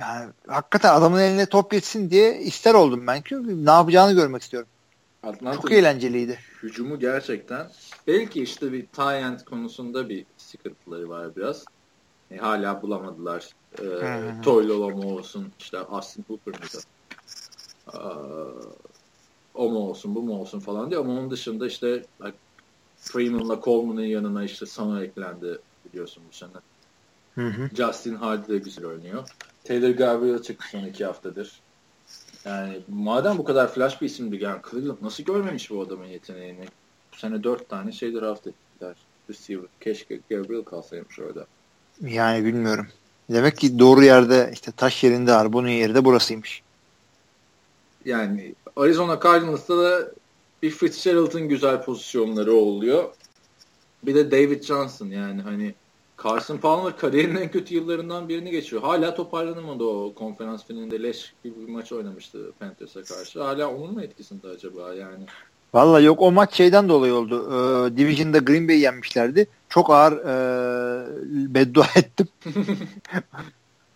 yani 0.00 0.30
hakikaten 0.46 0.94
adamın 0.94 1.20
eline 1.20 1.46
top 1.46 1.70
geçsin 1.70 2.10
diye 2.10 2.38
ister 2.38 2.74
oldum 2.74 3.06
ben. 3.06 3.22
Çünkü 3.24 3.66
ne 3.66 3.70
yapacağını 3.70 4.12
görmek 4.12 4.42
istiyorum. 4.42 4.68
Atlanta 5.22 5.60
Çok 5.60 5.72
eğlenceliydi. 5.72 6.38
Hücumu 6.62 6.98
gerçekten 6.98 7.70
belki 8.06 8.42
işte 8.42 8.72
bir 8.72 8.86
tie 8.86 9.16
end 9.16 9.40
konusunda 9.40 10.08
bir 10.08 10.24
sıkıntıları 10.36 11.08
var 11.08 11.36
biraz. 11.36 11.64
E, 12.30 12.36
hala 12.36 12.82
bulamadılar. 12.82 13.48
E, 13.78 13.84
Toylolo 14.42 15.06
olsun 15.06 15.52
işte 15.58 15.78
Austin 15.78 16.24
Hooper 16.28 16.54
mıydı? 16.60 16.78
E, 17.94 17.98
o 19.54 19.68
mu 19.70 19.78
olsun 19.78 20.14
bu 20.14 20.22
mu 20.22 20.40
olsun 20.40 20.60
falan 20.60 20.90
diye 20.90 21.00
ama 21.00 21.12
onun 21.12 21.30
dışında 21.30 21.66
işte 21.66 22.04
Freeman'la 23.04 23.60
Coleman'ın 23.64 24.04
yanına 24.04 24.44
işte 24.44 24.66
sana 24.66 25.04
eklendi 25.04 25.58
biliyorsun 25.84 26.22
bu 26.28 26.36
sene. 26.36 26.50
Hı 27.34 27.46
hı. 27.46 27.70
Justin 27.76 28.14
Hardy 28.14 28.52
de 28.52 28.58
güzel 28.58 28.84
oynuyor. 28.84 29.28
Taylor 29.64 29.90
Gabriel 29.90 30.42
çıktı 30.42 30.66
son 30.70 30.84
iki 30.84 31.04
haftadır. 31.04 31.60
Yani 32.44 32.80
madem 32.88 33.38
bu 33.38 33.44
kadar 33.44 33.72
flash 33.72 34.00
bir 34.00 34.06
isimdi 34.06 34.44
yani 34.44 34.60
Cleveland 34.70 34.98
nasıl 35.02 35.24
görmemiş 35.24 35.70
bu 35.70 35.82
adamın 35.82 36.06
yeteneğini? 36.06 36.64
Bu 37.12 37.16
sene 37.16 37.42
dört 37.42 37.68
tane 37.68 37.92
şey 37.92 38.14
draft 38.14 38.46
ettiler. 38.46 38.96
Receiver. 39.30 39.66
Keşke 39.80 40.20
Gabriel 40.30 40.62
kalsaymış 40.62 41.18
orada. 41.18 41.46
Yani 42.00 42.44
bilmiyorum. 42.44 42.86
Demek 43.30 43.56
ki 43.56 43.78
doğru 43.78 44.04
yerde 44.04 44.50
işte 44.52 44.72
taş 44.72 45.04
yerinde 45.04 45.32
var. 45.32 45.52
Bunun 45.52 45.68
yeri 45.68 45.94
de 45.94 46.04
burasıymış. 46.04 46.62
Yani 48.04 48.54
Arizona 48.76 49.20
Cardinals'ta 49.22 49.78
da 49.78 50.10
bir 50.64 50.70
Fitzgerald'ın 50.70 51.48
güzel 51.48 51.82
pozisyonları 51.82 52.52
oluyor. 52.52 53.04
Bir 54.02 54.14
de 54.14 54.30
David 54.30 54.62
Johnson 54.62 55.06
yani 55.06 55.42
hani 55.42 55.74
Carson 56.24 56.56
Palmer 56.56 56.96
kariyerinin 56.96 57.40
en 57.40 57.50
kötü 57.50 57.74
yıllarından 57.74 58.28
birini 58.28 58.50
geçiyor. 58.50 58.82
Hala 58.82 59.14
toparlanamadı 59.14 59.84
o 59.84 60.14
konferans 60.14 60.64
finalinde 60.64 61.02
leş 61.02 61.34
gibi 61.44 61.54
bir 61.66 61.72
maç 61.72 61.92
oynamıştı 61.92 62.52
Panthers'a 62.60 63.02
karşı. 63.02 63.42
Hala 63.42 63.74
onun 63.74 63.94
mu 63.94 64.02
etkisinde 64.02 64.48
acaba 64.48 64.94
yani? 64.94 65.24
Valla 65.74 66.00
yok 66.00 66.22
o 66.22 66.32
maç 66.32 66.54
şeyden 66.54 66.88
dolayı 66.88 67.14
oldu. 67.14 67.48
Ee, 67.50 67.96
Division'da 67.96 68.38
Green 68.38 68.68
Bay 68.68 68.80
yenmişlerdi. 68.80 69.46
Çok 69.68 69.90
ağır 69.90 70.12
e, 70.12 71.54
beddua 71.54 71.86
ettim. 71.96 72.28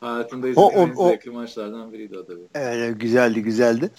Hayatımda 0.01 0.49
izlediğim 0.49 0.97
o, 0.97 1.05
o, 1.05 1.17
en 1.27 1.33
maçlardan 1.33 1.93
biriydi 1.93 2.19
o 2.19 2.27
tabii. 2.27 2.41
Evet, 2.55 3.01
güzeldi 3.01 3.43
güzeldi. 3.43 3.91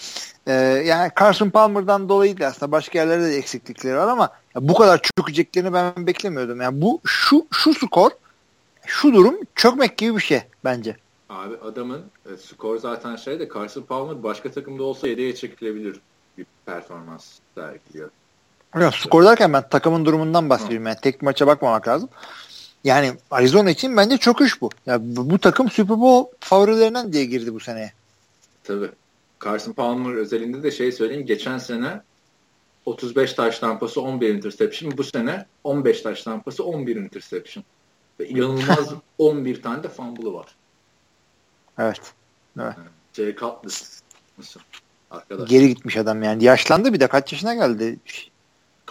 Ee, 0.47 0.53
yani 0.85 1.11
Carson 1.19 1.49
Palmer'dan 1.49 2.09
dolayı 2.09 2.39
da 2.39 2.47
aslında 2.47 2.71
başka 2.71 2.99
yerlerde 2.99 3.25
de 3.25 3.35
eksiklikleri 3.35 3.97
var 3.97 4.07
ama 4.07 4.29
bu 4.55 4.73
kadar 4.73 5.01
çökeceklerini 5.01 5.73
ben 5.73 6.07
beklemiyordum. 6.07 6.61
Yani 6.61 6.81
bu 6.81 7.01
şu 7.05 7.47
şu 7.51 7.73
skor 7.73 8.11
şu 8.85 9.13
durum 9.13 9.35
çökmek 9.55 9.97
gibi 9.97 10.15
bir 10.15 10.21
şey 10.21 10.41
bence. 10.63 10.95
Abi 11.29 11.55
adamın 11.55 12.01
e, 12.25 12.37
skor 12.37 12.77
zaten 12.77 13.15
şey 13.15 13.39
de 13.39 13.49
Carson 13.53 13.81
Palmer 13.81 14.23
başka 14.23 14.51
takımda 14.51 14.83
olsa 14.83 15.07
yedeğe 15.07 15.35
çekilebilir 15.35 15.99
bir 16.37 16.45
performans 16.65 17.39
sergiliyor. 17.55 18.09
Ya, 18.79 18.91
skor 18.91 19.25
derken 19.25 19.53
ben 19.53 19.69
takımın 19.69 20.05
durumundan 20.05 20.49
bahsediyorum. 20.49 20.85
Yani 20.85 20.97
tek 21.01 21.21
maça 21.21 21.47
bakmamak 21.47 21.87
lazım. 21.87 22.09
Yani 22.83 23.13
Arizona 23.31 23.69
için 23.69 23.97
bence 23.97 24.17
çok 24.17 24.41
iş 24.41 24.61
bu. 24.61 24.69
Ya 24.85 24.99
bu, 25.01 25.29
bu 25.29 25.39
takım 25.39 25.69
Super 25.69 25.99
Bowl 25.99 26.35
favorilerinden 26.39 27.13
diye 27.13 27.25
girdi 27.25 27.53
bu 27.53 27.59
seneye. 27.59 27.93
Tabii. 28.63 28.89
Carson 29.45 29.73
Palmer 29.73 30.13
özelinde 30.13 30.63
de 30.63 30.71
şey 30.71 30.91
söyleyeyim. 30.91 31.25
Geçen 31.25 31.57
sene 31.57 32.01
35 32.85 33.33
taş 33.33 33.59
tampası 33.59 34.01
11 34.01 34.35
interception. 34.35 34.97
Bu 34.97 35.03
sene 35.03 35.45
15 35.63 36.01
taş 36.01 36.23
tampası 36.23 36.63
11 36.63 36.95
interception. 36.95 37.63
Ve 38.19 38.27
inanılmaz 38.27 38.93
11 39.17 39.61
tane 39.61 39.83
de 39.83 39.89
fumble'ı 39.89 40.33
var. 40.33 40.55
Evet. 41.79 42.13
evet. 42.59 42.73
Jay 43.13 43.35
Cutlass. 43.35 44.01
Nasıl? 44.37 44.59
Arkadaş. 45.11 45.49
Geri 45.49 45.67
gitmiş 45.67 45.97
adam 45.97 46.23
yani. 46.23 46.43
Yaşlandı 46.43 46.93
bir 46.93 46.99
de 46.99 47.07
kaç 47.07 47.33
yaşına 47.33 47.53
geldi? 47.53 47.99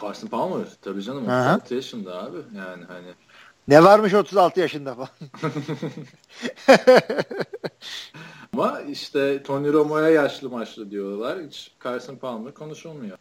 Carson 0.02 0.28
Palmer 0.28 0.66
tabii 0.82 1.02
canım 1.02 1.22
36 1.22 1.74
yaşında 1.74 2.22
abi. 2.22 2.38
Yani 2.56 2.84
hani 2.84 3.06
ne 3.68 3.84
varmış 3.84 4.14
36 4.14 4.60
yaşında 4.60 4.94
falan. 4.94 5.08
Ama 8.52 8.80
işte 8.80 9.42
Tony 9.42 9.72
Romo'ya 9.72 10.08
yaşlı 10.08 10.50
maçlı 10.50 10.90
diyorlar. 10.90 11.38
Hiç 11.46 11.70
Carson 11.84 12.16
Palmer 12.16 12.54
konuşulmuyor. 12.54 13.18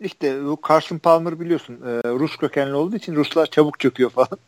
İşte 0.00 0.44
bu 0.44 0.58
Carson 0.68 0.98
Palmer 0.98 1.40
biliyorsun 1.40 1.74
e, 1.74 2.08
Rus 2.08 2.36
kökenli 2.36 2.74
olduğu 2.74 2.96
için 2.96 3.14
Ruslar 3.14 3.46
çabuk 3.46 3.80
çöküyor 3.80 4.10
falan. 4.10 4.38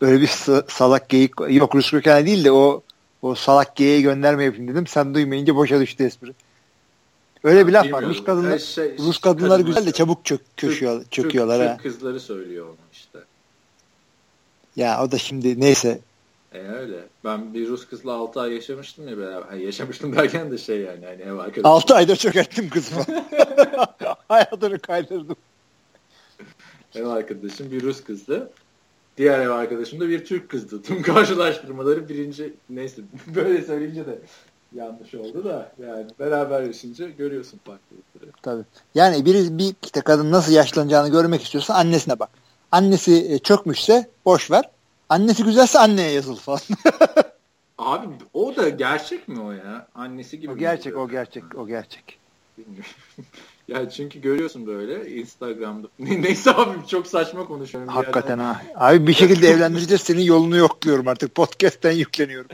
Böyle 0.00 0.20
bir 0.20 0.30
salak 0.68 1.08
geyik 1.08 1.32
yok 1.48 1.74
Rus 1.74 1.90
kökenli 1.90 2.26
değil 2.26 2.44
de 2.44 2.52
o 2.52 2.82
o 3.22 3.34
salak 3.34 3.76
geyiğe 3.76 4.00
gönderme 4.00 4.44
yapayım 4.44 4.68
dedim. 4.68 4.86
Sen 4.86 5.14
duymayınca 5.14 5.56
boşa 5.56 5.80
düştü 5.80 6.04
espri. 6.04 6.32
Öyle 7.44 7.66
bir 7.66 7.72
laf 7.72 7.92
var. 7.92 8.04
Rus 8.04 8.24
kadınlar 8.24 8.58
şey, 8.58 8.98
Rus 8.98 9.18
kadınlar 9.18 9.60
güzel 9.60 9.86
de 9.86 9.92
çabuk 9.92 10.24
çök, 10.24 10.40
köşüyor, 10.56 11.00
Türk, 11.00 11.12
çöküyorlar 11.12 11.58
Türk, 11.58 11.68
ha. 11.68 11.76
Türk 11.76 11.82
kızları 11.82 12.20
söylüyor 12.20 12.66
onu. 12.66 12.76
Ya 14.76 15.04
o 15.04 15.10
da 15.10 15.18
şimdi 15.18 15.60
neyse. 15.60 16.00
E 16.52 16.58
öyle. 16.58 16.96
Ben 17.24 17.54
bir 17.54 17.68
Rus 17.68 17.86
kızla 17.88 18.12
6 18.12 18.40
ay 18.40 18.52
yaşamıştım 18.52 19.08
ya 19.08 19.18
beraber. 19.18 19.52
Yani 19.52 19.64
yaşamıştım 19.64 20.16
derken 20.16 20.50
de 20.50 20.58
şey 20.58 20.80
yani 20.80 21.06
hani 21.06 21.22
ev 21.22 21.32
arkadaşım. 21.32 21.66
6 21.66 21.94
ayda 21.94 22.16
çökerttim 22.16 22.70
kızımı. 22.70 23.04
Hayatını 24.28 24.78
kaydırdım. 24.78 25.36
Ev 26.94 27.06
arkadaşım 27.06 27.70
bir 27.70 27.82
Rus 27.82 28.04
kızdı. 28.04 28.50
Diğer 29.16 29.38
ev 29.38 29.50
arkadaşım 29.50 30.00
da 30.00 30.08
bir 30.08 30.24
Türk 30.24 30.48
kızdı. 30.48 30.82
Tüm 30.82 31.02
karşılaştırmaları 31.02 32.08
birinci 32.08 32.54
neyse 32.70 33.02
böyle 33.34 33.62
söyleyince 33.62 34.06
de 34.06 34.18
yanlış 34.74 35.14
oldu 35.14 35.44
da 35.44 35.72
yani 35.82 36.06
beraber 36.20 36.62
yaşayınca 36.62 37.08
görüyorsun 37.08 37.60
farklılıkları. 37.64 38.40
Tabii. 38.42 38.64
Yani 38.94 39.24
bir, 39.24 39.58
bir 39.58 39.74
işte 39.84 40.00
kadın 40.00 40.30
nasıl 40.30 40.52
yaşlanacağını 40.52 41.08
görmek 41.08 41.42
istiyorsa 41.42 41.74
annesine 41.74 42.18
bak. 42.18 42.30
Annesi 42.74 43.26
e, 43.30 43.38
çökmüşse 43.38 44.10
boş 44.24 44.50
ver. 44.50 44.64
Annesi 45.08 45.44
güzelse 45.44 45.78
anneye 45.78 46.10
yazıl 46.10 46.36
falan. 46.36 46.60
Abi 47.78 48.06
o 48.32 48.56
da 48.56 48.68
gerçek 48.68 49.28
mi 49.28 49.40
o 49.40 49.52
ya? 49.52 49.88
Annesi 49.94 50.40
gibi. 50.40 50.52
O 50.52 50.56
gerçek, 50.56 50.96
o 50.96 51.08
gerçek, 51.08 51.44
o 51.58 51.66
gerçek. 51.66 52.18
Bilmiyorum. 52.58 52.90
ya 53.68 53.90
çünkü 53.90 54.20
görüyorsun 54.20 54.66
böyle 54.66 55.14
Instagram'da. 55.14 55.88
Neyse 55.98 56.54
abi 56.54 56.86
çok 56.88 57.06
saçma 57.06 57.46
konuşuyorum. 57.46 57.88
Hakikaten 57.88 58.38
ha. 58.38 58.62
Abi 58.74 59.06
bir 59.06 59.14
şekilde 59.14 59.48
evlendireceğiz 59.48 60.02
senin 60.02 60.22
yolunu 60.22 60.56
yokluyorum 60.56 61.08
artık. 61.08 61.34
Podcast'ten 61.34 61.92
yükleniyorum. 61.92 62.50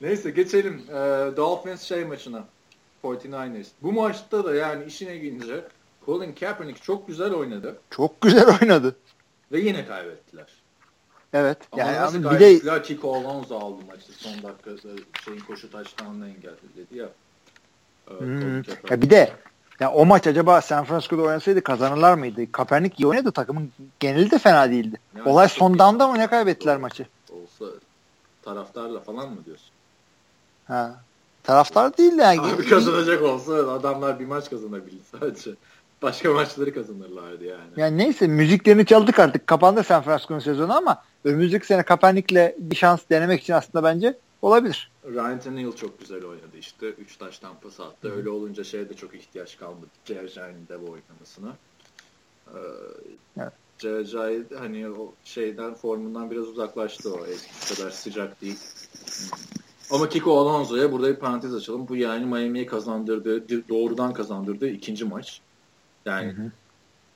Neyse 0.00 0.30
geçelim 0.30 0.82
e, 0.88 0.94
Dolphins 1.36 1.82
şey 1.82 2.04
maçına. 2.04 2.44
49ers. 3.04 3.66
Bu 3.82 3.92
maçta 3.92 4.44
da 4.44 4.54
yani 4.54 4.84
işine 4.84 5.16
gelince 5.16 5.64
Colin 6.06 6.32
Kaepernick 6.32 6.82
çok 6.82 7.08
güzel 7.08 7.32
oynadı. 7.32 7.76
Çok 7.90 8.20
güzel 8.20 8.58
oynadı. 8.60 8.96
Ve 9.52 9.60
yine 9.60 9.86
kaybettiler. 9.86 10.46
Evet. 11.32 11.58
Ama 11.72 11.82
yani 11.82 11.96
nasıl 11.96 12.30
bir 12.30 12.40
de 12.40 12.82
Kiko 12.82 13.14
Alonso 13.14 13.58
aldı 13.58 13.82
maçı 13.86 14.12
son 14.12 14.42
dakika 14.42 14.70
şeyin 15.24 15.40
koşu 15.40 15.70
taştanını 15.70 16.28
engelledi 16.28 16.98
ya. 16.98 17.08
Ee, 18.10 18.18
hmm. 18.18 18.56
Ya 18.90 19.02
bir 19.02 19.10
de 19.10 19.32
ya 19.80 19.92
o 19.92 20.06
maç 20.06 20.26
acaba 20.26 20.60
San 20.60 20.84
Francisco'da 20.84 21.22
oynasaydı 21.22 21.62
kazanırlar 21.62 22.14
mıydı? 22.14 22.52
Kaepernick 22.52 23.00
iyi 23.00 23.06
oynadı. 23.06 23.32
Takımın 23.32 23.72
geneli 24.00 24.30
de 24.30 24.38
fena 24.38 24.70
değildi. 24.70 24.98
Yani 25.16 25.28
Olay 25.28 25.48
son 25.48 25.78
down'da 25.78 26.08
mı 26.08 26.18
ne 26.18 26.26
kaybettiler 26.26 26.76
maçı? 26.76 27.06
Olsa 27.30 27.72
taraftarla 28.42 29.00
falan 29.00 29.30
mı 29.30 29.44
diyorsun? 29.44 29.70
Ha. 30.68 31.00
Taraftar 31.42 31.98
değil 31.98 32.18
yani. 32.18 32.40
Abi 32.40 32.68
kazanacak 32.68 33.22
olsa 33.22 33.54
adamlar 33.54 34.20
bir 34.20 34.26
maç 34.26 34.50
kazanabilir 34.50 35.00
sadece. 35.10 35.50
Başka 36.04 36.32
maçları 36.32 36.74
kazanırlardı 36.74 37.44
yani. 37.44 37.70
Yani 37.76 37.98
neyse 37.98 38.26
müziklerini 38.26 38.86
çaldık 38.86 39.18
artık. 39.18 39.46
Kapandı 39.46 39.84
San 39.84 40.02
Francisco'nun 40.02 40.38
sezonu 40.38 40.76
ama 40.76 41.02
önümüzdeki 41.24 41.66
sene 41.66 41.82
Kaepernick'le 41.82 42.54
bir 42.58 42.76
şans 42.76 43.00
denemek 43.10 43.42
için 43.42 43.52
aslında 43.52 43.84
bence 43.84 44.18
olabilir. 44.42 44.90
Ryan 45.04 45.40
Tannehill 45.40 45.72
çok 45.72 46.00
güzel 46.00 46.24
oynadı 46.24 46.56
işte. 46.58 46.86
Üç 46.86 47.16
taştan 47.16 47.54
pas 47.62 47.80
attı. 47.80 48.12
Öyle 48.16 48.30
olunca 48.30 48.64
şeye 48.64 48.88
de 48.88 48.94
çok 48.94 49.14
ihtiyaç 49.14 49.58
kalmadı. 49.58 49.86
Jerjay'ın 50.04 50.68
de 50.68 50.80
bu 50.80 50.84
oynamasına. 50.84 51.56
Ee, 52.48 52.58
evet. 53.40 53.52
Jerjay 53.78 54.42
hani 54.58 54.90
o 54.90 55.12
şeyden 55.24 55.74
formundan 55.74 56.30
biraz 56.30 56.48
uzaklaştı 56.48 57.14
o. 57.14 57.26
Eskisi 57.26 57.76
kadar 57.76 57.90
sıcak 57.90 58.40
değil. 58.42 58.58
Ama 59.90 60.08
Kiko 60.08 60.40
Alonso'ya 60.40 60.92
burada 60.92 61.08
bir 61.08 61.16
parantez 61.16 61.54
açalım. 61.54 61.88
Bu 61.88 61.96
yani 61.96 62.26
Miami'ye 62.26 62.66
kazandırdığı, 62.66 63.68
doğrudan 63.68 64.12
kazandırdığı 64.12 64.68
ikinci 64.68 65.04
maç. 65.04 65.40
Yani 66.06 66.32
hı 66.32 66.42
hı. 66.42 66.52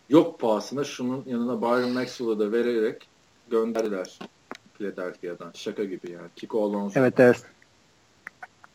yok 0.08 0.40
pahasına 0.40 0.84
şunun 0.84 1.24
yanına 1.26 1.62
Byron 1.62 1.92
Maxwell'ı 1.92 2.38
da 2.38 2.52
vererek 2.52 3.08
gönderdiler 3.48 4.18
Philadelphia'dan. 4.74 5.52
Şaka 5.54 5.84
gibi 5.84 6.12
yani. 6.12 6.28
Kiko 6.36 6.64
Alonso. 6.64 7.00
Evet 7.00 7.20
evet. 7.20 7.46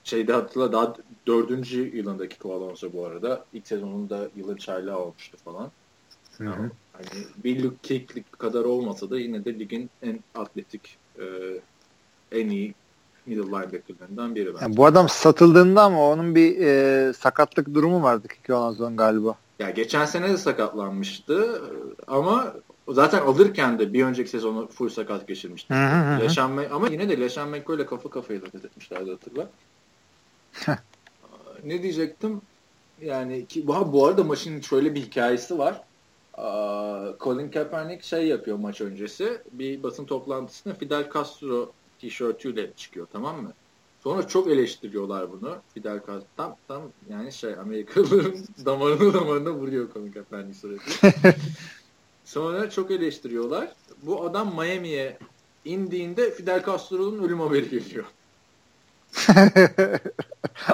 Şeyde 0.03 0.33
hatırla 0.33 0.71
daha 0.71 0.95
dördüncü 1.27 1.97
yılında 1.97 2.29
Kiko 2.29 2.53
Alonso 2.53 2.93
bu 2.93 3.05
arada. 3.05 3.45
İlk 3.53 3.67
sezonunda 3.67 4.29
yılın 4.35 4.57
çaylağı 4.57 4.99
olmuştu 4.99 5.37
falan. 5.43 5.71
Hı 6.37 6.49
hı. 6.49 6.71
Hani 6.93 7.07
bir 7.43 7.63
Luke 7.63 7.77
Kick'lik 7.81 8.31
kadar 8.31 8.65
olmasa 8.65 9.09
da 9.09 9.19
yine 9.19 9.45
de 9.45 9.59
ligin 9.59 9.89
en 10.01 10.19
atletik 10.35 10.97
e, 11.19 11.25
en 12.31 12.49
iyi 12.49 12.75
middle 13.25 13.41
linebacker'larından 13.41 14.35
biri. 14.35 14.53
Yani 14.61 14.77
bu 14.77 14.85
adam 14.85 15.09
satıldığında 15.09 15.81
ama 15.83 16.09
onun 16.09 16.35
bir 16.35 16.57
e, 16.59 17.13
sakatlık 17.13 17.73
durumu 17.73 18.03
vardı 18.03 18.27
Kiko 18.27 18.55
Alonso'nun 18.55 18.97
galiba. 18.97 19.35
Ya 19.59 19.69
geçen 19.69 20.05
sene 20.05 20.29
de 20.29 20.37
sakatlanmıştı 20.37 21.61
ama 22.07 22.53
zaten 22.87 23.21
alırken 23.21 23.79
de 23.79 23.93
bir 23.93 24.03
önceki 24.03 24.29
sezonu 24.29 24.67
full 24.67 24.89
sakat 24.89 25.27
geçirmişti. 25.27 25.73
Leşan 26.21 26.57
ama 26.71 26.87
yine 26.87 27.09
de 27.09 27.19
Leşan 27.19 27.49
McCoy 27.49 27.75
ile 27.75 27.85
kafa 27.85 28.09
kafaya 28.09 28.41
da 28.41 28.45
etmişlerdi 28.45 29.11
hatırla. 29.11 29.49
ne 31.63 31.83
diyecektim? 31.83 32.41
Yani 33.01 33.45
ki, 33.45 33.67
bu 33.67 34.07
arada 34.07 34.23
maçın 34.23 34.61
şöyle 34.61 34.95
bir 34.95 35.01
hikayesi 35.01 35.57
var. 35.57 35.81
Colin 37.19 37.51
Kaepernick 37.51 38.03
şey 38.03 38.27
yapıyor 38.27 38.57
maç 38.57 38.81
öncesi. 38.81 39.41
Bir 39.51 39.83
basın 39.83 40.05
toplantısında 40.05 40.73
Fidel 40.73 41.09
Castro 41.13 41.71
tişörtüyle 42.03 42.73
çıkıyor 42.77 43.07
tamam 43.13 43.41
mı? 43.41 43.53
Sonra 44.03 44.27
çok 44.27 44.47
eleştiriyorlar 44.47 45.31
bunu. 45.31 45.57
Fidel 45.73 45.99
Castro 45.99 46.25
tam, 46.37 46.55
tam 46.67 46.81
yani 47.09 47.31
şey 47.31 47.53
Amerikalıların 47.53 48.45
damarını 48.65 49.13
damarına 49.13 49.51
vuruyor 49.51 49.89
komik 49.93 50.17
efendi 50.17 50.53
sürekli. 50.53 51.09
Sonra 52.25 52.69
çok 52.69 52.91
eleştiriyorlar. 52.91 53.69
Bu 54.01 54.23
adam 54.25 54.55
Miami'ye 54.55 55.17
indiğinde 55.65 56.31
Fidel 56.31 56.65
Castro'nun 56.65 57.23
ölüm 57.23 57.39
haberi 57.39 57.69
geliyor. 57.69 58.05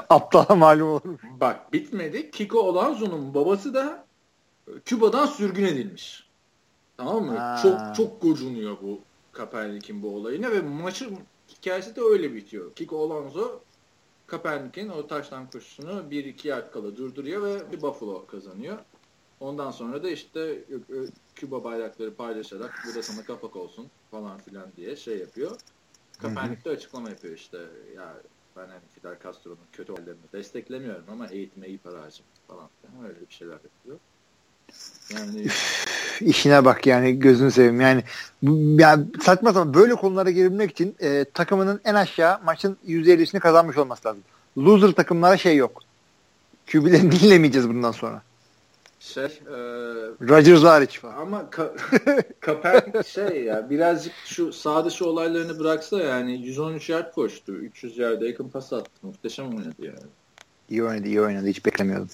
Aptala 0.09 0.55
malum 0.55 0.87
olur. 0.89 1.19
Bak 1.41 1.73
bitmedi. 1.73 2.31
Kiko 2.31 2.69
Alonso'nun 2.69 3.33
babası 3.33 3.73
da 3.73 4.05
Küba'dan 4.85 5.25
sürgün 5.25 5.65
edilmiş. 5.65 6.29
Tamam 6.97 7.25
mı? 7.25 7.37
Ha. 7.37 7.59
Çok 7.63 7.95
çok 7.95 8.21
gocunuyor 8.21 8.77
bu 8.81 9.08
Kaepernick'in 9.39 10.03
bu 10.03 10.15
olayına 10.15 10.51
ve 10.51 10.61
maçın 10.61 11.17
hikayesi 11.47 11.95
de 11.95 12.01
öyle 12.01 12.33
bitiyor. 12.33 12.75
Kiko 12.75 13.03
Alonso 13.03 13.63
Kaepernick'in 14.27 14.89
o 14.89 15.07
taştan 15.07 15.49
koşusunu 15.49 15.91
1-2 15.91 16.47
yard 16.47 16.71
kala 16.71 16.97
durduruyor 16.97 17.43
ve 17.43 17.71
bir 17.71 17.81
Buffalo 17.81 18.25
kazanıyor. 18.25 18.77
Ondan 19.39 19.71
sonra 19.71 20.03
da 20.03 20.09
işte 20.09 20.65
Küba 21.35 21.63
bayrakları 21.63 22.15
paylaşarak 22.15 22.83
bu 22.87 22.95
da 22.95 23.03
sana 23.03 23.23
kapak 23.25 23.55
olsun 23.55 23.87
falan 24.11 24.37
filan 24.37 24.75
diye 24.75 24.95
şey 24.95 25.17
yapıyor. 25.17 25.59
Kaepernick 26.17 26.65
de 26.65 26.69
açıklama 26.69 27.09
yapıyor 27.09 27.35
işte 27.35 27.57
ya 27.95 28.21
ben 28.55 28.67
hani 28.67 28.87
Fidel 28.87 29.19
Castro'nun 29.23 29.67
kötü 29.71 29.93
hallerini 29.93 30.31
desteklemiyorum 30.33 31.05
ama 31.09 31.27
eğitime 31.27 31.67
iyi 31.67 31.77
para 31.77 32.01
harcım 32.01 32.25
falan 32.47 32.69
filan 32.81 33.05
öyle 33.05 33.21
bir 33.21 33.33
şeyler 33.33 33.53
yapıyor. 33.53 33.99
Yani 35.15 35.47
işine 36.21 36.65
bak 36.65 36.87
yani 36.87 37.19
gözünü 37.19 37.51
seveyim 37.51 37.81
yani 37.81 38.03
ya 38.81 38.99
saçma 39.21 39.53
sapan 39.53 39.73
böyle 39.73 39.95
konulara 39.95 40.29
girebilmek 40.29 40.71
için 40.71 40.95
e, 40.99 41.25
takımının 41.33 41.81
en 41.85 41.95
aşağı 41.95 42.39
maçın 42.45 42.77
%50'sini 42.87 43.39
kazanmış 43.39 43.77
olması 43.77 44.07
lazım. 44.07 44.23
Loser 44.57 44.91
takımlara 44.91 45.37
şey 45.37 45.55
yok. 45.55 45.81
QB'lerini 46.71 47.11
dinlemeyeceğiz 47.19 47.69
bundan 47.69 47.91
sonra. 47.91 48.21
şey 48.99 49.23
e, 49.25 49.57
Rodgers 50.29 50.63
hariç 50.63 50.99
falan. 50.99 51.15
Ama 51.17 51.49
ka 51.49 51.73
Kaepernick 52.39 53.03
şey 53.03 53.43
ya 53.43 53.69
birazcık 53.69 54.13
şu 54.25 54.53
sağ 54.53 54.85
dışı 54.85 55.05
olaylarını 55.05 55.59
bıraksa 55.59 55.99
yani 55.99 56.41
113 56.41 56.89
yard 56.89 57.13
koştu. 57.13 57.51
300 57.51 57.97
yard 57.97 58.21
yakın 58.21 58.49
pas 58.49 58.73
attı. 58.73 58.91
Muhteşem 59.01 59.49
oynadı 59.49 59.75
yani. 59.79 60.09
İyi 60.69 60.83
oynadı, 60.83 61.07
iyi 61.07 61.21
oynadı. 61.21 61.47
Hiç 61.47 61.65
beklemiyordum. 61.65 62.09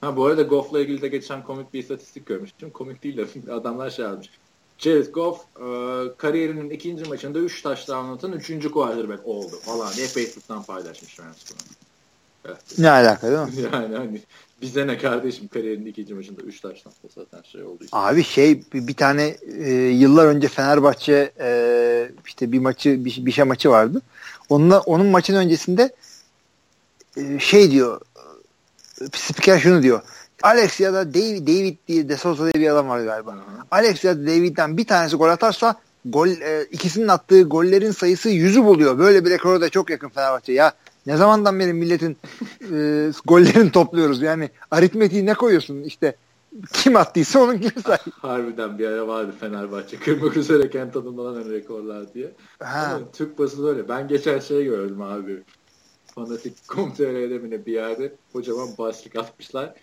Ha 0.00 0.16
bu 0.16 0.26
arada 0.26 0.42
Goff'la 0.42 0.80
ilgili 0.80 1.02
de 1.02 1.08
geçen 1.08 1.44
komik 1.44 1.74
bir 1.74 1.78
istatistik 1.78 2.26
görmüştüm. 2.26 2.70
Komik 2.70 3.02
değil 3.02 3.16
de 3.16 3.52
adamlar 3.52 3.90
şey 3.90 4.04
yazmış. 4.04 4.30
Jared 4.78 5.06
Goff 5.06 5.40
e, 5.40 5.66
kariyerinin 6.16 6.70
ikinci 6.70 7.04
maçında 7.04 7.38
3 7.38 7.62
touchdown 7.62 8.08
atan 8.12 8.32
3. 8.32 8.70
quarterback 8.70 9.26
oldu 9.26 9.56
falan 9.62 9.94
diye 9.94 10.06
Facebook'tan 10.06 10.62
paylaşmış 10.62 11.20
Rams 11.20 11.36
Evet. 12.44 12.78
Ne 12.78 12.90
alaka 12.90 13.28
değil 13.28 13.40
mi? 13.40 13.70
Yani 13.72 13.96
hani 13.96 14.20
bize 14.62 14.86
ne 14.86 14.98
kardeşim 14.98 15.48
kariyerinin 15.48 15.86
ikinci 15.86 16.14
maçında 16.14 16.42
3 16.42 16.60
taştan 16.60 16.92
zaten 17.14 17.42
şey 17.42 17.62
oldu. 17.62 17.84
Işte. 17.84 17.96
Abi 17.96 18.24
şey 18.24 18.62
bir, 18.72 18.86
bir 18.86 18.94
tane 18.94 19.36
e, 19.58 19.72
yıllar 19.72 20.26
önce 20.26 20.48
Fenerbahçe 20.48 21.32
e, 21.40 22.10
işte 22.26 22.52
bir 22.52 22.58
maçı 22.58 23.04
bir, 23.04 23.26
bir 23.26 23.32
şey 23.32 23.44
maçı 23.44 23.70
vardı. 23.70 24.02
Onunla, 24.48 24.80
onun 24.80 25.06
maçın 25.06 25.34
öncesinde 25.34 25.94
e, 27.16 27.38
şey 27.38 27.70
diyor 27.70 28.00
spiker 29.14 29.58
şunu 29.58 29.82
diyor. 29.82 30.02
Alex 30.42 30.80
ya 30.80 30.92
da 30.92 31.14
David, 31.14 31.48
David 31.48 31.76
diye 31.88 32.08
De 32.08 32.16
Souza 32.16 32.44
diye 32.44 32.64
bir 32.64 32.70
adam 32.70 32.88
var 32.88 33.00
galiba. 33.00 33.36
Alex 33.70 34.04
ya 34.04 34.16
da 34.16 34.26
David'den 34.26 34.76
bir 34.76 34.86
tanesi 34.86 35.16
gol 35.16 35.28
atarsa 35.28 35.76
gol 36.04 36.28
e, 36.28 36.64
ikisinin 36.64 37.08
attığı 37.08 37.42
gollerin 37.42 37.90
sayısı 37.90 38.28
yüzü 38.28 38.64
buluyor. 38.64 38.98
Böyle 38.98 39.24
bir 39.24 39.30
rekora 39.30 39.60
da 39.60 39.68
çok 39.68 39.90
yakın 39.90 40.08
Fenerbahçe. 40.08 40.52
Ya 40.52 40.72
ne 41.06 41.16
zamandan 41.16 41.60
beri 41.60 41.72
milletin 41.72 42.16
e, 42.72 43.10
gollerini 43.26 43.72
topluyoruz. 43.72 44.22
Yani 44.22 44.50
aritmetiği 44.70 45.26
ne 45.26 45.34
koyuyorsun? 45.34 45.82
İşte 45.82 46.16
kim 46.72 46.96
attıysa 46.96 47.40
onun 47.40 47.60
gibi 47.60 47.80
say. 47.86 47.98
Harbiden 48.12 48.78
bir 48.78 48.86
ara 48.86 49.08
vardı 49.08 49.34
Fenerbahçe 49.40 49.96
kırmak 49.98 50.36
üzereyken 50.36 50.92
tanımlanan 50.92 51.50
rekorlar 51.50 52.14
diye. 52.14 52.32
Ha. 52.62 52.92
Ama 52.94 53.12
Türk 53.12 53.38
basını 53.38 53.68
öyle. 53.68 53.88
Ben 53.88 54.08
geçen 54.08 54.38
şey 54.38 54.64
gördüm 54.64 55.02
abi. 55.02 55.42
Fanatik 56.14 56.68
Kom.tr'de 56.68 57.38
mi 57.38 57.66
bir 57.66 57.72
yerde 57.72 58.12
kocaman 58.32 58.68
başlık 58.78 59.16
atmışlar. 59.16 59.74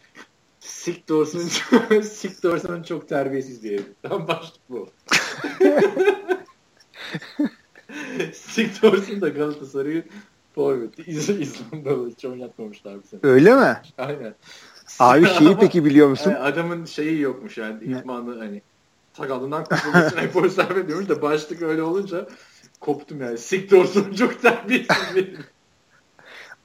Sik 0.59 1.09
Dorson'un 1.09 2.01
Sik 2.01 2.43
Dorson'un 2.43 2.83
çok 2.83 3.09
terbiyesiz 3.09 3.63
diye. 3.63 3.79
Tam 4.03 4.27
başlık 4.27 4.61
bu. 4.69 4.89
Sik 8.33 8.81
Dorson 8.81 9.21
da 9.21 9.29
Galatasaray'ı 9.29 10.03
forveti. 10.55 11.03
İzlandalı 11.11 12.09
hiç 12.09 12.25
oynatmamışlar 12.25 13.03
bu 13.03 13.07
sene. 13.07 13.19
Öyle 13.23 13.55
mi? 13.55 13.81
Aynen. 13.97 14.35
Abi 14.99 15.27
şeyi 15.27 15.57
peki 15.57 15.85
biliyor 15.85 16.07
musun? 16.07 16.31
Yani 16.31 16.39
adamın 16.39 16.85
şeyi 16.85 17.21
yokmuş 17.21 17.57
yani 17.57 17.83
idmanlı 17.83 18.39
hani 18.39 18.61
sakalından 19.13 19.63
kurtulmak 19.63 20.11
için 20.11 20.17
efor 20.21 20.49
sarf 20.49 20.77
ediyormuş 20.77 21.09
da 21.09 21.21
başlık 21.21 21.61
öyle 21.61 21.81
olunca 21.83 22.27
koptum 22.79 23.21
yani. 23.21 23.37
Sik 23.37 23.71
Dorson 23.71 24.13
çok 24.13 24.41
terbiyesiz 24.41 25.15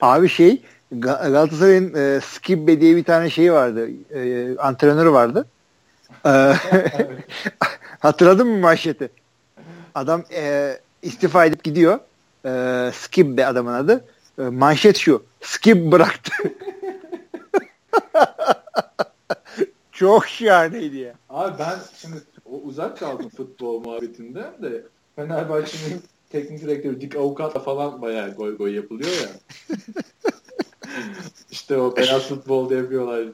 Abi 0.02 0.28
şey 0.28 0.62
Galatasaray'ın 0.92 1.94
e, 1.94 2.20
Skibbe 2.20 2.80
diye 2.80 2.96
bir 2.96 3.04
tane 3.04 3.30
şeyi 3.30 3.52
vardı. 3.52 3.88
E, 4.14 4.56
antrenörü 4.58 5.12
vardı. 5.12 5.46
E, 6.26 6.30
hatırladın 7.98 8.48
mı 8.48 8.58
manşeti? 8.58 9.10
Adam 9.94 10.24
e, 10.34 10.78
istifa 11.02 11.44
edip 11.44 11.64
gidiyor. 11.64 11.98
E, 12.46 12.90
Skibbe 12.94 13.46
adamın 13.46 13.72
adı. 13.72 14.04
E, 14.38 14.42
manşet 14.42 14.96
şu. 14.96 15.24
Skib 15.40 15.92
bıraktı. 15.92 16.32
Çok 19.92 20.26
şahaneydi 20.26 20.96
ya. 20.96 21.14
Abi 21.30 21.58
ben 21.58 21.78
şimdi 21.96 22.16
o 22.44 22.56
uzak 22.56 22.98
kaldım 22.98 23.28
futbol 23.36 23.80
muhabbetinden 23.80 24.62
de 24.62 24.82
Fenerbahçe'nin 25.16 26.02
teknik 26.32 26.62
direktörü 26.62 27.00
Dick 27.00 27.16
Avukat'la 27.16 27.60
falan 27.60 28.02
bayağı 28.02 28.34
goy 28.34 28.56
goy 28.56 28.74
yapılıyor 28.74 29.10
ya. 29.10 29.28
İşte 31.50 31.76
o 31.76 31.96
beyaz 31.96 32.28
futbolda 32.28 32.74
yapıyorlar. 32.74 33.26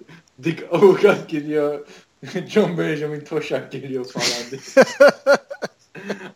Dick 0.44 0.66
Avukat 0.72 1.28
geliyor. 1.28 1.86
John 2.48 2.78
Benjamin 2.78 3.20
Toşak 3.20 3.72
geliyor 3.72 4.04
falan 4.04 4.50
diye. 4.50 4.60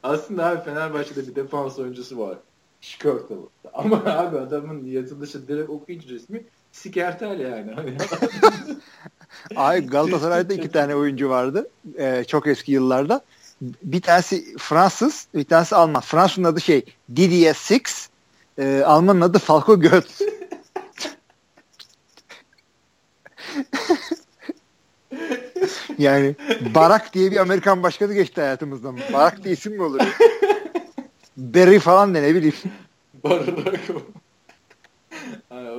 Aslında 0.02 0.46
abi 0.46 0.64
Fenerbahçe'de 0.64 1.28
bir 1.28 1.34
defans 1.34 1.78
oyuncusu 1.78 2.18
var. 2.18 2.38
Şikörtalı. 2.80 3.48
Ama 3.72 3.96
abi 3.96 4.38
adamın 4.38 4.84
yazılışı 4.84 5.48
direkt 5.48 5.70
okuyucu 5.70 6.08
resmi 6.08 6.44
Sikertel 6.72 7.40
yani. 7.40 7.72
Hani 7.72 7.96
Ay 9.56 9.86
Galatasaray'da 9.86 10.54
iki 10.54 10.70
tane 10.70 10.94
oyuncu 10.96 11.28
vardı. 11.28 11.70
Ee, 11.98 12.24
çok 12.28 12.46
eski 12.46 12.72
yıllarda. 12.72 13.20
Bir 13.62 14.00
tanesi 14.00 14.56
Fransız, 14.58 15.26
bir 15.34 15.44
tanesi 15.44 15.76
Alman. 15.76 16.00
Fransızın 16.02 16.44
adı 16.44 16.60
şey 16.60 16.84
Didier 17.16 17.54
Six, 17.54 18.08
e, 18.58 18.82
Almanın 18.86 19.20
adı 19.20 19.38
Falco 19.38 19.80
Götz. 19.80 20.18
yani 25.98 26.34
Barak 26.74 27.14
diye 27.14 27.30
bir 27.30 27.36
Amerikan 27.36 27.82
başkanı 27.82 28.14
geçti 28.14 28.40
hayatımızdan. 28.40 28.98
Barak 29.12 29.44
diye 29.44 29.54
isim 29.54 29.72
mi 29.72 29.82
olur? 29.82 30.00
Barry 31.36 31.78
falan 31.78 32.14
de 32.14 32.22
ne 32.22 32.34
bileyim. 32.34 32.54
Barak 33.24 33.48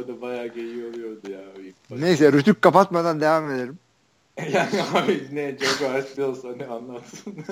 o 0.03 0.07
da 0.07 0.22
bayağı 0.22 0.47
geyiği 0.47 0.85
oluyordu 0.85 1.31
ya. 1.31 1.39
Neyse 1.89 2.31
rütük 2.31 2.61
kapatmadan 2.61 3.22
devam 3.22 3.51
edelim. 3.51 3.80
Yani 4.38 4.84
abi 4.93 5.27
ne 5.31 5.57
Jaguars 5.57 6.18
Bills 6.18 6.43
hani 6.43 6.65
anlatsın. 6.65 7.35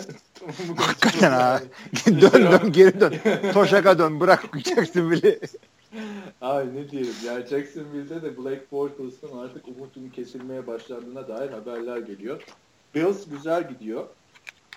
Hakikaten 0.78 1.32
ha. 1.32 1.62
dön 2.06 2.52
dön 2.52 2.72
geri 2.72 3.00
dön. 3.00 3.14
Toşaka 3.54 4.00
dön 4.00 4.20
bırak 4.20 4.54
bile. 4.54 5.40
Abi 6.42 6.76
ne 6.76 6.92
diyelim 6.92 7.14
ya 7.26 7.48
Jacksonville'de 7.48 8.22
de 8.22 8.38
Black 8.38 8.72
Bortles'ın 8.72 9.38
artık 9.38 9.68
umutun 9.68 10.10
kesilmeye 10.10 10.68
başlandığına 10.68 11.28
dair 11.28 11.50
haberler 11.50 11.98
geliyor. 11.98 12.42
Bills 12.96 13.30
güzel 13.30 13.70
gidiyor. 13.70 14.06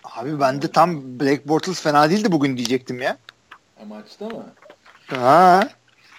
Abi 0.05 0.40
ben 0.40 0.62
de 0.62 0.68
tam 0.68 1.20
Black 1.20 1.48
Bortles 1.48 1.81
fena 1.81 2.10
değildi 2.10 2.32
bugün 2.32 2.56
diyecektim 2.56 3.02
ya. 3.02 3.18
E, 3.81 3.85
maçta 3.85 4.28
mı? 4.28 4.47
Ha. 5.06 5.68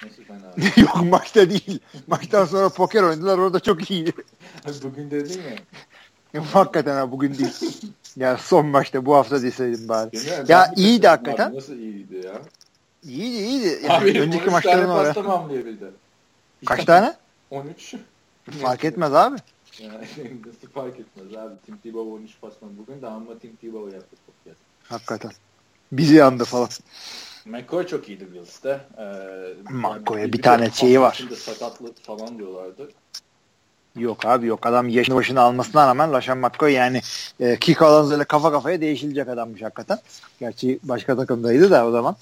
Nasıl 0.04 0.24
fena? 0.24 0.72
Yok 0.78 1.12
maçta 1.12 1.50
değil. 1.50 1.80
Maçtan 2.08 2.46
sonra 2.46 2.70
poker 2.70 3.04
oynadılar 3.04 3.38
orada 3.38 3.60
çok 3.60 3.92
iyiydi. 3.92 4.12
bugün 4.84 5.12
dedin 5.12 5.42
ya. 6.34 6.44
Hakikaten 6.44 6.96
ha 6.96 7.12
bugün 7.12 7.38
değil. 7.38 7.82
ya 8.16 8.38
son 8.38 8.66
maçta 8.66 9.06
bu 9.06 9.16
hafta 9.16 9.44
deseydim 9.44 9.88
bari. 9.88 10.18
Yani 10.28 10.52
ya 10.52 10.74
iyiydi 10.76 11.08
hakikaten. 11.08 11.56
Nasıl 11.56 11.74
iyiydi 11.74 12.16
ya? 12.26 12.42
İyiydi 13.04 13.38
iyiydi. 13.38 13.80
Yani 13.84 13.94
Abi 13.94 14.22
önceki 14.22 14.50
maçların 14.50 14.90
oraya. 14.90 15.14
Kaç 16.66 16.86
tane? 16.86 17.14
13. 17.52 17.96
Fark 18.62 18.86
etmez 18.86 19.14
abi. 19.14 19.38
Yani 19.80 19.96
nasıl 20.46 20.68
fark 20.74 21.00
etmez 21.00 21.36
abi. 21.36 21.54
Tim 21.66 21.78
Tebow 21.78 22.12
13 22.14 22.32
pasman 22.42 22.78
bugün 22.78 23.02
de 23.02 23.08
ama 23.08 23.40
Tim 23.40 23.56
Tebow 23.56 23.96
yaptı. 23.96 24.16
Hakikaten. 24.84 25.32
Bizi 25.92 26.16
yandı 26.16 26.44
falan. 26.44 26.70
McCoy 27.46 27.88
çok 27.88 28.10
iyiydi 28.10 28.34
Bills'te. 28.34 28.80
Ee, 28.98 29.04
McCoy'a 29.70 30.20
yani 30.20 30.28
bir, 30.28 30.38
bir 30.38 30.42
tane 30.42 30.72
şeyi 30.72 31.02
var. 31.02 31.28
Sakatlık 31.38 32.04
falan 32.04 32.38
diyorlardı. 32.38 32.90
Yok 33.96 34.26
abi 34.26 34.48
yok. 34.48 34.66
Adam 34.66 34.90
yaşını 34.90 35.16
başını 35.16 35.42
almasına 35.42 35.88
rağmen 35.88 36.14
Laşan 36.14 36.38
McCoy 36.38 36.72
yani 36.74 37.02
e, 37.40 37.58
kick 37.60 37.82
alanlarıyla 37.82 38.26
kafa 38.26 38.52
kafaya 38.52 38.82
değişilecek 38.82 39.28
adammış 39.28 39.62
hakikaten. 39.62 40.00
Gerçi 40.40 40.80
başka 40.84 41.16
takımdaydı 41.16 41.72
da 41.72 41.88
o 41.88 41.92
zaman. 41.92 42.16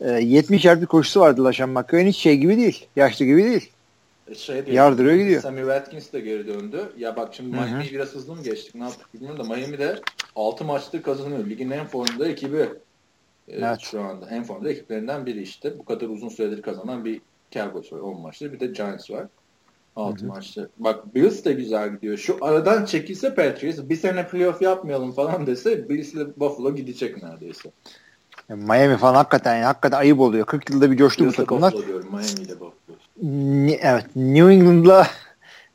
E, 0.00 0.10
70 0.10 0.64
yard 0.64 0.80
bir 0.80 0.86
koşusu 0.86 1.20
vardı 1.20 1.44
Laşan 1.44 1.70
McCoy'un 1.70 2.06
hiç 2.06 2.16
şey 2.16 2.36
gibi 2.36 2.56
değil. 2.56 2.86
Yaşlı 2.96 3.24
gibi 3.24 3.44
değil. 3.44 3.70
E, 4.30 4.34
şey 4.34 4.66
değil, 4.66 4.76
Yardırıyor 4.76 5.14
gidiyor. 5.14 5.42
Sammy 5.42 5.60
Watkins 5.60 6.12
de 6.12 6.20
geri 6.20 6.46
döndü. 6.46 6.92
Ya 6.98 7.16
bak 7.16 7.34
şimdi 7.34 7.56
Miami'yi 7.56 7.90
biraz 7.90 8.08
hızlı 8.08 8.34
mı 8.34 8.42
geçtik 8.42 8.74
ne 8.74 8.82
yaptık 8.84 9.14
bilmiyorum 9.14 9.38
da 9.38 9.54
Miami'de 9.54 10.00
6 10.36 10.64
maçtır 10.64 11.02
kazanıyor. 11.02 11.46
Ligin 11.46 11.70
en 11.70 11.86
formda 11.86 12.28
ekibi 12.28 12.68
evet. 13.52 13.80
şu 13.80 14.00
anda. 14.00 14.30
En 14.30 14.44
formda 14.44 14.70
ekiplerinden 14.70 15.26
biri 15.26 15.42
işte. 15.42 15.78
Bu 15.78 15.84
kadar 15.84 16.08
uzun 16.08 16.28
süredir 16.28 16.62
kazanan 16.62 17.04
bir 17.04 17.20
Cowboys 17.50 17.92
var 17.92 17.98
10 17.98 18.20
maçtır. 18.20 18.52
Bir 18.52 18.60
de 18.60 18.66
Giants 18.66 19.10
var. 19.10 19.26
6 19.96 20.26
maçta. 20.26 20.68
Bak 20.78 21.14
Bills 21.14 21.44
de 21.44 21.52
güzel 21.52 21.92
gidiyor. 21.92 22.16
Şu 22.16 22.38
aradan 22.40 22.84
çekilse 22.84 23.34
Patriots 23.34 23.78
bir 23.78 23.96
sene 23.96 24.26
playoff 24.26 24.62
yapmayalım 24.62 25.12
falan 25.12 25.46
dese 25.46 25.88
Bills 25.88 26.14
ile 26.14 26.26
Buffalo 26.36 26.74
gidecek 26.74 27.22
neredeyse. 27.22 27.70
Miami 28.48 28.96
falan 28.96 29.14
hakikaten 29.14 29.54
yani, 29.54 29.64
hakikaten 29.64 29.98
ayıp 29.98 30.20
oluyor. 30.20 30.46
40 30.46 30.70
yılda 30.70 30.90
bir 30.90 30.96
coştu 30.96 31.26
bu 31.26 31.32
takımlar. 31.32 31.72
Diyorum, 31.72 32.08
Miami 32.10 32.46
ile 32.46 32.54
Buffalo. 32.60 32.96
Evet. 33.82 34.06
New 34.16 34.52
England'la 34.54 35.06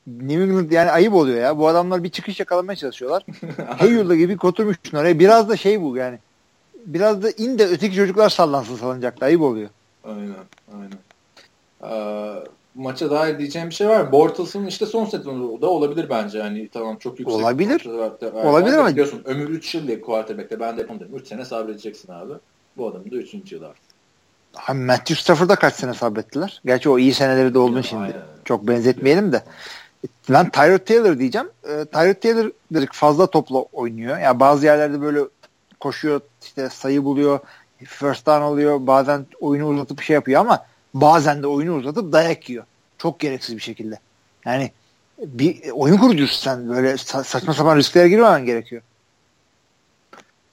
New 0.08 0.44
England 0.44 0.72
yani 0.72 0.92
ayıp 0.92 1.14
oluyor 1.14 1.38
ya. 1.38 1.58
Bu 1.58 1.68
adamlar 1.68 2.04
bir 2.04 2.10
çıkış 2.10 2.40
yakalamaya 2.40 2.76
çalışıyorlar. 2.76 3.26
Heyul'da 3.78 4.16
gibi 4.16 4.38
oturmuşsun 4.44 4.98
oraya. 4.98 5.20
Biraz 5.20 5.50
da 5.50 5.58
şey 5.58 5.82
bu 5.82 5.98
yani. 5.98 6.20
Biraz 6.86 7.24
da 7.24 7.30
in 7.32 7.60
de 7.60 7.68
öteki 7.68 7.96
çocuklar 7.96 8.30
sallansın 8.30 8.76
salınacaklar. 8.76 9.28
Ayıp 9.28 9.42
oluyor. 9.42 9.70
Aynen. 10.04 10.36
Aynen. 10.74 10.98
Ee, 11.84 12.44
maça 12.76 13.12
dair 13.12 13.40
diyeceğim 13.40 13.70
bir 13.70 13.74
şey 13.74 13.88
var. 13.88 14.12
Bortles'ın 14.12 14.66
işte 14.66 14.86
son 14.86 15.06
sezonu 15.06 15.62
da 15.62 15.68
olabilir 15.68 16.10
bence. 16.10 16.38
Yani 16.38 16.70
tamam 16.74 16.98
çok 16.98 17.20
yüksek. 17.20 17.38
Olabilir. 17.40 17.86
Olabilir 18.34 18.78
ama. 18.78 18.90
Biliyorsun 18.90 19.22
ömür 19.26 19.50
3 19.50 19.76
yıl 19.76 19.88
diye 19.88 20.02
quarterback'te 20.02 20.60
ben 20.60 20.78
de 20.78 20.82
yapamadım. 20.82 21.16
3 21.16 21.28
sene 21.28 21.46
sabredeceksin 21.46 22.12
abi. 22.12 22.34
Bu 22.78 22.88
adam 22.88 23.12
da 23.12 23.16
3. 23.16 23.52
yıl 23.52 23.64
artık. 23.64 23.86
Abi 24.68 24.80
Matthew 24.80 25.16
Stafford'a 25.16 25.56
kaç 25.56 25.74
sene 25.76 25.94
sabrettiler? 25.94 26.62
Gerçi 26.66 26.90
o 26.90 27.00
iyi 27.00 27.14
seneleri 27.14 27.54
de 27.54 27.60
oldu 27.60 27.84
şimdi. 27.84 28.04
Aynen. 28.04 28.22
Çok 28.46 28.68
benzetmeyelim 28.68 29.32
de. 29.32 29.44
Ben 30.30 30.50
Tyrod 30.50 30.80
Taylor 30.80 31.20
diyeceğim. 31.20 31.48
E, 31.64 31.86
Tyrod 31.86 32.22
Taylor 32.22 32.52
fazla 32.92 33.28
topla 33.28 33.60
oynuyor. 33.60 34.20
Yani 34.20 34.40
bazı 34.40 34.66
yerlerde 34.66 35.02
böyle 35.02 35.20
koşuyor, 35.80 36.22
işte 36.56 36.70
sayı 36.70 37.04
buluyor, 37.04 37.40
first 37.86 38.26
down 38.26 38.42
oluyor. 38.42 38.88
Bazen 38.88 39.26
oyunu 39.40 39.68
uzatıp 39.68 40.02
şey 40.02 40.14
yapıyor 40.14 40.42
ama 40.42 40.66
bazen 40.94 41.44
de 41.44 41.48
oyunu 41.48 41.76
uzatıp 41.76 42.12
dayak 42.14 42.50
yiyor. 42.50 42.66
Çok 42.98 43.20
gereksiz 43.20 43.56
bir 43.56 43.62
şekilde. 43.62 44.00
Yani 44.46 44.72
bir 45.18 45.70
oyun 45.72 45.98
kurucusun 45.98 46.44
sen. 46.44 46.70
Böyle 46.70 46.92
sa- 46.92 47.24
saçma 47.24 47.54
sapan 47.54 47.78
risklere 47.78 48.10
girmemen 48.10 48.46
gerekiyor. 48.46 48.82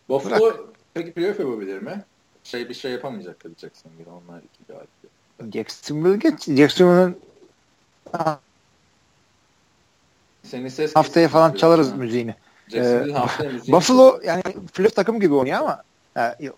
Buffalo 0.09 0.41
Bırak. 0.41 0.57
peki 0.95 1.13
playoff 1.13 1.41
yapabilir 1.41 1.83
mi? 1.83 2.05
Şey 2.45 2.69
bir 2.69 2.75
şey 2.75 2.93
yapamayacak 2.93 3.41
tabii 3.41 3.55
Jacksonville. 3.59 4.11
Onlar 4.11 4.39
iki 4.39 4.73
galip. 4.73 5.55
Jacksonville 5.55 6.17
geç. 6.17 6.45
Jacksonville'ın 6.45 7.17
senin 10.43 10.69
ses 10.69 10.97
haftaya 10.97 11.29
falan 11.29 11.53
çalarız 11.53 11.93
ha. 11.93 11.97
müziğini. 11.97 12.35
Ee, 12.75 13.07
Buffalo 13.69 14.21
yani 14.25 14.43
playoff 14.75 14.97
takım 14.97 15.21
gibi 15.21 15.35
oynuyor 15.35 15.59
ama 15.59 15.83
yani, 16.17 16.51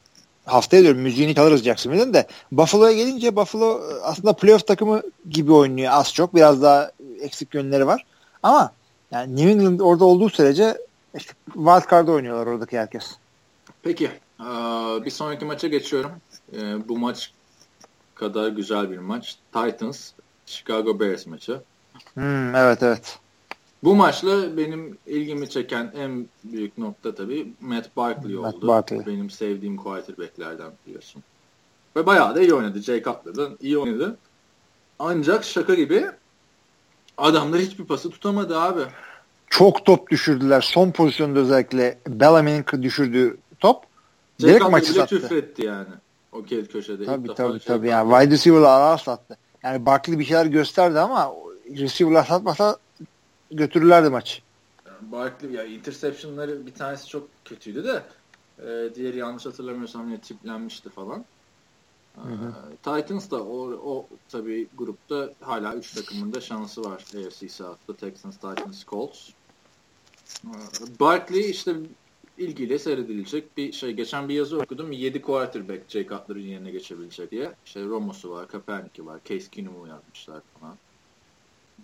haftaya 0.47 0.83
diyorum 0.83 1.01
müziğini 1.01 1.35
çalarız 1.35 1.63
Jacksonville'in 1.63 2.15
de 2.15 2.27
Buffalo'ya 2.53 2.97
gelince 2.97 3.37
Buffalo 3.37 3.83
aslında 4.03 4.33
playoff 4.33 4.67
takımı 4.67 5.03
gibi 5.31 5.53
oynuyor 5.53 5.93
az 5.93 6.15
çok. 6.15 6.35
Biraz 6.35 6.63
daha 6.63 6.91
eksik 7.21 7.55
yönleri 7.55 7.87
var. 7.87 8.05
Ama 8.43 8.73
yani 9.11 9.37
New 9.37 9.51
England 9.51 9.81
orada 9.81 10.05
olduğu 10.05 10.31
sürece 10.31 10.79
işte 11.15 11.33
wild 11.47 11.91
card'da 11.91 12.13
oynuyorlar 12.13 12.47
oradaki 12.47 12.79
herkes. 12.79 13.11
Peki. 13.83 14.11
Bir 15.05 15.11
sonraki 15.11 15.45
maça 15.45 15.69
geçiyorum. 15.69 16.13
Bu 16.89 16.99
maç 16.99 17.33
kadar 18.15 18.49
güzel 18.49 18.91
bir 18.91 18.99
maç. 18.99 19.37
Titans 19.53 20.13
Chicago 20.47 21.01
Bears 21.01 21.27
maçı. 21.27 21.61
Hmm, 22.15 22.55
evet 22.55 22.83
evet. 22.83 23.19
Bu 23.85 23.95
maçla 23.95 24.57
benim 24.57 24.99
ilgimi 25.07 25.51
çeken 25.51 25.93
en 25.97 26.27
büyük 26.45 26.79
nokta 26.79 27.15
tabii 27.15 27.53
Matt 27.61 27.97
Barkley 27.97 28.35
Matt 28.35 28.55
oldu. 28.55 28.69
Barkley. 28.69 29.07
Benim 29.07 29.31
sevdiğim 29.31 29.77
quarterback'lerden 29.77 30.73
biliyorsun. 30.87 31.23
Ve 31.97 32.07
bayağı 32.07 32.37
da 32.37 32.41
iyi 32.41 32.55
oynadı. 32.55 32.83
Jay 32.83 33.03
Cutler'dan 33.03 33.59
iyi 33.61 33.79
oynadı. 33.79 34.17
Ancak 34.99 35.45
şaka 35.45 35.75
gibi 35.75 36.07
adamlar 37.17 37.61
hiçbir 37.61 37.85
pası 37.85 38.11
tutamadı 38.11 38.61
abi. 38.61 38.83
Çok 39.47 39.85
top 39.85 40.11
düşürdüler. 40.11 40.61
Son 40.61 40.91
pozisyonda 40.91 41.39
özellikle 41.39 41.99
Bellamy'nin 42.09 42.83
düşürdüğü 42.83 43.37
top. 43.61 43.85
Jay 44.39 44.51
direkt 44.51 44.71
maçı 44.71 44.93
sattı. 44.93 45.21
tüfretti 45.21 45.65
yani. 45.65 45.89
O 46.33 46.43
köşede. 46.43 47.05
Tabii 47.05 47.35
tabii 47.35 47.61
şey 47.61 47.67
tabii. 47.67 47.89
Yani 47.89 48.11
wide 48.11 48.35
receiver'lar 48.35 48.81
arar 48.81 48.99
sattı. 48.99 49.37
Yani 49.63 49.87
Barkley 49.87 50.19
bir 50.19 50.25
şeyler 50.25 50.47
gösterdi 50.47 50.99
ama 50.99 51.33
receiver'lar 51.77 52.25
satmasa 52.25 52.79
götürürlerdi 53.57 54.11
maç. 54.11 54.43
Barkley 55.01 55.53
ya 55.53 55.65
interception'ları 55.65 56.67
bir 56.67 56.75
tanesi 56.75 57.09
çok 57.09 57.29
kötüydü 57.45 57.85
de 57.85 58.03
e, 58.59 58.95
diğeri 58.95 59.19
yanlış 59.19 59.47
hatırlamıyorsam 59.47 60.09
yine 60.09 60.21
tiplenmişti 60.21 60.91
falan. 60.91 61.25
Hı 62.15 62.35
hı. 62.35 62.49
E, 62.73 62.77
Titans 62.77 63.31
da 63.31 63.45
o, 63.45 63.71
o 63.71 64.09
tabii 64.29 64.69
grupta 64.75 65.31
hala 65.41 65.75
3 65.75 65.95
takımın 65.95 66.33
da 66.33 66.41
şansı 66.41 66.85
var 66.85 67.05
AFC 67.17 67.49
South'ta 67.49 67.97
Texans, 67.97 68.35
Titans, 68.35 68.85
Colts. 68.85 69.31
E, 70.45 70.55
Barkley 71.01 71.51
işte 71.51 71.77
ilgiyle 72.39 72.79
seyredilecek 72.79 73.57
bir 73.57 73.73
şey. 73.73 73.93
Geçen 73.93 74.29
bir 74.29 74.35
yazı 74.35 74.59
okudum. 74.59 74.93
7 74.93 75.23
quarterback 75.23 75.91
Jay 75.91 76.07
Cutler'ın 76.07 76.41
yerine 76.41 76.71
geçebilecek 76.71 77.31
diye. 77.31 77.55
İşte 77.65 77.85
Romo'su 77.85 78.31
var, 78.31 78.49
Kaepernick'i 78.49 79.07
var, 79.07 79.21
Case 79.25 79.51
Keenum'u 79.51 79.89
yazmışlar 79.89 80.43
falan. 80.61 80.79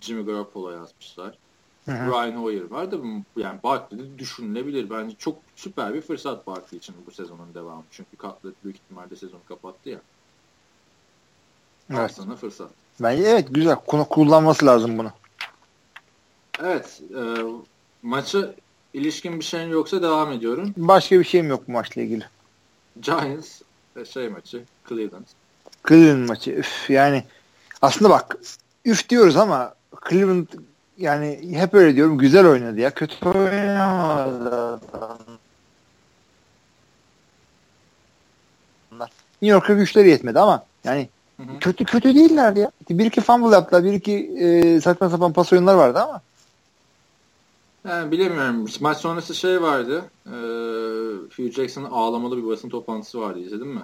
Jimmy 0.00 0.24
Garoppolo 0.24 0.70
yazmışlar. 0.70 1.38
Ryan 1.90 2.42
Hoyer 2.42 2.70
var 2.70 2.92
da 2.92 2.96
yani 3.36 3.58
Barkley 3.62 4.18
düşünülebilir. 4.18 4.90
Bence 4.90 5.16
çok 5.18 5.38
süper 5.56 5.94
bir 5.94 6.00
fırsat 6.00 6.46
Barkley 6.46 6.78
için 6.78 6.94
bu 7.06 7.10
sezonun 7.10 7.54
devamı. 7.54 7.82
Çünkü 7.90 8.16
Cutler 8.16 8.52
büyük 8.64 8.76
ihtimalle 8.76 9.16
sezonu 9.16 9.40
kapattı 9.48 9.90
ya. 9.90 10.00
Evet. 11.90 12.12
Sana 12.12 12.36
fırsat. 12.36 12.70
Bence 13.00 13.22
evet 13.22 13.46
güzel. 13.50 13.76
Konu 13.86 14.04
kullanması 14.04 14.66
lazım 14.66 14.98
bunu. 14.98 15.10
Evet. 16.62 17.02
E, 17.16 17.20
maçı 18.02 18.54
ilişkin 18.94 19.40
bir 19.40 19.44
şeyin 19.44 19.68
yoksa 19.68 20.02
devam 20.02 20.32
ediyorum. 20.32 20.74
Başka 20.76 21.18
bir 21.18 21.24
şeyim 21.24 21.48
yok 21.48 21.68
bu 21.68 21.72
maçla 21.72 22.02
ilgili. 22.02 22.24
Giants 23.00 23.60
şey 24.12 24.28
maçı 24.28 24.64
Cleveland. 24.88 25.26
Cleveland 25.88 26.28
maçı. 26.28 26.50
Üf, 26.50 26.90
yani 26.90 27.24
aslında 27.82 28.10
bak 28.10 28.36
üf 28.84 29.08
diyoruz 29.08 29.36
ama 29.36 29.74
Cleveland 30.08 30.46
yani 31.00 31.40
hep 31.52 31.74
öyle 31.74 31.96
diyorum 31.96 32.18
güzel 32.18 32.46
oynadı 32.46 32.80
ya. 32.80 32.94
Kötü 32.94 33.28
oynamadı. 33.28 34.80
New 39.42 39.54
York'a 39.54 39.74
güçleri 39.74 40.10
yetmedi 40.10 40.38
ama 40.38 40.64
yani 40.84 41.08
hı 41.36 41.42
hı. 41.42 41.58
kötü 41.60 41.84
kötü 41.84 42.14
değiller 42.14 42.56
ya. 42.56 42.70
Bir 42.90 43.06
iki 43.06 43.20
fumble 43.20 43.54
yaptılar. 43.54 43.84
Bir 43.84 43.92
iki 43.92 44.12
e, 44.40 44.80
saçma 44.80 45.10
sapan 45.10 45.32
pas 45.32 45.52
oyunlar 45.52 45.74
vardı 45.74 45.98
ama. 45.98 46.20
Yani 47.88 48.10
bilemiyorum. 48.10 48.66
Maç 48.80 48.98
sonrası 48.98 49.34
şey 49.34 49.62
vardı. 49.62 50.04
E, 50.26 50.36
Hugh 51.36 51.52
Jackson'ın 51.52 51.90
ağlamalı 51.90 52.36
bir 52.36 52.46
basın 52.46 52.68
toplantısı 52.68 53.20
vardı. 53.20 53.38
İzledin 53.38 53.68
mi? 53.68 53.80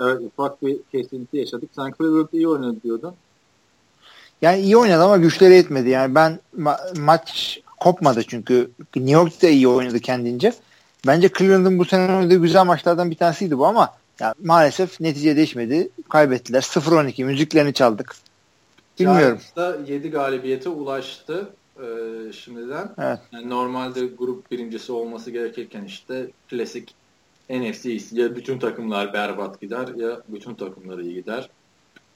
Evet 0.00 0.20
ufak 0.20 0.62
bir 0.62 0.76
kesinti 0.92 1.36
yaşadık. 1.36 1.70
Sen 1.76 1.94
Cleveland 1.98 2.28
iyi 2.32 2.48
oynadı 2.48 2.76
diyordun. 2.84 3.14
Yani 4.42 4.60
iyi 4.60 4.76
oynadı 4.76 5.02
ama 5.02 5.16
güçleri 5.16 5.54
yetmedi. 5.54 5.88
Yani 5.88 6.14
ben 6.14 6.40
ma- 6.58 7.00
maç 7.00 7.60
kopmadı 7.80 8.22
çünkü 8.22 8.70
New 8.96 9.12
York 9.12 9.42
da 9.42 9.48
iyi 9.48 9.68
oynadı 9.68 10.00
kendince. 10.00 10.52
Bence 11.06 11.30
Cleveland'ın 11.38 11.78
bu 11.78 11.84
sene 11.84 12.16
oynadığı 12.16 12.36
güzel 12.36 12.64
maçlardan 12.64 13.10
bir 13.10 13.16
tanesiydi 13.16 13.58
bu 13.58 13.66
ama 13.66 13.94
ya 14.20 14.34
maalesef 14.44 15.00
netice 15.00 15.36
değişmedi. 15.36 15.88
Kaybettiler. 16.08 16.60
0-12 16.60 17.24
müziklerini 17.24 17.74
çaldık. 17.74 18.14
Bilmiyorum. 19.00 19.40
da 19.56 19.76
7 19.86 20.10
galibiyete 20.10 20.68
ulaştı 20.68 21.48
e, 21.76 21.86
şimdiden. 22.32 22.88
Evet. 22.98 23.18
Yani 23.32 23.50
normalde 23.50 24.06
grup 24.06 24.50
birincisi 24.50 24.92
olması 24.92 25.30
gerekirken 25.30 25.84
işte 25.84 26.30
klasik 26.50 26.94
NFC 27.50 28.00
ya 28.12 28.36
bütün 28.36 28.58
takımlar 28.58 29.12
berbat 29.12 29.60
gider 29.60 29.88
ya 29.96 30.22
bütün 30.28 30.54
takımlar 30.54 30.98
iyi 30.98 31.14
gider. 31.14 31.48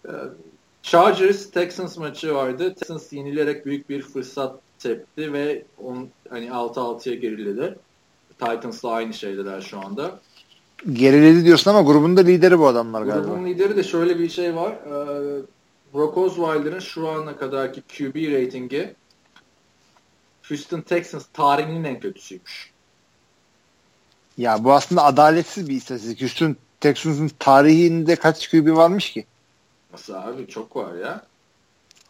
Ee, 0.06 0.10
Chargers 0.82 1.50
Texans 1.50 1.98
maçı 1.98 2.34
vardı. 2.34 2.74
Texans 2.74 3.12
yenilerek 3.12 3.66
büyük 3.66 3.88
bir 3.88 4.02
fırsat 4.02 4.60
tepti 4.78 5.32
ve 5.32 5.62
on, 5.84 6.08
hani 6.30 6.46
6-6'ya 6.46 7.14
geriledi. 7.14 7.78
Titans'la 8.38 8.90
aynı 8.90 9.14
şeydeler 9.14 9.60
şu 9.60 9.78
anda. 9.78 10.20
Geriledi 10.92 11.44
diyorsun 11.44 11.70
ama 11.70 11.82
grubun 11.82 12.16
da 12.16 12.20
lideri 12.20 12.58
bu 12.58 12.66
adamlar 12.66 13.02
grubun 13.02 13.14
galiba. 13.14 13.34
Grubun 13.34 13.46
lideri 13.46 13.76
de 13.76 13.82
şöyle 13.82 14.18
bir 14.18 14.28
şey 14.28 14.56
var. 14.56 14.72
Ee, 14.72 15.42
Brock 15.94 16.18
Osweiler'ın 16.18 16.78
şu 16.78 17.08
ana 17.08 17.36
kadarki 17.36 17.80
QB 17.80 18.14
ratingi 18.14 18.94
Houston 20.48 20.80
Texans 20.80 21.26
tarihinin 21.32 21.84
en 21.84 22.00
kötüsüymüş. 22.00 22.72
Ya 24.38 24.64
bu 24.64 24.72
aslında 24.72 25.04
adaletsiz 25.04 25.68
bir 25.68 25.76
istatistik. 25.76 26.22
Houston 26.22 26.56
Texans'ın 26.80 27.30
tarihinde 27.38 28.16
kaç 28.16 28.50
QB 28.50 28.76
varmış 28.76 29.12
ki? 29.12 29.26
Nasıl 29.92 30.14
abi? 30.14 30.46
Çok 30.46 30.76
var 30.76 30.94
ya. 30.94 31.22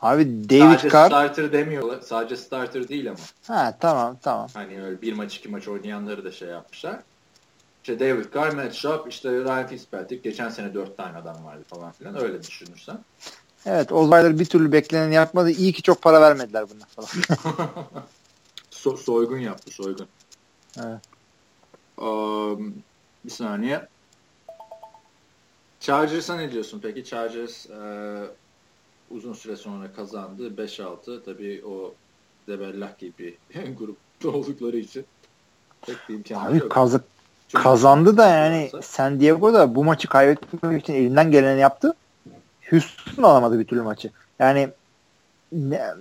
Abi 0.02 0.48
David 0.50 0.60
Sadece 0.60 0.88
Carr. 0.88 1.06
starter 1.06 1.52
demiyorlar. 1.52 2.00
Sadece 2.00 2.36
starter 2.36 2.88
değil 2.88 3.10
ama. 3.10 3.18
Ha 3.46 3.76
tamam 3.80 4.16
tamam. 4.22 4.48
Hani 4.54 4.82
öyle 4.82 5.02
bir 5.02 5.12
maç 5.12 5.36
iki 5.36 5.48
maç 5.48 5.68
oynayanları 5.68 6.24
da 6.24 6.32
şey 6.32 6.48
yapmışlar. 6.48 7.00
İşte 7.82 8.00
David 8.00 8.34
Carr, 8.34 8.52
Matt 8.52 8.74
Schaub, 8.74 9.06
işte 9.06 9.30
Ryan 9.30 9.66
Fitzpatrick. 9.66 10.30
Geçen 10.30 10.48
sene 10.48 10.74
dört 10.74 10.96
tane 10.96 11.18
adam 11.18 11.44
vardı 11.44 11.64
falan 11.68 11.92
filan. 11.92 12.22
Öyle 12.22 12.42
düşünürsen. 12.42 12.98
Evet 13.66 13.92
Osweiler 13.92 14.38
bir 14.38 14.44
türlü 14.44 14.72
beklenen 14.72 15.10
yapmadı. 15.10 15.50
İyi 15.50 15.72
ki 15.72 15.82
çok 15.82 16.02
para 16.02 16.20
vermediler 16.20 16.64
bunlar 16.70 16.86
falan. 16.86 17.08
so 18.70 18.96
soygun 18.96 19.38
yaptı 19.38 19.70
soygun. 19.70 20.06
Evet. 20.78 21.00
Um, 22.00 22.74
bir 23.24 23.30
saniye. 23.30 23.88
Chargers'a 25.80 26.36
ne 26.36 26.52
diyorsun 26.52 26.80
peki? 26.82 27.04
Chargers 27.04 27.70
e, 27.70 27.80
uzun 29.10 29.32
süre 29.32 29.56
sonra 29.56 29.92
kazandı. 29.92 30.48
5-6 30.56 31.24
tabii 31.24 31.62
o 31.66 31.94
debellah 32.48 32.98
gibi 32.98 33.36
grupta 33.78 34.28
oldukları 34.28 34.76
için 34.76 35.04
pek 35.86 35.96
bir 36.08 36.14
imkanı 36.14 36.48
Abi 36.48 36.58
yok. 36.58 36.90
Çünkü 37.48 37.62
Kazandı 37.64 38.16
da 38.16 38.28
yani 38.28 38.70
San 38.82 39.20
Diego 39.20 39.54
da 39.54 39.74
bu 39.74 39.84
maçı 39.84 40.08
kaybetmek 40.08 40.82
için 40.82 40.94
elinden 40.94 41.30
geleni 41.30 41.60
yaptı. 41.60 41.94
Houston 42.70 43.22
alamadı 43.22 43.58
bir 43.58 43.64
türlü 43.64 43.82
maçı. 43.82 44.10
Yani 44.38 44.68
ne, 45.52 45.94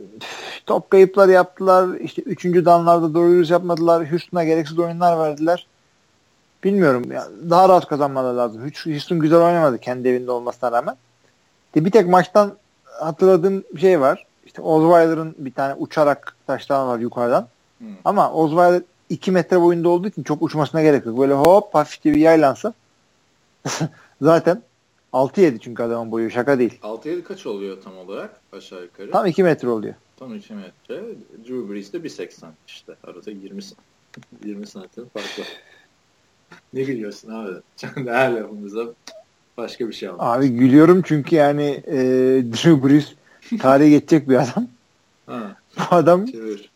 top 0.65 0.89
kayıpları 0.89 1.31
yaptılar. 1.31 1.99
İşte 1.99 2.21
üçüncü 2.21 2.65
danlarda 2.65 3.13
doğru 3.13 3.51
yapmadılar. 3.51 4.11
Houston'a 4.11 4.43
gereksiz 4.43 4.79
oyunlar 4.79 5.19
verdiler. 5.19 5.67
Bilmiyorum. 6.63 7.11
Ya, 7.11 7.27
daha 7.49 7.69
rahat 7.69 7.87
kazanmaları 7.87 8.37
lazım. 8.37 8.71
Houston 8.85 9.19
güzel 9.19 9.39
oynamadı 9.39 9.79
kendi 9.79 10.07
evinde 10.07 10.31
olmasına 10.31 10.71
rağmen. 10.71 10.95
De 11.75 11.85
bir 11.85 11.91
tek 11.91 12.07
maçtan 12.07 12.53
hatırladığım 12.83 13.63
şey 13.79 14.01
var. 14.01 14.25
İşte 14.45 14.61
Osweiler'ın 14.61 15.35
bir 15.37 15.53
tane 15.53 15.73
uçarak 15.73 16.35
taştan 16.47 16.87
var 16.87 16.99
yukarıdan. 16.99 17.47
Hmm. 17.77 17.87
Ama 18.05 18.31
Osweiler 18.33 18.81
2 19.09 19.31
metre 19.31 19.61
boyunda 19.61 19.89
olduğu 19.89 20.07
için 20.07 20.23
çok 20.23 20.41
uçmasına 20.41 20.81
gerek 20.81 21.05
yok. 21.05 21.19
Böyle 21.19 21.33
hop 21.33 21.75
hafifçe 21.75 22.13
bir 22.13 22.19
yaylansa 22.19 22.73
zaten 24.21 24.61
6-7 25.13 25.59
çünkü 25.59 25.83
adamın 25.83 26.11
boyu 26.11 26.31
şaka 26.31 26.59
değil. 26.59 26.79
6-7 26.81 27.23
kaç 27.23 27.45
oluyor 27.45 27.81
tam 27.81 27.97
olarak 27.97 28.41
aşağı 28.51 28.81
yukarı? 28.81 29.11
Tam 29.11 29.25
2 29.25 29.43
metre 29.43 29.69
oluyor. 29.69 29.93
Tam 30.19 30.35
2 30.35 30.53
metre. 30.53 31.03
Drew 31.47 31.73
Brees 31.73 31.93
de 31.93 31.97
1.80 31.97 32.45
işte. 32.67 32.95
Arada 33.03 33.31
20 33.31 33.61
20 34.45 34.67
santim 34.67 35.09
farklı. 35.13 35.43
Ne 36.73 36.87
biliyorsun 36.87 37.29
abi? 37.31 37.51
Her 38.09 38.31
lafımıza 38.31 38.85
başka 39.57 39.87
bir 39.87 39.93
şey 39.93 40.09
almış. 40.09 40.23
Abi 40.23 40.49
gülüyorum 40.49 41.01
çünkü 41.05 41.35
yani 41.35 41.83
e, 41.87 41.97
Drew 42.51 42.89
Brees 42.89 43.13
tarihe 43.59 43.89
geçecek 43.89 44.29
bir 44.29 44.35
adam. 44.35 44.67
Ha. 45.25 45.55
Bu 45.77 45.95
adam 45.95 46.25
Çevir. 46.25 46.69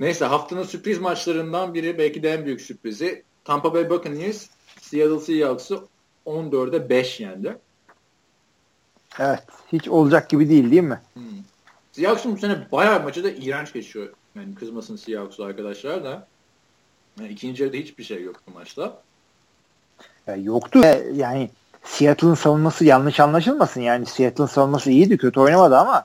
Neyse 0.00 0.24
haftanın 0.24 0.62
sürpriz 0.62 0.98
maçlarından 0.98 1.74
biri 1.74 1.98
belki 1.98 2.22
de 2.22 2.32
en 2.32 2.44
büyük 2.46 2.60
sürprizi 2.60 3.22
Tampa 3.44 3.74
Bay 3.74 3.90
Buccaneers 3.90 4.46
Seattle 4.80 5.20
Seahawks'ı 5.20 5.80
14'e 6.26 6.88
5 6.88 7.20
yendi. 7.20 7.56
Evet. 9.18 9.42
Hiç 9.72 9.88
olacak 9.88 10.30
gibi 10.30 10.48
değil 10.48 10.70
değil 10.70 10.82
mi? 10.82 11.00
Hmm. 11.14 11.22
Seahawks'ın 11.92 12.36
bu 12.36 12.38
sene 12.38 12.66
bayağı 12.72 13.02
maçı 13.02 13.24
da 13.24 13.30
iğrenç 13.30 13.72
geçiyor. 13.72 14.08
Yani 14.34 14.54
kızmasın 14.54 14.96
Seahawks 14.96 15.40
arkadaşlar 15.40 16.04
da. 16.04 16.26
Yani 17.20 17.28
ikinci 17.28 17.62
yarıda 17.62 17.76
hiçbir 17.76 18.04
şey 18.04 18.22
yoktu 18.22 18.52
maçta. 18.54 18.96
Ya 20.26 20.36
yoktu. 20.36 20.80
Yani 21.14 21.50
Seattle'ın 21.84 22.34
savunması 22.34 22.84
yanlış 22.84 23.20
anlaşılmasın. 23.20 23.80
Yani 23.80 24.06
Seattle'ın 24.06 24.46
savunması 24.46 24.90
iyiydi. 24.90 25.18
Kötü 25.18 25.40
oynamadı 25.40 25.78
ama 25.78 26.04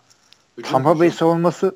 Hücum 0.58 0.72
Tampa 0.72 1.00
Bay 1.00 1.12
savunması 1.12 1.76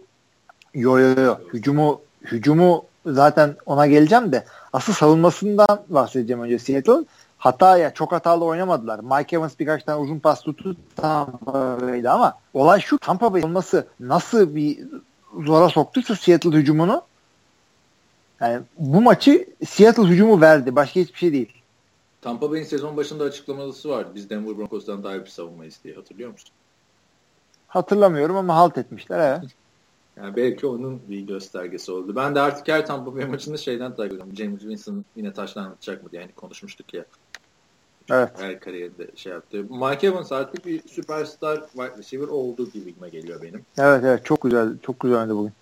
yo 0.73 0.99
yo 0.99 1.21
yo. 1.21 1.37
Hücumu 1.53 2.01
hücumu 2.31 2.85
zaten 3.05 3.55
ona 3.65 3.87
geleceğim 3.87 4.31
de 4.31 4.45
asıl 4.73 4.93
savunmasından 4.93 5.81
bahsedeceğim 5.89 6.41
önce 6.41 6.59
Seattle. 6.59 7.05
Hataya 7.37 7.93
çok 7.93 8.11
hatalı 8.11 8.45
oynamadılar. 8.45 8.99
Mike 8.99 9.35
Evans 9.35 9.59
birkaç 9.59 9.83
tane 9.83 9.99
uzun 9.99 10.19
pas 10.19 10.41
tuttu 10.41 10.75
Tampa 10.95 11.77
Bay'de 11.81 12.09
ama 12.09 12.37
olay 12.53 12.81
şu 12.81 12.97
Tampa 12.97 13.33
Bay 13.33 13.43
olması 13.43 13.87
nasıl 13.99 14.55
bir 14.55 14.79
zora 15.45 15.69
soktuysa 15.69 16.15
Seattle 16.15 16.49
hücumunu 16.49 17.01
yani 18.43 18.63
bu 18.77 19.01
maçı 19.01 19.47
Seattle 19.65 20.03
hücumu 20.03 20.41
verdi. 20.41 20.75
Başka 20.75 20.99
hiçbir 20.99 21.17
şey 21.17 21.33
değil. 21.33 21.53
Tampa 22.21 22.51
Bay'in 22.51 22.63
sezon 22.63 22.97
başında 22.97 23.23
açıklamalısı 23.23 23.89
vardı. 23.89 24.11
Biz 24.15 24.29
Denver 24.29 24.57
Broncos'tan 24.57 25.03
daha 25.03 25.15
iyi 25.15 25.21
bir 25.21 25.29
savunmayız 25.29 25.79
diye. 25.83 25.95
Hatırlıyor 25.95 26.31
musun? 26.31 26.49
Hatırlamıyorum 27.67 28.35
ama 28.35 28.55
halt 28.55 28.77
etmişler 28.77 29.19
evet. 29.19 29.51
Yani 30.17 30.35
belki 30.35 30.67
onun 30.67 31.01
bir 31.09 31.21
göstergesi 31.21 31.91
oldu. 31.91 32.15
Ben 32.15 32.35
de 32.35 32.39
artık 32.39 32.67
her 32.67 32.85
Tampa 32.85 33.15
Bay 33.15 33.25
maçında 33.25 33.57
şeyden 33.57 33.95
takip 33.95 34.13
ediyorum. 34.13 34.35
James 34.35 34.59
Winston 34.59 35.05
yine 35.15 35.33
taşlanacak 35.33 36.03
mı 36.03 36.11
diye 36.11 36.21
yani 36.21 36.31
konuşmuştuk 36.31 36.93
ya. 36.93 37.05
Evet. 38.09 38.29
Her 38.37 38.59
kariyerde 38.59 39.07
şey 39.15 39.31
yaptı. 39.31 39.65
Mike 39.69 40.07
Evans 40.07 40.31
artık 40.31 40.65
bir 40.65 40.87
süperstar 40.87 41.59
wide 41.59 41.97
receiver 41.97 42.27
olduğu 42.27 42.69
gibi 42.69 43.11
geliyor 43.11 43.41
benim. 43.41 43.65
Evet 43.77 44.03
evet 44.03 44.25
çok 44.25 44.41
güzel 44.41 44.69
çok 44.81 44.99
güzel 44.99 45.17
oynadı 45.17 45.35
bugün. 45.35 45.53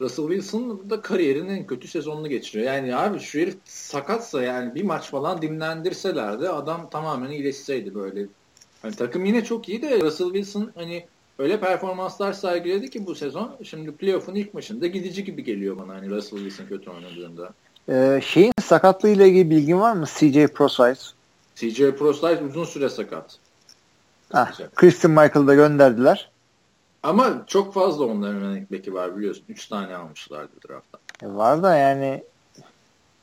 Russell 0.00 0.28
Wilson 0.28 0.90
da 0.90 1.02
kariyerinin 1.02 1.48
en 1.48 1.66
kötü 1.66 1.88
sezonunu 1.88 2.28
geçiriyor. 2.28 2.72
Yani 2.72 2.96
abi 2.96 3.20
şu 3.20 3.38
herif 3.38 3.56
sakatsa 3.64 4.42
yani 4.42 4.74
bir 4.74 4.82
maç 4.82 5.10
falan 5.10 5.42
dinlendirselerdi 5.42 6.48
adam 6.48 6.90
tamamen 6.90 7.30
iyileşseydi 7.30 7.94
böyle. 7.94 8.26
Hani 8.82 8.94
takım 8.94 9.24
yine 9.24 9.44
çok 9.44 9.68
iyi 9.68 9.82
de 9.82 10.00
Russell 10.00 10.26
Wilson 10.26 10.70
hani 10.74 11.06
öyle 11.38 11.60
performanslar 11.60 12.32
sergiledi 12.32 12.90
ki 12.90 13.06
bu 13.06 13.14
sezon. 13.14 13.56
Şimdi 13.62 13.92
playoff'un 13.92 14.34
ilk 14.34 14.54
maçında 14.54 14.86
gidici 14.86 15.24
gibi 15.24 15.44
geliyor 15.44 15.78
bana 15.78 15.94
hani 15.94 16.10
Russell 16.10 16.38
Wilson 16.38 16.66
kötü 16.66 16.90
oynadığında. 16.90 17.50
Ee, 17.88 18.20
şeyin 18.24 18.52
sakatlığı 18.62 19.08
ile 19.08 19.28
ilgili 19.28 19.50
bilgin 19.50 19.80
var 19.80 19.92
mı? 19.92 20.04
CJ 20.06 20.46
Prosise. 20.46 21.00
CJ 21.54 21.78
Prosise 21.78 22.42
uzun 22.48 22.64
süre 22.64 22.88
sakat. 22.88 23.38
Ah, 24.32 24.60
Christian 24.74 25.10
Michael'ı 25.10 25.46
da 25.46 25.54
gönderdiler. 25.54 26.30
Ama 27.04 27.44
çok 27.46 27.74
fazla 27.74 28.04
onların 28.04 28.40
running 28.40 28.70
back'i 28.72 28.94
var 28.94 29.16
biliyorsun. 29.16 29.44
Üç 29.48 29.66
tane 29.66 29.96
almışlardı 29.96 30.52
draft'tan. 30.68 31.00
E 31.22 31.34
var 31.34 31.62
da 31.62 31.76
yani 31.76 32.24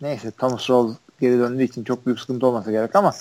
neyse 0.02 0.32
Thomas 0.32 0.70
Rawls 0.70 0.95
geri 1.22 1.40
döndüğü 1.40 1.64
için 1.64 1.84
çok 1.84 2.06
büyük 2.06 2.20
sıkıntı 2.20 2.48
olmasa 2.48 2.72
gerek 2.72 2.95
ama 2.95 3.14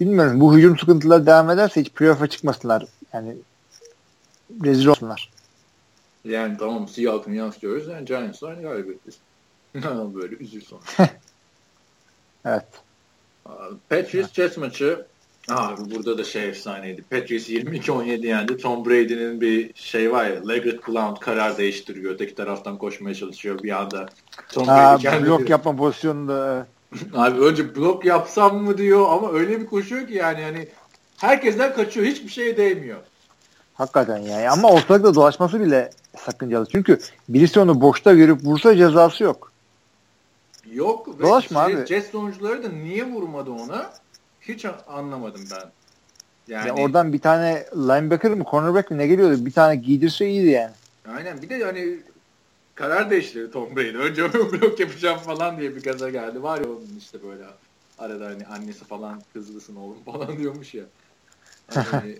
bilmiyorum 0.00 0.40
bu 0.40 0.56
hücum 0.56 0.78
sıkıntıları 0.78 1.26
devam 1.26 1.50
ederse 1.50 1.80
hiç 1.80 1.90
playoff'a 1.90 2.26
çıkmasınlar. 2.26 2.86
Yani 3.12 3.36
rezil 4.64 4.86
olsunlar. 4.86 5.30
Yani 6.24 6.56
tamam 6.58 6.88
Seattle'ın 6.88 7.34
yansıtıyoruz. 7.34 7.88
Yani 7.88 8.04
Giants'ı 8.04 8.48
aynı 8.48 8.62
galibiyetiz. 8.62 9.18
Böyle 10.14 10.36
üzül 10.36 10.60
sonra. 10.60 10.82
evet. 12.44 12.66
Patriots 13.90 14.32
Jets 14.32 14.56
maçı 14.56 15.06
Abi 15.48 15.94
burada 15.94 16.18
da 16.18 16.24
şey 16.24 16.48
efsaneydi. 16.48 17.02
Patriots 17.02 17.48
22-17 17.48 18.26
yendi. 18.26 18.56
Tom 18.56 18.84
Brady'nin 18.84 19.40
bir 19.40 19.70
şey 19.74 20.12
var 20.12 20.24
ya 20.24 20.48
Leggett 20.48 20.88
Blount 20.88 21.20
karar 21.20 21.58
değiştiriyor. 21.58 22.14
Öteki 22.14 22.34
taraftan 22.34 22.78
koşmaya 22.78 23.14
çalışıyor 23.14 23.62
bir 23.62 23.80
anda. 23.80 24.06
Tom 24.52 24.66
Brady 24.66 25.06
ha, 25.06 25.22
blok 25.22 25.50
yapma 25.50 25.76
pozisyonunda. 25.76 26.66
Abi 27.14 27.40
önce 27.40 27.76
blok 27.76 28.04
yapsam 28.04 28.56
mı 28.56 28.78
diyor 28.78 29.06
ama 29.10 29.32
öyle 29.32 29.60
bir 29.60 29.66
koşuyor 29.66 30.06
ki 30.06 30.14
yani 30.14 30.42
hani 30.42 30.68
herkesten 31.16 31.74
kaçıyor. 31.74 32.06
Hiçbir 32.06 32.28
şeye 32.28 32.56
değmiyor. 32.56 32.98
Hakikaten 33.74 34.18
yani 34.18 34.50
ama 34.50 34.68
ortalıkta 34.68 35.14
dolaşması 35.14 35.60
bile 35.60 35.90
sakıncalı. 36.18 36.66
Çünkü 36.72 36.98
birisi 37.28 37.60
onu 37.60 37.80
boşta 37.80 38.14
görüp 38.14 38.44
vursa 38.44 38.76
cezası 38.76 39.24
yok. 39.24 39.52
Yok. 40.72 41.20
Dolaşma 41.20 41.66
şey, 41.66 41.76
abi. 41.76 41.86
Jets 41.86 42.14
oyuncuları 42.14 42.64
da 42.64 42.68
niye 42.68 43.04
vurmadı 43.04 43.50
ona? 43.50 43.92
Hiç 44.48 44.66
anlamadım 44.86 45.44
ben. 45.50 45.70
Yani 46.48 46.68
ya 46.68 46.74
oradan 46.74 47.12
bir 47.12 47.18
tane 47.18 47.66
linebacker 47.74 48.30
mı 48.30 48.44
cornerback 48.50 48.90
mi 48.90 48.98
ne 48.98 49.06
geliyordu? 49.06 49.46
Bir 49.46 49.52
tane 49.52 49.76
giydirse 49.76 50.28
iyiydi 50.28 50.50
yani. 50.50 50.72
Aynen 51.16 51.42
bir 51.42 51.48
de 51.48 51.64
hani 51.64 51.98
karar 52.74 53.10
değiştirdi 53.10 53.50
Tom 53.50 53.76
Brady. 53.76 53.96
Önce 53.96 54.32
blok 54.34 54.80
yapacağım 54.80 55.18
falan 55.18 55.58
diye 55.58 55.76
bir 55.76 55.82
gaza 55.82 56.10
geldi. 56.10 56.42
Var 56.42 56.58
ya 56.58 56.64
onun 56.64 56.96
işte 56.98 57.18
böyle 57.22 57.44
arada 57.98 58.26
hani 58.26 58.46
annesi 58.46 58.84
falan 58.84 59.22
kızlısın 59.32 59.76
oğlum 59.76 60.04
falan 60.04 60.38
diyormuş 60.38 60.74
ya. 60.74 60.84
Hani, 61.74 62.18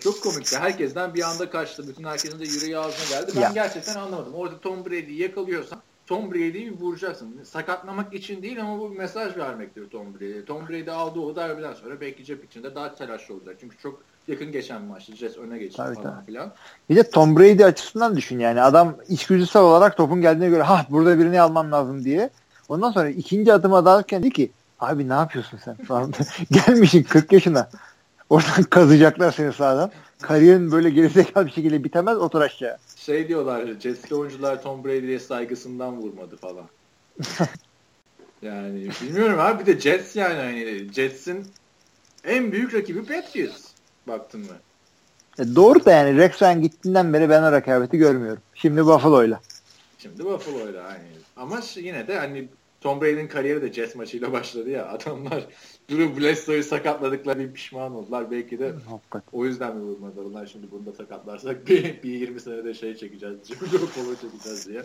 çok 0.00 0.22
komikti. 0.22 0.58
Herkesten 0.58 1.14
bir 1.14 1.22
anda 1.22 1.50
kaçtı. 1.50 1.88
Bütün 1.88 2.04
herkesin 2.04 2.40
de 2.40 2.44
yüreği 2.44 2.78
ağzına 2.78 3.20
geldi. 3.20 3.32
Ben 3.36 3.40
ya. 3.40 3.50
gerçekten 3.54 3.94
anlamadım. 3.94 4.34
Orada 4.34 4.58
Tom 4.58 4.84
Brady'yi 4.84 5.22
yakalıyorsan 5.22 5.82
Tom 6.06 6.32
Brady'yi 6.32 6.72
vuracaksın. 6.80 7.40
Sakatlamak 7.44 8.14
için 8.14 8.42
değil 8.42 8.60
ama 8.60 8.78
bu 8.78 8.92
bir 8.92 8.98
mesaj 8.98 9.36
vermektir 9.36 9.90
Tom 9.90 10.14
Brady. 10.14 10.44
Tom 10.44 10.68
Brady 10.68 10.90
aldığı 10.90 11.20
o 11.20 11.36
darbeden 11.36 11.72
sonra 11.72 12.00
belki 12.00 12.24
cep 12.24 12.44
içinde 12.44 12.74
daha 12.74 12.94
telaşlı 12.94 13.34
olacak. 13.34 13.56
Çünkü 13.60 13.78
çok 13.78 14.02
yakın 14.28 14.52
geçen 14.52 14.82
maçtı. 14.82 15.16
Jets 15.16 15.36
öne 15.36 15.58
geçti 15.58 15.76
tabii, 15.76 15.94
falan 15.94 16.14
tabii. 16.14 16.26
filan. 16.26 16.52
Bir 16.90 16.96
de 16.96 17.10
Tom 17.10 17.36
Brady 17.36 17.64
açısından 17.64 18.16
düşün 18.16 18.38
yani. 18.38 18.62
Adam 18.62 18.96
içgüdüsel 19.08 19.62
olarak 19.62 19.96
topun 19.96 20.20
geldiğine 20.20 20.48
göre 20.48 20.62
ha 20.62 20.86
burada 20.90 21.18
birini 21.18 21.40
almam 21.40 21.72
lazım 21.72 22.04
diye. 22.04 22.30
Ondan 22.68 22.90
sonra 22.90 23.08
ikinci 23.08 23.52
adım 23.52 23.74
atarken 23.74 24.22
dedi 24.22 24.30
ki 24.32 24.50
abi 24.80 25.08
ne 25.08 25.12
yapıyorsun 25.12 25.58
sen. 25.64 25.76
Gelmişsin 26.50 27.02
40 27.02 27.32
yaşına. 27.32 27.68
Oradan 28.30 28.62
kazıyacaklar 28.62 29.32
seni 29.32 29.52
sağdan. 29.52 29.90
Kariyerin 30.22 30.72
böyle 30.72 30.90
gerizekalı 30.90 31.46
bir 31.46 31.50
şekilde 31.50 31.84
bitemez 31.84 32.18
otur 32.18 32.40
aşağı. 32.40 32.76
Şey 32.96 33.28
diyorlar 33.28 33.66
Jets'li 33.80 34.14
oyuncular 34.14 34.62
Tom 34.62 34.84
Brady'ye 34.84 35.18
saygısından 35.18 35.96
vurmadı 35.96 36.36
falan. 36.36 36.64
yani 38.42 38.88
bilmiyorum 39.02 39.38
abi 39.38 39.66
bir 39.66 39.66
de 39.66 39.80
Jets 39.80 40.16
yani 40.16 40.34
hani 40.34 40.92
Jets'in 40.92 41.46
en 42.24 42.52
büyük 42.52 42.74
rakibi 42.74 43.04
Patriots 43.04 43.64
baktın 44.08 44.40
mı? 44.40 44.56
E 45.38 45.54
doğru 45.54 45.84
da 45.84 45.92
yani 45.92 46.18
Rex 46.18 46.42
Ryan 46.42 46.62
gittiğinden 46.62 47.12
beri 47.12 47.30
ben 47.30 47.42
o 47.42 47.52
rekabeti 47.52 47.98
görmüyorum. 47.98 48.42
Şimdi 48.54 48.86
Buffalo'yla. 48.86 49.40
Şimdi 49.98 50.24
Buffalo'yla 50.24 50.82
aynı. 50.82 51.04
Ama 51.36 51.60
yine 51.76 52.06
de 52.06 52.18
hani 52.18 52.48
Tom 52.80 53.00
Brady'nin 53.00 53.28
kariyeri 53.28 53.62
de 53.62 53.72
Jets 53.72 53.94
maçıyla 53.94 54.32
başladı 54.32 54.70
ya. 54.70 54.88
Adamlar 54.88 55.44
Drew 55.90 56.20
Bledsoe'yu 56.20 56.64
sakatladıkları 56.64 57.38
bir 57.38 57.52
pişman 57.52 57.94
oldular. 57.94 58.30
Belki 58.30 58.58
de 58.58 58.74
o 59.32 59.44
yüzden 59.44 59.76
mi 59.76 59.82
vurmadılar? 59.82 60.24
Bunlar 60.24 60.46
şimdi 60.46 60.70
bunu 60.70 60.86
da 60.86 60.92
sakatlarsak 60.92 61.68
bir, 61.68 62.02
bir 62.02 62.10
20 62.10 62.40
senede 62.40 62.74
şey 62.74 62.96
çekeceğiz. 62.96 63.36
Polo 63.94 64.14
çekeceğiz 64.20 64.68
diye. 64.68 64.82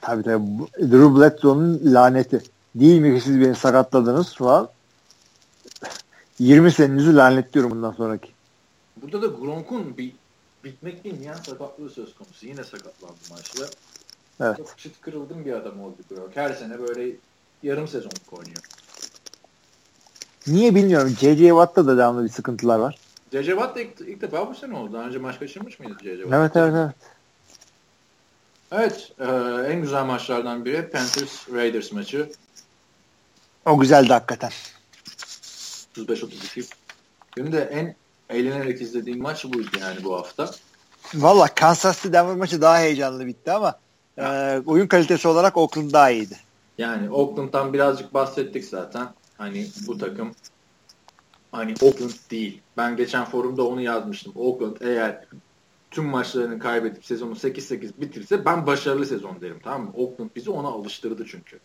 Tabii 0.00 0.22
tabii. 0.22 0.44
Drew 0.80 1.20
Bledsoe'nun 1.20 1.80
laneti. 1.84 2.42
Değil 2.74 3.00
mi 3.00 3.14
ki 3.14 3.24
siz 3.24 3.40
beni 3.40 3.54
sakatladınız 3.54 4.34
falan. 4.34 4.68
20 6.38 6.72
senenizi 6.72 7.16
lanetliyorum 7.16 7.70
bundan 7.70 7.92
sonraki. 7.92 8.30
Burada 9.02 9.22
da 9.22 9.26
Gronk'un 9.26 9.96
bir 9.96 10.12
bitmek 10.64 11.04
bilmeyen 11.04 11.34
sakatlığı 11.34 11.90
söz 11.90 12.14
konusu. 12.14 12.46
Yine 12.46 12.64
sakatlandı 12.64 13.14
maçta. 13.30 13.64
Evet. 14.40 14.56
Çok 14.56 14.78
çıt 14.78 15.00
kırıldım 15.00 15.44
bir 15.44 15.52
adam 15.52 15.80
oldu 15.80 15.96
Gronk. 16.10 16.36
Her 16.36 16.52
sene 16.52 16.78
böyle 16.78 17.16
yarım 17.62 17.88
sezonluk 17.88 18.32
oynuyor. 18.32 18.62
Niye 20.48 20.74
bilmiyorum. 20.74 21.16
J.J. 21.20 21.48
Watt'ta 21.48 21.86
da 21.86 21.98
devamlı 21.98 22.24
bir 22.24 22.28
sıkıntılar 22.28 22.78
var. 22.78 22.98
J.J. 23.32 23.50
Watt 23.50 23.76
da 23.76 23.80
ilk, 23.80 24.00
ilk 24.00 24.20
defa 24.20 24.50
bu 24.50 24.54
sene 24.54 24.76
oldu. 24.76 24.92
Daha 24.92 25.02
önce 25.02 25.18
maç 25.18 25.38
kaçırmış 25.38 25.80
mıydı 25.80 25.94
J.J. 26.02 26.22
Watt? 26.22 26.34
Evet 26.34 26.56
evet 26.56 26.74
evet. 26.76 26.94
Evet. 28.72 29.12
E, 29.20 29.24
en 29.72 29.82
güzel 29.82 30.04
maçlardan 30.04 30.64
biri 30.64 30.90
Panthers 30.90 31.48
Raiders 31.52 31.92
maçı. 31.92 32.30
O 33.66 33.78
güzeldi 33.78 34.12
hakikaten. 34.12 34.50
35-32. 35.96 36.70
Benim 37.36 37.52
de 37.52 37.60
en 37.60 37.94
eğlenerek 38.36 38.80
izlediğim 38.80 39.22
maç 39.22 39.44
buydu 39.44 39.68
yani 39.80 40.04
bu 40.04 40.16
hafta. 40.16 40.50
Valla 41.14 41.48
Kansas 41.54 41.96
City 41.96 42.12
Denver 42.12 42.36
maçı 42.36 42.60
daha 42.60 42.78
heyecanlı 42.78 43.26
bitti 43.26 43.52
ama 43.52 43.78
e, 44.18 44.58
oyun 44.66 44.86
kalitesi 44.86 45.28
olarak 45.28 45.56
Oakland 45.56 45.92
daha 45.92 46.10
iyiydi. 46.10 46.36
Yani 46.78 47.10
Oakland'dan 47.10 47.72
birazcık 47.72 48.14
bahsettik 48.14 48.64
zaten. 48.64 49.08
Hani 49.38 49.66
bu 49.86 49.98
takım 49.98 50.32
hani 51.52 51.74
Oakland 51.82 52.10
değil. 52.30 52.60
Ben 52.76 52.96
geçen 52.96 53.24
forumda 53.24 53.66
onu 53.66 53.80
yazmıştım. 53.80 54.32
Oakland 54.36 54.76
eğer 54.80 55.24
tüm 55.90 56.04
maçlarını 56.04 56.58
kaybedip 56.58 57.04
sezonu 57.04 57.34
8-8 57.34 57.90
bitirse 58.00 58.44
ben 58.44 58.66
başarılı 58.66 59.06
sezon 59.06 59.40
derim 59.40 59.60
tamam 59.64 59.82
mı? 59.82 59.92
Oakland 59.94 60.30
bizi 60.36 60.50
ona 60.50 60.68
alıştırdı 60.68 61.26
çünkü. 61.30 61.58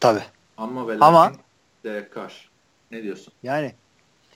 Tabii. 0.00 0.22
Ama 0.56 0.88
ve 0.88 0.96
Ama 1.00 1.32
Derek 1.84 2.14
Carr. 2.14 2.50
Ne 2.90 3.02
diyorsun? 3.02 3.32
Yani 3.42 3.72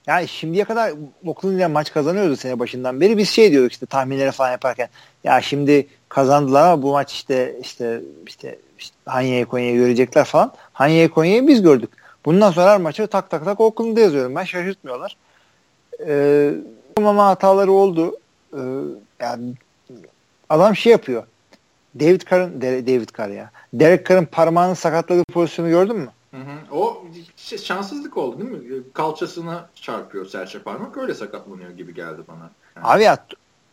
yani 0.07 0.29
şimdiye 0.29 0.65
kadar 0.65 0.93
Oakland 1.27 1.57
ile 1.57 1.67
maç 1.67 1.93
kazanıyordu 1.93 2.37
sene 2.37 2.59
başından 2.59 3.01
beri. 3.01 3.19
Biz 3.19 3.29
şey 3.29 3.51
diyorduk 3.51 3.73
işte 3.73 3.87
tahminleri 3.87 4.31
falan 4.31 4.51
yaparken. 4.51 4.89
Ya 5.25 5.43
şimdi 5.43 5.87
kazandılar 6.09 6.67
ama 6.73 6.83
bu 6.83 6.93
maç 6.93 7.13
işte 7.13 7.57
işte 7.61 8.01
işte, 8.27 8.59
işte 8.79 8.97
Hanya'yı 9.07 9.47
Konya'yı 9.47 9.77
görecekler 9.77 10.25
falan. 10.25 10.53
Hanya'yı 10.73 11.09
Konya'yı 11.09 11.47
biz 11.47 11.63
gördük. 11.63 11.91
Bundan 12.25 12.51
sonra 12.51 12.73
her 12.73 12.81
maçı 12.81 13.07
tak 13.07 13.31
tak 13.31 13.45
tak 13.45 13.61
Oakland'da 13.61 14.01
yazıyorum. 14.01 14.35
Ben 14.35 14.45
şaşırtmıyorlar. 14.45 15.17
Ee, 16.07 16.55
ama 16.97 17.27
hataları 17.27 17.73
oldu. 17.73 18.17
Ee, 18.53 18.59
yani 19.21 19.55
adam 20.49 20.77
şey 20.77 20.93
yapıyor. 20.93 21.25
David 22.01 22.23
Carr'ın 22.31 22.61
David 22.63 23.09
Carr 23.19 23.29
ya. 23.29 23.51
Derek 23.75 24.07
Carr'ın 24.07 24.25
parmağını 24.25 24.77
sakatladığı 24.77 25.25
pozisyonu 25.25 25.69
gördün 25.69 25.97
mü? 25.97 26.09
Hı 26.31 26.37
hı. 26.37 26.77
O 26.77 27.05
şey, 27.37 27.59
şanssızlık 27.59 28.17
oldu 28.17 28.39
değil 28.39 28.51
mi? 28.51 28.83
Kalçasına 28.95 29.69
çarpıyor 29.75 30.27
serçe 30.27 30.63
parmak 30.63 30.97
öyle 30.97 31.15
sakatlanıyor 31.15 31.71
gibi 31.71 31.95
geldi 31.95 32.21
bana. 32.29 32.51
Yani. 32.77 32.87
Abi 32.87 33.03
ya, 33.03 33.19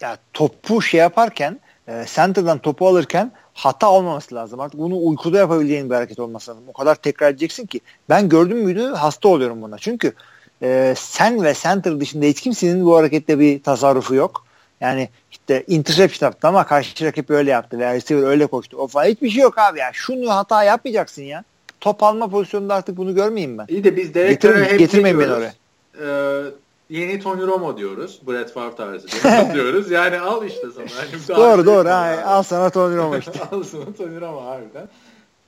ya 0.01 0.17
topu 0.33 0.81
şey 0.81 0.99
yaparken 0.99 1.59
e, 1.87 2.05
center'dan 2.07 2.57
topu 2.57 2.87
alırken 2.87 3.31
hata 3.53 3.91
olmaması 3.91 4.35
lazım. 4.35 4.59
Artık 4.59 4.79
bunu 4.79 5.05
uykuda 5.07 5.37
yapabileceğin 5.37 5.89
bir 5.89 5.95
hareket 5.95 6.19
olması 6.19 6.51
lazım. 6.51 6.63
O 6.67 6.73
kadar 6.73 6.95
tekrar 6.95 7.29
edeceksin 7.29 7.65
ki. 7.65 7.79
Ben 8.09 8.29
gördüm 8.29 8.57
müydü 8.57 8.85
hasta 8.85 9.27
oluyorum 9.29 9.61
buna. 9.61 9.77
Çünkü 9.77 10.13
e, 10.61 10.93
sen 10.97 11.43
ve 11.43 11.53
center 11.53 11.99
dışında 11.99 12.25
hiç 12.25 12.41
kimsenin 12.41 12.85
bu 12.85 12.97
harekette 12.97 13.39
bir 13.39 13.63
tasarrufu 13.63 14.15
yok. 14.15 14.47
Yani 14.81 15.09
işte 15.31 15.63
interception 15.67 16.27
yaptı 16.27 16.47
ama 16.47 16.65
karşı 16.65 17.05
rakip 17.05 17.29
öyle 17.29 17.51
yaptı 17.51 17.79
veya 17.79 17.93
receiver 17.93 18.23
öyle 18.23 18.47
koştu. 18.47 18.77
O 18.77 18.87
falan 18.87 19.05
hiçbir 19.05 19.29
şey 19.29 19.43
yok 19.43 19.57
abi 19.57 19.79
ya. 19.79 19.89
Şunu 19.93 20.35
hata 20.35 20.63
yapmayacaksın 20.63 21.21
ya. 21.21 21.43
Top 21.81 22.03
alma 22.03 22.29
pozisyonunda 22.29 22.75
artık 22.75 22.97
bunu 22.97 23.15
görmeyeyim 23.15 23.57
ben. 23.57 23.65
İyi 23.69 23.83
de 23.83 23.95
biz 23.95 24.13
Derek 24.13 24.41
Getir, 24.41 24.65
hep 24.65 24.79
getirmeyin 24.79 25.19
beni 25.19 25.31
oraya. 25.31 25.53
Ee, 26.01 26.43
yeni 26.89 27.19
Tony 27.19 27.41
Romo 27.41 27.77
diyoruz. 27.77 28.21
Brett 28.27 28.51
Favre 28.51 28.75
tarzı 28.75 29.07
diyoruz. 29.53 29.91
Yani 29.97 30.19
al 30.19 30.45
işte 30.45 30.67
sana. 30.75 30.85
Yani 30.85 31.27
doğru 31.27 31.65
doğru. 31.65 31.89
Ha, 31.89 32.23
al 32.25 32.43
sana 32.43 32.69
Tony 32.69 32.97
Romo 32.97 33.17
işte. 33.17 33.31
al 33.51 33.63
sana 33.63 33.93
Tony 33.97 34.21
Romo 34.21 34.45
harbiden. 34.45 34.89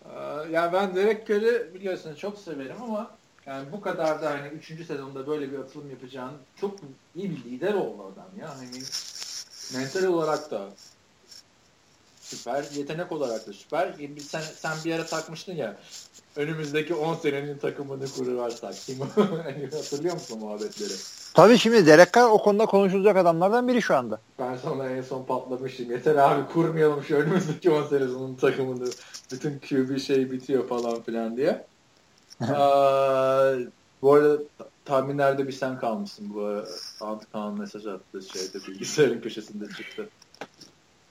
Ee, 0.06 0.52
ya 0.52 0.74
ben 0.74 0.95
Derek 0.95 1.28
Carr'ı 1.28 1.74
biliyorsun 1.74 2.16
çok 2.16 2.38
severim 2.38 2.76
ama 2.84 3.11
yani 3.45 3.72
bu 3.72 3.82
kadar 3.82 4.22
da 4.22 4.30
hani 4.30 4.48
3. 4.48 4.86
sezonda 4.88 5.28
böyle 5.28 5.52
bir 5.52 5.60
atılım 5.60 5.90
yapacağın 5.90 6.34
çok 6.61 6.76
iyi 7.16 7.32
bir 7.32 7.38
lider 7.38 7.74
oldu 7.74 8.03
adam 8.14 8.40
ya. 8.40 8.49
Hani 8.57 8.84
mental 9.74 10.03
olarak 10.03 10.52
da 10.52 10.70
süper, 12.22 12.66
yetenek 12.76 13.11
olarak 13.11 13.48
da 13.48 13.53
süper. 13.53 13.94
Sen, 14.28 14.41
sen 14.41 14.78
bir 14.86 14.95
ara 14.95 15.06
takmıştın 15.06 15.56
ya 15.56 15.78
önümüzdeki 16.40 16.94
10 16.94 17.16
senenin 17.16 17.57
takımını 17.57 18.06
kurarsak. 18.18 18.76
hani 19.16 19.70
hatırlıyor 19.72 20.14
musun 20.14 20.40
muhabbetleri? 20.40 20.94
Tabii 21.34 21.57
şimdi 21.57 21.86
Derek 21.86 22.14
Carr 22.14 22.30
o 22.30 22.38
konuda 22.38 22.66
konuşulacak 22.66 23.18
adamlardan 23.18 23.68
biri 23.68 23.82
şu 23.82 23.95
anda. 23.95 24.20
Ben 24.40 24.56
sana 24.56 24.90
en 24.90 25.02
son 25.02 25.26
patlamıştım. 25.26 25.91
Yeter 25.91 26.16
abi 26.16 26.53
kurmayalım 26.53 27.03
şu 27.03 27.16
önümüzdeki 27.16 27.72
10 27.72 27.84
senenin 27.84 28.36
takımını. 28.36 28.90
Bütün 29.32 29.60
QB 29.60 29.99
şey 29.99 30.32
bitiyor 30.32 30.68
falan 30.68 31.02
filan 31.02 31.38
diye. 31.38 31.66
Aa, 32.41 33.53
bu 34.02 34.14
arada 34.14 34.38
tahminlerde 34.86 35.48
bir 35.48 35.53
sen 35.53 35.80
kalmışsın. 35.80 36.34
Bu 36.34 36.64
Antkan 37.02 37.60
mesaj 37.60 37.86
attı 37.88 38.22
şeyde 38.22 38.68
bilgisayarın 38.68 39.22
köşesinde 39.22 39.66
çıktı. 39.78 40.10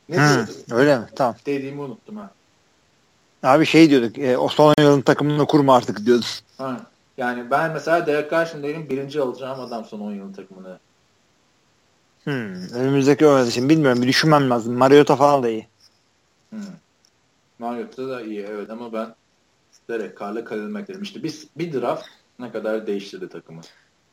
Ne 0.08 0.16
hmm, 0.16 0.46
Öyle 0.70 0.98
mi? 0.98 1.06
Tamam. 1.16 1.36
Dediğimi 1.46 1.80
unuttum 1.80 2.16
ha. 2.16 2.30
Abi 3.42 3.66
şey 3.66 3.90
diyorduk. 3.90 4.18
E, 4.18 4.38
Osman 4.38 4.74
Yalın 4.78 5.00
takımını 5.00 5.46
kurma 5.46 5.76
artık 5.76 6.06
diyorduk. 6.06 6.26
Ha. 6.58 6.80
Yani 7.16 7.50
ben 7.50 7.72
mesela 7.72 8.06
Derek 8.06 8.30
Carr'ın 8.30 8.62
birinci 8.62 9.20
alacağım 9.20 9.60
adam 9.60 9.84
son 9.84 10.00
10 10.00 10.12
yılın 10.12 10.32
takımını. 10.32 10.78
Hmm, 12.24 12.72
önümüzdeki 12.74 13.26
oynadı 13.26 13.50
şimdi 13.50 13.68
bilmiyorum 13.68 14.02
bir 14.02 14.08
düşünmem 14.08 14.50
lazım. 14.50 14.74
Mariota 14.74 15.16
falan 15.16 15.42
da 15.42 15.48
iyi. 15.48 15.66
Hmm. 16.50 16.60
Mariota 17.58 18.08
da 18.08 18.22
iyi 18.22 18.46
evet 18.50 18.70
ama 18.70 18.92
ben 18.92 19.14
Derek 19.90 20.20
Carr'la 20.20 20.44
Khalil 20.44 20.74
dedim. 20.74 21.02
İşte 21.02 21.22
biz 21.22 21.46
bir 21.56 21.72
draft 21.72 22.06
ne 22.38 22.52
kadar 22.52 22.86
değiştirdi 22.86 23.28
takımı. 23.28 23.60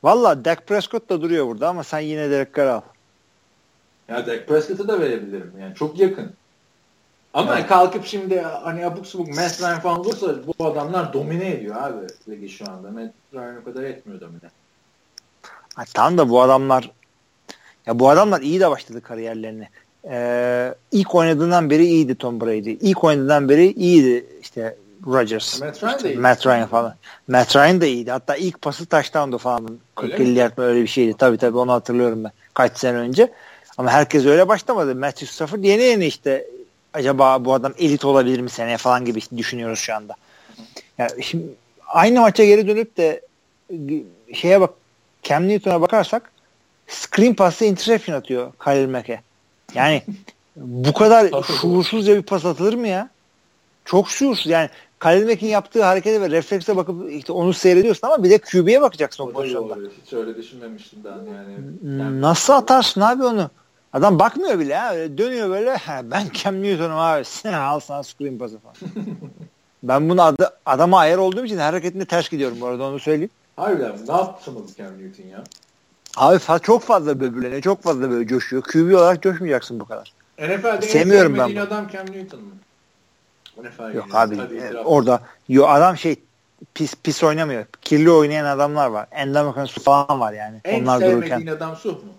Valla 0.03 0.45
Dak 0.45 0.67
Prescott 0.67 1.09
da 1.09 1.21
duruyor 1.21 1.47
burada 1.47 1.69
ama 1.69 1.83
sen 1.83 1.99
yine 1.99 2.29
Derek 2.29 2.55
Carr 2.55 2.67
al. 2.67 2.81
Ya 4.07 4.27
Dak 4.27 4.47
Prescott'ı 4.47 4.87
da 4.87 4.99
verebilirim. 4.99 5.53
Yani 5.59 5.75
çok 5.75 5.99
yakın. 5.99 6.31
Ama 7.35 7.57
evet. 7.57 7.67
kalkıp 7.67 8.05
şimdi 8.05 8.39
hani 8.39 8.85
abuk 8.85 9.07
subuk 9.07 9.27
Matt 9.27 9.61
Ryan 9.61 9.79
falan 9.79 9.99
olursa 9.99 10.27
bu 10.59 10.65
adamlar 10.65 11.13
domine 11.13 11.51
ediyor 11.51 11.75
abi 11.79 12.07
ligi 12.29 12.49
şu 12.49 12.65
anda. 12.69 12.91
Matt 12.91 13.11
Ryan 13.33 13.61
o 13.61 13.63
kadar 13.63 13.83
etmiyor 13.83 14.21
domine. 14.21 14.49
Ha, 15.75 15.83
tam 15.93 16.17
da 16.17 16.29
bu 16.29 16.41
adamlar 16.41 16.91
ya 17.85 17.99
bu 17.99 18.09
adamlar 18.09 18.41
iyi 18.41 18.59
de 18.59 18.69
başladı 18.69 19.01
kariyerlerini. 19.01 19.67
Ee, 20.09 20.75
ilk 20.91 21.15
oynadığından 21.15 21.69
beri 21.69 21.85
iyiydi 21.85 22.15
Tom 22.15 22.41
Brady. 22.41 22.71
İlk 22.71 23.03
oynadığından 23.03 23.49
beri 23.49 23.71
iyiydi 23.71 24.25
işte 24.41 24.77
Rodgers. 25.07 25.61
Matt 25.61 25.83
Ryan, 25.83 25.95
işte, 25.97 26.15
Matt 26.15 26.47
Ryan 26.47 26.67
falan. 26.67 26.95
Matt 27.27 27.55
Ryan 27.55 27.81
da 27.81 27.85
iyiydi. 27.85 28.11
Hatta 28.11 28.35
ilk 28.35 28.61
pası 28.61 28.85
touchdown'du 28.85 29.37
falan. 29.37 29.79
40-50 29.95 30.23
yard 30.23 30.57
öyle 30.57 30.81
bir 30.81 30.87
şeydi. 30.87 31.15
Tabii 31.17 31.37
tabii 31.37 31.57
onu 31.57 31.71
hatırlıyorum 31.71 32.23
ben. 32.23 32.31
Kaç 32.53 32.77
sene 32.77 32.97
önce. 32.97 33.31
Ama 33.77 33.91
herkes 33.91 34.25
öyle 34.25 34.47
başlamadı. 34.47 34.95
Matthew 34.95 35.25
Stafford 35.25 35.63
yeni 35.63 35.83
yeni 35.83 36.05
işte 36.05 36.47
acaba 36.95 37.45
bu 37.45 37.53
adam 37.53 37.73
elit 37.77 38.05
olabilir 38.05 38.39
mi 38.39 38.49
seneye 38.49 38.77
falan 38.77 39.05
gibi 39.05 39.21
düşünüyoruz 39.37 39.79
şu 39.79 39.95
anda. 39.95 40.15
Yani 40.97 41.23
şimdi 41.23 41.45
aynı 41.87 42.21
maça 42.21 42.45
geri 42.45 42.67
dönüp 42.67 42.97
de 42.97 43.21
şeye 44.33 44.61
bak 44.61 44.73
Cam 45.23 45.47
Newton'a 45.47 45.81
bakarsak 45.81 46.31
screen 46.87 47.33
pası 47.33 47.65
interception 47.65 48.15
atıyor 48.15 48.53
Khalil 48.59 48.89
Mack'e. 48.89 49.21
Yani 49.73 50.03
bu 50.55 50.93
kadar 50.93 51.43
şuursuzca 51.61 52.15
bir 52.15 52.21
pas 52.21 52.45
atılır 52.45 52.73
mı 52.73 52.87
ya? 52.87 53.09
Çok 53.85 54.09
şuursuz. 54.09 54.51
Yani 54.51 54.69
Khalil 54.99 55.25
Mack'in 55.25 55.47
yaptığı 55.47 55.83
harekete 55.83 56.21
ve 56.21 56.29
reflekse 56.29 56.75
bakıp 56.75 57.11
işte 57.11 57.33
onu 57.33 57.53
seyrediyorsun 57.53 58.07
ama 58.07 58.23
bir 58.23 58.29
de 58.29 58.37
QB'ye 58.37 58.81
bakacaksın 58.81 59.23
o, 59.23 59.27
o 59.27 59.31
pozisyonda. 59.31 59.77
Hiç 60.05 60.13
öyle 60.13 60.37
düşünmemiştim 60.37 60.99
ben 61.03 61.33
yani. 61.33 61.53
yani. 61.83 62.21
Nasıl 62.21 62.53
atarsın 62.53 63.01
abi 63.01 63.23
onu? 63.23 63.49
Adam 63.95 64.19
bakmıyor 64.19 64.59
bile 64.59 64.75
ha. 64.75 64.93
Öyle 64.93 65.17
dönüyor 65.17 65.49
böyle. 65.49 65.77
ben 66.03 66.27
Cam 66.33 66.63
Newton'um 66.63 66.97
abi. 66.97 67.25
Sen 67.25 67.53
al 67.53 67.79
sana 67.79 68.03
screen 68.03 68.37
pası 68.37 68.59
falan. 68.59 68.75
ben 69.83 70.09
bunu 70.09 70.21
adı, 70.21 70.49
adama 70.65 70.99
ayar 70.99 71.17
olduğum 71.17 71.45
için 71.45 71.57
hareketinde 71.57 72.05
ters 72.05 72.29
gidiyorum 72.29 72.61
bu 72.61 72.65
arada 72.65 72.83
onu 72.83 72.99
söyleyeyim. 72.99 73.29
Harbiden 73.55 73.91
ne 74.07 74.13
yaptı 74.13 74.51
Cam 74.77 74.87
Newton 74.87 75.23
ya? 75.23 75.43
Abi 76.17 76.35
fa- 76.35 76.61
çok 76.61 76.81
fazla 76.81 77.19
böbürleniyor. 77.19 77.61
Çok 77.61 77.83
fazla 77.83 78.09
böyle 78.09 78.27
coşuyor. 78.27 78.63
QB 78.63 78.93
olarak 78.93 79.23
coşmayacaksın 79.23 79.79
bu 79.79 79.85
kadar. 79.85 80.13
NFL'de 80.39 80.81
Sevmiyorum 80.81 81.39
en 81.39 81.55
ben 81.55 81.61
adam 81.61 81.87
Cam 81.87 82.05
Newton 82.05 82.39
mu? 82.41 82.51
NFL 83.63 83.95
Yok 83.95 84.05
abi 84.13 84.35
e, 84.35 84.77
orada 84.77 85.21
yo, 85.49 85.67
adam 85.67 85.97
şey 85.97 86.15
pis 86.73 86.95
pis 87.03 87.23
oynamıyor. 87.23 87.65
Kirli 87.81 88.11
oynayan 88.11 88.45
adamlar 88.45 88.87
var. 88.87 89.07
Endamakan 89.11 89.67
falan 89.67 90.19
var 90.19 90.33
yani. 90.33 90.61
En 90.65 90.81
Onlar 90.81 90.99
sevmediğin 90.99 91.21
dururken. 91.21 91.57
adam 91.57 91.75
Suh 91.75 91.93
mu? 91.93 92.11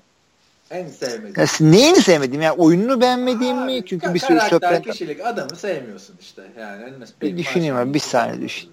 En 0.70 0.88
sevmediğim. 0.88 1.34
Ya, 1.36 1.47
neyini 1.60 2.02
sevmedim 2.02 2.43
ya? 2.43 2.55
Oyununu 2.55 3.01
beğenmediğim 3.01 3.59
mi? 3.59 3.82
Çünkü 3.86 4.14
bir 4.14 4.18
sürü 4.18 4.38
karakter, 4.38 4.82
kişilik 4.82 5.20
adamı 5.20 5.56
sevmiyorsun 5.56 6.16
işte. 6.20 6.43
Yani 6.60 6.93
bir 7.22 7.38
düşüneyim 7.38 7.76
abi. 7.76 7.94
Bir 7.94 7.98
saniye 7.98 8.40
düşün. 8.40 8.70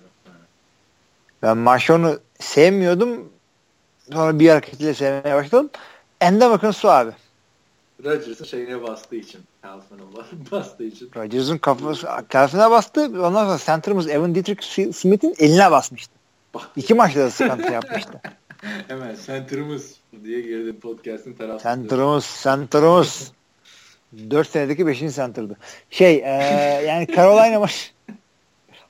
Ben 1.43 1.57
Marshawn'u 1.57 2.19
sevmiyordum. 2.39 3.29
Sonra 4.13 4.39
bir 4.39 4.49
hareketiyle 4.49 4.93
sevmeye 4.93 5.35
başladım. 5.35 5.69
Ende 6.21 6.49
bakın 6.49 6.71
su 6.71 6.89
abi. 6.89 7.11
Rodgers'ın 8.03 8.45
şeyine 8.45 8.83
bastığı 8.83 9.15
için. 9.15 9.41
Calvin'a 9.63 10.51
bastığı 10.51 10.83
için. 10.83 11.11
Rodgers'ın 11.15 11.57
kafası 11.57 12.07
Calvin'a 12.29 12.71
bastı. 12.71 13.01
Ondan 13.01 13.45
sonra 13.45 13.59
center'ımız 13.65 14.07
Evan 14.07 14.35
Dietrich 14.35 14.93
Smith'in 14.93 15.35
eline 15.39 15.71
basmıştı. 15.71 16.13
Bak. 16.53 16.69
İki 16.75 16.93
maçta 16.93 17.19
da 17.19 17.31
sıkıntı 17.31 17.71
yapmıştı. 17.71 18.21
Hemen 18.87 19.15
center'ımız 19.25 19.95
diye 20.23 20.41
girdim 20.41 20.79
podcast'ın 20.79 21.33
tarafı. 21.33 21.63
Center'ımız, 21.63 22.39
center'ımız. 22.43 23.31
4 24.29 24.47
senedeki 24.47 24.87
5. 24.87 24.99
center'dı. 24.99 25.57
Şey, 25.89 26.15
e, 26.15 26.29
yani 26.85 27.07
Carolina 27.15 27.59
maç 27.59 27.93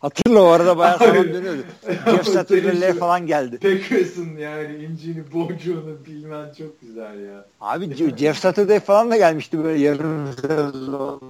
Hatırla 0.03 0.41
o 0.41 0.45
arada 0.45 0.77
bayağı 0.77 0.97
sağlam 0.97 1.33
dönüyordu. 1.33 1.63
Jeff 2.05 2.27
Saturday'le 2.27 2.93
falan 2.93 3.27
geldi. 3.27 3.59
Packers'ın 3.59 4.37
yani 4.37 4.85
incini, 4.85 5.33
boncuğunu 5.33 5.97
bilmen 6.05 6.53
çok 6.57 6.81
güzel 6.81 7.19
ya. 7.19 7.45
Abi 7.61 8.15
Jeff 8.17 8.37
Saturday 8.37 8.79
falan 8.79 9.11
da 9.11 9.17
gelmişti 9.17 9.63
böyle 9.63 9.79
yarım 9.79 10.33
sezon. 10.41 11.21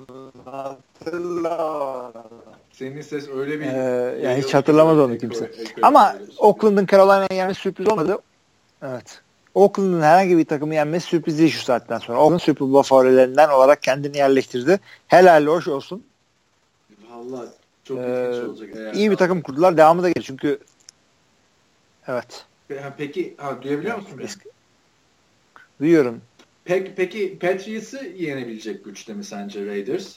Hatırla. 0.45 2.13
Senin 2.71 3.01
ses 3.01 3.29
öyle 3.35 3.59
bir... 3.59 3.65
Ee, 3.65 4.19
yani 4.23 4.43
hiç 4.43 4.53
hatırlamaz 4.53 4.99
onu 4.99 5.17
kimse. 5.17 5.51
Ama 5.81 6.15
Oakland'ın 6.37 6.85
Carolina'ya 6.85 7.27
yenmesi 7.31 7.61
sürpriz 7.61 7.87
olmadı. 7.87 8.17
Evet. 8.84 9.22
Oakland'ın 9.53 10.01
herhangi 10.01 10.38
bir 10.38 10.45
takımı 10.45 10.76
yenmesi 10.76 11.07
sürpriz 11.07 11.39
değil 11.39 11.51
şu 11.51 11.61
saatten 11.61 11.97
sonra. 11.97 12.19
Oakland 12.19 12.39
Super 12.39 12.72
Bowl 12.72 12.89
favorilerinden 12.89 13.49
olarak 13.49 13.84
kendini 13.84 14.18
yerleştirdi. 14.18 14.80
Helal 15.07 15.45
hoş 15.45 15.68
olsun. 15.68 16.03
Vallahi 17.10 17.47
çok 17.84 17.97
ee, 17.97 18.01
olacak. 18.01 18.95
İyi 18.95 19.11
bir 19.11 19.15
takım 19.15 19.41
kurdular. 19.41 19.77
Devamı 19.77 20.03
da 20.03 20.10
gelir. 20.10 20.26
Çünkü 20.26 20.60
evet. 22.07 22.45
Peki 22.97 23.35
ha, 23.38 23.61
duyabiliyor 23.61 23.97
musun 23.97 24.19
beni? 24.19 24.27
Duyuyorum. 25.80 26.22
Peki, 26.65 26.93
peki 26.95 27.39
Patriots'ı 27.39 28.05
yenebilecek 28.18 28.85
güçte 28.85 29.14
mi 29.14 29.23
sence 29.23 29.65
Raiders? 29.65 30.15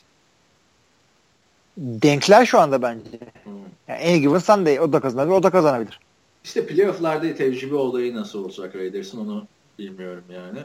Denkler 1.76 2.46
şu 2.46 2.60
anda 2.60 2.82
bence. 2.82 3.10
Hmm. 3.44 3.52
Yani 3.88 4.04
any 4.04 4.18
given 4.18 4.38
Sunday 4.38 4.80
o 4.80 4.92
da 4.92 5.00
kazanabilir, 5.00 5.34
o 5.34 5.42
da 5.42 5.50
kazanabilir. 5.50 6.00
İşte 6.46 6.66
playoff'larda 6.66 7.34
tecrübe 7.34 7.74
olayı 7.74 8.14
nasıl 8.14 8.44
olacak 8.44 8.76
Raiders'ın 8.76 9.18
onu 9.18 9.46
bilmiyorum 9.78 10.24
yani. 10.34 10.58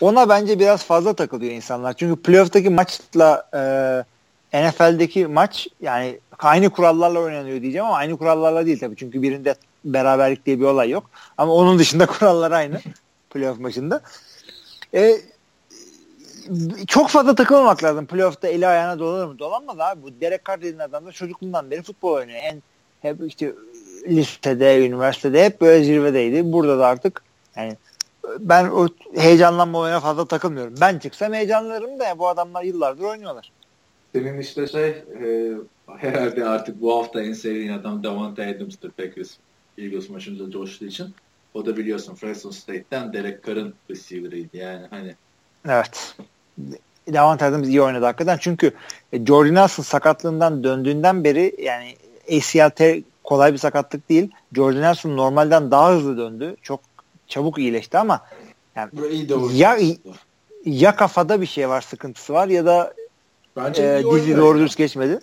Ona 0.00 0.28
bence 0.28 0.58
biraz 0.58 0.84
fazla 0.84 1.14
takılıyor 1.14 1.52
insanlar. 1.52 1.92
Çünkü 1.92 2.22
playoff'taki 2.22 2.70
maçla 2.70 3.48
e, 4.52 4.68
NFL'deki 4.68 5.26
maç 5.26 5.68
yani 5.80 6.18
aynı 6.38 6.70
kurallarla 6.70 7.20
oynanıyor 7.20 7.62
diyeceğim 7.62 7.86
ama 7.86 7.96
aynı 7.96 8.16
kurallarla 8.16 8.66
değil 8.66 8.80
tabii. 8.80 8.96
Çünkü 8.96 9.22
birinde 9.22 9.54
beraberlik 9.84 10.46
diye 10.46 10.60
bir 10.60 10.64
olay 10.64 10.90
yok. 10.90 11.10
Ama 11.38 11.52
onun 11.52 11.78
dışında 11.78 12.06
kurallar 12.18 12.50
aynı 12.50 12.80
playoff 13.30 13.60
maçında. 13.60 14.00
E, 14.94 15.16
çok 16.86 17.08
fazla 17.08 17.34
takılmamak 17.34 17.84
lazım. 17.84 18.06
Playoff'ta 18.06 18.48
eli 18.48 18.66
ayağına 18.66 18.98
dolanır 18.98 19.26
mı? 19.26 19.38
Dolanmaz 19.38 19.80
abi. 19.80 20.02
Bu 20.02 20.20
Derek 20.20 20.44
Carr 20.48 20.58
dediğin 20.58 20.78
adam 20.78 21.06
da 21.06 21.12
çocukluğundan 21.12 21.70
beri 21.70 21.82
futbol 21.82 22.12
oynuyor. 22.12 22.38
En 22.42 22.62
hep 23.02 23.16
işte 23.26 23.54
lisede, 24.08 24.86
üniversitede 24.86 25.44
hep 25.44 25.60
böyle 25.60 25.84
zirvedeydi. 25.84 26.52
Burada 26.52 26.78
da 26.78 26.86
artık 26.86 27.22
yani 27.56 27.76
ben 28.38 28.70
o 28.70 28.88
heyecanlanma 29.14 29.78
olayına 29.78 30.00
fazla 30.00 30.24
takılmıyorum. 30.24 30.74
Ben 30.80 30.98
çıksam 30.98 31.32
heyecanlanırım 31.32 32.00
da 32.00 32.18
bu 32.18 32.28
adamlar 32.28 32.62
yıllardır 32.62 33.04
oynuyorlar. 33.04 33.52
Senin 34.12 34.38
işte 34.38 34.66
şey 34.66 34.88
e, 34.88 35.52
herhalde 35.98 36.44
artık 36.44 36.80
bu 36.80 36.98
hafta 36.98 37.22
en 37.22 37.32
sevdiğin 37.32 37.72
adam 37.72 38.04
Davante 38.04 38.46
Adams'tır 38.46 38.90
Packers 38.90 39.30
Eagles 39.78 40.10
maçında 40.10 40.50
coştuğu 40.50 40.84
için. 40.84 41.14
O 41.54 41.66
da 41.66 41.76
biliyorsun 41.76 42.14
Fresno 42.14 42.52
State'ten 42.52 43.12
Derek 43.12 43.46
Carr'ın 43.46 43.74
receiver'ıydı 43.90 44.56
yani 44.56 44.86
hani. 44.90 45.14
Evet. 45.68 46.16
Davante 47.12 47.44
Adams 47.44 47.68
iyi 47.68 47.82
oynadı 47.82 48.04
hakikaten 48.04 48.38
çünkü 48.40 48.72
e, 49.12 49.26
Jordan 49.26 49.54
Nelson 49.54 49.82
sakatlığından 49.82 50.64
döndüğünden 50.64 51.24
beri 51.24 51.54
yani 51.58 51.94
ACL 52.28 53.02
kolay 53.30 53.52
bir 53.52 53.58
sakatlık 53.58 54.08
değil. 54.08 54.30
Jordan 54.52 54.82
Nelson 54.82 55.16
normalden 55.16 55.70
daha 55.70 55.92
hızlı 55.92 56.16
döndü. 56.16 56.56
Çok 56.62 56.80
çabuk 57.28 57.58
iyileşti 57.58 57.98
ama 57.98 58.20
yani 58.76 58.90
ya 59.52 59.78
ya 60.64 60.96
kafada 60.96 61.40
bir 61.40 61.46
şey 61.46 61.68
var, 61.68 61.80
sıkıntısı 61.80 62.32
var 62.32 62.48
ya 62.48 62.66
da 62.66 62.94
Bence 63.56 63.82
e, 63.82 64.04
dizi 64.14 64.36
doğru 64.36 64.58
dürüst 64.58 64.76
geçmedi. 64.76 65.20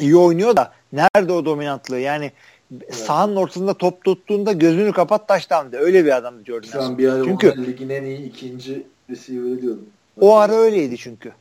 İyi 0.00 0.16
oynuyor 0.16 0.56
da 0.56 0.72
nerede 0.92 1.32
o 1.32 1.44
dominantlığı? 1.44 1.98
Yani 1.98 2.32
evet. 2.72 2.94
sahanın 2.94 3.36
ortasında 3.36 3.74
top 3.74 4.04
tuttuğunda 4.04 4.52
gözünü 4.52 4.92
kapat 4.92 5.28
taştan 5.28 5.72
de. 5.72 5.78
Öyle 5.78 6.04
bir 6.04 6.16
adamdı 6.16 6.44
Jordan 6.44 6.78
an 6.78 6.98
bir 6.98 7.08
ara 7.08 7.24
çünkü, 7.24 7.66
ligin 7.66 7.88
en 7.88 8.04
iyi 8.04 8.28
ikinci 8.28 8.86
receiver'ı 9.10 9.62
diyordum. 9.62 9.86
O 10.20 10.36
ara 10.36 10.52
öyleydi 10.52 10.96
çünkü. 10.96 11.32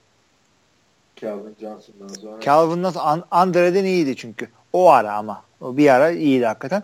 Calvin 1.21 1.55
Johnson'dan 1.61 2.07
sonra. 2.07 2.41
Calvin'dan 2.41 2.91
sonra 2.91 3.23
Andre'den 3.31 3.83
iyiydi 3.83 4.15
çünkü. 4.15 4.47
O 4.73 4.89
ara 4.89 5.13
ama. 5.13 5.46
O 5.61 5.77
bir 5.77 5.89
ara 5.95 6.11
iyiydi 6.11 6.45
hakikaten. 6.45 6.83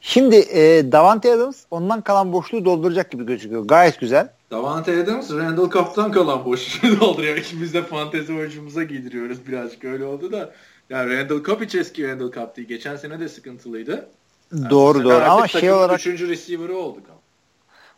Şimdi 0.00 0.36
e, 0.36 0.92
Davante 0.92 1.32
Adams 1.32 1.64
ondan 1.70 2.00
kalan 2.00 2.32
boşluğu 2.32 2.64
dolduracak 2.64 3.10
gibi 3.10 3.26
gözüküyor. 3.26 3.64
Gayet 3.64 4.00
güzel. 4.00 4.28
Davante 4.50 5.02
Adams 5.02 5.30
Randall 5.32 5.70
Cobb'tan 5.70 6.12
kalan 6.12 6.44
boşluğu 6.44 7.00
dolduruyor. 7.00 7.36
İkimiz 7.36 7.74
de 7.74 7.82
fantezi 7.82 8.32
oyuncumuza 8.32 8.82
giydiriyoruz 8.82 9.46
birazcık 9.46 9.84
öyle 9.84 10.04
oldu 10.04 10.32
da. 10.32 10.52
Yani 10.90 11.16
Randall 11.16 11.42
Cobb 11.42 11.62
hiç 11.62 11.74
eski 11.74 12.08
Randall 12.08 12.30
Cobb 12.30 12.56
değil. 12.56 12.68
Geçen 12.68 12.96
sene 12.96 13.20
de 13.20 13.28
sıkıntılıydı. 13.28 14.08
Yani 14.52 14.70
doğru 14.70 15.04
doğru 15.04 15.24
ama 15.24 15.48
şey 15.48 15.72
olarak 15.72 16.00
üçüncü 16.00 16.28
receiver'ı 16.28 16.78
olduk 16.78 17.04
ama. 17.08 17.16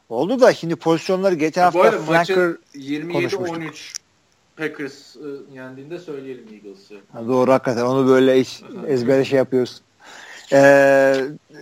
Oldu 0.09 0.41
da 0.41 0.55
şimdi 0.55 0.77
pozisyonları 0.77 1.35
geçen 1.35 1.63
hafta 1.63 1.91
Flanker 1.91 2.57
27-13 2.75 3.95
Packers 4.57 5.17
yendiğinde 5.53 5.99
söyleyelim 5.99 6.45
Eagles'ı. 6.53 7.29
Doğru 7.29 7.53
hakikaten 7.53 7.85
onu 7.85 8.09
böyle 8.09 8.41
hiç 8.41 8.63
ezbere 8.87 9.25
şey 9.25 9.37
yapıyoruz. 9.37 9.83
Ee, 10.53 11.15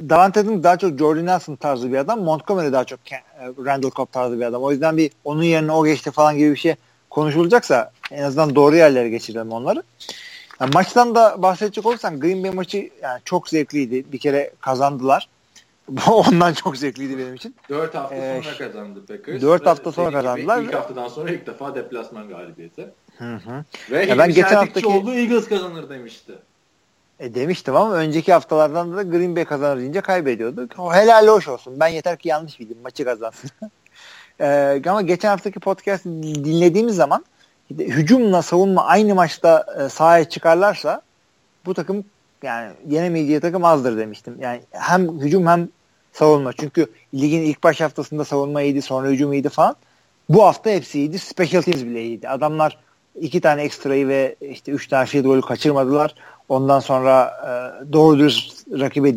Davante 0.08 0.40
Adams 0.40 0.62
daha 0.62 0.76
çok 0.76 0.98
Jordan 0.98 1.26
Nelson 1.26 1.56
tarzı 1.56 1.92
bir 1.92 1.96
adam. 1.96 2.20
Montgomery 2.20 2.72
daha 2.72 2.84
çok 2.84 3.12
e, 3.12 3.16
Randall 3.64 3.90
Cobb 3.90 4.12
tarzı 4.12 4.40
bir 4.40 4.44
adam. 4.44 4.62
O 4.62 4.72
yüzden 4.72 4.96
bir 4.96 5.10
onun 5.24 5.42
yerine 5.42 5.72
o 5.72 5.84
geçti 5.84 6.10
falan 6.10 6.36
gibi 6.36 6.50
bir 6.50 6.56
şey 6.56 6.74
konuşulacaksa 7.10 7.92
en 8.10 8.22
azından 8.22 8.54
doğru 8.54 8.76
yerlere 8.76 9.08
geçirelim 9.08 9.52
onları. 9.52 9.82
Yani 10.60 10.70
maçtan 10.74 11.14
da 11.14 11.42
bahsedecek 11.42 11.86
olursan 11.86 12.20
Green 12.20 12.44
Bay 12.44 12.50
maçı 12.50 12.90
yani 13.02 13.20
çok 13.24 13.48
zevkliydi. 13.48 14.12
Bir 14.12 14.18
kere 14.18 14.52
kazandılar. 14.60 15.28
Ondan 16.10 16.52
çok 16.52 16.76
zevkliydi 16.76 17.18
benim 17.18 17.34
için. 17.34 17.54
4 17.68 17.94
hafta 17.94 18.14
ee, 18.14 18.42
sonra 18.42 18.58
kazandı 18.58 19.06
Packers. 19.06 19.42
4 19.42 19.66
hafta 19.66 19.92
sonra 19.92 20.10
kazandılar. 20.10 20.62
İlk 20.62 20.74
haftadan 20.74 21.08
sonra 21.08 21.30
ilk 21.30 21.46
defa 21.46 21.74
deplasman 21.74 22.28
galibiyeti. 22.28 22.90
Hı 23.18 23.34
hı. 23.34 23.64
Ve 23.90 24.06
ya 24.06 24.18
ben 24.18 24.28
geçen 24.28 24.56
haftaki 24.56 24.86
oldu 24.86 25.12
Eagles 25.12 25.48
kazanır 25.48 25.88
demişti. 25.88 26.32
E 27.20 27.34
demiştim 27.34 27.76
ama 27.76 27.94
önceki 27.94 28.32
haftalardan 28.32 28.96
da 28.96 29.02
Green 29.02 29.36
Bay 29.36 29.44
kazanır 29.44 29.80
deyince 29.80 30.00
kaybediyordu. 30.00 30.68
O 30.78 30.94
helal 30.94 31.28
hoş 31.28 31.48
olsun. 31.48 31.80
Ben 31.80 31.88
yeter 31.88 32.18
ki 32.18 32.28
yanlış 32.28 32.60
bildim. 32.60 32.78
Maçı 32.82 33.04
kazansın. 33.04 33.50
e, 34.40 34.82
ama 34.88 35.02
geçen 35.02 35.28
haftaki 35.28 35.60
podcast 35.60 36.04
dinlediğimiz 36.04 36.96
zaman 36.96 37.24
hücumla 37.70 38.42
savunma 38.42 38.84
aynı 38.84 39.14
maçta 39.14 39.66
e, 39.80 39.88
sahaya 39.88 40.28
çıkarlarsa 40.28 41.02
bu 41.66 41.74
takım 41.74 42.04
yani 42.42 42.72
yenemeyeceği 42.88 43.40
takım 43.40 43.64
azdır 43.64 43.98
demiştim. 43.98 44.36
Yani 44.40 44.60
hem 44.70 45.20
hücum 45.20 45.46
hem 45.46 45.68
savunma. 46.12 46.52
Çünkü 46.52 46.86
ligin 47.14 47.42
ilk 47.42 47.64
baş 47.64 47.80
haftasında 47.80 48.24
savunma 48.24 48.62
iyiydi, 48.62 48.82
sonra 48.82 49.08
hücum 49.08 49.32
iyiydi 49.32 49.48
falan. 49.48 49.76
Bu 50.28 50.44
hafta 50.44 50.70
hepsi 50.70 50.98
iyiydi. 50.98 51.18
Special 51.18 51.62
teams 51.62 51.82
bile 51.82 52.02
iyiydi. 52.02 52.28
Adamlar 52.28 52.78
iki 53.20 53.40
tane 53.40 53.62
ekstrayı 53.62 54.08
ve 54.08 54.36
işte 54.40 54.72
üç 54.72 54.88
tane 54.88 55.06
field 55.06 55.24
golü 55.24 55.40
kaçırmadılar. 55.40 56.14
Ondan 56.48 56.80
sonra 56.80 57.36
e, 57.42 57.92
doğru 57.92 58.18
dürüst 58.18 58.66
rakibe 58.70 59.14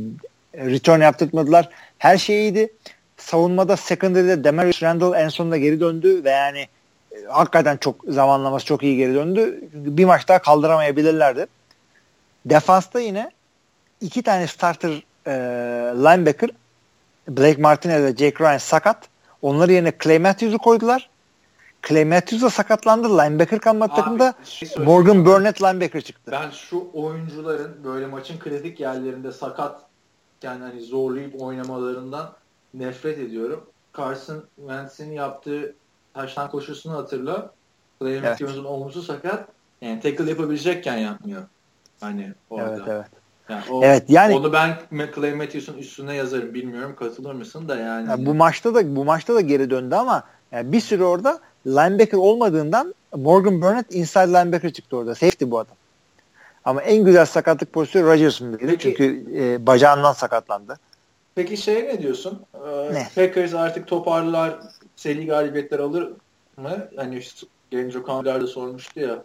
return 0.55 1.01
yaptırmadılar. 1.01 1.69
Her 1.97 2.17
şey 2.17 2.39
iyiydi. 2.39 2.73
Savunmada 3.17 3.77
secondary'de 3.77 4.43
Demarius 4.43 4.83
Randall 4.83 5.13
en 5.13 5.29
sonunda 5.29 5.57
geri 5.57 5.79
döndü 5.79 6.23
ve 6.23 6.29
yani 6.29 6.67
e, 7.11 7.25
hakikaten 7.29 7.77
çok 7.77 7.95
zamanlaması 8.07 8.65
çok 8.65 8.83
iyi 8.83 8.97
geri 8.97 9.13
döndü. 9.13 9.59
Çünkü 9.71 9.97
bir 9.97 10.05
maç 10.05 10.27
daha 10.27 10.39
kaldıramayabilirlerdi. 10.39 11.47
Defansta 12.45 12.99
yine 12.99 13.31
iki 14.01 14.23
tane 14.23 14.47
starter 14.47 14.91
e, 15.27 15.31
linebacker 15.95 16.49
Blake 17.27 17.61
Martinez 17.61 18.03
ve 18.03 18.09
Jake 18.09 18.43
Ryan 18.43 18.57
sakat. 18.57 18.97
Onları 19.41 19.73
yerine 19.73 19.93
Clay 20.03 20.19
Matthews'u 20.19 20.57
koydular. 20.57 21.09
Clay 21.87 22.05
Matthews 22.05 22.43
da 22.43 22.49
sakatlandı. 22.49 23.17
Linebacker 23.17 23.59
kalmadı 23.59 23.93
takımda. 23.95 24.33
Şey 24.43 24.69
Morgan 24.85 25.25
Burnett 25.25 25.61
linebacker 25.61 26.01
çıktı. 26.01 26.31
Ben 26.31 26.49
şu 26.49 26.89
oyuncuların 26.93 27.83
böyle 27.83 28.07
maçın 28.07 28.39
kritik 28.39 28.79
yerlerinde 28.79 29.31
sakat 29.31 29.81
yani 30.43 30.63
hani 30.63 30.81
zorlayıp 30.81 31.41
oynamalarından 31.41 32.33
nefret 32.73 33.19
ediyorum. 33.19 33.65
Carson 33.97 34.43
Wentz'in 34.55 35.11
yaptığı 35.11 35.75
taştan 36.13 36.51
koşusunu 36.51 36.93
hatırla. 36.93 37.51
Clay 37.99 38.13
evet. 38.13 38.23
Matthews'un 38.23 38.65
omzu 38.65 39.01
sakat. 39.01 39.47
Yani 39.81 39.99
tackle 39.99 40.29
yapabilecekken 40.29 40.97
yapmıyor. 40.97 41.41
Hani 41.99 42.33
orada. 42.49 42.75
Evet 42.75 42.87
evet. 42.87 43.05
Yani 43.49 43.63
o, 43.71 43.83
evet 43.83 44.03
yani 44.09 44.35
onu 44.35 44.53
ben 44.53 44.77
Clay 45.15 45.33
Matthews'un 45.33 45.77
üstüne 45.77 46.15
yazarım. 46.15 46.53
Bilmiyorum 46.53 46.95
katılır 46.99 47.33
mısın 47.33 47.67
da 47.67 47.75
yani. 47.75 48.09
yani. 48.09 48.25
Bu 48.25 48.33
maçta 48.33 48.75
da 48.75 48.95
bu 48.95 49.05
maçta 49.05 49.35
da 49.35 49.41
geri 49.41 49.69
döndü 49.69 49.95
ama 49.95 50.23
yani 50.51 50.71
bir 50.71 50.79
süre 50.79 51.03
orada 51.03 51.39
linebacker 51.67 52.17
olmadığından 52.17 52.95
Morgan 53.15 53.61
Burnett 53.61 53.95
inside 53.95 54.27
linebacker 54.27 54.73
çıktı 54.73 54.97
orada. 54.97 55.15
Safety 55.15 55.45
bu 55.47 55.59
adam. 55.59 55.75
Ama 56.65 56.81
en 56.81 57.03
güzel 57.03 57.25
sakatlık 57.25 57.73
pozisyonu 57.73 58.07
Rodgers'ın 58.07 58.59
biri. 58.59 58.79
Çünkü 58.79 59.25
e, 59.35 59.65
bacağından 59.65 60.13
sakatlandı. 60.13 60.79
Peki 61.35 61.57
şey 61.57 61.83
ne 61.83 62.01
diyorsun? 62.01 62.45
Ee, 62.53 62.93
ne? 62.93 63.07
Packers 63.15 63.53
artık 63.53 63.87
toparlar, 63.87 64.59
seri 64.95 65.25
galibiyetler 65.25 65.79
alır 65.79 66.13
mı? 66.57 66.87
Hani 66.95 67.23
genç 67.71 67.95
Okanlar 67.95 68.41
da 68.41 68.47
sormuştu 68.47 68.99
ya. 68.99 69.23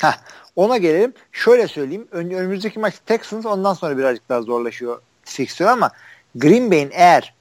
Heh, 0.00 0.18
ona 0.56 0.76
gelelim. 0.76 1.14
Şöyle 1.32 1.68
söyleyeyim. 1.68 2.08
Ön, 2.12 2.30
önümüzdeki 2.30 2.78
maç 2.78 2.94
Texans 3.06 3.46
ondan 3.46 3.74
sonra 3.74 3.98
birazcık 3.98 4.28
daha 4.28 4.42
zorlaşıyor 4.42 5.00
fiksiyonu 5.24 5.72
ama 5.72 5.90
Green 6.34 6.70
Bay'in 6.70 6.90
eğer 6.92 7.34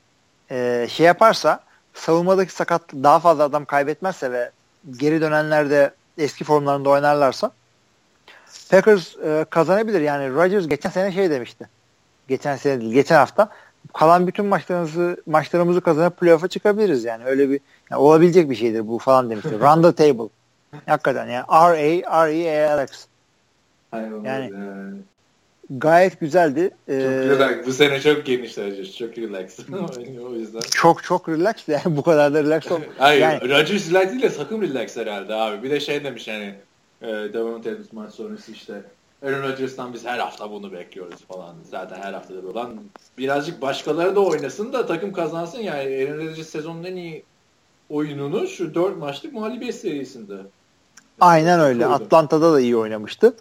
e, 0.51 0.87
şey 0.89 1.05
yaparsa 1.05 1.59
savunmadaki 1.93 2.53
sakat 2.53 2.81
daha 2.93 3.19
fazla 3.19 3.43
adam 3.43 3.65
kaybetmezse 3.65 4.31
ve 4.31 4.51
geri 4.97 5.21
dönenlerde 5.21 5.91
eski 6.17 6.43
formlarında 6.43 6.89
oynarlarsa 6.89 7.51
Packers 8.71 9.17
e, 9.17 9.45
kazanabilir. 9.49 10.01
Yani 10.01 10.33
Rodgers 10.33 10.67
geçen 10.67 10.89
sene 10.89 11.11
şey 11.11 11.29
demişti. 11.29 11.69
Geçen 12.27 12.55
sene 12.55 12.81
değil, 12.81 12.93
geçen 12.93 13.15
hafta 13.15 13.49
kalan 13.93 14.27
bütün 14.27 14.45
maçlarımızı 14.45 15.17
maçlarımızı 15.25 15.81
kazanıp 15.81 16.17
playoff'a 16.17 16.47
çıkabiliriz 16.47 17.03
yani. 17.03 17.25
Öyle 17.25 17.49
bir 17.49 17.59
yani 17.91 18.01
olabilecek 18.01 18.49
bir 18.49 18.55
şeydir 18.55 18.87
bu 18.87 18.99
falan 18.99 19.29
demişti. 19.29 19.51
Run 19.59 19.81
the 19.81 19.91
table. 19.95 20.29
Hakikaten 20.85 21.27
yani 21.27 21.45
R 21.49 22.07
A 22.07 22.27
R 22.27 22.33
E 22.33 22.69
A 22.69 22.77
L 22.77 22.83
X. 22.83 23.05
Yani 24.23 24.53
gayet 25.77 26.19
güzeldi. 26.19 26.69
Çok 26.87 26.95
ee, 26.95 26.99
relax. 26.99 27.65
Bu 27.67 27.73
sene 27.73 28.01
çok 28.01 28.25
genişler. 28.25 28.85
Çok 28.99 29.17
relax. 29.17 29.59
o 30.29 30.35
yüzden. 30.35 30.59
Çok 30.59 31.03
çok 31.03 31.29
relax 31.29 31.55
yani 31.67 31.81
bu 31.97 32.03
kadar 32.03 32.33
da 32.33 32.43
relax 32.43 32.71
ol. 32.71 32.79
Hayır, 32.97 33.21
yani, 33.21 33.49
Rodgers 33.49 33.89
relax 33.89 34.09
değil 34.09 34.21
de 34.21 34.29
sakın 34.29 34.61
relax 34.61 34.97
herhalde 34.97 35.33
abi. 35.35 35.63
Bir 35.63 35.69
de 35.69 35.79
şey 35.79 36.03
demiş 36.03 36.27
yani 36.27 36.55
e, 37.01 37.07
Devon 37.07 37.59
Adams 37.59 37.93
maç 37.93 38.13
sonrası 38.13 38.51
işte 38.51 38.81
Aaron 39.25 39.43
Rodgers'tan 39.43 39.93
biz 39.93 40.05
her 40.05 40.19
hafta 40.19 40.51
bunu 40.51 40.71
bekliyoruz 40.71 41.19
falan. 41.27 41.55
Zaten 41.71 42.01
her 42.01 42.13
hafta 42.13 42.33
da 42.33 42.43
böyle. 42.43 42.67
birazcık 43.17 43.61
başkaları 43.61 44.15
da 44.15 44.19
oynasın 44.19 44.73
da 44.73 44.85
takım 44.85 45.13
kazansın 45.13 45.59
yani. 45.59 45.79
Aaron 45.79 46.27
Rodgers 46.27 46.47
sezonun 46.47 46.83
en 46.83 46.95
iyi 46.95 47.23
oyununu 47.89 48.47
şu 48.47 48.75
4 48.75 48.97
maçlık 48.97 49.33
mağlubiyet 49.33 49.75
serisinde. 49.75 50.35
Aynen 51.19 51.59
öyle. 51.59 51.83
Koydu. 51.83 51.93
Atlanta'da 51.93 52.53
da 52.53 52.59
iyi 52.61 52.77
oynamıştı. 52.77 53.33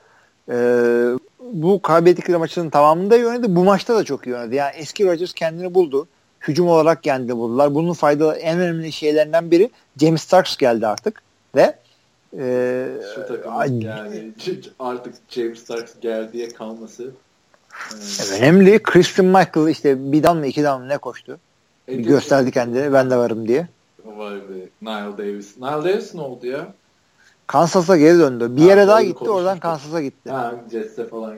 Ee, 0.49 1.13
bu 1.53 1.83
kaybettikleri 1.83 2.39
maçının 2.39 2.71
tamamında 2.71 3.17
iyi 3.17 3.27
oynadı. 3.27 3.57
Bu 3.57 3.65
maçta 3.65 3.97
da 3.97 4.05
çok 4.05 4.27
iyi 4.27 4.37
oynadı. 4.37 4.55
Yani 4.55 4.73
eski 4.77 5.07
Rodgers 5.07 5.33
kendini 5.33 5.75
buldu. 5.75 6.09
Hücum 6.41 6.69
olarak 6.69 7.03
kendini 7.03 7.37
buldular. 7.37 7.75
Bunun 7.75 7.93
faydalı 7.93 8.35
en 8.35 8.59
önemli 8.59 8.93
şeylerinden 8.93 9.51
biri 9.51 9.71
James 10.01 10.23
Starks 10.23 10.57
geldi 10.57 10.87
artık 10.87 11.23
ve 11.55 11.75
e, 12.39 12.87
şu 13.15 13.27
takımın 13.27 13.81
yani 13.81 14.33
artık 14.79 15.15
James 15.29 15.59
Starks 15.59 15.93
geldiye 16.01 16.49
kalması 16.49 17.11
e, 17.91 18.37
önemli. 18.39 18.83
Christian 18.83 19.27
Michael 19.27 19.69
işte 19.69 20.13
bir 20.13 20.23
dam 20.23 20.39
mı 20.39 20.47
iki 20.47 20.63
dam 20.63 20.83
mı 20.83 20.89
ne 20.89 20.99
koştu. 20.99 21.39
E, 21.89 21.95
gösterdi 21.95 22.51
kendini 22.51 22.93
ben 22.93 23.11
de 23.11 23.17
varım 23.17 23.49
diye. 23.49 23.69
Vay 24.05 24.35
be. 24.35 24.69
Nile 24.83 25.19
Davis. 25.19 25.57
Nile 25.57 25.93
Davis 25.93 26.15
ne 26.15 26.21
oldu 26.21 26.47
ya? 26.47 26.75
Kansas'a 27.51 27.97
geri 27.97 28.19
döndü. 28.19 28.57
Bir 28.57 28.63
ha, 28.63 28.69
yere 28.69 28.87
daha 28.87 29.03
gitti 29.03 29.15
konuştuk. 29.15 29.37
oradan 29.37 29.59
Kansas'a 29.59 30.03
gitti. 30.03 30.31
Ha, 30.31 30.55
Jets'e 30.73 31.07
falan. 31.07 31.37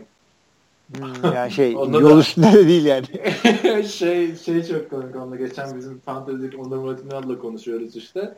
Hmm, 0.96 1.32
yani 1.34 1.50
şey 1.50 1.72
yol 1.92 2.18
üstünde 2.18 2.52
de 2.52 2.68
değil 2.68 2.84
yani. 2.84 3.06
şey 3.88 4.36
şey 4.36 4.64
çok 4.64 4.90
komik 4.90 5.16
onunla 5.16 5.36
geçen 5.36 5.76
bizim 5.76 5.98
fantezik 5.98 6.58
Onur 6.58 6.76
Matinal'la 6.76 7.38
konuşuyoruz 7.38 7.96
işte. 7.96 8.34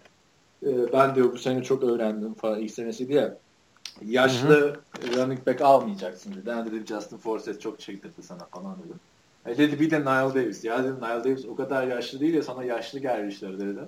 Ee, 0.67 0.93
ben 0.93 1.15
diyor 1.15 1.33
bu 1.33 1.39
sene 1.39 1.63
çok 1.63 1.83
öğrendim 1.85 2.35
falan 2.35 2.61
ilk 2.61 2.71
senesi 2.71 3.09
diye. 3.09 3.35
Yaşlı 4.05 4.61
Hı-hı. 4.61 5.17
running 5.17 5.47
back 5.47 5.61
almayacaksın 5.61 6.33
dedi. 6.33 6.47
Ben 6.47 6.67
dedim 6.67 6.85
Justin 6.89 7.17
Forsett 7.17 7.61
çok 7.61 7.81
çektirdi 7.81 8.23
sana 8.23 8.45
falan 8.45 8.77
dedim. 8.85 9.01
E 9.47 9.59
dedi 9.59 9.81
bir 9.81 9.91
de 9.91 10.01
Nile 10.01 10.35
Davis. 10.35 10.65
Ya 10.65 10.85
dedim 10.85 10.97
Nile 10.97 11.25
Davis 11.25 11.47
o 11.47 11.57
kadar 11.57 11.87
yaşlı 11.87 12.21
değil 12.21 12.35
ya 12.35 12.43
sana 12.43 12.65
yaşlı 12.65 12.99
gelmişler 12.99 13.59
dedi 13.59 13.81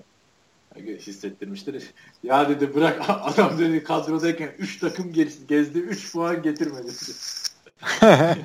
hissettirmiştir. 0.78 1.90
Ya 2.22 2.48
dedi 2.48 2.74
bırak 2.74 3.02
adam 3.08 3.58
dedi 3.58 3.84
kadrodayken 3.84 4.50
3 4.58 4.78
takım 4.80 5.12
gezdi 5.48 5.78
3 5.78 6.12
puan 6.12 6.42
getirmedi. 6.42 6.92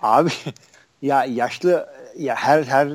Abi 0.00 0.30
ya 1.02 1.24
yaşlı 1.24 1.88
ya 2.16 2.34
her 2.34 2.62
her 2.62 2.92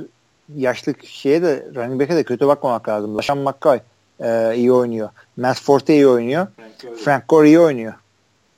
yaşlı 0.55 0.93
şeye 1.03 1.41
de 1.41 1.67
running 1.75 2.01
back'e 2.01 2.15
de 2.15 2.23
kötü 2.23 2.47
bakmamak 2.47 2.89
lazım. 2.89 3.17
Lashan 3.17 3.37
McCoy 3.37 3.79
e, 4.19 4.55
iyi 4.55 4.71
oynuyor. 4.71 5.09
Matt 5.37 5.61
Forte 5.61 5.93
iyi 5.93 6.07
oynuyor. 6.07 6.47
Frank, 6.55 6.97
Frank 6.97 7.29
Gore 7.29 7.47
iyi 7.47 7.59
oynuyor. 7.59 7.93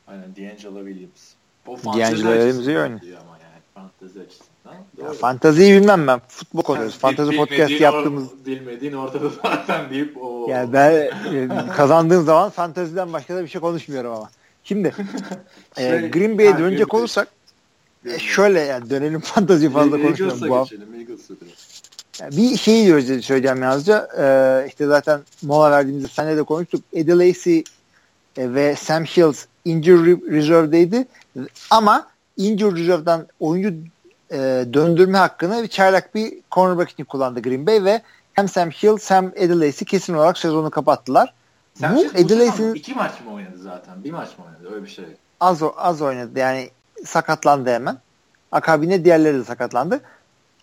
Aynen 0.08 0.36
D'Angelo 0.36 0.86
Williams. 0.86 1.34
D'Angelo 1.68 2.34
Williams 2.34 2.68
iyi 2.68 2.80
oynuyor. 2.80 3.02
Ama 3.22 3.38
yani 3.44 3.62
fantezi 3.74 4.20
ya 4.98 5.14
fantaziyi 5.14 5.82
bilmem 5.82 6.08
ben. 6.08 6.22
Futbol 6.28 6.62
konuşuyoruz. 6.62 6.98
Fantazi 6.98 7.36
podcast 7.38 7.72
yaptığımız. 7.72 8.24
Or, 8.24 8.46
bilmediğin 8.46 8.94
ortada 8.94 9.30
zaten 9.44 9.90
deyip 9.90 10.18
o. 10.24 10.48
Yani 10.50 10.74
ben 10.74 10.92
e, 10.92 11.50
kazandığım 11.76 12.26
zaman 12.26 12.50
fantaziden 12.50 13.14
başka 13.14 13.36
da 13.36 13.44
bir 13.44 13.48
şey 13.48 13.62
konuşmuyorum 13.62 14.12
ama. 14.12 14.30
Şimdi 14.64 14.88
e, 15.78 15.82
şey, 15.82 16.06
e, 16.06 16.08
Green 16.08 16.38
Bay'e 16.38 16.58
dönecek 16.58 16.94
olursak 16.94 17.28
e, 18.06 18.20
şöyle 18.20 18.60
yani 18.60 18.90
dönelim 18.90 19.20
fantazi 19.20 19.70
fazla 19.70 20.02
konuşmuyorum 20.02 20.50
bu 20.50 20.56
hafta. 20.56 20.76
Yani 22.22 22.38
bir 22.38 22.58
şey 22.58 22.86
diyoruz 22.86 23.06
söyleyeceğim 23.06 23.62
yalnızca. 23.62 24.08
Ee, 24.20 24.68
işte 24.68 24.86
zaten 24.86 25.22
mola 25.42 25.72
verdiğimizde 25.72 26.08
senle 26.08 26.38
de 26.38 26.44
konuştuk. 26.44 26.84
Eddie 26.94 27.28
Lacy 27.28 27.60
e, 28.38 28.54
ve 28.54 28.76
Sam 28.76 29.08
Shields 29.08 29.46
injury 29.66 30.32
reserve'deydi. 30.32 31.08
Ama 31.70 32.08
injury 32.38 32.80
reserve'dan 32.80 33.28
oyuncu 33.40 33.74
e, 34.32 34.66
döndürme 34.74 35.18
hakkını 35.18 35.68
çaylak 35.68 36.16
bir 36.16 36.34
cornerback 36.52 36.92
için 36.92 37.04
kullandı 37.04 37.42
Green 37.42 37.68
Bay 37.68 37.84
ve 37.84 38.02
hem 38.34 38.48
Sam 38.48 38.70
Hill 38.70 38.98
hem 39.08 39.32
Eddie 39.36 39.72
kesin 39.72 40.14
olarak 40.14 40.38
sezonu 40.38 40.70
kapattılar. 40.70 41.34
Sam 41.80 41.96
bu 41.96 42.06
Eddie 42.06 42.40
Lacy'nin 42.40 42.74
iki 42.74 42.94
maç 42.94 43.12
mı 43.26 43.34
oynadı 43.34 43.58
zaten? 43.58 44.04
Bir 44.04 44.12
maç 44.12 44.30
mı 44.38 44.46
oynadı? 44.46 44.76
Öyle 44.76 44.86
bir 44.86 44.90
şey. 44.90 45.06
Az 45.40 45.62
az 45.78 46.02
oynadı. 46.02 46.40
Yani 46.40 46.70
sakatlandı 47.06 47.70
hemen. 47.70 47.98
Akabinde 48.52 49.06
diğerleri 49.06 49.40
de 49.40 49.44
sakatlandı. 49.44 50.02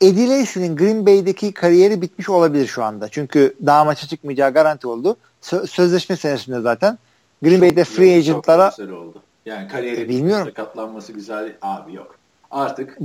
Eddie 0.01 0.29
Lacy'nin 0.29 0.77
Green 0.77 1.07
Bay'deki 1.07 1.53
kariyeri 1.53 2.03
bitmiş 2.03 2.29
olabilir 2.29 2.67
şu 2.67 2.85
anda. 2.85 3.09
Çünkü 3.09 3.55
daha 3.67 3.85
maça 3.85 4.07
çıkmayacağı 4.07 4.53
garanti 4.53 4.87
oldu. 4.87 5.17
Sö- 5.43 5.67
sözleşme 5.67 6.17
senesinde 6.17 6.61
zaten. 6.61 6.99
Green 7.43 7.55
çok, 7.55 7.63
Bay'de 7.63 7.85
free 7.85 8.17
agentlara 8.17 8.71
çok 8.71 8.93
oldu. 8.93 9.23
Yani 9.47 9.69
kariyeri 9.69 10.03
e, 10.03 10.09
bilmiyorum. 10.09 10.47
sakatlanması 10.47 11.13
güzel 11.13 11.53
abi 11.63 11.95
yok. 11.95 12.19
Artık 12.51 12.99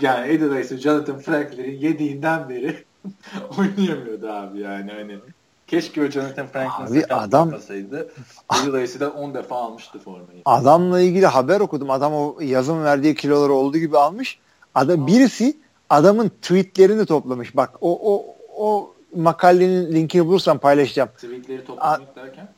yani 0.00 0.50
Lacy, 0.50 0.74
Jonathan 0.74 1.18
Franklin'in 1.18 1.78
yediğinden 1.78 2.48
beri 2.48 2.84
oynayamıyordu 3.58 4.28
abi 4.28 4.60
yani 4.60 4.92
hani. 4.92 5.18
Keşke 5.66 6.02
o 6.02 6.06
Jonathan 6.06 6.46
Franklin 6.46 7.00
sakatlanmasaydı. 7.00 8.08
Eddie 8.54 8.72
Lacy'den 8.72 9.10
10 9.10 9.34
defa 9.34 9.56
almıştı 9.56 9.98
formayı. 9.98 10.42
Adamla 10.44 11.00
ilgili 11.00 11.26
haber 11.26 11.60
okudum. 11.60 11.90
Adam 11.90 12.14
o 12.14 12.36
yazın 12.40 12.84
verdiği 12.84 13.14
kiloları 13.14 13.52
olduğu 13.52 13.78
gibi 13.78 13.98
almış. 13.98 14.38
Adam, 14.74 15.06
birisi 15.06 15.56
adamın 15.90 16.28
tweetlerini 16.42 17.06
toplamış. 17.06 17.56
Bak 17.56 17.70
o 17.80 18.14
o 18.14 18.36
o 18.56 18.94
makalenin 19.16 19.94
linkini 19.94 20.26
bulursam 20.26 20.58
paylaşacağım. 20.58 21.08
Tweetleri 21.08 21.64
toplamak 21.64 22.16
derken? 22.16 22.48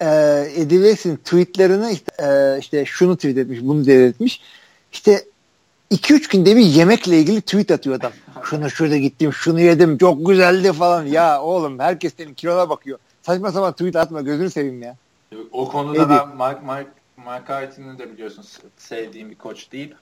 E, 0.00 0.08
Eddie 0.56 0.82
Lacy'nin 0.82 1.16
tweetlerini 1.16 1.92
işte, 1.92 2.12
e, 2.18 2.58
işte 2.58 2.84
şunu 2.84 3.16
tweet 3.16 3.38
etmiş, 3.38 3.58
bunu 3.62 3.86
devretmiş. 3.86 4.40
İşte 4.92 5.24
2-3 5.90 6.32
günde 6.32 6.56
bir 6.56 6.64
yemekle 6.64 7.18
ilgili 7.18 7.40
tweet 7.40 7.70
atıyor 7.70 7.96
adam. 7.96 8.12
Şunu 8.44 8.70
şurada 8.70 8.96
gittim, 8.96 9.32
şunu 9.32 9.60
yedim, 9.60 9.98
çok 9.98 10.26
güzeldi 10.26 10.72
falan. 10.72 11.06
Ya 11.06 11.42
oğlum 11.42 11.78
herkes 11.78 12.14
senin 12.16 12.34
kilona 12.34 12.70
bakıyor. 12.70 12.98
Saçma 13.22 13.52
sapan 13.52 13.72
tweet 13.72 13.96
atma 13.96 14.20
gözünü 14.20 14.50
seveyim 14.50 14.82
ya. 14.82 14.96
O 15.52 15.68
konuda 15.68 16.02
Eddie. 16.02 16.08
ben 16.08 16.28
Mike, 16.28 16.60
Mike, 16.60 16.90
Mike 17.16 17.52
Hayton'u 17.52 17.98
de 17.98 18.12
biliyorsun 18.12 18.44
sevdiğim 18.76 19.30
bir 19.30 19.34
koç 19.34 19.72
değil. 19.72 19.94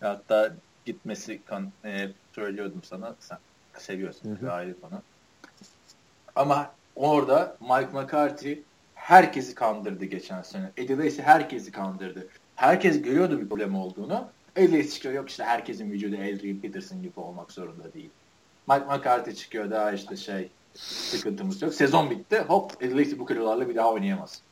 Hatta 0.00 0.54
gitmesi 0.84 1.40
kan, 1.44 1.70
e, 1.84 2.08
söylüyordum 2.34 2.80
sana. 2.84 3.14
Sen 3.20 3.38
seviyorsun 3.78 4.36
hı 4.36 4.46
hı. 4.46 4.52
ayrı 4.52 4.80
konu. 4.80 5.02
Ama 6.36 6.70
orada 6.96 7.56
Mike 7.60 7.90
McCarthy 7.92 8.58
herkesi 8.94 9.54
kandırdı 9.54 10.04
geçen 10.04 10.42
sene. 10.42 10.70
Eddie 10.76 10.98
Lacy 10.98 11.22
herkesi 11.22 11.72
kandırdı. 11.72 12.28
Herkes 12.56 13.02
görüyordu 13.02 13.40
bir 13.40 13.48
problem 13.48 13.74
olduğunu. 13.74 14.28
Elias 14.56 14.94
çıkıyor 14.94 15.14
yok 15.14 15.30
işte 15.30 15.44
herkesin 15.44 15.90
vücudu 15.90 16.16
Adrian 16.16 16.56
Peterson 16.56 17.02
gibi 17.02 17.20
olmak 17.20 17.52
zorunda 17.52 17.92
değil. 17.94 18.10
Mike 18.68 18.84
McCarthy 18.84 19.36
çıkıyor 19.36 19.70
daha 19.70 19.92
işte 19.92 20.16
şey 20.16 20.50
sıkıntımız 20.74 21.62
yok. 21.62 21.74
Sezon 21.74 22.10
bitti. 22.10 22.38
Hop 22.38 22.72
Eddie 22.80 23.18
bu 23.18 23.26
kilolarla 23.26 23.68
bir 23.68 23.76
daha 23.76 23.92
oynayamaz. 23.92 24.42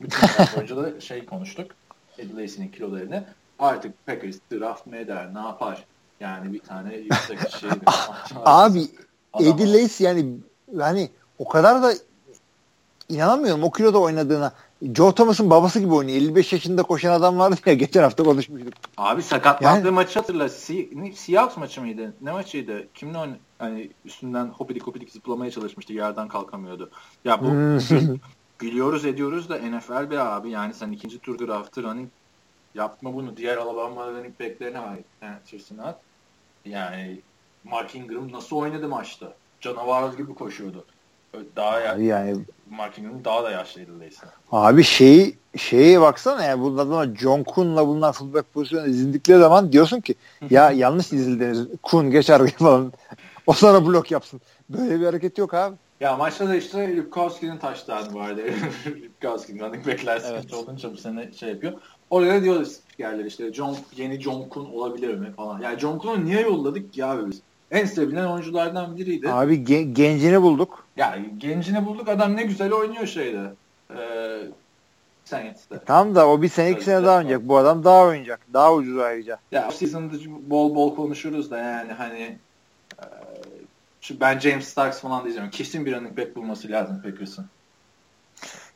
Bütün 0.00 0.20
boyunca 0.56 0.76
da 0.76 1.00
şey 1.00 1.26
konuştuk. 1.26 1.70
Eddie 2.18 2.42
Lacy'nin 2.42 2.68
kilolarını. 2.68 3.24
artık 3.58 4.06
Packers 4.06 4.36
draft 4.52 4.86
mı 4.86 4.96
eder 4.96 5.34
ne 5.34 5.38
yapar? 5.38 5.84
Yani 6.20 6.52
bir 6.52 6.60
tane 6.60 6.96
yüksek 6.96 7.50
şey. 7.60 7.70
Abi 8.44 8.86
Lace 9.72 10.04
yani 10.04 10.36
yani 10.76 11.10
o 11.38 11.48
kadar 11.48 11.82
da 11.82 11.92
inanamıyorum 13.08 13.64
o 13.64 13.70
kiloda 13.70 13.98
oynadığına. 13.98 14.52
Joe 14.82 15.14
Thomas'ın 15.14 15.50
babası 15.50 15.80
gibi 15.80 15.94
oynuyor. 15.94 16.18
55 16.18 16.52
yaşında 16.52 16.82
koşan 16.82 17.12
adam 17.12 17.38
vardı 17.38 17.56
ya 17.66 17.74
geçen 17.74 18.02
hafta 18.02 18.24
konuşmuştuk. 18.24 18.74
Abi 18.96 19.22
sakatlandığı 19.22 19.86
yani, 19.86 19.94
maçı 19.94 20.18
hatırla. 20.18 20.48
Si 20.48 20.90
Seahawks 21.14 21.56
maçı 21.56 21.80
mıydı? 21.80 22.14
Ne 22.20 22.32
maçıydı? 22.32 22.92
Kimle 22.94 23.18
oynadı? 23.18 23.38
Hani 23.58 23.90
üstünden 24.04 24.46
hopidik 24.46 24.86
hopidik 24.86 25.10
zıplamaya 25.10 25.50
çalışmıştı. 25.50 25.92
Yerden 25.92 26.28
kalkamıyordu. 26.28 26.90
Ya 27.24 27.42
bu 27.42 27.46
hmm. 27.46 28.16
gülüyoruz 28.58 29.04
ediyoruz 29.04 29.48
da 29.48 29.56
NFL 29.56 30.10
bir 30.10 30.36
abi. 30.36 30.50
Yani 30.50 30.74
sen 30.74 30.92
ikinci 30.92 31.18
tur 31.18 31.38
draftı 31.38 31.82
running 31.82 32.08
yapma 32.74 33.14
bunu. 33.14 33.36
Diğer 33.36 33.56
Alabama 33.56 34.06
running 34.06 34.40
backlerine 34.40 34.78
ait. 34.78 35.04
Yani 35.22 35.82
at. 35.82 36.00
Yani 36.64 37.20
Mark 37.64 37.94
Ingram 37.94 38.32
nasıl 38.32 38.56
oynadı 38.56 38.88
maçta? 38.88 39.34
Canavar 39.60 40.12
gibi 40.12 40.34
koşuyordu. 40.34 40.84
Daha 41.56 41.80
ya, 41.80 41.96
yani 41.96 42.36
Mark 42.70 42.98
Ingram 42.98 43.24
daha 43.24 43.44
da 43.44 43.50
yaşlıydı 43.50 44.00
Leysa. 44.00 44.26
Abi 44.52 44.84
şeyi 44.84 45.36
şeye 45.56 46.00
baksana 46.00 46.44
ya 46.44 46.60
bunlar 46.60 47.14
John 47.14 47.42
Kuhn'la 47.42 47.86
bunlar 47.86 48.12
fullback 48.12 48.54
pozisyonu 48.54 48.86
izledikleri 48.86 49.38
zaman 49.38 49.72
diyorsun 49.72 50.00
ki 50.00 50.14
ya 50.50 50.70
yanlış 50.70 51.12
dizildiniz. 51.12 51.68
Kuhn 51.82 52.10
geç 52.10 52.30
arkaya 52.30 52.56
falan. 52.56 52.92
O 53.46 53.52
sana 53.52 53.86
blok 53.86 54.10
yapsın. 54.10 54.40
Böyle 54.68 55.00
bir 55.00 55.06
hareket 55.06 55.38
yok 55.38 55.54
abi. 55.54 55.76
Ya 56.00 56.16
maçta 56.16 56.48
da 56.48 56.56
işte 56.56 56.96
Lukowski'nin 56.96 57.58
taştanı 57.58 58.14
vardı. 58.14 58.42
Lukowski'nin 58.86 59.58
running 59.64 59.86
backler 59.86 60.22
evet. 60.26 60.54
olunca 60.54 60.92
bu 60.92 60.96
sene 60.96 61.32
şey 61.32 61.48
yapıyor. 61.48 61.72
Oraya 62.10 62.42
diyoruz 62.42 62.80
yerler 62.98 63.24
işte 63.24 63.52
John, 63.52 63.76
yeni 63.96 64.20
John 64.20 64.48
Kuhn 64.48 64.70
olabilir 64.72 65.14
mi 65.14 65.32
falan. 65.36 65.60
Yani 65.60 65.78
John 65.78 65.98
Kuhn'u 65.98 66.24
niye 66.24 66.40
yolladık 66.40 66.92
ki 66.92 67.04
abi 67.04 67.30
biz? 67.30 67.40
En 67.70 67.86
sevilen 67.86 68.24
oyunculardan 68.24 68.96
biriydi. 68.96 69.30
Abi 69.30 69.64
gen- 69.64 69.94
gencini 69.94 70.42
bulduk. 70.42 70.84
Ya 70.96 71.18
gencini 71.38 71.86
bulduk 71.86 72.08
adam 72.08 72.36
ne 72.36 72.42
güzel 72.42 72.72
oynuyor 72.72 73.06
şeyde. 73.06 73.52
Ee, 73.98 74.40
Saints'te. 75.24 75.78
Tamam 75.86 76.14
da 76.14 76.28
o 76.28 76.42
bir 76.42 76.48
sene 76.48 76.70
iki 76.70 76.84
sene 76.84 77.04
daha 77.04 77.18
oynayacak. 77.18 77.48
Bu 77.48 77.56
adam 77.56 77.84
daha 77.84 78.02
oynayacak. 78.02 78.40
Daha 78.52 78.74
ucuz 78.74 78.98
ayrıca. 78.98 79.38
Ya 79.52 79.70
season'da 79.70 80.14
bol 80.50 80.74
bol 80.74 80.96
konuşuruz 80.96 81.50
da 81.50 81.58
yani 81.58 81.92
hani 81.92 82.38
e, 84.10 84.20
ben 84.20 84.38
James 84.38 84.68
Starks 84.68 85.00
falan 85.00 85.24
diyeceğim. 85.24 85.50
Kesin 85.50 85.86
bir 85.86 85.96
running 85.96 86.18
back 86.18 86.36
bulması 86.36 86.68
lazım 86.68 87.02
Packers'ın. 87.02 87.46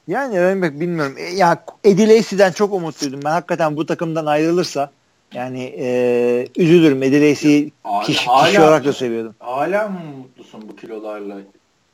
Yani 0.09 0.41
running 0.41 0.65
back 0.65 0.81
bilmiyorum. 0.81 1.15
E, 1.19 1.23
ya 1.23 1.65
Eddie 1.85 2.17
Lacy'den 2.17 2.53
çok 2.53 2.73
umutluydum. 2.73 3.21
Ben 3.25 3.31
hakikaten 3.31 3.77
bu 3.77 3.87
takımdan 3.87 4.27
ayrılırsa 4.27 4.91
yani 5.35 5.75
e, 5.79 6.49
üzülürüm. 6.57 7.03
Eddie 7.03 7.31
Lacy'yi 7.31 7.73
kişi, 8.05 8.27
hala, 8.27 8.47
kişi 8.47 8.61
olarak 8.61 8.85
da 8.85 8.93
seviyordum. 8.93 9.35
Hala 9.39 9.89
mı 9.89 10.01
mutlusun 10.19 10.69
bu 10.69 10.77
kilolarla? 10.77 11.39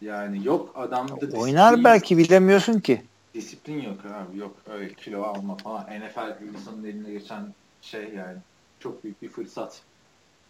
Yani 0.01 0.47
yok 0.47 0.73
adamda 0.75 1.37
Oynar 1.37 1.85
belki 1.85 2.19
bilemiyorsun 2.19 2.81
ki. 2.81 3.03
Disiplin 3.35 3.83
yok 3.83 3.99
abi 4.05 4.39
yok 4.39 4.57
öyle 4.73 4.95
kilo 4.95 5.23
alma 5.23 5.57
falan. 5.57 5.83
NFL 5.83 6.43
insanın 6.55 6.85
eline 6.85 7.13
geçen 7.13 7.55
şey 7.83 8.03
yani 8.17 8.39
çok 8.81 9.05
büyük 9.05 9.23
bir 9.23 9.29
fırsat. 9.29 9.81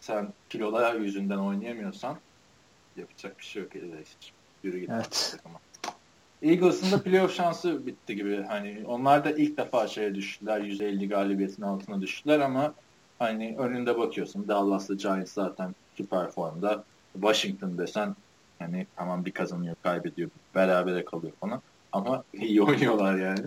Sen 0.01 0.33
kilolar 0.49 0.95
yüzünden 0.95 1.37
oynayamıyorsan 1.37 2.17
yapacak 2.97 3.39
bir 3.39 3.43
şey 3.43 3.61
yok 3.61 3.75
elde 3.75 4.03
Yürü 4.63 4.79
git. 4.79 4.89
Evet. 4.89 5.35
Eagles'ın 6.41 6.91
da 6.91 7.03
playoff 7.03 7.35
şansı 7.35 7.85
bitti 7.87 8.15
gibi. 8.15 8.43
Hani 8.43 8.83
onlar 8.87 9.25
da 9.25 9.31
ilk 9.31 9.57
defa 9.57 9.87
şeye 9.87 10.15
düştüler. 10.15 10.61
150 10.61 11.09
galibiyetin 11.09 11.63
altına 11.63 12.01
düştüler 12.01 12.39
ama 12.39 12.73
hani 13.19 13.55
önünde 13.57 13.97
bakıyorsun. 13.97 14.47
Dallas'la 14.47 14.95
Giants 14.95 15.33
zaten 15.33 15.75
süper 15.97 16.31
formda. 16.31 16.83
Washington 17.13 17.77
desen 17.77 18.15
hani 18.59 18.87
tamam 18.95 19.25
bir 19.25 19.31
kazanıyor, 19.31 19.75
kaybediyor, 19.83 20.29
berabere 20.55 21.05
kalıyor 21.05 21.33
falan. 21.39 21.61
Ama 21.91 22.23
iyi 22.33 22.61
oynuyorlar 22.61 23.17
yani. 23.17 23.45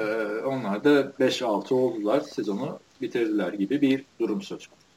ee, 0.00 0.42
onlar 0.46 0.84
da 0.84 1.00
5-6 1.00 1.74
oldular. 1.74 2.20
Sezonu 2.20 2.78
bitirdiler 3.00 3.52
gibi 3.52 3.80
bir 3.80 4.04
durum 4.20 4.42
söz 4.42 4.66
konusu. 4.66 4.88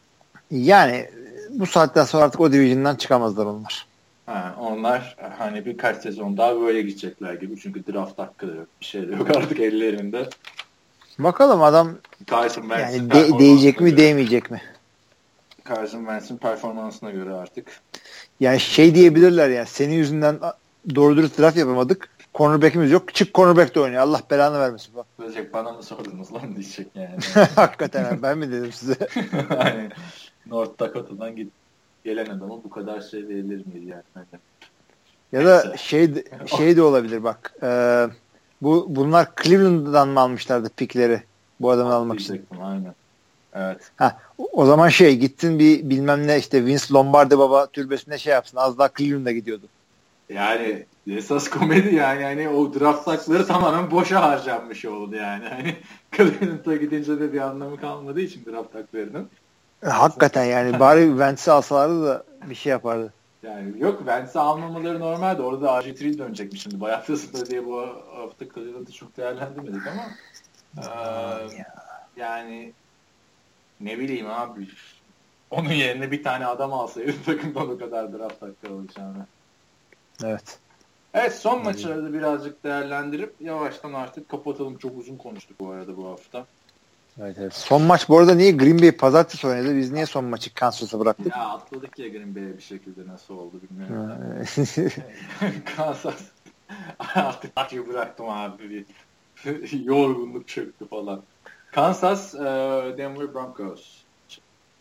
Yani 0.51 1.09
bu 1.49 1.65
saatten 1.65 2.03
sonra 2.03 2.23
artık 2.23 2.41
o 2.41 2.51
division'dan 2.51 2.95
çıkamazlar 2.95 3.45
onlar. 3.45 3.90
Ha, 4.25 4.55
onlar 4.59 5.17
hani 5.37 5.65
birkaç 5.65 6.01
sezon 6.01 6.37
daha 6.37 6.59
böyle 6.61 6.81
gidecekler 6.81 7.33
gibi. 7.33 7.59
Çünkü 7.59 7.93
draft 7.93 8.19
hakkı 8.19 8.45
yok. 8.45 8.67
Bir 8.81 8.85
şey 8.85 9.07
de 9.07 9.15
yok 9.15 9.29
artık 9.37 9.59
ellerinde. 9.59 10.29
Bakalım 11.19 11.63
adam 11.63 11.97
Carson 12.29 12.69
yani 12.69 13.11
de, 13.11 13.39
değecek 13.39 13.81
mi 13.81 13.89
göre. 13.89 13.97
değmeyecek 13.97 14.51
mi? 14.51 14.61
Carson 15.69 15.99
Wentz'in 15.99 16.37
performansına 16.37 17.11
göre 17.11 17.33
artık. 17.33 17.81
Yani 18.39 18.59
şey 18.59 18.95
diyebilirler 18.95 19.49
yani 19.49 19.67
senin 19.67 19.93
yüzünden 19.93 20.39
doğru 20.95 21.17
dürüst 21.17 21.39
draft 21.39 21.57
yapamadık. 21.57 22.09
Cornerback'imiz 22.35 22.91
yok. 22.91 23.13
Çık 23.13 23.33
cornerback 23.33 23.75
de 23.75 23.79
oynuyor. 23.79 24.01
Allah 24.01 24.21
belanı 24.31 24.59
vermesin. 24.59 24.95
Bak. 24.95 25.05
Diyecek 25.19 25.53
bana 25.53 25.71
mı 25.71 25.83
sordunuz 25.83 26.33
lan 26.33 26.55
diyecek 26.55 26.87
yani. 26.95 27.45
Hakikaten 27.55 28.21
ben 28.23 28.37
mi 28.37 28.51
dedim 28.51 28.71
size? 28.71 28.95
yani 29.49 29.89
North 30.47 30.79
Dakota'dan 30.79 31.35
git 31.35 31.51
gelen 32.03 32.25
adama 32.25 32.63
bu 32.63 32.69
kadar 32.69 33.01
şey 33.01 33.27
verilir 33.27 33.65
miydi 33.65 33.85
yani? 33.85 34.25
Ya 35.31 35.45
da 35.45 35.77
şey 35.77 36.23
şey 36.57 36.77
de 36.77 36.81
olabilir 36.81 37.23
bak. 37.23 37.53
E, 37.63 37.69
bu 38.61 38.85
bunlar 38.89 39.27
Cleveland'dan 39.43 40.07
mı 40.07 40.19
almışlardı 40.19 40.69
pikleri 40.69 41.23
bu 41.59 41.71
adamı 41.71 41.93
almak 41.93 42.19
için? 42.19 42.45
Aynen. 42.61 42.95
Evet. 43.53 43.91
Ha, 43.95 44.17
o 44.37 44.65
zaman 44.65 44.89
şey 44.89 45.17
gittin 45.17 45.59
bir 45.59 45.89
bilmem 45.89 46.27
ne 46.27 46.37
işte 46.37 46.65
Vince 46.65 46.93
Lombardi 46.93 47.37
baba 47.37 47.67
türbesine 47.67 48.17
şey 48.17 48.33
yapsın. 48.33 48.57
Az 48.57 48.77
daha 48.77 48.89
Cleveland'a 48.97 49.31
gidiyordu. 49.31 49.65
Yani 50.29 50.85
esas 51.07 51.49
komedi 51.49 51.95
yani 51.95 52.21
yani 52.21 52.49
o 52.49 52.73
draft 52.79 53.05
takları 53.05 53.47
tamamen 53.47 53.91
boşa 53.91 54.23
harcanmış 54.23 54.85
oldu 54.85 55.15
yani. 55.15 55.45
Hani 55.45 55.75
Cleveland'a 56.17 56.75
gidince 56.75 57.19
de 57.19 57.33
bir 57.33 57.39
anlamı 57.39 57.77
kalmadığı 57.77 58.21
için 58.21 58.45
draft 58.45 58.73
taklarının. 58.73 59.29
E, 59.83 59.87
hakikaten 59.87 60.43
yani 60.43 60.79
bari 60.79 61.19
Vents'i 61.19 61.51
alsalardı 61.51 62.05
da 62.05 62.23
bir 62.49 62.55
şey 62.55 62.69
yapardı. 62.69 63.13
Yani 63.43 63.73
yok 63.79 64.07
Vents'i 64.07 64.39
almamaları 64.39 64.99
normaldi. 64.99 65.41
Orada 65.41 65.67
RG3 65.67 66.17
dönecekmiş 66.17 66.61
şimdi. 66.61 66.81
Bayağı 66.81 67.07
da 67.07 67.45
diye 67.45 67.65
bu 67.65 67.79
hafta 68.15 68.45
Cleveland'ı 68.53 68.91
çok 68.91 69.17
değerlendirmedik 69.17 69.81
ama 69.87 70.03
ee, 70.77 71.63
yani 72.17 72.73
ne 73.81 73.99
bileyim 73.99 74.27
abi 74.29 74.67
onun 75.49 75.69
yerine 75.69 76.11
bir 76.11 76.23
tane 76.23 76.45
adam 76.45 76.73
alsaydı 76.73 77.13
takımdan 77.25 77.69
o 77.69 77.77
kadar 77.77 78.13
draft 78.13 78.41
hakkı 78.41 78.73
alacağını. 78.73 79.25
Evet. 80.23 80.59
Evet 81.13 81.35
son 81.35 81.63
maçları 81.63 82.03
da 82.03 82.13
birazcık 82.13 82.63
değerlendirip 82.63 83.35
yavaştan 83.39 83.93
artık 83.93 84.29
kapatalım. 84.29 84.77
Çok 84.77 84.97
uzun 84.97 85.17
konuştuk 85.17 85.59
bu 85.59 85.69
arada 85.69 85.97
bu 85.97 86.07
hafta. 86.07 86.45
Evet, 87.19 87.35
evet. 87.39 87.53
Son 87.53 87.81
maç 87.81 88.09
bu 88.09 88.17
arada 88.17 88.35
niye 88.35 88.51
Green 88.51 88.81
Bay 88.81 88.91
pazartesi 88.91 89.47
oynadı? 89.47 89.77
Biz 89.77 89.91
niye 89.91 90.05
son 90.05 90.25
maçı 90.25 90.53
Kansas'a 90.53 90.99
bıraktık? 90.99 91.35
Ya 91.35 91.49
atladık 91.49 91.99
ya 91.99 92.07
Green 92.07 92.35
Bay'e 92.35 92.57
bir 92.57 92.61
şekilde 92.61 93.07
nasıl 93.07 93.37
oldu 93.37 93.61
bilmiyorum. 93.69 94.17
Kansas 95.77 96.21
artık 96.99 97.55
takıyı 97.55 97.87
bıraktım 97.87 98.29
abi. 98.29 98.69
Bir 98.69 98.85
yorgunluk 99.85 100.47
çöktü 100.47 100.87
falan. 100.87 101.21
Kansas 101.71 102.33
Denver 102.97 103.33
Broncos 103.33 104.01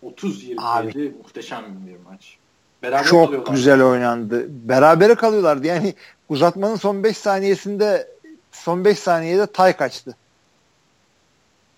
30-27 0.02 1.16
muhteşem 1.19 1.65
bir 1.86 2.11
maç. 2.11 2.36
Beraber 2.82 3.05
Çok 3.05 3.47
güzel 3.47 3.82
oynandı. 3.82 4.47
Berabere 4.48 5.15
kalıyorlardı. 5.15 5.66
Yani 5.66 5.94
uzatmanın 6.28 6.77
son 6.77 7.05
5 7.05 7.16
saniyesinde 7.16 8.09
son 8.52 8.85
5 8.85 8.98
saniyede 8.98 9.47
tay 9.47 9.77
kaçtı. 9.77 10.16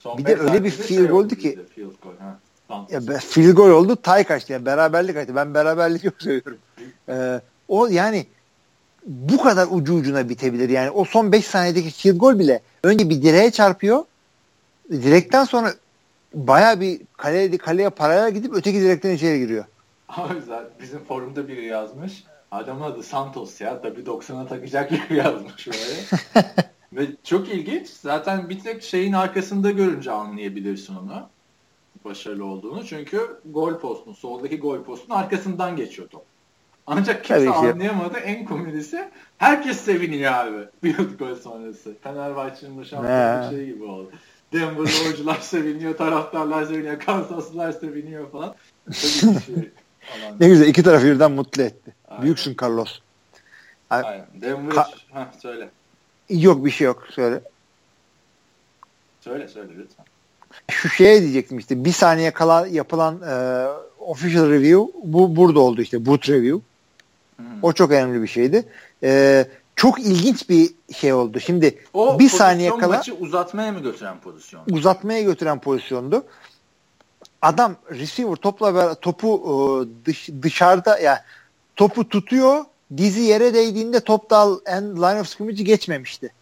Son 0.02 0.18
bir 0.18 0.26
de 0.26 0.36
öyle 0.36 0.64
bir 0.64 0.70
field 0.70 0.88
şey 0.88 1.06
goldü 1.06 1.38
ki 1.38 1.58
field 1.74 1.92
goal, 2.02 2.12
ha. 2.68 2.86
ya, 2.90 3.00
field 3.18 3.56
goal 3.56 3.70
oldu 3.70 3.96
tay 3.96 4.24
kaçtı. 4.24 4.52
Yani 4.52 4.66
beraberlik 4.66 5.14
kaçtı. 5.14 5.36
Ben 5.36 5.54
beraberlik 5.54 6.02
çok 6.02 6.22
seviyorum. 6.22 6.58
Ee, 7.08 7.40
o 7.68 7.86
yani 7.86 8.26
bu 9.06 9.42
kadar 9.42 9.68
ucu 9.70 9.94
ucuna 9.94 10.28
bitebilir. 10.28 10.68
Yani 10.68 10.90
o 10.90 11.04
son 11.04 11.32
5 11.32 11.46
saniyedeki 11.46 11.90
field 11.90 12.18
goal 12.18 12.38
bile 12.38 12.60
önce 12.84 13.10
bir 13.10 13.22
direğe 13.22 13.50
çarpıyor. 13.50 14.04
Direkten 14.90 15.44
sonra 15.44 15.74
baya 16.34 16.80
bir 16.80 17.00
kaleye, 17.16 17.58
kaleye 17.58 17.90
paralel 17.90 18.34
gidip 18.34 18.54
öteki 18.54 18.80
direkten 18.80 19.10
içeri 19.10 19.38
giriyor. 19.38 19.64
Abi 20.08 20.40
zaten 20.46 20.70
bizim 20.82 21.04
forumda 21.04 21.48
biri 21.48 21.64
yazmış. 21.64 22.24
Adamın 22.50 22.82
adı 22.82 23.02
Santos 23.02 23.60
ya. 23.60 23.82
Tabii 23.82 24.00
90'a 24.00 24.46
takacak 24.46 24.90
gibi 24.90 25.16
yazmış 25.18 25.66
böyle. 25.66 26.44
Ve 26.92 27.06
çok 27.24 27.48
ilginç. 27.48 27.88
Zaten 27.88 28.48
bir 28.48 28.60
tek 28.60 28.82
şeyin 28.82 29.12
arkasında 29.12 29.70
görünce 29.70 30.10
anlayabilirsin 30.10 30.96
onu. 30.96 31.28
Başarılı 32.04 32.44
olduğunu. 32.44 32.84
Çünkü 32.86 33.40
gol 33.44 33.78
postun, 33.78 34.12
soldaki 34.12 34.58
gol 34.58 34.82
postun 34.82 35.14
arkasından 35.14 35.76
geçiyor 35.76 36.08
top. 36.08 36.24
Ancak 36.86 37.24
kimse 37.24 37.50
anlayamadı. 37.50 38.18
En 38.18 38.44
komedisi 38.44 39.08
herkes 39.38 39.80
seviniyor 39.80 40.32
abi. 40.32 40.68
Bir 40.82 40.96
gol 41.18 41.34
sonrası. 41.34 41.94
Fenerbahçe'nin 42.02 42.84
şampiyonu 42.84 43.50
bir 43.50 43.56
şey 43.56 43.66
gibi 43.66 43.84
oldu. 43.84 44.10
Denver 44.52 45.02
oyuncular 45.04 45.36
seviniyor, 45.40 45.96
taraftarlar 45.96 46.64
seviniyor, 46.64 47.00
Kansaslılar 47.00 47.72
seviniyor 47.72 48.30
falan. 48.30 48.54
Tabii 48.84 49.40
şey, 49.40 49.70
ne 50.40 50.48
güzel 50.48 50.66
iki 50.66 50.82
tarafı 50.82 51.06
birden 51.06 51.32
mutlu 51.32 51.62
etti. 51.62 51.94
Aynen. 52.08 52.22
Büyüksün 52.22 52.56
Carlos. 52.62 53.00
Aynen. 53.90 54.26
Denver, 54.40 54.74
Ka- 54.74 54.86
ha, 55.12 55.32
söyle. 55.38 55.68
Yok 56.32 56.64
bir 56.64 56.70
şey 56.70 56.84
yok. 56.84 57.08
Söyle. 57.10 57.40
Söyle 59.20 59.48
söyle 59.48 59.72
lütfen. 59.78 60.06
Şu 60.70 60.88
şeye 60.88 61.22
diyecektim 61.22 61.58
işte 61.58 61.84
bir 61.84 61.92
saniye 61.92 62.30
kala 62.30 62.66
yapılan 62.66 63.22
e, 63.22 63.66
official 63.98 64.50
review 64.50 64.92
bu 65.04 65.36
burada 65.36 65.60
oldu 65.60 65.82
işte 65.82 66.06
boot 66.06 66.28
review. 66.28 66.60
Hmm. 67.36 67.46
O 67.62 67.72
çok 67.72 67.90
önemli 67.90 68.22
bir 68.22 68.28
şeydi. 68.28 68.64
E, 69.02 69.44
çok 69.76 70.00
ilginç 70.00 70.48
bir 70.48 70.70
şey 70.94 71.12
oldu. 71.12 71.40
Şimdi 71.40 71.78
o 71.94 72.18
bir 72.18 72.28
saniye 72.28 72.70
kala 72.70 72.96
maçı 72.96 73.14
uzatmaya 73.14 73.72
mı 73.72 73.80
götüren 73.80 74.20
pozisyon? 74.20 74.62
Uzatmaya 74.70 75.22
götüren 75.22 75.60
pozisyondu. 75.60 76.24
Adam 77.42 77.76
receiver 77.90 78.36
topla 78.36 78.94
topu 78.94 79.42
e, 79.46 80.06
dış, 80.06 80.28
dışarıda 80.42 80.98
yani 80.98 81.18
topu 81.76 82.08
tutuyor 82.08 82.64
dizi 82.96 83.20
yere 83.20 83.54
değdiğinde 83.54 84.00
top 84.00 84.30
dal 84.30 84.58
and 84.66 84.96
line 84.96 85.20
of 85.20 85.28
scrimmage'i 85.28 85.64
geçmemişti. 85.64 86.32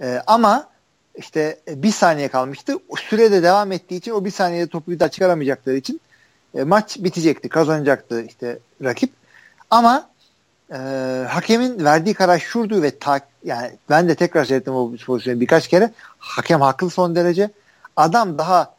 E, 0.00 0.22
ama 0.26 0.68
işte 1.14 1.58
bir 1.68 1.92
saniye 1.92 2.28
kalmıştı. 2.28 2.78
O 2.88 2.96
sürede 2.96 3.42
devam 3.42 3.72
ettiği 3.72 3.96
için 3.96 4.12
o 4.12 4.24
bir 4.24 4.30
saniyede 4.30 4.66
topu 4.66 4.90
bir 4.90 4.98
daha 4.98 5.08
çıkaramayacakları 5.08 5.76
için 5.76 6.00
e, 6.54 6.62
maç 6.62 6.96
bitecekti. 6.98 7.48
Kazanacaktı 7.48 8.22
işte 8.22 8.58
rakip. 8.84 9.10
Ama 9.70 10.08
e, 10.72 10.76
hakemin 11.28 11.84
verdiği 11.84 12.14
karar 12.14 12.38
şurdu 12.38 12.82
ve 12.82 12.98
ta, 12.98 13.20
yani 13.44 13.70
ben 13.90 14.08
de 14.08 14.14
tekrar 14.14 14.44
seyrettim 14.44 14.74
o 14.74 14.92
pozisyonu 15.06 15.40
birkaç 15.40 15.68
kere. 15.68 15.90
Hakem 16.18 16.60
haklı 16.60 16.90
son 16.90 17.14
derece. 17.14 17.50
Adam 17.96 18.38
daha 18.38 18.74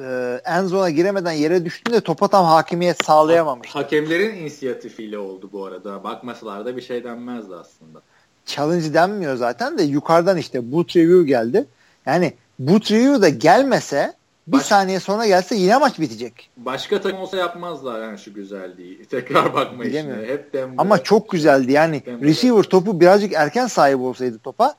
e, 0.00 0.40
en 0.44 0.64
zona 0.64 0.90
giremeden 0.90 1.32
yere 1.32 1.64
düştüğünde 1.64 2.00
topa 2.00 2.28
tam 2.28 2.44
hakimiyet 2.44 3.04
sağlayamamış. 3.04 3.68
Hakemlerin 3.68 4.36
inisiyatifiyle 4.36 5.18
oldu 5.18 5.50
bu 5.52 5.64
arada. 5.64 6.04
Bakmasalar 6.04 6.66
da 6.66 6.76
bir 6.76 6.82
şey 6.82 7.04
denmezdi 7.04 7.54
aslında. 7.54 8.00
Challenge 8.46 8.94
denmiyor 8.94 9.36
zaten 9.36 9.78
de 9.78 9.82
yukarıdan 9.82 10.36
işte 10.36 10.72
boot 10.72 10.96
review 10.96 11.26
geldi. 11.26 11.66
Yani 12.06 12.32
boot 12.58 12.90
review 12.90 13.22
da 13.22 13.28
gelmese 13.28 14.14
bir 14.46 14.52
Baş... 14.52 14.66
saniye 14.66 15.00
sonra 15.00 15.26
gelse 15.26 15.54
yine 15.54 15.76
maç 15.76 15.98
bitecek. 15.98 16.50
Başka 16.56 17.00
takım 17.00 17.20
olsa 17.20 17.36
yapmazlar 17.36 18.02
yani 18.02 18.18
şu 18.18 18.34
güzelliği. 18.34 19.04
Tekrar 19.10 19.54
bakma 19.54 19.84
işine. 19.84 20.14
Hep 20.26 20.52
Denver. 20.52 20.74
Ama 20.78 21.02
çok 21.02 21.30
güzeldi. 21.30 21.72
Yani 21.72 22.02
Denver. 22.06 22.28
receiver 22.28 22.62
topu 22.62 23.00
birazcık 23.00 23.32
erken 23.32 23.66
sahip 23.66 24.00
olsaydı 24.00 24.38
topa 24.38 24.74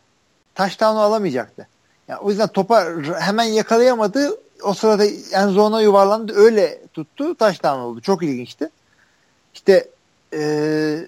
touchdown'u 0.55 0.99
alamayacaktı. 0.99 1.67
Yani 2.07 2.19
o 2.19 2.29
yüzden 2.29 2.47
topa 2.47 2.85
hemen 3.19 3.43
yakalayamadı. 3.43 4.37
O 4.63 4.73
sırada 4.73 5.05
en 5.33 5.47
zona 5.47 5.81
yuvarlandı. 5.81 6.33
Öyle 6.35 6.81
tuttu. 6.93 7.35
Touchdown 7.35 7.79
oldu. 7.79 8.01
Çok 8.01 8.23
ilginçti. 8.23 8.69
İşte 9.53 9.87
ee, 10.33 10.99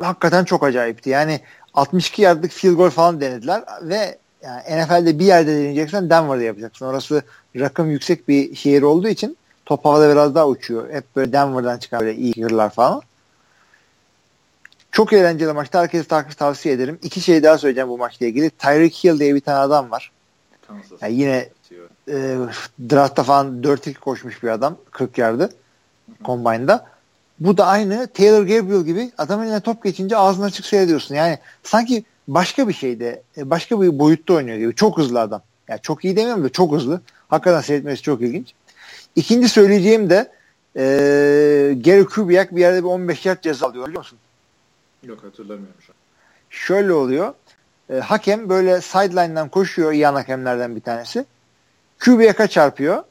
hakikaten 0.00 0.44
çok 0.44 0.64
acayipti. 0.64 1.10
Yani 1.10 1.40
62 1.74 2.22
yardlık 2.22 2.52
field 2.52 2.74
goal 2.74 2.90
falan 2.90 3.20
denediler 3.20 3.64
ve 3.82 4.18
yani 4.42 4.62
NFL'de 4.62 5.18
bir 5.18 5.24
yerde 5.24 5.52
deneyeceksen 5.52 6.10
Denver'da 6.10 6.42
yapacaksın. 6.42 6.86
Orası 6.86 7.22
rakım 7.56 7.90
yüksek 7.90 8.28
bir 8.28 8.54
şehir 8.54 8.82
olduğu 8.82 9.08
için 9.08 9.36
top 9.66 9.84
havada 9.84 10.12
biraz 10.12 10.34
daha 10.34 10.48
uçuyor. 10.48 10.90
Hep 10.92 11.16
böyle 11.16 11.32
Denver'dan 11.32 11.78
çıkan 11.78 12.00
böyle 12.00 12.14
iyi 12.14 12.32
kicker'lar 12.32 12.70
falan. 12.70 13.02
Çok 14.92 15.12
eğlenceli 15.12 15.52
maçtı. 15.52 15.78
Herkese 15.78 16.08
takip 16.08 16.38
tavsiye 16.38 16.74
ederim. 16.74 16.98
İki 17.02 17.20
şey 17.20 17.42
daha 17.42 17.58
söyleyeceğim 17.58 17.88
bu 17.88 17.98
maçla 17.98 18.26
ilgili. 18.26 18.50
Tyreek 18.50 19.04
Hill 19.04 19.18
diye 19.18 19.34
bir 19.34 19.40
tane 19.40 19.58
adam 19.58 19.90
var. 19.90 20.12
Yani 21.00 21.14
yine 21.14 21.48
e, 22.10 22.36
draftta 22.90 23.22
falan 23.22 23.62
4-2 23.62 23.94
koşmuş 23.94 24.42
bir 24.42 24.48
adam. 24.48 24.76
40 24.90 25.18
yardı. 25.18 25.50
Combine'da. 26.24 26.86
Bu 27.40 27.56
da 27.56 27.66
aynı 27.66 28.06
Taylor 28.06 28.42
Gabriel 28.42 28.84
gibi 28.84 29.12
adamın 29.18 29.44
eline 29.44 29.60
top 29.60 29.84
geçince 29.84 30.16
ağzını 30.16 30.44
açık 30.44 30.66
seyrediyorsun. 30.66 31.14
Yani 31.14 31.38
sanki 31.62 32.04
başka 32.28 32.68
bir 32.68 32.72
şeyde, 32.72 33.22
e, 33.36 33.50
başka 33.50 33.82
bir 33.82 33.98
boyutta 33.98 34.34
oynuyor 34.34 34.58
gibi. 34.58 34.74
Çok 34.74 34.98
hızlı 34.98 35.20
adam. 35.20 35.42
Yani 35.68 35.80
çok 35.82 36.04
iyi 36.04 36.16
demiyorum 36.16 36.44
da 36.44 36.48
çok 36.48 36.72
hızlı. 36.72 37.00
Hakikaten 37.28 37.60
seyretmesi 37.60 38.02
çok 38.02 38.20
ilginç. 38.20 38.54
İkinci 39.16 39.48
söyleyeceğim 39.48 40.10
de 40.10 40.30
e, 40.76 40.82
Gary 41.84 42.04
Kubiak 42.04 42.56
bir 42.56 42.60
yerde 42.60 42.78
bir 42.78 42.88
15 42.88 43.26
yard 43.26 43.42
ceza 43.42 43.66
alıyor 43.66 43.86
biliyor 43.86 44.00
musun? 44.00 44.18
Yok 45.02 45.24
hatırlamıyorum 45.24 45.74
şu 45.86 45.92
an. 45.92 45.96
Şöyle 46.50 46.92
oluyor. 46.92 47.34
E, 47.90 47.94
hakem 47.94 48.48
böyle 48.48 48.80
sideline'dan 48.80 49.48
koşuyor 49.48 49.92
yan 49.92 50.14
hakemlerden 50.14 50.76
bir 50.76 50.80
tanesi. 50.80 51.24
Kubiak'a 52.04 52.46
çarpıyor. 52.46 53.04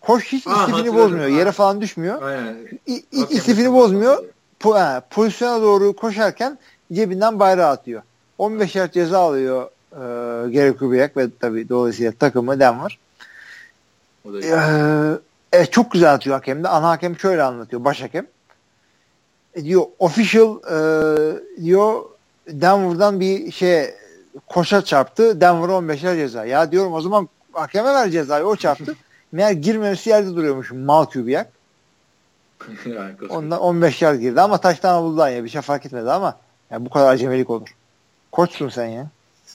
Hoş 0.00 0.24
hiç 0.32 0.46
Aa, 0.46 0.66
istifini 0.66 0.94
bozmuyor. 0.94 1.30
Ha. 1.30 1.38
Yere 1.38 1.52
falan 1.52 1.80
düşmüyor. 1.80 2.22
Aynen. 2.22 2.56
İ, 2.86 3.04
istifini 3.30 3.72
bozmuyor. 3.72 4.24
Po, 4.60 4.74
ha, 4.74 5.02
pozisyona 5.10 5.62
doğru 5.62 5.96
koşarken 5.96 6.58
cebinden 6.92 7.38
bayrağı 7.38 7.70
atıyor. 7.70 8.02
15 8.38 8.76
yard 8.76 8.92
ceza 8.92 9.18
alıyor 9.18 9.70
e, 9.92 9.98
Gary 10.52 10.72
Kubiak 10.72 11.16
ve 11.16 11.28
tabii 11.40 11.68
dolayısıyla 11.68 12.12
takımı 12.12 12.60
Denver. 12.60 12.98
Ee, 14.26 15.18
evet, 15.52 15.72
çok 15.72 15.92
güzel 15.92 16.14
atıyor 16.14 16.36
hakem 16.36 16.64
de. 16.64 16.68
Ana 16.68 16.88
hakem 16.88 17.18
şöyle 17.18 17.42
anlatıyor. 17.42 17.84
Baş 17.84 18.02
hakem. 18.02 18.26
E, 19.54 19.64
diyor 19.64 19.82
official 19.98 20.56
e, 20.56 20.76
diyor 21.64 22.02
Denver'dan 22.48 23.20
bir 23.20 23.52
şey 23.52 23.94
koşa 24.46 24.84
çarptı. 24.84 25.40
Denver 25.40 25.68
15 25.68 26.02
yer 26.02 26.16
ceza. 26.16 26.44
Ya 26.44 26.72
diyorum 26.72 26.92
o 26.92 27.00
zaman 27.00 27.28
hakeme 27.52 27.94
ver 27.94 28.10
cezayı. 28.10 28.44
O 28.44 28.56
çarptı. 28.56 28.96
Meğer 29.32 29.52
girmemesi 29.52 30.10
yerde 30.10 30.36
duruyormuş 30.36 30.72
mal 30.72 31.04
kübiyak. 31.06 31.52
Ondan 33.30 33.60
15 33.60 34.02
yer 34.02 34.14
girdi 34.14 34.40
ama 34.40 34.58
taştan 34.58 35.02
buldu 35.02 35.20
ya 35.20 35.44
bir 35.44 35.48
şey 35.48 35.60
fark 35.60 35.86
etmedi 35.86 36.10
ama 36.10 36.38
yani 36.70 36.86
bu 36.86 36.90
kadar 36.90 37.12
acemelik 37.12 37.50
olur. 37.50 37.68
Koçsun 38.32 38.68
sen 38.68 38.86
ya. 38.86 39.06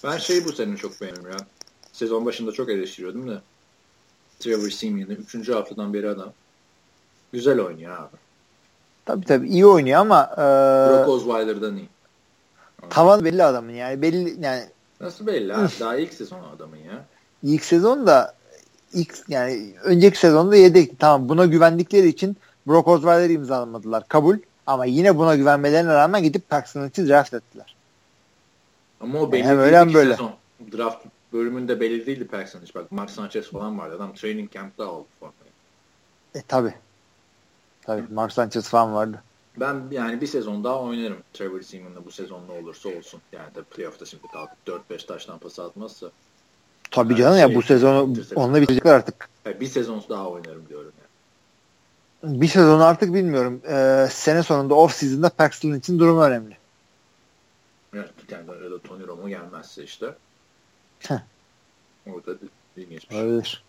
Ben 0.04 0.18
şeyi 0.18 0.46
bu 0.46 0.52
sene 0.52 0.78
çok 0.78 1.02
beğendim 1.02 1.32
ya. 1.32 1.38
Sezon 1.94 2.26
başında 2.26 2.52
çok 2.52 2.70
eleştiriyordum 2.70 3.30
da. 3.30 3.42
Trevor 4.40 4.70
Simeon'ı 4.70 5.14
3. 5.14 5.50
haftadan 5.50 5.94
beri 5.94 6.10
adam. 6.10 6.34
Güzel 7.34 7.60
oynuyor 7.60 7.98
abi. 7.98 8.18
Tabii 9.06 9.26
tabii 9.26 9.48
iyi 9.48 9.66
oynuyor 9.66 10.00
ama 10.00 10.30
e, 10.34 10.38
Brock 10.38 11.10
Osweiler'dan 11.10 11.78
iyi. 11.78 11.90
Tavan 12.90 13.26
belli 13.26 13.44
adamın 13.44 13.74
yani 13.74 14.02
belli 14.02 14.46
yani 14.46 14.64
Nasıl 15.02 15.28
belli 15.28 15.56
abi? 15.56 15.70
Daha 15.80 15.96
ilk 15.96 16.14
sezon 16.14 16.44
adamın 16.56 16.78
ya. 16.78 17.06
İlk 17.46 17.66
sezon 17.66 18.08
da 18.08 18.36
ilk 18.94 19.16
yani 19.28 19.74
önceki 19.84 20.20
sezonda 20.20 20.56
yedekti. 20.56 20.98
Tamam 21.00 21.30
buna 21.30 21.46
güvendikleri 21.46 22.08
için 22.08 22.38
Brock 22.68 22.88
Osweiler'ı 22.88 23.32
imzalamadılar. 23.32 24.08
Kabul. 24.08 24.38
Ama 24.68 24.86
yine 24.86 25.18
buna 25.18 25.36
güvenmelerine 25.36 25.94
rağmen 25.94 26.24
gidip 26.24 26.50
Paxton'ı 26.50 26.92
draft 26.92 27.34
ettiler. 27.34 27.76
Ama 29.02 29.20
o 29.20 29.32
belli 29.32 29.48
yani 29.48 29.60
öyle 29.60 29.80
hem 29.80 29.94
böyle. 29.94 30.12
Sezon. 30.12 30.32
Draft 30.78 31.06
bölümünde 31.34 31.80
belli 31.80 32.06
değildi 32.06 32.28
Paxton. 32.28 32.62
Bak 32.76 32.92
Mark 32.92 33.10
Sanchez 33.10 33.52
falan 33.52 33.80
vardı. 33.80 33.96
Adam 33.96 34.14
training 34.14 34.52
camp'ta 34.52 34.88
aldı 34.88 35.06
formayı. 35.20 35.52
E 36.36 36.42
tabi. 36.42 36.74
Tabi 37.82 38.04
Mark 38.14 38.32
Sanchez 38.32 38.68
falan 38.68 38.94
vardı. 38.94 39.24
Ben 39.60 39.84
yani 39.92 40.22
bir 40.22 40.28
sezon 40.28 40.64
daha 40.64 40.82
oynarım 40.82 41.18
Trevor 41.34 41.62
Seaman'la 41.62 42.06
bu 42.06 42.12
sezon 42.12 42.42
ne 42.48 42.52
olursa 42.52 42.90
olsun. 42.90 43.22
Yani 43.32 43.56
de 43.56 43.64
playoff'ta 43.64 44.06
şimdi 44.06 44.24
kalkıp 44.34 44.58
4-5 44.90 45.06
taştan 45.06 45.40
pas 45.40 45.60
atmazsa 45.60 46.12
Tabii 46.92 47.14
yani 47.14 47.20
canım 47.20 47.34
şey, 47.34 47.42
ya 47.42 47.56
bu 47.56 47.62
sezonu 47.62 48.16
onunla 48.36 48.62
bitirecekler 48.62 48.94
artık. 48.94 49.30
bir 49.60 49.68
sezon 49.68 50.04
daha 50.10 50.30
oynarım 50.30 50.70
diyorum 50.70 50.92
yani. 52.24 52.42
Bir 52.42 52.48
sezon 52.48 52.80
artık 52.80 53.14
bilmiyorum. 53.14 53.62
Ee, 53.68 54.08
sene 54.12 54.44
sonunda 54.44 54.76
off 54.76 54.94
season'da 54.94 55.30
Paxton 55.30 55.74
için 55.74 56.00
durum 56.00 56.22
önemli. 56.22 56.58
Evet, 57.94 58.12
yani 58.30 58.64
ya 58.64 58.72
da 58.72 58.80
Tony 58.80 59.08
Romo 59.08 59.28
gelmezse 59.28 59.84
işte. 59.84 60.16
Heh. 61.00 61.20
Orada 62.08 62.32
ilginç 62.78 63.10
bir 63.10 63.16
şey. 63.16 63.24
Olabilir. 63.24 63.64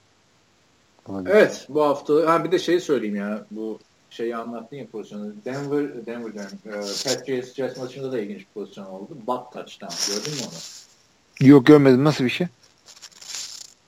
Evet 1.32 1.66
bu 1.68 1.84
hafta 1.84 2.14
ha 2.14 2.44
bir 2.44 2.52
de 2.52 2.58
şey 2.58 2.80
söyleyeyim 2.80 3.16
ya 3.16 3.44
bu 3.50 3.78
şeyi 4.10 4.36
anlattın 4.36 4.76
ya 4.76 4.86
pozisyonu. 4.86 5.32
Denver, 5.44 6.06
Denver 6.06 6.34
diyorum. 6.34 6.58
E, 6.66 6.70
Patriots 6.70 7.54
Jets 7.54 7.76
maçında 7.76 8.12
da 8.12 8.18
ilginç 8.20 8.38
bir 8.38 8.46
pozisyon 8.54 8.86
oldu. 8.86 9.08
Buck 9.26 9.52
touchdown. 9.52 9.94
Gördün 10.12 10.32
mü 10.32 10.40
onu? 10.42 11.48
Yok 11.48 11.66
görmedim. 11.66 12.04
Nasıl 12.04 12.24
bir 12.24 12.30
şey? 12.30 12.46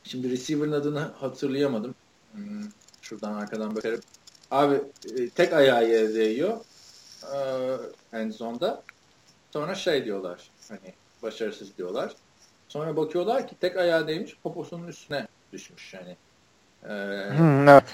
Şimdi 0.09 0.31
receiver'ın 0.31 0.73
adını 0.73 1.01
hatırlayamadım. 1.01 1.95
Hmm, 2.33 2.63
şuradan 3.03 3.35
arkadan 3.35 3.77
bakarım. 3.77 4.01
Abi 4.51 4.75
e, 5.19 5.29
tek 5.29 5.53
ayağı 5.53 5.89
yere 5.89 6.15
değiyor. 6.15 6.57
E, 8.13 8.19
end 8.19 8.33
zone'da. 8.33 8.83
Sonra 9.53 9.75
şey 9.75 10.05
diyorlar. 10.05 10.51
Hani 10.69 10.95
başarısız 11.23 11.79
diyorlar. 11.79 12.13
Sonra 12.69 12.97
bakıyorlar 12.97 13.49
ki 13.49 13.57
tek 13.61 13.77
ayağı 13.77 14.09
değmiş 14.09 14.37
poposunun 14.43 14.89
üstüne 14.89 15.27
düşmüş. 15.53 15.95
Yani 15.95 16.17
e, 16.85 16.89
hmm, 17.39 17.69
evet. 17.69 17.85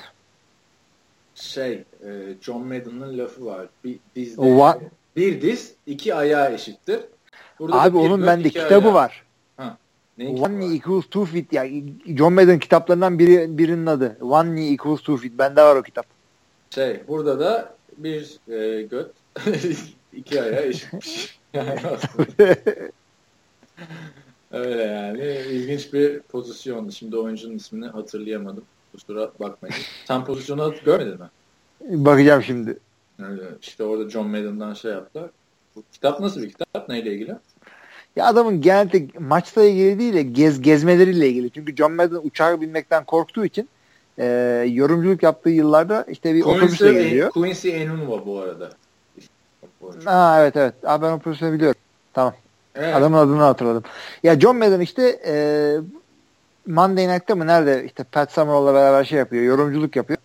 şey 1.35 1.73
e, 1.73 2.35
John 2.41 2.67
Madden'ın 2.67 3.19
lafı 3.19 3.47
var. 3.47 3.67
Bir 3.85 3.99
dizde 4.17 4.43
What? 4.43 4.81
bir 5.17 5.43
diz 5.43 5.75
iki 5.87 6.15
ayağı 6.15 6.53
eşittir. 6.53 7.01
Burada 7.59 7.83
Abi 7.83 7.97
onun 7.97 8.27
bende 8.27 8.49
kitabı 8.49 8.75
ayağı. 8.75 8.95
var. 8.95 9.24
Ne 10.19 10.29
One 10.29 10.55
knee 10.55 10.75
equals 10.75 11.05
two 11.05 11.25
feet. 11.25 11.53
Ya 11.53 11.67
John 12.07 12.33
Madden 12.33 12.59
kitaplarından 12.59 13.19
biri 13.19 13.59
birinin 13.59 13.87
adı. 13.87 14.17
One 14.21 14.51
knee 14.51 14.73
equals 14.73 15.01
two 15.01 15.17
feet. 15.17 15.39
Bende 15.39 15.63
var 15.63 15.77
o 15.77 15.83
kitap. 15.83 16.07
Şey 16.71 17.03
burada 17.09 17.41
da 17.41 17.75
bir 17.99 18.39
e, 18.49 18.83
göt 18.83 19.11
iki 20.13 20.43
ayağa 20.43 20.63
eşitmiş. 20.63 21.39
Yani 21.55 21.81
Öyle 24.53 24.83
yani. 24.83 25.23
ilginç 25.51 25.93
bir 25.93 26.21
pozisyondu. 26.21 26.93
Şimdi 26.93 27.17
oyuncunun 27.17 27.57
ismini 27.57 27.87
hatırlayamadım. 27.87 28.65
Kusura 28.93 29.31
bakmayın. 29.41 29.77
Sen 30.05 30.25
pozisyonu 30.25 30.75
görmedin 30.85 31.19
mi? 31.21 31.29
Bakacağım 31.81 32.43
şimdi. 32.43 32.79
Yani 33.19 33.41
işte 33.63 33.85
orada 33.85 34.11
John 34.11 34.27
Madden'dan 34.27 34.75
şey 34.75 34.93
yaptı. 34.93 35.31
Bu 35.77 35.83
kitap 35.93 36.21
nasıl 36.21 36.43
bir 36.43 36.49
kitap? 36.49 36.89
Neyle 36.89 37.15
ilgili? 37.15 37.37
Ya 38.17 38.27
adamın 38.27 38.61
genelde 38.61 39.07
maçla 39.19 39.65
ilgili 39.65 39.99
değil 39.99 40.15
de 40.15 40.23
gez, 40.23 40.63
gezmeleriyle 40.63 41.29
ilgili. 41.29 41.51
Çünkü 41.51 41.77
John 41.77 41.93
Madden 41.93 42.21
uçağa 42.23 42.61
binmekten 42.61 43.05
korktuğu 43.05 43.45
için 43.45 43.69
e, 44.19 44.27
yorumculuk 44.69 45.23
yaptığı 45.23 45.51
yıllarda 45.51 46.07
işte 46.09 46.35
bir 46.35 46.43
Quincy, 46.43 46.59
otobüsle 46.59 46.93
geliyor. 46.93 47.31
Quincy 47.31 47.71
Enunwa 47.71 48.27
bu 48.27 48.41
arada. 48.41 48.71
Ha 50.05 50.37
evet 50.41 50.57
evet. 50.57 50.75
Abi 50.85 51.07
ben 51.07 51.13
o 51.13 51.19
pozisyonu 51.19 51.53
biliyorum. 51.53 51.81
Tamam. 52.13 52.35
Evet. 52.75 52.95
Adamın 52.95 53.19
adını 53.19 53.43
hatırladım. 53.43 53.83
Ya 54.23 54.41
John 54.41 54.57
Madden 54.57 54.81
işte 54.81 55.21
e, 55.27 55.35
Monday 56.67 57.09
Night'ta 57.09 57.35
mı 57.35 57.47
nerede 57.47 57.85
işte 57.85 58.05
Pat 58.05 58.33
Summerall'la 58.33 58.75
beraber 58.75 59.05
şey 59.05 59.19
yapıyor, 59.19 59.43
yorumculuk 59.45 59.97
yapıyor. 59.97 60.19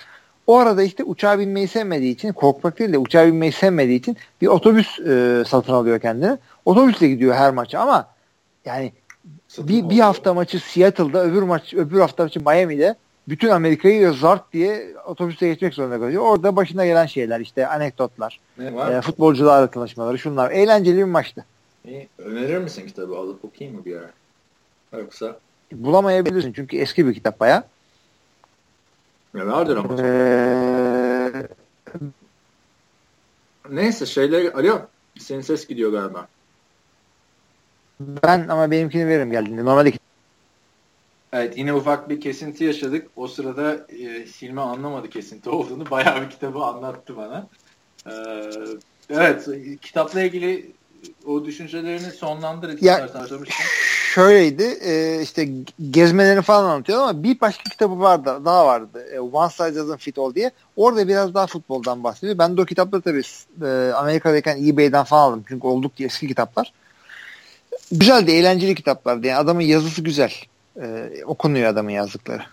O 0.47 0.57
arada 0.57 0.83
işte 0.83 1.03
uçağa 1.03 1.39
binmeyi 1.39 1.67
sevmediği 1.67 2.13
için, 2.13 2.33
korkmak 2.33 2.79
değil 2.79 2.93
de 2.93 2.97
uçağa 2.97 3.27
binmeyi 3.27 3.51
sevmediği 3.51 3.99
için 3.99 4.17
bir 4.41 4.47
otobüs 4.47 4.99
e, 4.99 5.43
satın 5.47 5.73
alıyor 5.73 5.99
kendine. 5.99 6.37
Otobüsle 6.69 7.07
gidiyor 7.07 7.35
her 7.35 7.53
maça 7.53 7.79
ama 7.79 8.07
yani 8.65 8.93
bir, 9.57 9.89
bir 9.89 9.99
hafta 9.99 10.33
maçı 10.33 10.59
Seattle'da, 10.59 11.23
öbür 11.23 11.41
maç 11.41 11.73
öbür 11.73 11.99
hafta 11.99 12.23
maçı 12.23 12.39
Miami'de 12.39 12.95
bütün 13.27 13.49
Amerika'yı 13.49 14.13
zart 14.13 14.53
diye 14.53 14.95
otobüste 15.05 15.47
geçmek 15.47 15.73
zorunda 15.73 15.99
kalıyor. 15.99 16.23
Orada 16.23 16.55
başına 16.55 16.85
gelen 16.85 17.05
şeyler 17.05 17.39
işte 17.39 17.67
anekdotlar, 17.67 18.39
e, 18.59 19.01
futbolcularla 19.01 19.67
tanışmaları 19.67 20.19
şunlar. 20.19 20.51
Eğlenceli 20.51 20.97
bir 20.97 21.03
maçtı. 21.03 21.45
İyi. 21.85 22.07
Önerir 22.17 22.57
misin 22.57 22.87
kitabı? 22.87 23.17
Alıp 23.17 23.45
okuyayım 23.45 23.79
mı 23.79 23.85
bir 23.85 23.95
ara? 23.95 24.11
Yoksa? 25.01 25.39
Bulamayabilirsin 25.71 26.53
çünkü 26.53 26.77
eski 26.77 27.07
bir 27.07 27.13
kitap 27.13 27.39
baya. 27.39 27.63
Ne 29.33 29.47
vardır 29.47 29.77
ama. 29.77 30.03
Ee... 30.03 31.47
Neyse 33.69 34.05
şeyler 34.05 34.53
alo 34.53 34.81
senin 35.19 35.41
ses 35.41 35.67
gidiyor 35.67 35.91
galiba. 35.91 36.27
Ben 37.99 38.47
ama 38.47 38.71
benimkini 38.71 39.07
veririm 39.07 39.31
geldiğinde. 39.31 39.65
Normalde 39.65 39.91
Evet 41.33 41.57
yine 41.57 41.73
ufak 41.73 42.09
bir 42.09 42.21
kesinti 42.21 42.63
yaşadık. 42.63 43.07
O 43.15 43.27
sırada 43.27 43.85
e, 43.89 44.25
Hilmi 44.25 44.61
anlamadı 44.61 45.09
kesinti 45.09 45.49
olduğunu. 45.49 45.89
Bayağı 45.91 46.21
bir 46.21 46.29
kitabı 46.29 46.59
anlattı 46.59 47.17
bana. 47.17 47.47
Ee, 48.07 48.11
evet 49.09 49.47
kitapla 49.81 50.21
ilgili 50.21 50.71
o 51.25 51.45
düşüncelerini 51.45 52.11
sonlandır 52.11 52.81
ya, 52.81 53.09
şöyleydi 54.13 54.63
e, 54.63 55.21
işte 55.21 55.49
gezmelerini 55.91 56.41
falan 56.41 56.69
anlatıyor 56.69 56.99
ama 56.99 57.23
bir 57.23 57.41
başka 57.41 57.63
kitabı 57.63 57.99
vardı 57.99 58.41
daha 58.45 58.65
vardı 58.65 59.05
e, 59.13 59.19
One 59.19 59.49
Size 59.49 59.79
Doesn't 59.79 59.99
Fit 59.99 60.17
All 60.17 60.35
diye 60.35 60.51
orada 60.75 61.07
biraz 61.07 61.33
daha 61.33 61.47
futboldan 61.47 62.03
bahsediyor 62.03 62.37
ben 62.37 62.57
de 62.57 62.61
o 62.61 62.65
kitapları 62.65 63.01
tabii 63.01 63.21
e, 63.65 63.91
Amerika'dayken 63.91 64.67
eBay'den 64.67 65.03
falan 65.03 65.21
aldım 65.21 65.43
çünkü 65.47 65.67
oldukça 65.67 66.03
eski 66.03 66.27
kitaplar 66.27 66.73
güzeldi 67.91 68.31
eğlenceli 68.31 68.75
kitaplardı 68.75 69.27
yani 69.27 69.37
adamın 69.37 69.61
yazısı 69.61 70.01
güzel 70.01 70.33
e, 70.81 71.09
okunuyor 71.25 71.69
adamın 71.69 71.89
yazdıkları 71.89 72.43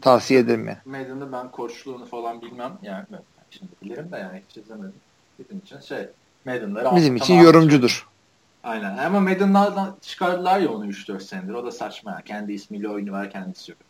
tavsiye 0.00 0.40
ederim 0.40 0.66
yani. 0.66 0.78
Meydanı 0.84 1.32
ben 1.32 1.50
koçluğunu 1.50 2.06
falan 2.06 2.42
bilmem 2.42 2.78
yani 2.82 3.04
şimdi 3.50 3.72
bilirim 3.82 4.12
de 4.12 4.16
yani 4.16 4.42
hiç 4.48 4.56
izlemedim. 4.56 4.94
Bizim 5.38 5.58
için 5.58 5.80
şey 5.80 6.08
Madden'ları 6.44 6.96
Bizim 6.96 7.16
için 7.16 7.34
yorumcudur. 7.34 8.08
Aynen. 8.64 8.96
Ama 8.98 9.20
Madden'lardan 9.20 9.96
çıkardılar 10.00 10.60
ya 10.60 10.72
onu 10.72 10.86
3-4 10.86 11.20
senedir. 11.20 11.54
O 11.54 11.64
da 11.64 11.72
saçma. 11.72 12.10
Ya. 12.10 12.20
Kendi 12.24 12.52
ismiyle 12.52 12.88
oyunu 12.88 13.12
var 13.12 13.30
kendisi 13.30 13.70
yok. 13.70 13.80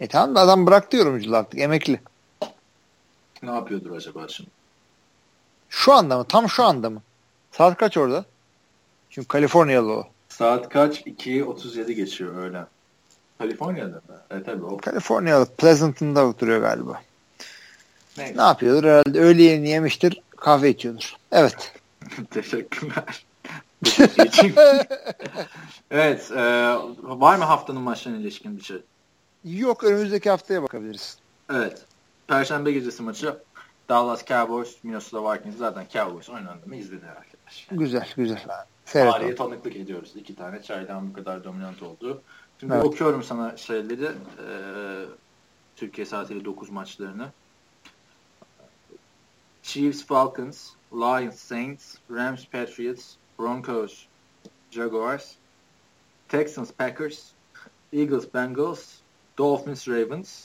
E 0.00 0.06
tamam 0.06 0.34
da 0.34 0.40
adam 0.40 0.66
bıraktı 0.66 0.96
yorumculuğu 0.96 1.36
artık. 1.36 1.60
Emekli. 1.60 2.00
Ne 3.42 3.50
yapıyordur 3.50 3.96
acaba 3.96 4.28
şimdi? 4.28 4.50
Şu 5.68 5.92
anda 5.92 6.18
mı? 6.18 6.24
Tam 6.24 6.48
şu 6.48 6.64
anda 6.64 6.90
mı? 6.90 7.02
Saat 7.52 7.76
kaç 7.76 7.96
orada? 7.96 8.24
Çünkü 9.12 9.28
Kaliforniyalı 9.28 9.92
o. 9.92 10.04
Saat 10.28 10.68
kaç? 10.68 11.00
2.37 11.00 11.92
geçiyor 11.92 12.36
öğlen. 12.36 12.66
Kaliforniya'da 13.38 13.96
mı? 13.96 14.20
Evet 14.30 14.46
tabii. 14.46 14.64
O. 14.64 14.76
Kaliforniyalı. 14.76 15.46
Pleasant'ında 15.46 16.26
oturuyor 16.26 16.60
galiba. 16.60 17.02
Neyse. 18.16 18.36
Ne 18.36 18.42
yapıyordur? 18.42 18.84
Herhalde 18.84 19.20
öğle 19.20 19.42
yemeğini 19.42 19.68
yemiştir 19.68 20.22
kahve 20.36 20.70
içiyordur. 20.70 21.16
Evet. 21.32 21.72
Teşekkürler. 22.30 23.24
evet. 25.90 26.30
E, 26.30 26.42
var 27.02 27.36
mı 27.36 27.44
haftanın 27.44 27.82
maçlarına 27.82 28.18
ilişkin 28.18 28.56
bir 28.56 28.62
şey? 28.62 28.82
Yok. 29.44 29.84
Önümüzdeki 29.84 30.30
haftaya 30.30 30.62
bakabiliriz. 30.62 31.18
Evet. 31.50 31.82
Perşembe 32.28 32.72
gecesi 32.72 33.02
maçı 33.02 33.36
Dallas 33.88 34.24
Cowboys, 34.26 34.76
Minnesota 34.82 35.32
Vikings 35.34 35.56
zaten 35.56 35.86
Cowboys 35.92 36.28
oynandı 36.28 36.66
mı 36.66 36.76
izledi 36.76 37.06
arkadaş. 37.06 37.66
Güzel, 37.70 38.08
güzel. 38.16 38.42
Tarihe 38.92 39.34
tanıklık 39.34 39.76
ediyoruz. 39.76 40.12
İki 40.16 40.34
tane 40.34 40.62
çaydan 40.62 41.10
bu 41.10 41.12
kadar 41.12 41.44
dominant 41.44 41.82
oldu. 41.82 42.22
Şimdi 42.60 42.74
evet. 42.74 42.84
okuyorum 42.84 43.22
sana 43.22 43.56
şeyleri. 43.56 44.04
E, 44.04 44.12
Türkiye 45.76 46.06
saatiyle 46.06 46.44
9 46.44 46.70
maçlarını. 46.70 47.28
Chiefs, 49.62 50.06
Falcons, 50.06 50.70
Lions, 50.92 51.34
Saints, 51.34 51.94
Rams, 52.10 52.46
Patriots, 52.46 53.14
Broncos, 53.38 54.06
Jaguars, 54.70 55.32
Texans, 56.28 56.72
Packers, 56.72 57.18
Eagles, 57.92 58.34
Bengals, 58.34 58.84
Dolphins, 59.38 59.88
Ravens 59.88 60.44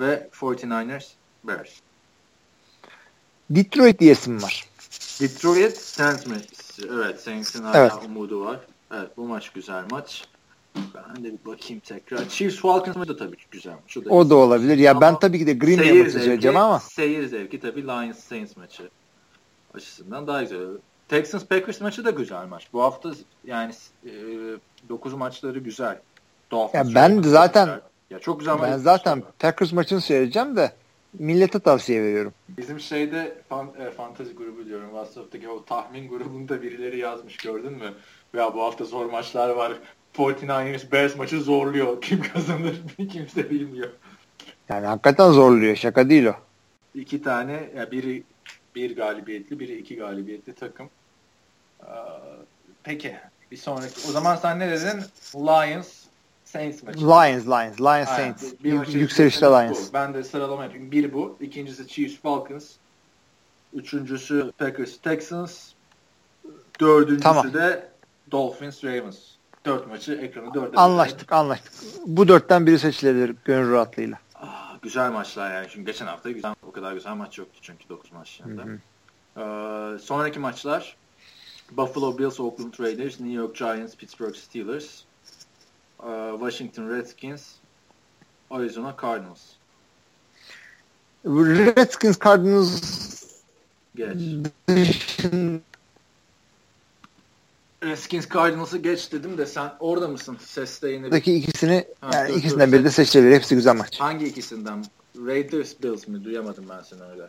ve 0.00 0.28
49ers, 0.32 1.06
Bears. 1.44 1.80
Detroit 3.50 4.00
diyesim 4.00 4.42
var. 4.42 4.64
Detroit 5.20 5.76
Saints. 5.76 6.61
Evet 6.90 7.20
Saints'in 7.20 7.62
hala 7.62 7.78
evet. 7.78 7.92
umudu 8.06 8.44
var. 8.44 8.60
Evet 8.94 9.16
bu 9.16 9.28
maç 9.28 9.50
güzel 9.50 9.84
maç. 9.90 10.24
Ben 10.76 11.24
de 11.24 11.32
bir 11.32 11.44
bakayım 11.46 11.82
tekrar. 11.84 12.28
Chiefs 12.28 12.56
Falcons 12.56 13.08
da 13.08 13.16
tabii 13.16 13.36
ki 13.36 13.44
güzel 13.50 13.72
maç. 13.72 13.96
O 13.96 14.04
da, 14.04 14.10
o 14.10 14.30
da 14.30 14.34
olabilir. 14.36 14.78
Ya 14.78 14.90
ama 14.90 15.00
ben 15.00 15.18
tabii 15.18 15.38
ki 15.38 15.46
de 15.46 15.52
Green 15.52 15.78
Bay 15.78 15.92
maçı 15.92 16.10
söyleyeceğim 16.10 16.56
ama. 16.56 16.80
Seyir 16.80 17.26
zevki 17.26 17.60
tabii 17.60 17.82
Lions 17.82 18.18
Saints 18.18 18.56
maçı 18.56 18.90
açısından 19.74 20.26
daha 20.26 20.42
güzel. 20.42 20.58
Texans 21.08 21.44
Packers 21.44 21.80
maçı 21.80 22.04
da 22.04 22.10
güzel 22.10 22.46
maç. 22.46 22.68
Bu 22.72 22.82
hafta 22.82 23.12
yani 23.44 23.74
e, 24.06 25.16
maçları 25.16 25.58
güzel. 25.58 25.98
Dolphins 26.50 26.88
ya 26.88 26.94
ben 26.94 27.22
zaten 27.22 27.66
güzel. 27.66 27.80
ya 28.10 28.18
çok 28.18 28.38
güzel 28.38 28.62
Ben 28.62 28.78
zaten 28.78 29.22
var. 29.22 29.28
Packers 29.38 29.72
maçını 29.72 30.00
seyredeceğim 30.00 30.56
de 30.56 30.72
millete 31.18 31.58
tavsiye 31.58 32.02
veriyorum. 32.02 32.34
Bizim 32.48 32.80
şeyde 32.80 33.34
fan, 33.48 33.70
e, 33.78 33.90
fantasy 33.90 34.32
grubu 34.32 34.66
diyorum. 34.66 34.88
WhatsApp'taki 34.88 35.48
o 35.48 35.64
tahmin 35.64 36.08
grubunda 36.08 36.62
birileri 36.62 36.98
yazmış 36.98 37.36
gördün 37.36 37.72
mü? 37.72 37.94
Ya 38.36 38.54
bu 38.54 38.62
hafta 38.62 38.84
zor 38.84 39.06
maçlar 39.06 39.50
var. 39.50 39.72
49ers 40.14 40.92
Bears 40.92 41.16
maçı 41.16 41.40
zorluyor. 41.40 42.00
Kim 42.02 42.22
kazanır 42.22 42.76
kimse 43.12 43.50
bilmiyor. 43.50 43.90
Yani 44.68 44.86
hakikaten 44.86 45.30
zorluyor. 45.30 45.76
Şaka 45.76 46.10
değil 46.10 46.26
o. 46.26 46.34
İki 46.94 47.22
tane 47.22 47.70
ya 47.76 47.90
biri 47.90 48.22
bir 48.74 48.96
galibiyetli, 48.96 49.60
biri 49.60 49.78
iki 49.78 49.96
galibiyetli 49.96 50.52
takım. 50.52 50.90
Ee, 51.82 51.86
peki 52.82 53.16
bir 53.50 53.56
sonraki. 53.56 54.08
O 54.08 54.12
zaman 54.12 54.36
sen 54.36 54.58
ne 54.58 54.70
dedin? 54.70 55.02
Lions 55.34 56.01
Saints 56.52 56.82
maçı. 56.82 57.00
Lions, 57.00 57.46
Lions, 57.46 57.80
Lions 57.80 58.08
Aynen. 58.08 58.34
Saints. 58.34 58.44
Bir 58.64 58.86
Yükselişte 58.86 59.46
Lions. 59.46 59.88
Bu. 59.88 59.92
Ben 59.94 60.14
de 60.14 60.24
sıralama 60.24 60.64
yapayım. 60.64 60.90
Bir 60.90 61.12
bu. 61.12 61.36
İkincisi 61.40 61.88
Chiefs 61.88 62.20
Falcons. 62.20 62.70
Üçüncüsü 63.74 64.52
Packers 64.58 64.96
Texans. 64.96 65.72
Dördüncüsü 66.80 67.22
tamam. 67.22 67.54
de 67.54 67.88
Dolphins 68.30 68.84
Ravens. 68.84 69.18
Dört 69.66 69.88
maçı 69.88 70.12
ekranı 70.12 70.54
dörde. 70.54 70.76
Anlaştık 70.76 71.30
de. 71.30 71.34
anlaştık. 71.34 71.72
Bu 72.06 72.28
dörtten 72.28 72.66
biri 72.66 72.78
seçilebilir 72.78 73.36
gönül 73.44 73.72
rahatlığıyla. 73.72 74.18
Ah, 74.34 74.76
güzel 74.82 75.10
maçlar 75.10 75.54
yani. 75.54 75.66
Çünkü 75.70 75.86
geçen 75.86 76.06
hafta 76.06 76.30
güzel, 76.30 76.54
o 76.68 76.72
kadar 76.72 76.92
güzel 76.92 77.14
maç 77.14 77.38
yoktu 77.38 77.58
çünkü 77.62 77.88
dokuz 77.88 78.12
maçlarında. 78.12 78.62
Ee, 79.36 79.98
sonraki 79.98 80.38
maçlar 80.38 80.96
Buffalo 81.70 82.18
Bills, 82.18 82.40
Oakland 82.40 82.74
Raiders, 82.80 83.20
New 83.20 83.32
York 83.32 83.56
Giants, 83.56 83.96
Pittsburgh 83.96 84.34
Steelers, 84.34 85.02
Washington 86.40 86.90
Redskins, 86.90 87.52
Arizona 88.50 88.96
Cardinals. 89.02 89.40
Redskins 91.24 92.18
Cardinals 92.24 92.82
Geç. 93.94 94.16
Redskins 97.82 98.28
Cardinals'ı 98.34 98.78
geç 98.78 99.12
dedim 99.12 99.38
de 99.38 99.46
sen 99.46 99.72
orada 99.80 100.08
mısın? 100.08 100.38
Seste 100.46 100.88
yine. 100.88 101.04
Buradaki 101.04 101.34
ikisini 101.34 101.84
ha, 102.00 102.10
yani 102.14 102.28
dur, 102.28 102.36
ikisinden 102.36 102.68
dur, 102.68 102.72
biri 102.72 102.84
de 102.84 102.90
seçilebilir. 102.90 103.34
Hepsi 103.34 103.54
güzel 103.54 103.76
maç. 103.76 104.00
Hangi 104.00 104.26
ikisinden? 104.26 104.84
Raiders 105.16 105.82
Bills 105.82 106.08
mi? 106.08 106.24
Duyamadım 106.24 106.64
ben 106.68 106.82
seni 106.82 107.02
öyle. 107.02 107.28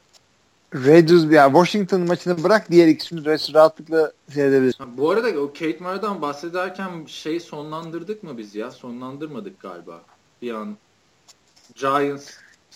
Raiders 0.73 1.31
ya 1.31 1.45
Washington 1.45 2.01
maçını 2.01 2.43
bırak 2.43 2.71
diğer 2.71 2.87
ikisini 2.87 3.25
rahatlıkla 3.53 4.11
seyredebilirsin. 4.29 4.97
Bu 4.97 5.11
arada 5.11 5.39
o 5.39 5.47
Kate 5.47 5.77
Mara'dan 5.79 6.21
bahsederken 6.21 7.05
şey 7.07 7.39
sonlandırdık 7.39 8.23
mı 8.23 8.37
biz 8.37 8.55
ya? 8.55 8.71
Sonlandırmadık 8.71 9.59
galiba. 9.59 10.01
Bir 10.41 10.53
an 10.53 10.77
Giants 11.75 12.29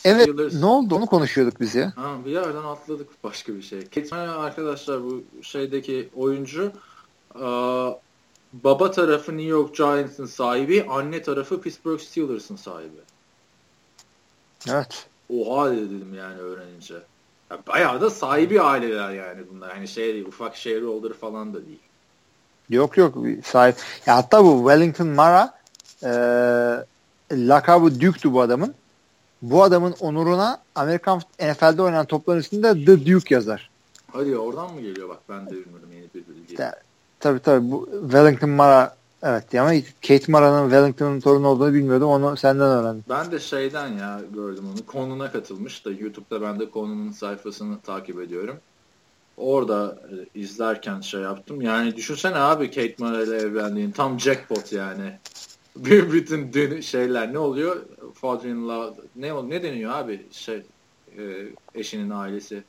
Evet 0.06 0.53
ne 0.53 0.65
oldu 0.65 0.95
onu 0.95 1.06
konuşuyorduk 1.06 1.60
biz 1.60 1.76
ya. 1.76 1.94
Ha, 1.95 2.15
bir 2.26 2.32
yerden 2.32 2.64
atladık 2.64 3.24
başka 3.24 3.56
bir 3.56 3.61
şey. 3.61 3.82
Kate 3.82 4.07
Mara 4.11 4.32
arkadaşlar 4.32 5.03
bu 5.03 5.24
şeydeki 5.41 6.10
oyuncu 6.15 6.72
baba 8.53 8.91
tarafı 8.91 9.32
New 9.32 9.49
York 9.49 9.76
Giants'ın 9.76 10.26
sahibi, 10.26 10.86
anne 10.90 11.22
tarafı 11.22 11.61
Pittsburgh 11.61 11.99
Steelers'ın 11.99 12.56
sahibi. 12.56 12.98
Evet. 14.69 15.07
Oha 15.30 15.72
dedim 15.72 16.14
yani 16.18 16.40
öğrenince. 16.40 16.95
Ya 17.52 17.57
bayağı 17.68 18.02
da 18.02 18.10
sahibi 18.10 18.61
aileler 18.61 19.11
yani 19.11 19.41
bunlar. 19.52 19.74
Hani 19.74 19.88
şey 19.88 20.14
değil, 20.14 20.26
ufak 20.26 20.56
şehir 20.56 20.82
olur 20.82 21.14
falan 21.14 21.53
da 21.53 21.65
değil. 21.65 21.80
Yok 22.69 22.98
yok 22.98 23.15
sahip. 23.45 23.76
Ya 24.06 24.15
hatta 24.15 24.44
bu 24.45 24.57
Wellington 24.57 25.07
Mara 25.07 25.53
e, 26.03 26.10
lakabı 27.32 28.02
Duke'tu 28.02 28.34
bu 28.34 28.41
adamın. 28.41 28.74
Bu 29.41 29.64
adamın 29.64 29.95
onuruna 29.99 30.61
Amerikan 30.76 31.22
NFL'de 31.40 31.82
oynanan 31.82 32.06
topların 32.06 32.40
üstünde 32.40 32.86
The 32.86 33.06
Duke 33.06 33.36
yazar. 33.36 33.69
Hadi 34.11 34.38
oradan 34.38 34.74
mı 34.74 34.82
geliyor 34.82 35.10
bak 35.10 35.19
ben 35.30 35.45
de 35.45 35.52
bilmiyorum 35.52 35.90
yeni 35.94 36.07
bir 36.15 36.34
bilgi. 36.34 36.61
Ya, 36.61 36.76
tabii 37.19 37.40
tabii 37.40 37.72
bu 37.72 37.90
Wellington 38.02 38.49
Mara 38.49 38.97
Evet 39.23 39.56
ama 39.56 39.72
Kate 40.07 40.31
Mara'nın 40.31 40.69
Wellington'ın 40.69 41.19
torunu 41.19 41.48
olduğunu 41.48 41.73
bilmiyordum. 41.73 42.10
Onu 42.10 42.38
senden 42.38 42.68
öğrendim. 42.68 43.03
Ben 43.10 43.31
de 43.31 43.39
şeyden 43.39 43.88
ya 43.88 44.22
gördüm 44.34 44.65
onu. 44.73 44.85
Konuna 44.85 45.31
katılmış 45.31 45.85
da 45.85 45.91
YouTube'da 45.91 46.41
ben 46.41 46.60
de 46.60 46.69
konunun 46.69 47.11
sayfasını 47.11 47.81
takip 47.81 48.22
ediyorum. 48.22 48.57
Orada 49.38 49.99
e, 50.11 50.39
izlerken 50.39 51.02
şey 51.02 51.22
yaptım. 51.22 51.61
Yani 51.61 51.95
düşünsene 51.95 52.35
abi 52.35 52.68
Kate 52.68 52.95
Mara 52.99 53.23
ile 53.23 53.35
evlendiğin 53.35 53.91
tam 53.91 54.19
jackpot 54.19 54.72
yani. 54.73 55.19
Bütün 55.76 56.53
dün 56.53 56.81
şeyler 56.81 57.34
ne 57.34 57.39
oluyor? 57.39 57.85
Father-in-law 58.14 59.02
ne 59.15 59.49
ne 59.49 59.64
deniyor 59.64 59.91
abi 59.91 60.26
şey 60.31 60.64
e, 61.18 61.23
eşinin 61.76 62.10
ailesi. 62.10 62.64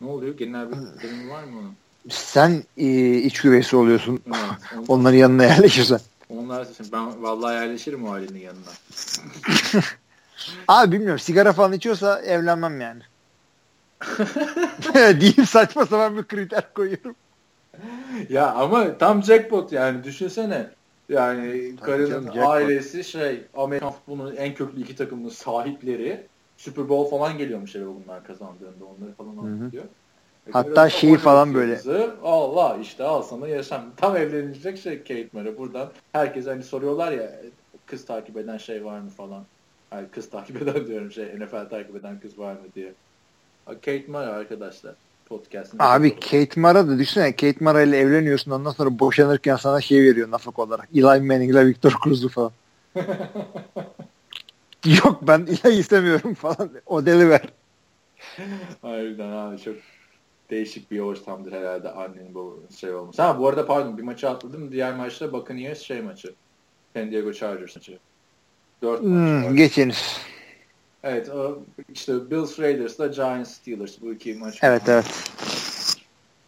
Ne 0.00 0.08
oluyor? 0.08 0.36
Genel 0.36 0.68
bir 0.68 0.76
durum 0.76 1.30
var 1.30 1.44
mı 1.44 1.58
onun? 1.58 1.74
Sen 2.08 2.62
e, 2.76 3.14
iç 3.14 3.40
güveysi 3.40 3.76
oluyorsun. 3.76 4.20
Evet, 4.26 4.88
Onların 4.88 5.16
yanına 5.16 5.44
yerleşirsen. 5.44 6.00
Onlar 6.28 6.68
ben 6.92 7.22
vallahi 7.22 7.54
yerleşirim 7.54 8.04
o 8.06 8.12
ailenin 8.12 8.40
yanına. 8.40 8.70
Abi 10.68 10.92
bilmiyorum 10.92 11.18
sigara 11.18 11.52
falan 11.52 11.72
içiyorsa 11.72 12.20
evlenmem 12.20 12.80
yani. 12.80 13.02
Diyeyim 15.20 15.46
saçma 15.46 15.86
sapan 15.86 16.16
bir 16.16 16.24
kriter 16.24 16.74
koyuyorum. 16.74 17.14
Ya 18.28 18.52
ama 18.52 18.98
tam 18.98 19.22
jackpot 19.22 19.72
yani 19.72 20.04
düşünsene. 20.04 20.66
Yani 21.08 21.76
Tabii 21.76 21.86
karının 21.86 22.30
canım, 22.32 22.48
ailesi 22.48 23.04
şey 23.04 23.42
Amerikan 23.56 23.92
futbolunun 23.92 24.36
en 24.36 24.54
köklü 24.54 24.82
iki 24.82 24.96
takımının 24.96 25.28
sahipleri 25.28 26.26
Super 26.56 26.88
Bowl 26.88 27.10
falan 27.10 27.38
geliyormuş 27.38 27.76
eve 27.76 27.86
bunlar 27.86 28.24
kazandığında 28.24 28.84
onları 28.84 29.12
falan 29.12 29.36
anlatıyor. 29.36 29.84
Hatta 30.52 30.90
şeyi 30.90 31.16
falan 31.16 31.54
böyle. 31.54 31.80
Allah 32.22 32.78
işte 32.82 33.04
al 33.04 33.22
sana 33.22 33.48
yaşam. 33.48 33.84
Tam 33.96 34.16
evlenilecek 34.16 34.78
şey 34.78 34.98
Kate 34.98 35.28
Mara. 35.32 35.58
Buradan 35.58 35.88
herkes 36.12 36.46
hani 36.46 36.62
soruyorlar 36.62 37.12
ya 37.12 37.30
kız 37.86 38.04
takip 38.06 38.36
eden 38.36 38.58
şey 38.58 38.84
var 38.84 39.00
mı 39.00 39.10
falan. 39.10 39.44
Yani 39.92 40.06
kız 40.12 40.30
takip 40.30 40.62
eden 40.62 40.86
diyorum 40.86 41.12
şey 41.12 41.24
NFL 41.24 41.68
takip 41.70 41.96
eden 41.96 42.20
kız 42.20 42.38
var 42.38 42.52
mı 42.52 42.60
diye. 42.74 42.92
Kate 43.66 44.04
Mara 44.08 44.30
arkadaşlar. 44.30 44.94
Podcast'ın 45.28 45.78
Abi 45.80 46.20
Kate 46.20 46.60
Mara 46.60 46.88
da 46.88 46.98
düşünsene 46.98 47.32
Kate 47.32 47.64
Mara 47.64 47.82
ile 47.82 47.98
evleniyorsun 47.98 48.50
ondan 48.50 48.70
sonra 48.70 48.98
boşanırken 48.98 49.56
sana 49.56 49.80
şey 49.80 50.02
veriyor 50.02 50.30
nafak 50.30 50.58
olarak. 50.58 50.88
Eli 50.94 51.02
Manning 51.02 51.50
ile 51.50 51.66
Victor 51.66 51.94
Cruz'u 52.04 52.28
falan. 52.28 52.52
Yok 54.86 55.18
ben 55.22 55.46
Eli 55.64 55.78
istemiyorum 55.78 56.34
falan. 56.34 56.70
O 56.86 57.06
deli 57.06 57.28
ver. 57.28 57.42
Harbiden 58.82 59.28
abi 59.30 59.58
çok 59.58 59.74
değişik 60.50 60.90
bir 60.90 61.00
ortamdır 61.00 61.52
herhalde 61.52 61.90
annenin 61.90 62.34
bu 62.34 62.62
şey 62.80 62.94
olması. 62.94 63.22
Ha 63.22 63.38
bu 63.38 63.48
arada 63.48 63.66
pardon 63.66 63.98
bir 63.98 64.02
maçı 64.02 64.30
atladım. 64.30 64.72
Diğer 64.72 64.94
maçta 64.94 65.32
Buccaneers 65.32 65.80
şey 65.80 66.00
maçı. 66.00 66.34
San 66.94 67.10
Diego 67.10 67.32
Chargers 67.32 67.76
maçı. 67.76 67.98
Dört 68.82 69.00
hmm, 69.00 69.42
maç 69.42 69.56
Geçiniz. 69.56 70.18
Evet 71.02 71.28
o 71.28 71.62
işte 71.94 72.30
Bills 72.30 72.58
Raiders'la 72.58 73.06
Giants 73.06 73.50
Steelers 73.50 74.00
bu 74.02 74.12
iki 74.12 74.34
maç. 74.34 74.58
Evet 74.62 74.82
evet. 74.88 75.04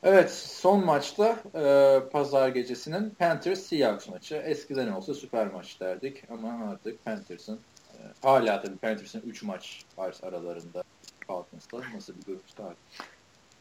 Evet 0.02 0.30
son 0.32 0.84
maçta 0.84 1.36
e, 1.54 2.00
pazar 2.12 2.48
gecesinin 2.48 3.10
Panthers 3.10 3.60
Seahawks 3.60 4.08
maçı. 4.08 4.34
Eskiden 4.34 4.88
olsa 4.88 5.14
süper 5.14 5.46
maç 5.46 5.80
derdik 5.80 6.22
ama 6.30 6.70
artık 6.70 7.04
Panthers'ın 7.04 7.60
e, 7.92 7.98
hala 8.22 8.62
tabii 8.62 8.76
Panthers'ın 8.76 9.22
3 9.26 9.42
maç 9.42 9.84
var 9.98 10.16
aralarında 10.22 10.82
Falcons'la. 11.26 11.80
Nasıl 11.94 12.14
bir 12.16 12.26
durum 12.26 12.40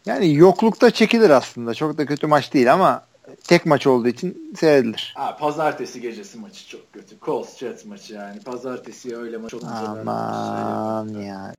yani 0.08 0.34
yoklukta 0.34 0.92
çekilir 0.92 1.30
aslında. 1.30 1.74
Çok 1.74 1.98
da 1.98 2.06
kötü 2.06 2.28
maç 2.28 2.54
değil 2.54 2.74
ama 2.74 3.06
tek 3.44 3.66
maç 3.66 3.88
olduğu 3.88 4.08
için 4.08 4.54
seyredilir. 4.58 5.14
Ha, 5.18 5.38
pazartesi 5.38 6.02
gecesi 6.02 6.38
maçı 6.38 6.68
çok 6.68 6.94
kötü. 6.94 7.16
Colts 7.22 7.58
Jets 7.58 7.86
maçı 7.86 8.14
yani. 8.14 8.40
Pazartesi 8.40 9.18
öyle 9.18 9.38
maç 9.38 9.54
olunca 9.54 9.70
Aman 9.70 11.14
şey 11.14 11.22
ya. 11.22 11.54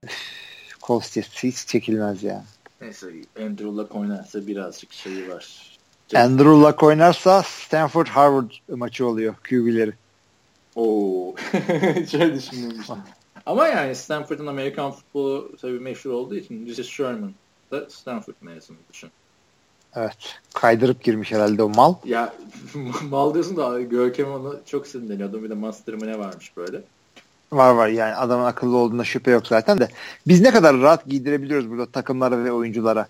Colts 0.82 1.12
Jets 1.12 1.44
hiç 1.44 1.66
çekilmez 1.66 2.22
ya. 2.22 2.44
Neyse 2.80 3.06
Andrew 3.40 3.66
Luck 3.66 3.94
oynarsa 3.94 4.46
birazcık 4.46 4.92
şeyi 4.92 5.28
var. 5.28 5.76
Jets. 6.08 6.24
Andrew 6.24 6.50
Luck 6.50 6.82
oynarsa 6.82 7.42
Stanford 7.42 8.06
Harvard 8.06 8.50
maçı 8.68 9.06
oluyor 9.06 9.34
QB'leri. 9.34 9.92
Oo. 10.76 11.34
Şöyle 12.10 12.34
düşünmemiştim. 12.34 12.96
Ama 13.46 13.68
yani 13.68 13.94
Stanford'un 13.94 14.46
Amerikan 14.46 14.92
futbolu 14.92 15.56
tabii 15.60 15.80
meşhur 15.80 16.10
olduğu 16.10 16.36
için 16.36 16.66
Richard 16.66 16.86
Sherman 16.86 17.32
da 17.70 17.90
Stanford 17.90 18.34
mezunu 18.40 18.76
düşün. 18.92 19.10
Evet. 19.94 20.36
Kaydırıp 20.54 21.02
girmiş 21.02 21.32
herhalde 21.32 21.62
o 21.62 21.68
mal. 21.68 21.94
Ya 22.04 22.34
mal 23.10 23.34
diyorsun 23.34 23.56
da 23.56 23.80
Görkem 23.80 24.32
onu 24.32 24.60
çok 24.66 24.86
sinirleniyordu. 24.86 25.42
Bir 25.42 25.50
de 25.50 25.54
master'ı 25.54 26.06
ne 26.06 26.18
varmış 26.18 26.56
böyle. 26.56 26.82
Var 27.52 27.74
var 27.74 27.88
yani 27.88 28.14
adamın 28.14 28.44
akıllı 28.44 28.76
olduğuna 28.76 29.04
şüphe 29.04 29.30
yok 29.30 29.46
zaten 29.46 29.80
de. 29.80 29.88
Biz 30.26 30.40
ne 30.40 30.50
kadar 30.50 30.80
rahat 30.80 31.06
giydirebiliyoruz 31.06 31.70
burada 31.70 31.86
takımlara 31.86 32.44
ve 32.44 32.52
oyunculara. 32.52 33.08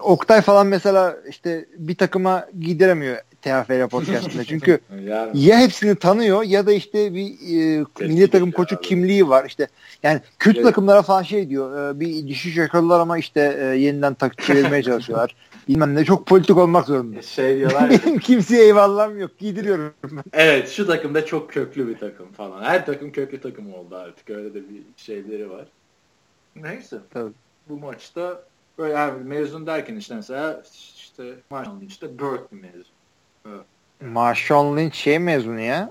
Oktay 0.00 0.40
falan 0.40 0.66
mesela 0.66 1.16
işte 1.28 1.66
bir 1.76 1.94
takıma 1.94 2.46
giydiremiyor 2.60 3.18
TFL 3.42 3.88
podcastında. 3.88 4.44
Çünkü 4.48 4.80
yani. 5.04 5.40
ya 5.40 5.58
hepsini 5.58 5.96
tanıyor 5.96 6.42
ya 6.42 6.66
da 6.66 6.72
işte 6.72 7.14
bir 7.14 7.26
e, 7.26 7.84
milli 8.00 8.30
takım 8.30 8.50
koçu 8.50 8.76
abi. 8.76 8.82
kimliği 8.82 9.28
var. 9.28 9.44
işte 9.46 9.68
yani 10.02 10.20
kötü 10.38 10.56
evet. 10.56 10.66
takımlara 10.66 11.02
falan 11.02 11.22
şey 11.22 11.48
diyor. 11.48 11.94
E, 11.94 12.00
bir 12.00 12.28
düşüş 12.28 12.56
yakaladılar 12.56 13.00
ama 13.00 13.18
işte 13.18 13.56
e, 13.60 13.64
yeniden 13.64 14.14
takip 14.14 14.42
çevirmeye 14.42 14.82
çalışıyorlar. 14.82 15.36
Bilmem 15.68 15.94
ne 15.94 16.04
çok 16.04 16.26
politik 16.26 16.56
olmak 16.56 16.86
zorunda. 16.86 17.18
E, 17.18 17.22
şey 17.22 17.58
diyorlar. 17.58 17.90
Benim 17.90 18.18
kimseye 18.18 18.64
eyvallahım 18.64 19.20
yok. 19.20 19.38
Giydiriyorum 19.38 19.94
ben. 20.12 20.24
Evet 20.32 20.68
şu 20.68 20.86
takımda 20.86 21.26
çok 21.26 21.50
köklü 21.50 21.88
bir 21.88 21.98
takım 21.98 22.32
falan. 22.32 22.62
Her 22.62 22.86
takım 22.86 23.12
köklü 23.12 23.40
takım 23.40 23.74
oldu 23.74 23.96
artık. 23.96 24.30
Öyle 24.30 24.54
de 24.54 24.58
bir 24.58 24.82
şeyleri 24.96 25.50
var. 25.50 25.64
Neyse. 26.56 26.98
Tabii. 27.10 27.32
Bu 27.68 27.76
maçta 27.76 28.42
böyle 28.78 28.92
yani 28.92 29.24
mezun 29.24 29.66
derken 29.66 29.96
işte 29.96 30.14
mesela 30.14 30.62
işte 30.96 31.34
Marshall 31.50 31.82
işte 31.82 32.18
Berkeley 32.18 32.60
mezun. 32.62 32.91
Evet. 33.46 33.64
Marshawn 34.00 34.76
Lynch 34.76 34.94
şey 34.94 35.18
mezunu 35.18 35.60
ya. 35.60 35.90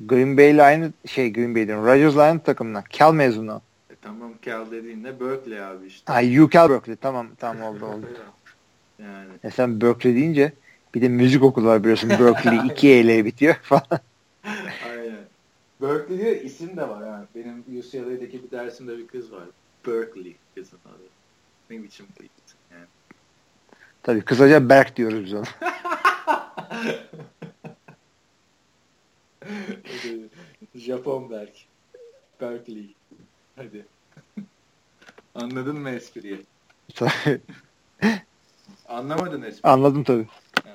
Green 0.00 0.36
Bay'le 0.36 0.58
aynı 0.62 0.92
şey 1.06 1.32
Green 1.32 1.54
Bay'den. 1.54 1.86
Rodgers'la 1.86 2.22
aynı 2.22 2.42
takımdan. 2.42 2.84
Cal 2.90 3.12
mezunu. 3.12 3.62
E, 3.90 3.94
tamam 4.02 4.32
Cal 4.42 4.70
dediğinde 4.70 5.20
Berkeley 5.20 5.64
abi 5.64 5.86
işte. 5.86 6.12
Ha 6.12 6.20
UCal 6.42 6.70
Berkeley. 6.70 6.96
Tamam 6.96 7.26
tamam 7.38 7.62
oldu 7.62 7.86
oldu. 7.86 8.06
yani. 8.98 9.30
E 9.44 9.50
sen 9.50 9.80
Berkeley 9.80 10.14
deyince 10.14 10.52
bir 10.94 11.02
de 11.02 11.08
müzik 11.08 11.42
okulu 11.42 11.66
var 11.66 11.82
biliyorsun. 11.82 12.10
Berkeley 12.10 12.58
2 12.66 12.88
E 12.88 13.00
ile 13.00 13.24
bitiyor 13.24 13.54
falan. 13.62 13.82
Aynen. 14.90 15.24
Berkeley 15.82 16.18
diye 16.18 16.42
isim 16.42 16.76
de 16.76 16.88
var 16.88 17.06
yani. 17.06 17.24
Benim 17.34 17.78
UCLA'deki 17.78 18.42
bir 18.44 18.50
dersimde 18.50 18.98
bir 18.98 19.06
kız 19.06 19.32
var. 19.32 19.44
Berkeley 19.86 20.36
kızın 20.54 20.78
adı. 20.86 21.02
Ne 21.70 21.82
biçim 21.82 22.06
bir 22.20 22.28
yani. 22.72 22.86
Tabii 24.02 24.22
kısaca 24.22 24.68
Berk 24.68 24.96
diyoruz 24.96 25.24
biz 25.24 25.34
ona. 25.34 25.44
Japon 30.74 31.30
Berk. 31.30 31.52
Berkeley. 32.40 32.94
Hadi. 33.56 33.86
Anladın 35.34 35.78
mı 35.78 35.90
espriyi? 35.90 36.42
Anlamadın 38.88 39.42
espriyi. 39.42 39.72
Anladım 39.72 40.04
tabii. 40.04 40.26
Ya, 40.66 40.72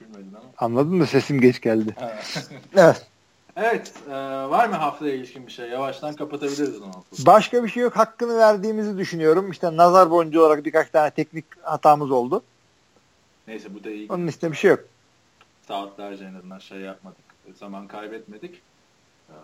bilmedim 0.00 0.36
ama. 0.36 0.44
Anladın 0.58 0.94
mı? 0.94 1.06
Sesim 1.06 1.40
geç 1.40 1.60
geldi. 1.60 1.96
evet. 2.76 3.06
Evet. 3.56 3.92
E, 4.08 4.12
var 4.50 4.68
mı 4.68 4.74
haftaya 4.74 5.14
ilişkin 5.14 5.46
bir 5.46 5.52
şey? 5.52 5.68
Yavaştan 5.68 6.14
kapatabiliriz. 6.14 6.80
Başka 7.26 7.64
bir 7.64 7.68
şey 7.68 7.82
yok. 7.82 7.96
Hakkını 7.96 8.38
verdiğimizi 8.38 8.98
düşünüyorum. 8.98 9.50
İşte 9.50 9.76
nazar 9.76 10.10
boncuğu 10.10 10.40
olarak 10.40 10.64
birkaç 10.64 10.90
tane 10.90 11.10
teknik 11.10 11.44
hatamız 11.62 12.10
oldu. 12.10 12.42
Neyse 13.48 13.74
bu 13.74 13.84
da 13.84 13.90
iyi. 13.90 14.06
Onun 14.08 14.26
işte 14.26 14.50
bir 14.50 14.56
şey 14.56 14.70
yok. 14.70 14.80
Saatlerce 15.72 16.24
en 16.24 16.34
azından 16.34 16.58
şey 16.58 16.78
yapmadık. 16.78 17.24
Zaman 17.54 17.88
kaybetmedik. 17.88 18.62
Ee, 19.28 19.34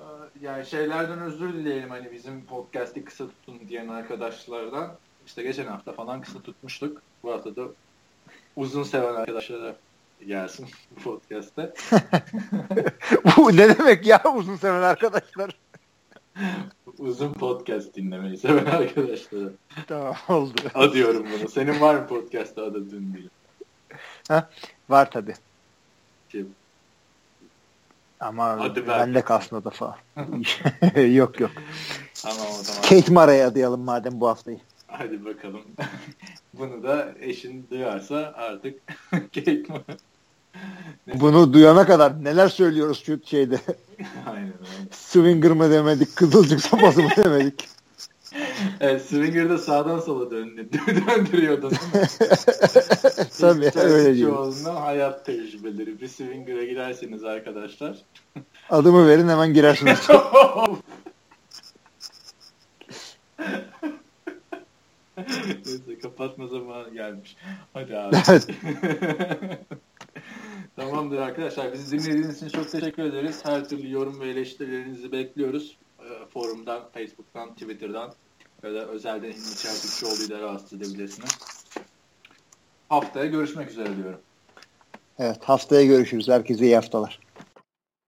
yani 0.41 0.67
şeylerden 0.67 1.19
özür 1.19 1.55
dileyelim 1.55 1.91
hani 1.91 2.13
bizim 2.13 2.45
podcast'i 2.45 3.05
kısa 3.05 3.25
tutun 3.29 3.61
diyen 3.69 3.89
arkadaşlardan. 3.89 4.97
İşte 5.27 5.43
geçen 5.43 5.67
hafta 5.67 5.93
falan 5.93 6.21
kısa 6.21 6.43
tutmuştuk. 6.43 7.03
Bu 7.23 7.33
hafta 7.33 7.57
da 7.57 7.63
uzun 8.57 8.83
seven 8.83 9.15
arkadaşlara 9.15 9.77
gelsin 10.27 10.69
bu 10.91 11.01
podcast'te. 11.01 11.75
Bu 13.37 13.57
ne 13.57 13.79
demek 13.79 14.07
ya 14.07 14.23
uzun 14.37 14.57
seven 14.57 14.83
arkadaşlar? 14.83 15.51
uzun 16.99 17.33
podcast 17.33 17.95
dinlemeyi 17.95 18.37
seven 18.37 18.67
arkadaşlara. 18.67 19.51
Tamam 19.87 20.17
oldu. 20.29 20.61
Adıyorum 20.75 21.27
bunu. 21.33 21.49
Senin 21.49 21.81
var 21.81 21.95
mı 21.95 22.07
podcast'ta 22.07 22.63
adadığın 22.63 23.15
biri? 23.15 23.29
Ha, 24.29 24.51
var 24.89 25.11
tabi. 25.11 25.35
Kim? 26.29 26.49
Ama 28.21 28.45
Adı 28.45 28.87
bende 28.89 29.23
kalsın 29.23 29.57
o 29.57 29.65
da 29.65 29.71
falan. 29.71 29.97
yok 31.07 31.41
yok. 31.41 31.51
Tamam 32.23 32.47
o 32.61 32.63
zaman. 32.63 32.83
Kate 32.83 33.13
Mara'ya 33.13 33.49
adayalım 33.49 33.81
madem 33.81 34.21
bu 34.21 34.29
haftayı. 34.29 34.59
Hadi 34.87 35.25
bakalım. 35.25 35.63
Bunu 36.55 36.83
da 36.83 37.15
eşin 37.21 37.67
duyarsa 37.71 38.35
artık 38.37 38.81
Kate 39.11 39.63
Mara. 39.69 39.97
Bunu 41.15 41.53
duyana 41.53 41.87
kadar 41.87 42.25
neler 42.25 42.49
söylüyoruz 42.49 43.05
şu 43.05 43.21
şeyde. 43.25 43.61
Aynen 44.27 44.47
öyle. 44.47 44.89
Swinger 44.91 45.51
mı 45.51 45.71
demedik, 45.71 46.17
kızılcık 46.17 46.61
sopası 46.61 47.03
mı 47.03 47.11
demedik. 47.17 47.69
Evet, 48.81 49.03
Swinger'da 49.03 49.59
sağdan 49.59 49.99
sola 49.99 50.31
döndü, 50.31 50.69
döndürüyordun 50.87 51.71
değil 51.71 53.57
mi? 53.57 53.71
Tabii 53.71 53.71
öyle 53.79 54.15
diyor. 54.15 54.55
hayat 54.65 55.27
tecrübeleri. 55.27 56.01
Bir 56.01 56.09
Swinger'a 56.09 56.65
girerseniz 56.65 57.25
arkadaşlar. 57.25 57.99
Adımı 58.71 59.09
verin 59.09 59.29
hemen 59.29 59.55
girersiniz. 59.55 60.09
Neyse 65.67 65.99
kapatma 66.03 66.47
zamanı 66.47 66.91
gelmiş. 66.95 67.37
Hadi 67.73 67.97
abi. 67.97 68.17
Tamamdır 70.77 71.19
arkadaşlar. 71.19 71.73
Bizi 71.73 71.99
dinlediğiniz 71.99 72.37
için 72.37 72.49
çok 72.49 72.71
teşekkür 72.71 73.03
ederiz. 73.03 73.41
Her 73.45 73.69
türlü 73.69 73.91
yorum 73.91 74.21
ve 74.21 74.29
eleştirilerinizi 74.29 75.13
bekliyoruz. 75.13 75.77
Forumdan, 76.35 76.83
Facebook'tan, 76.95 77.55
Twitter'dan 77.55 78.13
ya 78.63 78.75
da 78.75 78.87
özelden 78.87 79.33
Hilmi 79.33 79.57
Çeltikçioğlu 79.57 80.25
ile 80.27 80.41
rahatsız 80.41 80.73
edebilirsiniz. 80.73 81.31
Haftaya 82.89 83.27
görüşmek 83.27 83.71
üzere 83.71 83.97
diyorum. 83.97 84.21
Evet 85.19 85.37
haftaya 85.41 85.85
görüşürüz. 85.85 86.29
Herkese 86.29 86.65
iyi 86.65 86.75
haftalar. 86.75 87.21